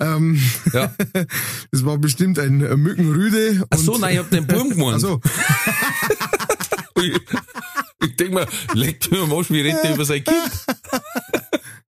Ähm, 0.00 0.40
Ja. 0.72 0.94
das 1.70 1.84
war 1.84 1.98
bestimmt 1.98 2.38
ein 2.38 2.56
Mückenrüde. 2.56 3.66
Ach 3.68 3.76
so, 3.76 3.98
nein, 3.98 4.14
ich 4.14 4.18
hab 4.20 4.30
den 4.30 4.46
Burm 4.46 4.70
gemeint. 4.70 4.96
Ach 4.96 5.00
so, 5.00 5.20
Ich, 7.02 7.20
ich 8.02 8.16
denk 8.16 8.32
mir, 8.32 8.46
leckt 8.72 9.10
mir 9.10 9.20
am 9.20 9.32
Arsch, 9.34 9.50
wie 9.50 9.60
redet 9.60 9.84
der 9.84 9.94
über 9.94 10.06
sein 10.06 10.24
Kind 10.24 10.50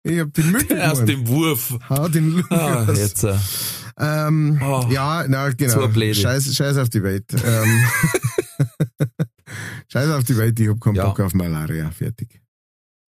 ich 0.04 0.20
hab 0.20 0.32
den 0.34 0.50
Mücken 0.52 0.80
aus 0.80 1.04
dem 1.04 1.26
Wurf. 1.28 1.76
Hau 1.88 2.08
den 2.08 2.44
Ah, 2.50 2.80
Lukas. 2.80 2.98
jetzt. 2.98 3.24
äh, 3.24 3.36
ähm, 3.98 4.60
Oh. 4.62 4.86
ja, 4.90 5.24
na 5.28 5.50
genau. 5.50 5.88
So. 5.90 6.14
Scheiß, 6.14 6.54
Scheiß 6.54 6.76
auf 6.78 6.88
die 6.88 7.02
Welt. 7.02 7.24
Ähm, 7.44 7.84
Scheiß 9.92 10.10
auf 10.10 10.24
die 10.24 10.36
Welt, 10.36 10.58
ich 10.60 10.68
hab 10.68 10.80
keinen 10.80 10.94
Ja. 10.96 11.06
Bock 11.06 11.20
auf 11.20 11.34
Malaria. 11.34 11.90
Fertig. 11.90 12.40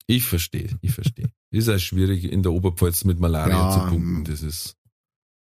Ich 0.08 0.24
verstehe, 0.26 0.70
ich 0.82 0.92
verstehe. 0.92 1.30
Ist 1.52 1.70
auch 1.70 1.78
schwierig 1.78 2.24
in 2.32 2.42
der 2.42 2.52
Oberpfalz 2.52 3.04
mit 3.04 3.20
Malaria 3.20 3.56
Ja, 3.56 3.72
zu 3.72 3.90
pumpen. 3.92 4.24
Das 4.24 4.42
ist. 4.42 4.76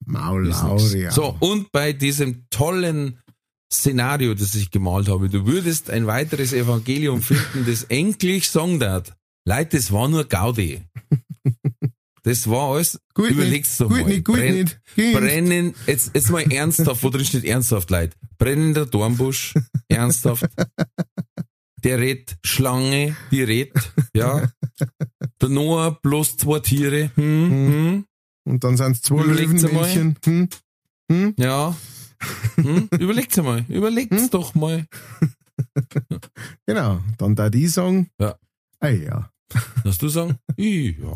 Maulauria. 0.05 1.11
So, 1.11 1.35
und 1.39 1.71
bei 1.71 1.93
diesem 1.93 2.45
tollen 2.49 3.19
Szenario, 3.71 4.33
das 4.33 4.55
ich 4.55 4.71
gemalt 4.71 5.07
habe, 5.09 5.29
du 5.29 5.45
würdest 5.45 5.89
ein 5.89 6.07
weiteres 6.07 6.51
Evangelium 6.53 7.21
finden, 7.21 7.65
das 7.65 7.83
endlich 7.83 8.49
Song 8.49 8.81
hat. 8.81 9.13
Leute, 9.45 9.77
das 9.77 9.91
war 9.91 10.07
nur 10.07 10.25
Gaudi. 10.25 10.81
Das 12.23 12.47
war 12.47 12.75
alles, 12.75 12.99
Gut 13.15 13.31
überlegst 13.31 13.79
du 13.79 13.89
mal. 13.89 14.03
nicht, 14.03 14.23
gut 14.25 14.35
Brenn- 14.35 14.53
nicht. 14.61 14.79
Geht. 14.95 15.15
Brennen, 15.17 15.73
jetzt, 15.87 16.11
jetzt 16.13 16.29
mal 16.29 16.41
ernsthaft, 16.51 17.01
wo 17.01 17.09
drin 17.09 17.25
steht 17.25 17.43
ernsthaft, 17.45 17.89
Leute. 17.89 18.15
Brennender 18.37 18.85
Dornbusch, 18.85 19.55
ernsthaft. 19.89 20.45
Der 21.83 21.97
redet 21.97 22.37
Schlange, 22.45 23.15
die 23.31 23.41
redet, 23.41 23.91
ja. 24.15 24.51
Der 25.41 25.49
Noah 25.49 25.99
bloß 25.99 26.37
zwei 26.37 26.59
Tiere, 26.59 27.09
hm, 27.15 27.49
hm, 27.49 28.05
Und 28.47 28.63
dann 28.63 28.77
sind 28.77 28.97
es 28.97 29.01
zwei 29.01 29.23
Löwenmännchen. 29.23 30.15
Hm? 30.23 30.49
Hm? 31.11 31.33
ja. 31.39 31.75
Hm, 32.57 32.87
überlegt's 32.99 33.37
mal, 33.37 33.65
überlegt's 33.67 34.29
doch 34.29 34.53
mal. 34.53 34.85
Genau. 36.67 36.99
Dann 37.17 37.35
da 37.35 37.49
die 37.49 37.67
sagen. 37.67 38.11
Ja. 38.19 38.35
Ah 38.81 38.89
ja. 38.89 39.31
Hast 39.85 40.01
du 40.01 40.09
sagen? 40.09 40.37
Ja. 40.57 41.13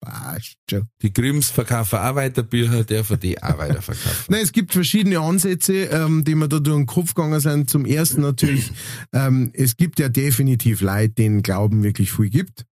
Passt 0.00 0.56
schon. 0.70 0.88
Die 1.02 1.12
Grimms 1.12 1.50
verkaufen 1.50 1.98
auch 1.98 2.14
weiter 2.14 2.42
Bücher, 2.42 2.84
der 2.84 3.04
von 3.04 3.18
die 3.18 3.42
auch 3.42 3.58
weiter 3.58 3.82
verkaufen. 3.82 4.26
Nein, 4.28 4.42
es 4.42 4.52
gibt 4.52 4.72
verschiedene 4.72 5.20
Ansätze, 5.20 5.84
ähm, 5.84 6.24
die 6.24 6.34
mir 6.34 6.48
da 6.48 6.60
durch 6.60 6.76
den 6.76 6.86
Kopf 6.86 7.14
gegangen 7.14 7.40
sind. 7.40 7.68
Zum 7.68 7.84
ersten 7.84 8.22
natürlich, 8.22 8.72
ähm, 9.12 9.50
es 9.54 9.76
gibt 9.76 9.98
ja 9.98 10.08
definitiv 10.08 10.80
Leute, 10.80 11.14
denen 11.14 11.42
Glauben 11.42 11.82
wirklich 11.82 12.12
viel 12.12 12.30
gibt. 12.30 12.64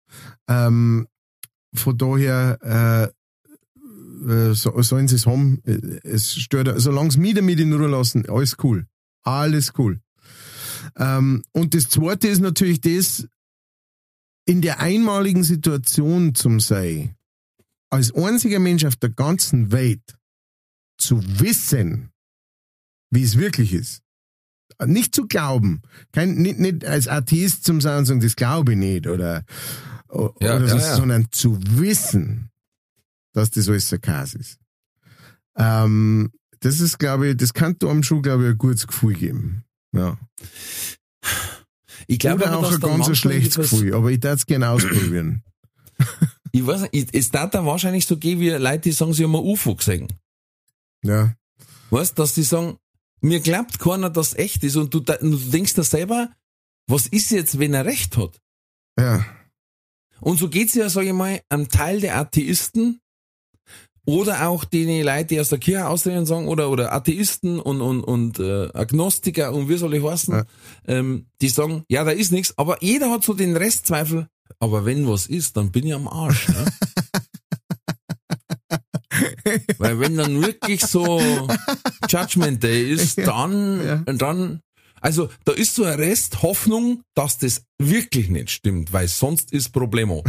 Ähm, 0.48 1.08
von 1.74 1.98
daher 1.98 2.58
äh, 2.62 4.30
äh, 4.30 4.54
so, 4.54 4.80
sollen 4.82 5.08
sie 5.08 5.16
es 5.16 5.26
haben. 5.26 5.60
Es 6.02 6.34
stört, 6.34 6.80
solange 6.80 7.10
sie 7.10 7.20
mich 7.20 7.34
damit 7.34 7.58
in 7.58 7.72
Ruhe 7.72 7.88
lassen, 7.88 8.28
alles 8.28 8.56
cool. 8.62 8.86
Alles 9.22 9.72
cool. 9.78 10.00
Ähm, 10.96 11.42
und 11.52 11.74
das 11.74 11.88
zweite 11.88 12.28
ist 12.28 12.40
natürlich 12.40 12.80
das, 12.80 13.26
in 14.46 14.60
der 14.60 14.80
einmaligen 14.80 15.42
Situation 15.42 16.34
zum 16.34 16.60
sein, 16.60 17.16
als 17.90 18.14
einziger 18.14 18.58
Mensch 18.58 18.84
auf 18.84 18.96
der 18.96 19.10
ganzen 19.10 19.72
Welt 19.72 20.16
zu 20.98 21.22
wissen, 21.40 22.10
wie 23.10 23.22
es 23.22 23.38
wirklich 23.38 23.72
ist. 23.72 24.02
Nicht 24.84 25.14
zu 25.14 25.26
glauben. 25.26 25.82
Kein, 26.12 26.34
nicht, 26.34 26.58
nicht 26.58 26.84
als 26.84 27.08
Atheist 27.08 27.64
zum 27.64 27.80
sagen, 27.80 28.06
sagen, 28.06 28.20
das 28.20 28.36
glaube 28.36 28.72
ich 28.72 28.78
nicht 28.78 29.06
oder, 29.06 29.44
oder 30.08 30.32
ja, 30.40 30.66
so, 30.66 30.76
ja. 30.76 30.96
sondern 30.96 31.28
zu 31.30 31.58
wissen, 31.62 32.50
dass 33.32 33.50
das 33.50 33.68
alles 33.68 33.88
Sarkas 33.88 34.34
ist. 34.34 34.58
Ähm, 35.56 36.32
das 36.60 36.80
ist, 36.80 36.98
glaube 36.98 37.28
ich, 37.28 37.36
das 37.36 37.54
kann 37.54 37.76
am 37.82 38.02
Schuh, 38.02 38.20
glaube 38.20 38.44
ich, 38.44 38.50
ein 38.50 38.58
gutes 38.58 38.86
Gefühl 38.86 39.14
geben. 39.14 39.64
Ja. 39.92 40.18
Ich 42.06 42.18
glaube 42.18 42.44
Oder 42.44 42.58
auch 42.58 42.72
ein 42.72 42.80
ganz 42.80 43.16
schlechtes 43.16 43.56
Gefühl, 43.56 43.94
aber 43.94 44.10
ich 44.10 44.20
darf 44.20 44.40
es 44.40 44.46
gerne 44.46 44.70
ausprobieren. 44.70 45.42
Ich 46.54 46.64
weiß 46.64 46.82
nicht, 46.92 47.12
es 47.12 47.32
darf 47.32 47.50
da 47.50 47.66
wahrscheinlich 47.66 48.06
so 48.06 48.16
gehen, 48.16 48.38
wie 48.38 48.50
Leute, 48.50 48.82
die 48.82 48.92
sagen, 48.92 49.12
sie 49.12 49.24
haben 49.24 49.34
ein 49.34 49.42
UFO 49.42 49.74
gesehen. 49.74 50.06
Ja. 51.02 51.34
Weißt, 51.90 52.16
dass 52.16 52.34
die 52.34 52.44
sagen, 52.44 52.78
mir 53.20 53.40
glaubt 53.40 53.80
keiner, 53.80 54.08
dass 54.08 54.28
es 54.28 54.34
echt 54.38 54.62
ist 54.62 54.76
und 54.76 54.94
du, 54.94 55.00
du 55.00 55.36
denkst 55.36 55.74
dir 55.74 55.82
selber, 55.82 56.30
was 56.86 57.08
ist 57.08 57.32
jetzt, 57.32 57.58
wenn 57.58 57.74
er 57.74 57.86
recht 57.86 58.16
hat? 58.16 58.40
Ja. 58.96 59.26
Und 60.20 60.38
so 60.38 60.48
geht's 60.48 60.74
ja, 60.74 60.88
sage 60.88 61.08
ich 61.08 61.12
mal, 61.12 61.40
einem 61.48 61.68
Teil 61.68 62.00
der 62.00 62.18
Atheisten 62.18 63.00
oder 64.06 64.48
auch 64.48 64.64
die 64.64 65.02
Leute, 65.02 65.24
die 65.26 65.40
aus 65.40 65.48
der 65.48 65.58
Kirche 65.58 65.86
austreten 65.88 66.18
und 66.18 66.26
sagen, 66.26 66.48
oder, 66.48 66.70
oder 66.70 66.92
Atheisten 66.92 67.58
und, 67.60 67.80
und, 67.80 68.02
und 68.02 68.38
äh, 68.38 68.68
Agnostiker 68.74 69.52
und 69.52 69.68
wie 69.68 69.76
soll 69.76 69.94
ich 69.94 70.02
heißen, 70.04 70.34
Ja. 70.34 70.44
ähm, 70.86 71.26
die 71.40 71.48
sagen, 71.48 71.84
ja, 71.88 72.04
da 72.04 72.10
ist 72.10 72.32
nichts, 72.32 72.56
aber 72.58 72.82
jeder 72.82 73.10
hat 73.10 73.24
so 73.24 73.32
den 73.34 73.56
Restzweifel, 73.56 74.28
aber 74.58 74.84
wenn 74.84 75.08
was 75.08 75.26
ist, 75.26 75.56
dann 75.56 75.70
bin 75.72 75.86
ich 75.86 75.94
am 75.94 76.06
Arsch. 76.08 76.48
Ne? 76.48 76.64
Weil 79.78 80.00
wenn 80.00 80.16
dann 80.16 80.42
wirklich 80.42 80.84
so 80.84 81.20
Judgment 82.08 82.62
Day 82.62 82.90
ist, 82.90 83.18
dann, 83.18 83.84
Ja. 83.84 83.96
dann, 84.12 84.60
also 85.00 85.28
da 85.44 85.52
ist 85.52 85.74
so 85.74 85.84
ein 85.84 85.98
Rest 85.98 86.42
Hoffnung, 86.42 87.02
dass 87.14 87.38
das 87.38 87.62
wirklich 87.78 88.28
nicht 88.28 88.50
stimmt, 88.50 88.92
weil 88.92 89.06
sonst 89.08 89.52
ist 89.52 89.70
Problemo. 89.70 90.24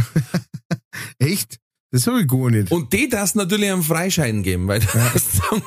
Echt? 1.18 1.58
Das 1.92 2.06
habe 2.06 2.22
ich 2.22 2.28
gar 2.28 2.50
nicht. 2.50 2.72
Und 2.72 2.92
die 2.92 3.08
das 3.08 3.34
natürlich 3.34 3.70
einen 3.70 3.82
Freischein 3.82 4.42
geben, 4.42 4.68
weil 4.68 4.80
das 5.14 5.32
sagen, 5.32 5.62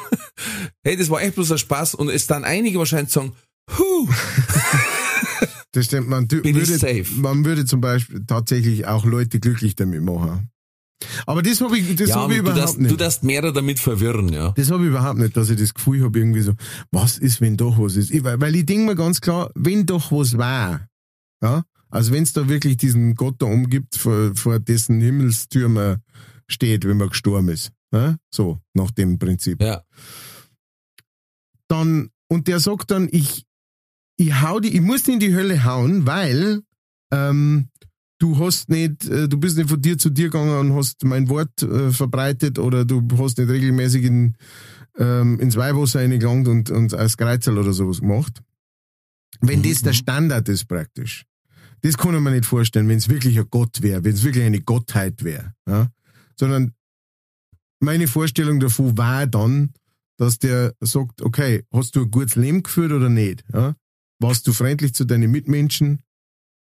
hey, 0.84 0.98
das 0.98 1.10
war 1.10 1.22
echt 1.22 1.36
bloß 1.36 1.54
ein 1.54 1.58
Spaß 1.58 1.96
und 1.96 2.10
es 2.10 2.28
dann 2.28 2.44
einige 2.44 2.80
wahrscheinlich 2.80 3.14
sagen, 3.14 3.34
huh, 3.78 4.08
Das 5.72 5.86
stimmt, 5.86 6.10
man 6.10 6.28
Bin 6.28 6.44
ich 6.44 6.56
würde, 6.56 6.78
safe. 6.78 7.06
man 7.18 7.46
würde 7.46 7.64
zum 7.66 7.80
Beispiel 7.80 8.26
tatsächlich 8.26 8.88
auch 8.88 9.06
Leute 9.06 9.40
glücklich 9.40 9.76
damit 9.76 10.02
machen. 10.02 10.50
Aber 11.26 11.44
das 11.44 11.62
habe 11.62 11.78
ich, 11.78 11.96
das 11.96 12.10
ja, 12.10 12.16
habe 12.16 12.34
ich 12.34 12.40
du 12.40 12.44
überhaupt 12.44 12.62
darfst, 12.62 12.80
nicht. 12.80 12.92
du 12.92 12.98
darfst 12.98 13.24
mehrere 13.24 13.54
damit 13.54 13.80
verwirren, 13.80 14.34
ja. 14.34 14.52
das 14.52 14.70
habe 14.72 14.84
ich 14.84 14.90
überhaupt 14.90 15.20
nicht, 15.20 15.38
dass 15.38 15.50
ich 15.50 15.58
das 15.58 15.74
Gefühl 15.74 16.04
habe, 16.04 16.18
irgendwie 16.20 16.42
so, 16.42 16.54
was 16.92 17.18
ist, 17.18 17.40
wenn 17.40 17.56
doch 17.56 17.80
was 17.80 17.96
ist? 17.96 18.12
Ich, 18.12 18.24
weil, 18.24 18.42
weil 18.42 18.56
ich 18.56 18.66
denke 18.66 18.86
mir 18.86 18.96
ganz 18.96 19.22
klar, 19.22 19.52
wenn 19.56 19.86
doch 19.86 20.12
was 20.12 20.38
war, 20.38 20.88
ja, 21.42 21.64
also 21.90 22.14
wenn 22.14 22.24
es 22.24 22.34
da 22.34 22.48
wirklich 22.48 22.78
diesen 22.78 23.16
Gott 23.16 23.42
da 23.42 23.46
umgibt, 23.46 23.96
vor, 23.96 24.36
vor 24.36 24.60
dessen 24.60 25.02
Himmelstür 25.02 25.70
man 25.70 26.02
steht, 26.48 26.86
wenn 26.86 26.98
man 26.98 27.10
gestorben 27.10 27.50
ist, 27.50 27.72
ja? 27.92 28.18
so, 28.34 28.60
nach 28.74 28.92
dem 28.92 29.20
Prinzip. 29.20 29.62
Ja. 29.62 29.84
dann, 31.68 32.10
und 32.28 32.48
der 32.48 32.60
sagt 32.60 32.92
dann, 32.92 33.08
ich, 33.12 33.46
ich 34.18 34.42
hau 34.42 34.60
die, 34.60 34.76
ich 34.76 34.82
muss 34.82 35.04
die 35.04 35.14
in 35.14 35.20
die 35.20 35.34
Hölle 35.34 35.64
hauen, 35.64 36.06
weil 36.06 36.62
ähm, 37.12 37.70
du 38.20 38.38
hast 38.38 38.70
nicht, 38.70 39.06
äh, 39.06 39.28
du 39.28 39.38
bist 39.38 39.58
nicht 39.58 39.70
von 39.70 39.82
dir 39.82 39.98
zu 39.98 40.10
dir 40.10 40.26
gegangen 40.26 40.58
und 40.60 40.76
hast 40.76 41.04
mein 41.04 41.30
Wort 41.30 41.64
äh, 41.64 41.92
verbreitet 41.92 42.60
oder 42.60 42.86
du 42.86 43.06
hast 43.18 43.38
nicht 43.38 43.50
regelmäßig 43.50 44.04
in, 44.04 44.36
ähm, 44.98 45.40
ins 45.40 45.56
Weihwasser 45.56 46.02
reingelangt 46.02 46.48
und, 46.48 46.70
und 46.70 46.94
als 46.94 47.18
Kreuzel 47.18 47.58
oder 47.58 47.74
sowas 47.74 48.02
gemacht. 48.02 48.42
Wenn 49.42 49.64
das 49.64 49.82
der 49.82 49.94
Standard 49.94 50.50
ist 50.50 50.66
praktisch. 50.68 51.26
Das 51.82 51.98
kann 51.98 52.16
ich 52.16 52.22
mir 52.22 52.32
nicht 52.32 52.46
vorstellen, 52.46 52.88
wenn 52.88 52.98
es 52.98 53.10
wirklich 53.10 53.38
ein 53.40 53.50
Gott 53.50 53.82
wäre, 53.82 54.04
wenn 54.04 54.14
es 54.14 54.24
wirklich 54.24 54.44
eine 54.44 54.62
Gottheit 54.62 55.24
wäre. 55.24 55.54
Ja? 55.68 55.92
Sondern 56.38 56.74
meine 57.80 58.08
Vorstellung 58.08 58.60
davon 58.60 58.98
war 58.98 59.28
dann, 59.28 59.74
dass 60.18 60.38
der 60.40 60.74
sagt, 60.82 61.22
okay, 61.22 61.64
hast 61.72 61.96
du 61.96 62.02
ein 62.02 62.12
gutes 62.12 62.36
Leben 62.36 62.64
geführt 62.64 62.92
oder 62.92 63.10
nicht? 63.10 63.44
Ja? 63.54 63.76
Warst 64.20 64.46
du 64.48 64.54
freundlich 64.54 64.94
zu 64.94 65.06
deinen 65.06 65.32
Mitmenschen? 65.32 66.00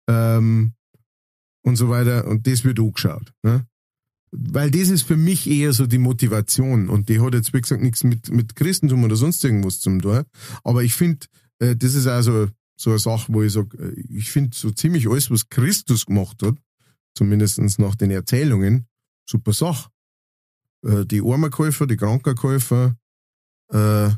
Ähm, 0.07 0.73
und 1.65 1.75
so 1.75 1.89
weiter. 1.89 2.27
Und 2.27 2.47
das 2.47 2.63
wird 2.63 2.79
angeschaut. 2.79 3.33
Ne? 3.43 3.65
Weil 4.31 4.71
das 4.71 4.89
ist 4.89 5.03
für 5.03 5.17
mich 5.17 5.49
eher 5.49 5.73
so 5.73 5.87
die 5.87 5.97
Motivation. 5.97 6.89
Und 6.89 7.09
die 7.09 7.19
hat 7.19 7.33
jetzt, 7.33 7.53
wie 7.53 7.61
gesagt, 7.61 7.81
nichts 7.81 8.03
mit, 8.03 8.31
mit 8.31 8.55
Christentum 8.55 9.03
oder 9.03 9.15
sonst 9.15 9.43
irgendwas 9.43 9.79
zum 9.79 10.01
tun. 10.01 10.23
Aber 10.63 10.83
ich 10.83 10.93
finde, 10.93 11.25
äh, 11.59 11.75
das 11.75 11.95
ist 11.95 12.07
also 12.07 12.47
so 12.75 12.89
eine 12.91 12.99
Sache, 12.99 13.33
wo 13.33 13.41
ich 13.41 13.53
sage, 13.53 13.93
ich 14.09 14.29
finde 14.31 14.55
so 14.55 14.71
ziemlich 14.71 15.09
alles, 15.09 15.31
was 15.31 15.49
Christus 15.49 16.05
gemacht 16.05 16.41
hat, 16.43 16.55
zumindestens 17.13 17.77
nach 17.79 17.95
den 17.95 18.11
Erzählungen, 18.11 18.87
super 19.25 19.53
Sache. 19.53 19.89
Äh, 20.85 21.05
die 21.05 21.21
Armenkäufer, 21.21 21.87
die 21.87 21.97
Krankenkäufer, 21.97 22.95
äh, 23.71 24.09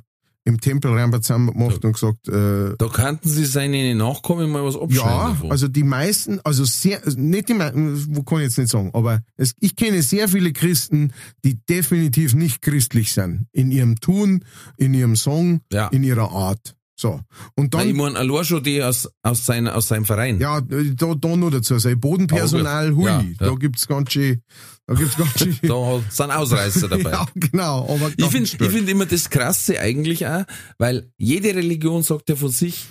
im 0.44 0.62
Tempel 0.62 0.98
haben 0.98 1.12
wir 1.12 1.22
zusammen 1.22 1.52
gemacht 1.52 1.84
und 1.84 1.92
gesagt, 1.92 2.30
äh, 2.30 2.74
Da 2.78 2.88
könnten 2.88 3.28
sie 3.28 3.44
seine 3.44 3.94
Nachkommen 3.96 4.50
mal 4.50 4.64
was 4.64 4.78
abschneiden. 4.78 4.96
ja, 5.12 5.28
davon. 5.28 5.52
also 5.52 5.68
die 5.68 5.84
meisten, 5.84 6.40
also 6.46 6.64
sehr, 6.64 7.04
also 7.06 7.20
nicht 7.20 7.50
die 7.50 7.54
meisten, 7.54 8.16
wo 8.16 8.24
kann 8.24 8.38
ich 8.38 8.44
jetzt 8.46 8.58
nicht 8.58 8.70
sagen, 8.70 8.92
aber 8.94 9.24
es, 9.36 9.54
ich 9.60 9.76
kenne 9.76 10.02
sehr 10.02 10.30
viele 10.30 10.54
Christen, 10.54 11.12
die 11.44 11.56
definitiv 11.66 12.34
nicht 12.34 12.62
christlich 12.62 13.12
sind. 13.12 13.48
In 13.52 13.72
ihrem 13.72 13.98
Tun, 14.00 14.46
in 14.78 14.94
ihrem 14.94 15.18
Song, 15.18 15.60
Ja. 15.70 15.90
in 15.90 16.04
ihrer 16.06 16.32
Art. 16.32 16.77
So. 17.00 17.22
Und 17.56 17.76
dann, 17.76 17.88
ich 17.88 17.94
meine, 17.94 18.18
allein 18.18 18.44
schon 18.44 18.64
die 18.64 18.82
aus, 18.82 19.08
aus, 19.22 19.46
seiner, 19.46 19.76
aus 19.76 19.88
seinem 19.88 20.06
Verein. 20.06 20.40
ja, 20.40 20.60
da, 20.62 21.14
da 21.14 21.36
noch 21.36 21.52
dazu, 21.52 21.78
sein 21.78 22.00
Bodenpersonal, 22.00 22.96
hui, 22.96 23.06
Ja, 23.06 23.22
ja. 23.22 23.28
da 23.38 23.54
gibt's 23.54 23.88
ganz 23.88 24.12
schön, 24.14 24.42
da 24.88 24.96
gibt's 24.96 25.16
ganz 25.16 25.32
schön, 25.40 25.60
Da 25.62 26.02
sind 26.10 26.32
Ausreißer 26.32 26.88
dabei. 26.88 27.12
ja, 27.12 27.26
genau, 27.36 27.88
aber 27.88 28.12
Ich 28.18 28.26
finde 28.26 28.50
ich 28.50 28.72
find 28.72 28.90
immer 28.90 29.06
das 29.06 29.30
Krasse 29.30 29.80
eigentlich 29.80 30.26
auch, 30.26 30.46
weil 30.80 31.12
jede 31.18 31.54
Religion 31.54 32.02
sagt 32.02 32.30
ja 32.30 32.36
von 32.36 32.50
sich, 32.50 32.88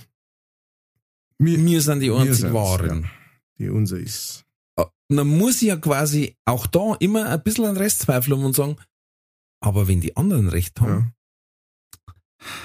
wir, 1.39 1.63
wir 1.65 1.83
sind 1.83 2.01
die 2.01 2.13
einzig 2.13 2.53
Wahren. 2.53 3.03
ja, 3.03 3.11
die 3.59 3.69
unser 3.71 3.99
ist. 3.99 4.45
Und 4.77 5.17
dann 5.17 5.27
muss 5.27 5.63
ich 5.63 5.69
ja 5.69 5.77
quasi 5.77 6.37
auch 6.45 6.67
da 6.69 6.95
immer 7.01 7.29
ein 7.29 7.43
bisschen 7.43 7.65
an 7.65 7.77
Restzweifel 7.77 8.35
haben 8.37 8.45
und 8.45 8.55
sagen, 8.55 8.77
aber 9.61 9.89
wenn 9.89 10.01
die 10.01 10.17
anderen 10.17 10.49
recht 10.49 10.81
haben. 10.81 11.13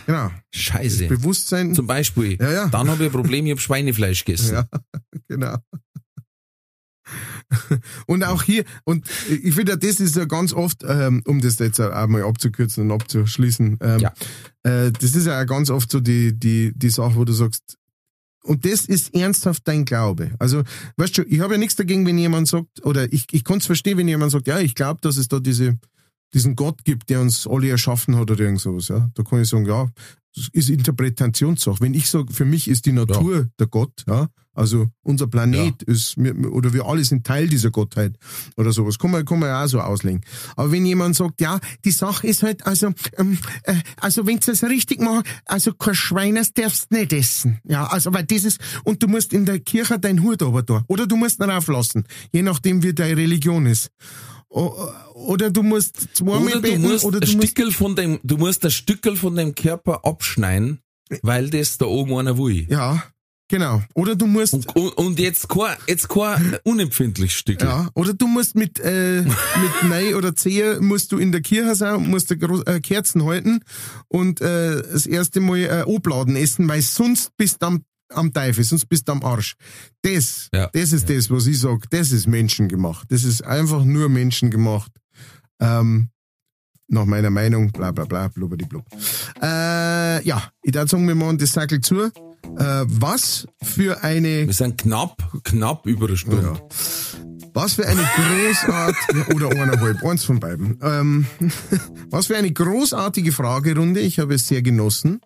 Genau. 0.06 0.32
scheiße. 0.54 1.08
Bewusstsein. 1.08 1.74
Zum 1.74 1.88
Beispiel, 1.88 2.38
ja, 2.40 2.52
ja. 2.52 2.68
dann 2.68 2.90
habe 2.90 3.04
ich 3.04 3.10
ein 3.10 3.14
Problem, 3.14 3.46
ich 3.46 3.52
habe 3.52 3.62
Schweinefleisch 3.62 4.26
gegessen. 4.26 4.54
Ja, 4.56 4.68
genau. 5.28 5.58
und 8.08 8.24
auch 8.24 8.44
hier, 8.44 8.64
und 8.86 9.06
ich 9.30 9.54
finde, 9.54 9.78
das 9.78 10.00
ist 10.00 10.16
ja 10.16 10.26
ganz 10.26 10.54
oft, 10.54 10.84
ähm, 10.88 11.22
um 11.26 11.42
das 11.42 11.60
jetzt 11.60 11.80
auch 11.80 12.08
mal 12.08 12.24
abzukürzen 12.24 12.86
und 12.86 12.92
abzuschließen, 13.02 13.78
ähm, 13.82 14.00
Ja. 14.00 14.14
äh, 14.64 14.92
das 14.92 15.16
ist 15.16 15.26
ja 15.26 15.42
auch 15.42 15.46
ganz 15.46 15.70
oft 15.70 15.92
so 15.92 16.00
die, 16.00 16.38
die, 16.38 16.72
die 16.76 16.90
Sache, 16.90 17.16
wo 17.16 17.26
du 17.26 17.34
sagst, 17.34 17.78
und 18.44 18.66
das 18.66 18.86
ist 18.86 19.14
ernsthaft 19.14 19.68
dein 19.68 19.86
Glaube. 19.86 20.32
Also, 20.40 20.64
weißt 20.98 21.18
du, 21.20 21.24
ich 21.24 21.42
habe 21.42 21.54
ja 21.54 21.58
nichts 21.60 21.76
dagegen, 21.76 22.06
wenn 22.08 22.18
jemand 22.18 22.48
sagt, 22.48 22.84
oder 22.84 23.12
ich, 23.14 23.28
ich 23.32 23.44
kann 23.44 23.58
es 23.60 23.68
verstehen, 23.68 23.98
wenn 23.98 24.08
jemand 24.08 24.32
sagt, 24.32 24.48
ja, 24.48 24.60
ich 24.60 24.74
glaube, 24.74 25.00
dass 25.02 25.18
es 25.18 25.28
da 25.28 25.40
diese, 25.40 25.78
diesen 26.34 26.56
Gott 26.56 26.84
gibt, 26.86 27.10
der 27.10 27.22
uns 27.22 27.48
alle 27.48 27.70
erschaffen 27.70 28.16
hat 28.16 28.32
oder 28.32 28.40
irgend 28.44 28.62
sowas, 28.62 28.88
ja. 28.88 29.10
Da 29.14 29.24
kann 29.24 29.42
ich 29.42 29.50
sagen, 29.50 29.66
ja, 29.66 29.90
das 30.36 30.48
ist 30.54 30.70
Interpretationssache. 30.70 31.82
Wenn 31.82 31.94
ich 31.94 32.10
sage, 32.10 32.32
für 32.32 32.46
mich 32.46 32.68
ist 32.70 32.86
die 32.86 32.94
Natur 32.94 33.50
der 33.60 33.68
Gott, 33.68 34.04
ja, 34.08 34.28
also 34.54 34.88
unser 35.04 35.28
Planet 35.28 35.82
ist, 35.84 36.16
wir- 36.18 36.52
oder 36.54 36.74
wir 36.74 36.86
alle 36.86 37.04
sind 37.06 37.26
Teil 37.26 37.48
dieser 37.48 37.72
Gottheit 37.72 38.18
oder 38.58 38.72
sowas, 38.74 38.98
kann 38.98 39.12
man, 39.12 39.24
kann 39.26 39.40
man 39.40 39.50
ja 39.50 39.64
auch 39.64 39.68
so 39.68 39.80
auslegen. 39.80 40.22
Aber 40.56 40.72
wenn 40.72 40.86
jemand 40.86 41.16
sagt, 41.16 41.40
ja, 41.42 41.60
die 41.86 41.92
Sache 41.92 42.28
ist 42.28 42.44
halt, 42.44 42.66
also, 42.66 42.92
ähm, 43.18 43.38
äh, 43.64 43.76
also 43.98 44.26
wenn 44.28 44.40
du 44.40 44.46
das 44.46 44.64
richtig 44.64 45.00
machst, 45.02 45.26
also 45.46 45.74
kein 45.74 45.96
Schweiners 45.96 46.54
darfst 46.54 46.92
nicht 46.92 47.14
essen. 47.14 47.60
Ja, 47.64 47.88
also, 47.88 48.14
weil 48.14 48.24
dieses, 48.26 48.58
und 48.84 49.02
du 49.04 49.08
musst 49.08 49.32
in 49.34 49.46
der 49.46 49.60
Kirche 49.60 50.00
deinen 50.00 50.22
Hut 50.22 50.42
aber 50.44 50.64
da. 50.64 50.84
Oder 50.88 51.08
du 51.08 51.16
musst 51.16 51.40
ihn 51.42 51.50
rauflassen. 51.50 52.04
Je 52.34 52.42
nachdem, 52.42 52.84
wie 52.84 52.94
deine 52.94 53.18
Religion 53.18 53.66
ist. 53.66 53.90
Oder 54.52 55.50
du 55.50 55.64
musst 55.64 56.14
zweimal 56.14 56.58
Oder 56.58 56.62
du 56.62 56.80
musst 56.80 57.06
oder 57.06 57.18
ein 57.18 57.22
du 57.22 57.38
musst, 57.38 57.48
Stückel 57.50 57.72
von 57.72 57.96
dem, 57.96 58.20
du 58.24 58.38
musst 58.38 58.66
ein 58.66 58.72
Stückel 58.72 59.16
von 59.16 59.36
dem 59.36 59.56
Körper 59.56 60.04
abschneiden, 60.04 60.80
weil 61.22 61.50
das 61.50 61.78
da 61.78 61.86
oben 61.86 62.14
einer 62.16 62.38
will. 62.38 62.68
ja, 62.70 63.02
genau. 63.48 63.82
Oder 63.94 64.16
du 64.16 64.28
musst, 64.28 64.54
Und, 64.54 64.76
und, 64.76 64.90
und 64.98 65.20
jetzt 65.20 65.48
kein, 65.48 65.78
jetzt 65.88 66.10
kein 66.10 66.58
unempfindliches 66.66 67.38
Stückel. 67.38 67.68
Ja, 67.68 67.90
oder 67.96 68.14
du 68.14 68.28
musst 68.28 68.56
mit, 68.56 68.78
äh, 68.80 69.22
mit 69.22 69.32
Nein 69.90 70.16
oder 70.16 70.36
Zehe 70.36 70.82
musst 70.82 71.14
du 71.14 71.18
in 71.18 71.32
der 71.32 71.42
Kirche 71.42 71.76
sein, 71.76 72.10
musst 72.10 72.30
du 72.32 72.36
äh, 72.66 72.82
Kerzen 72.82 73.24
halten 73.24 73.64
und 74.10 74.42
äh, 74.42 74.82
das 74.82 75.06
erste 75.06 75.40
Mal 75.40 75.60
äh, 75.60 75.84
Obladen 75.86 76.36
essen, 76.36 76.68
weil 76.68 76.82
sonst 76.82 77.32
bist 77.38 77.62
du 77.62 77.68
am, 77.68 77.84
am 78.14 78.34
Teufel, 78.34 78.64
sonst 78.64 78.86
bist 78.88 79.08
du 79.08 79.12
am 79.14 79.24
Arsch. 79.24 79.56
Das, 80.02 80.50
Ja. 80.54 80.70
das 80.74 80.92
ist 80.94 81.10
das, 81.10 81.30
was 81.30 81.48
ich 81.48 81.60
sag, 81.60 81.90
das 81.90 82.12
ist 82.12 82.28
menschengemacht. 82.28 83.12
Das 83.12 83.24
ist 83.24 83.44
einfach 83.44 83.84
nur 83.84 84.10
menschengemacht. 84.10 84.92
Ähm, 85.60 86.10
nach 86.88 87.06
meiner 87.06 87.30
Meinung, 87.30 87.72
bla 87.72 87.92
bla 87.92 88.04
bla, 88.06 88.28
blubberdiblub. 88.28 88.84
Äh, 89.42 90.24
ja, 90.28 90.44
ich 90.62 90.72
darf 90.74 90.90
sagen, 90.90 91.08
wir 91.08 91.16
machen 91.16 91.38
das 91.38 91.54
Sackel 91.54 91.80
zu. 91.82 92.02
Äh, 92.02 92.12
was 92.88 93.48
für 93.64 94.04
eine 94.04 94.48
Wir 94.48 94.54
sind 94.54 94.78
knapp, 94.82 95.42
knapp 95.44 95.86
über 95.86 96.08
eine 96.08 96.18
Stunde. 96.18 96.42
ja. 96.42 96.62
Was 97.54 97.74
für 97.76 97.86
eine 97.86 98.02
großartige, 98.02 99.26
oder 99.36 99.50
eineinhalb, 99.52 100.04
eins 100.04 100.24
von 100.26 100.40
beiden. 100.40 100.80
Ähm, 100.82 101.26
was 102.10 102.28
für 102.28 102.36
eine 102.38 102.52
großartige 102.52 103.32
Fragerunde. 103.32 104.00
Ich 104.02 104.20
habe 104.20 104.34
es 104.36 104.48
sehr 104.48 104.62
genossen. 104.62 105.22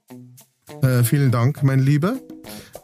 Äh, 0.82 1.03
vielen 1.03 1.32
Dank, 1.32 1.64
mein 1.64 1.80
Lieber. 1.80 2.20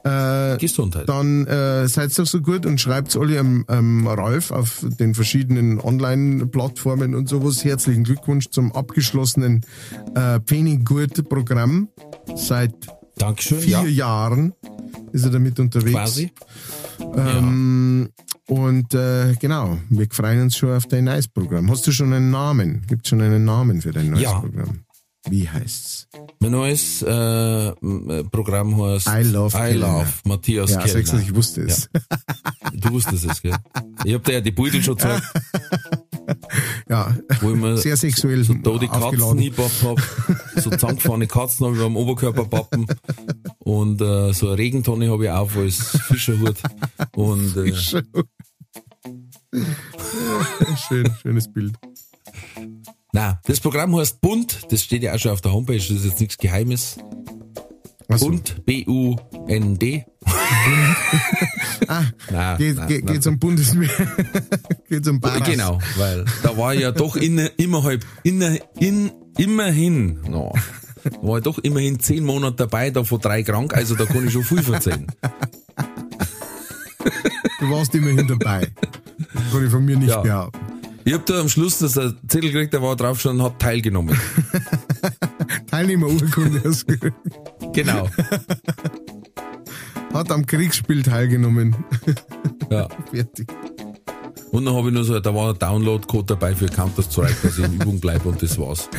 Äh, 0.04 0.58
Gesundheit. 0.58 1.08
dann 1.08 1.46
äh, 1.48 1.88
seid 1.88 2.18
doch 2.18 2.26
so 2.26 2.42
gut 2.42 2.66
und 2.66 2.82
schreibt 2.82 3.16
alle 3.16 3.40
am 3.40 3.66
ähm, 3.70 4.08
Ralf 4.08 4.52
auf 4.52 4.84
den 5.00 5.14
verschiedenen 5.14 5.80
Online-Plattformen 5.80 7.14
und 7.16 7.30
sowas. 7.30 7.64
Herzlichen 7.64 8.04
Glückwunsch 8.04 8.50
zum 8.50 8.72
abgeschlossenen 8.72 9.62
äh, 10.16 10.40
Penny-Gurt-Programm. 10.40 11.90
Seit 12.36 12.74
Dankeschön. 13.18 13.60
vier 13.60 13.72
Ja, 13.82 13.86
Jahren 13.86 14.54
ist 15.12 15.24
er 15.26 15.32
damit 15.32 15.60
unterwegs. 15.60 15.92
quasi. 15.94 16.32
Ähm, 17.16 18.10
Und 18.48 18.94
äh, 18.94 19.34
genau, 19.40 19.78
wir 19.90 20.08
freuen 20.12 20.42
uns 20.42 20.58
schon 20.58 20.72
auf 20.76 20.86
dein 20.88 21.06
neues 21.06 21.28
Programm. 21.28 21.70
Hast 21.70 21.86
du 21.88 21.92
schon 21.92 22.12
einen 22.14 22.32
Namen? 22.32 22.84
Gibt 22.88 23.08
schon 23.08 23.22
einen 23.22 23.46
Namen 23.46 23.82
für 23.82 23.92
dein 23.92 24.10
neues 24.12 24.24
Ja. 24.24 24.40
Programm? 24.40 24.80
Wie 25.30 25.48
heißt's? 25.48 26.08
Mein 26.40 26.52
neues 26.52 27.04
äh, 27.04 27.10
äh, 27.68 28.24
Programm 28.32 28.82
heißt 28.82 29.08
I 29.08 29.22
Love 29.24 29.56
I 29.56 29.72
Kellner. 29.72 29.88
Love 30.00 30.08
Matthias 30.26 30.72
Ja, 30.72 30.78
Kellner. 30.82 30.94
sagst 30.94 31.14
du, 31.14 31.18
ich 31.18 31.36
wusste 31.36 31.62
es. 31.62 31.90
Du 32.74 32.92
wusstest 32.92 33.26
es, 33.26 33.42
gell? 33.42 33.56
Ich 34.04 34.14
hab 34.16 34.24
dir 34.24 34.34
ja 34.34 34.42
die 34.42 34.52
Beutel 34.52 34.82
schon 34.82 34.96
gezeigt, 34.96 35.24
Ja, 36.90 37.16
wo 37.42 37.52
ich 37.52 37.56
mir 37.56 37.78
sehr 37.78 37.96
sexuell 37.98 38.44
so 38.44 38.54
da 38.56 38.78
die 38.78 38.88
Katzen 38.88 39.38
hingepappt 39.38 39.84
hab. 39.84 40.02
So 40.56 40.70
zusammengefahrene 40.72 41.28
Katzen 41.28 41.68
habe 41.68 41.76
ich 41.78 41.84
am 41.84 41.96
Oberkörperpappen. 41.98 42.88
Und 43.60 44.02
äh, 44.02 44.34
so 44.34 44.48
eine 44.48 44.58
Regentonne 44.58 45.12
habe 45.12 45.26
ich 45.26 45.30
auf 45.32 45.56
als 45.56 45.78
Fischerhut. 46.08 46.56
Und 47.16 47.56
äh, 47.58 47.74
Schön, 50.88 51.14
schönes 51.22 51.52
Bild. 51.52 51.76
Na, 53.14 53.40
das 53.46 53.60
Programm 53.60 53.96
heißt 53.96 54.22
Bunt, 54.22 54.62
das 54.72 54.84
steht 54.84 55.04
ja 55.04 55.14
auch 55.14 55.20
schon 55.20 55.32
auf 55.32 55.42
der 55.42 55.54
Homepage, 55.54 55.78
das 55.78 55.90
ist 55.90 56.06
jetzt 56.06 56.20
nichts 56.20 56.38
Geheimes. 56.38 56.98
Achso, 58.08 58.28
Bunt, 58.28 58.66
B-U-N-D. 58.66 60.06
ah, 61.88 62.04
Nein, 62.32 62.58
geht, 62.58 62.76
nein, 62.76 62.88
geht, 62.88 63.06
nein. 63.06 63.14
geht's 63.14 63.28
um 63.28 63.40
Bundeswehr, 63.40 63.90
geht's 64.90 65.08
um 65.08 65.20
Baras. 65.20 65.48
Genau, 65.50 65.80
weil 65.98 66.26
da 66.44 66.58
war 66.58 66.74
ja 66.74 66.92
doch 66.92 67.16
inne, 67.16 67.48
immerhalb, 67.58 68.06
inne, 68.24 68.60
in, 68.80 69.12
immerhin, 69.38 70.22
no, 70.30 70.54
war 71.22 71.38
ich 71.38 71.44
doch 71.44 71.58
immerhin 71.60 72.00
zehn 72.00 72.24
Monate 72.26 72.56
dabei, 72.58 72.90
davon 72.92 73.20
drei 73.22 73.44
krank, 73.44 73.74
also 73.74 73.96
da 73.96 74.06
kann 74.06 74.26
ich 74.28 74.34
schon 74.34 74.44
viel 74.44 74.74
erzählen. 74.74 75.08
Du 77.60 77.70
warst 77.70 77.94
immerhin 77.96 78.28
dabei. 78.28 78.68
Das 79.34 79.44
kann 79.52 79.66
ich 79.66 79.72
von 79.72 79.86
mir 79.86 79.98
nicht 79.98 80.10
Ja. 80.10 80.22
behaupten. 80.22 80.60
Ich 81.04 81.14
hab 81.14 81.26
da 81.26 81.40
am 81.40 81.50
Schluss 81.50 81.80
das 81.80 81.98
ein 81.98 82.18
Zettel 82.28 82.52
gekriegt, 82.52 82.74
da 82.74 82.82
war 82.82 82.96
drauf 82.96 83.20
schon, 83.20 83.42
hat 83.42 83.60
teilgenommen. 83.60 84.18
Teilnehmerurkunde 85.68 86.62
hast 86.64 86.84
du 86.90 86.94
gekriegt. 87.00 87.16
Genau. 87.74 88.10
hat 90.14 90.32
am 90.32 90.46
Kriegsspiel 90.46 91.02
teilgenommen. 91.04 91.76
Ja. 92.70 92.88
Fertig. 93.12 93.48
Und 94.52 94.66
dann 94.66 94.76
habe 94.76 94.90
ich 94.90 94.94
noch 94.94 95.04
so, 95.04 95.20
da 95.20 95.34
war 95.34 95.50
ein 95.54 95.60
Download-Code 95.60 96.26
dabei 96.28 96.54
für 96.56 96.66
Counter-Strike, 96.68 97.36
dass 97.44 97.58
ich 97.58 97.64
in 97.66 97.74
Übung 97.74 98.00
bleibe 98.00 98.30
und 98.30 98.42
das 98.42 98.58
war's. 98.60 98.90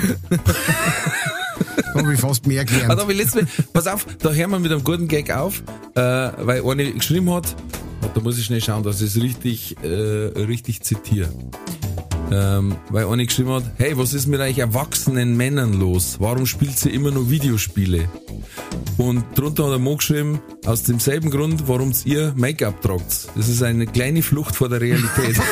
Da 1.95 2.01
habe 2.01 2.15
ich 2.15 2.21
fast 2.21 2.47
mehr 2.47 2.63
Ah, 2.63 2.65
gelernt. 2.65 2.93
da 2.93 3.03
hab 3.03 3.11
ich 3.11 3.17
letztes 3.17 3.43
Mal, 3.43 3.47
pass 3.73 3.87
auf, 3.87 4.07
da 4.19 4.31
hören 4.33 4.51
wir 4.51 4.59
mit 4.59 4.73
einem 4.73 4.83
guten 4.85 5.09
Gag 5.09 5.31
auf, 5.31 5.63
äh, 5.95 6.01
weil 6.01 6.63
eine 6.65 6.93
geschrieben 6.93 7.31
hat, 7.31 7.55
da 8.15 8.21
muss 8.21 8.39
ich 8.39 8.45
schnell 8.47 8.61
schauen, 8.63 8.83
dass 8.83 9.01
ich 9.01 9.15
es 9.17 9.23
richtig, 9.23 9.77
äh, 9.83 9.87
richtig 9.89 10.83
zitiere. 10.83 11.29
Ähm, 12.35 12.77
weil 12.89 13.05
eine 13.05 13.27
geschrieben 13.27 13.51
hat, 13.51 13.65
hey, 13.77 13.99
was 13.99 14.15
ist 14.15 14.27
mit 14.27 14.41
euch 14.41 14.57
erwachsenen 14.57 15.37
Männern 15.37 15.75
los? 15.75 16.17
Warum 16.19 16.47
spielt 16.47 16.83
ihr 16.87 16.95
immer 16.95 17.11
nur 17.11 17.29
Videospiele? 17.29 18.09
Und 18.97 19.23
drunter 19.35 19.65
hat 19.67 19.73
er 19.73 19.79
Mo 19.79 19.97
geschrieben, 19.97 20.41
aus 20.65 20.83
demselben 20.83 21.31
Grund, 21.31 21.69
warum 21.69 21.93
ihr 22.07 22.33
Make-up 22.35 22.81
tragt. 22.81 23.29
Das 23.37 23.49
ist 23.49 23.63
eine 23.63 23.87
kleine 23.87 24.23
Flucht 24.23 24.57
vor 24.57 24.71
der 24.71 24.81
Realität. 24.81 25.37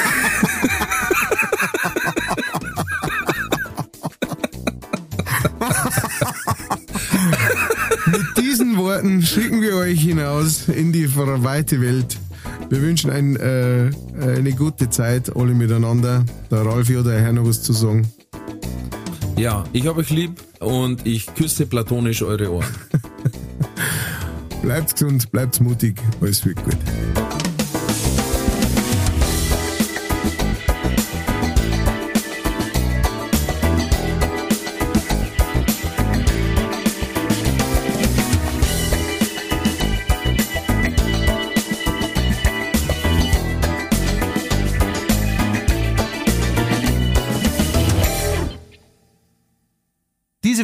Mit 8.06 8.38
diesen 8.38 8.78
Worten 8.78 9.20
schicken 9.22 9.60
wir 9.60 9.76
euch 9.76 10.00
hinaus 10.00 10.68
in 10.68 10.92
die 10.94 11.14
weite 11.14 11.82
Welt. 11.82 12.16
Wir 12.70 12.82
wünschen 12.82 13.10
ein, 13.10 13.34
äh, 13.34 13.90
eine 14.20 14.52
gute 14.52 14.88
Zeit, 14.88 15.34
alle 15.36 15.54
miteinander. 15.54 16.24
Der 16.52 16.64
Ralfi 16.64 16.96
oder 16.96 17.10
der 17.10 17.20
Herr 17.20 17.32
noch 17.32 17.44
was 17.44 17.62
zu 17.62 17.72
sagen. 17.72 18.06
ja, 19.36 19.64
ich 19.72 19.88
habe 19.88 20.00
euch 20.00 20.10
lieb 20.10 20.40
und 20.60 21.04
ich 21.04 21.34
küsse 21.34 21.66
platonisch 21.66 22.22
eure 22.22 22.52
Ohren. 22.52 22.74
Bleibt 24.62 24.92
gesund, 24.92 25.32
bleibt 25.32 25.60
mutig, 25.60 26.00
alles 26.20 26.44
wird 26.44 26.62
gut. 26.64 26.76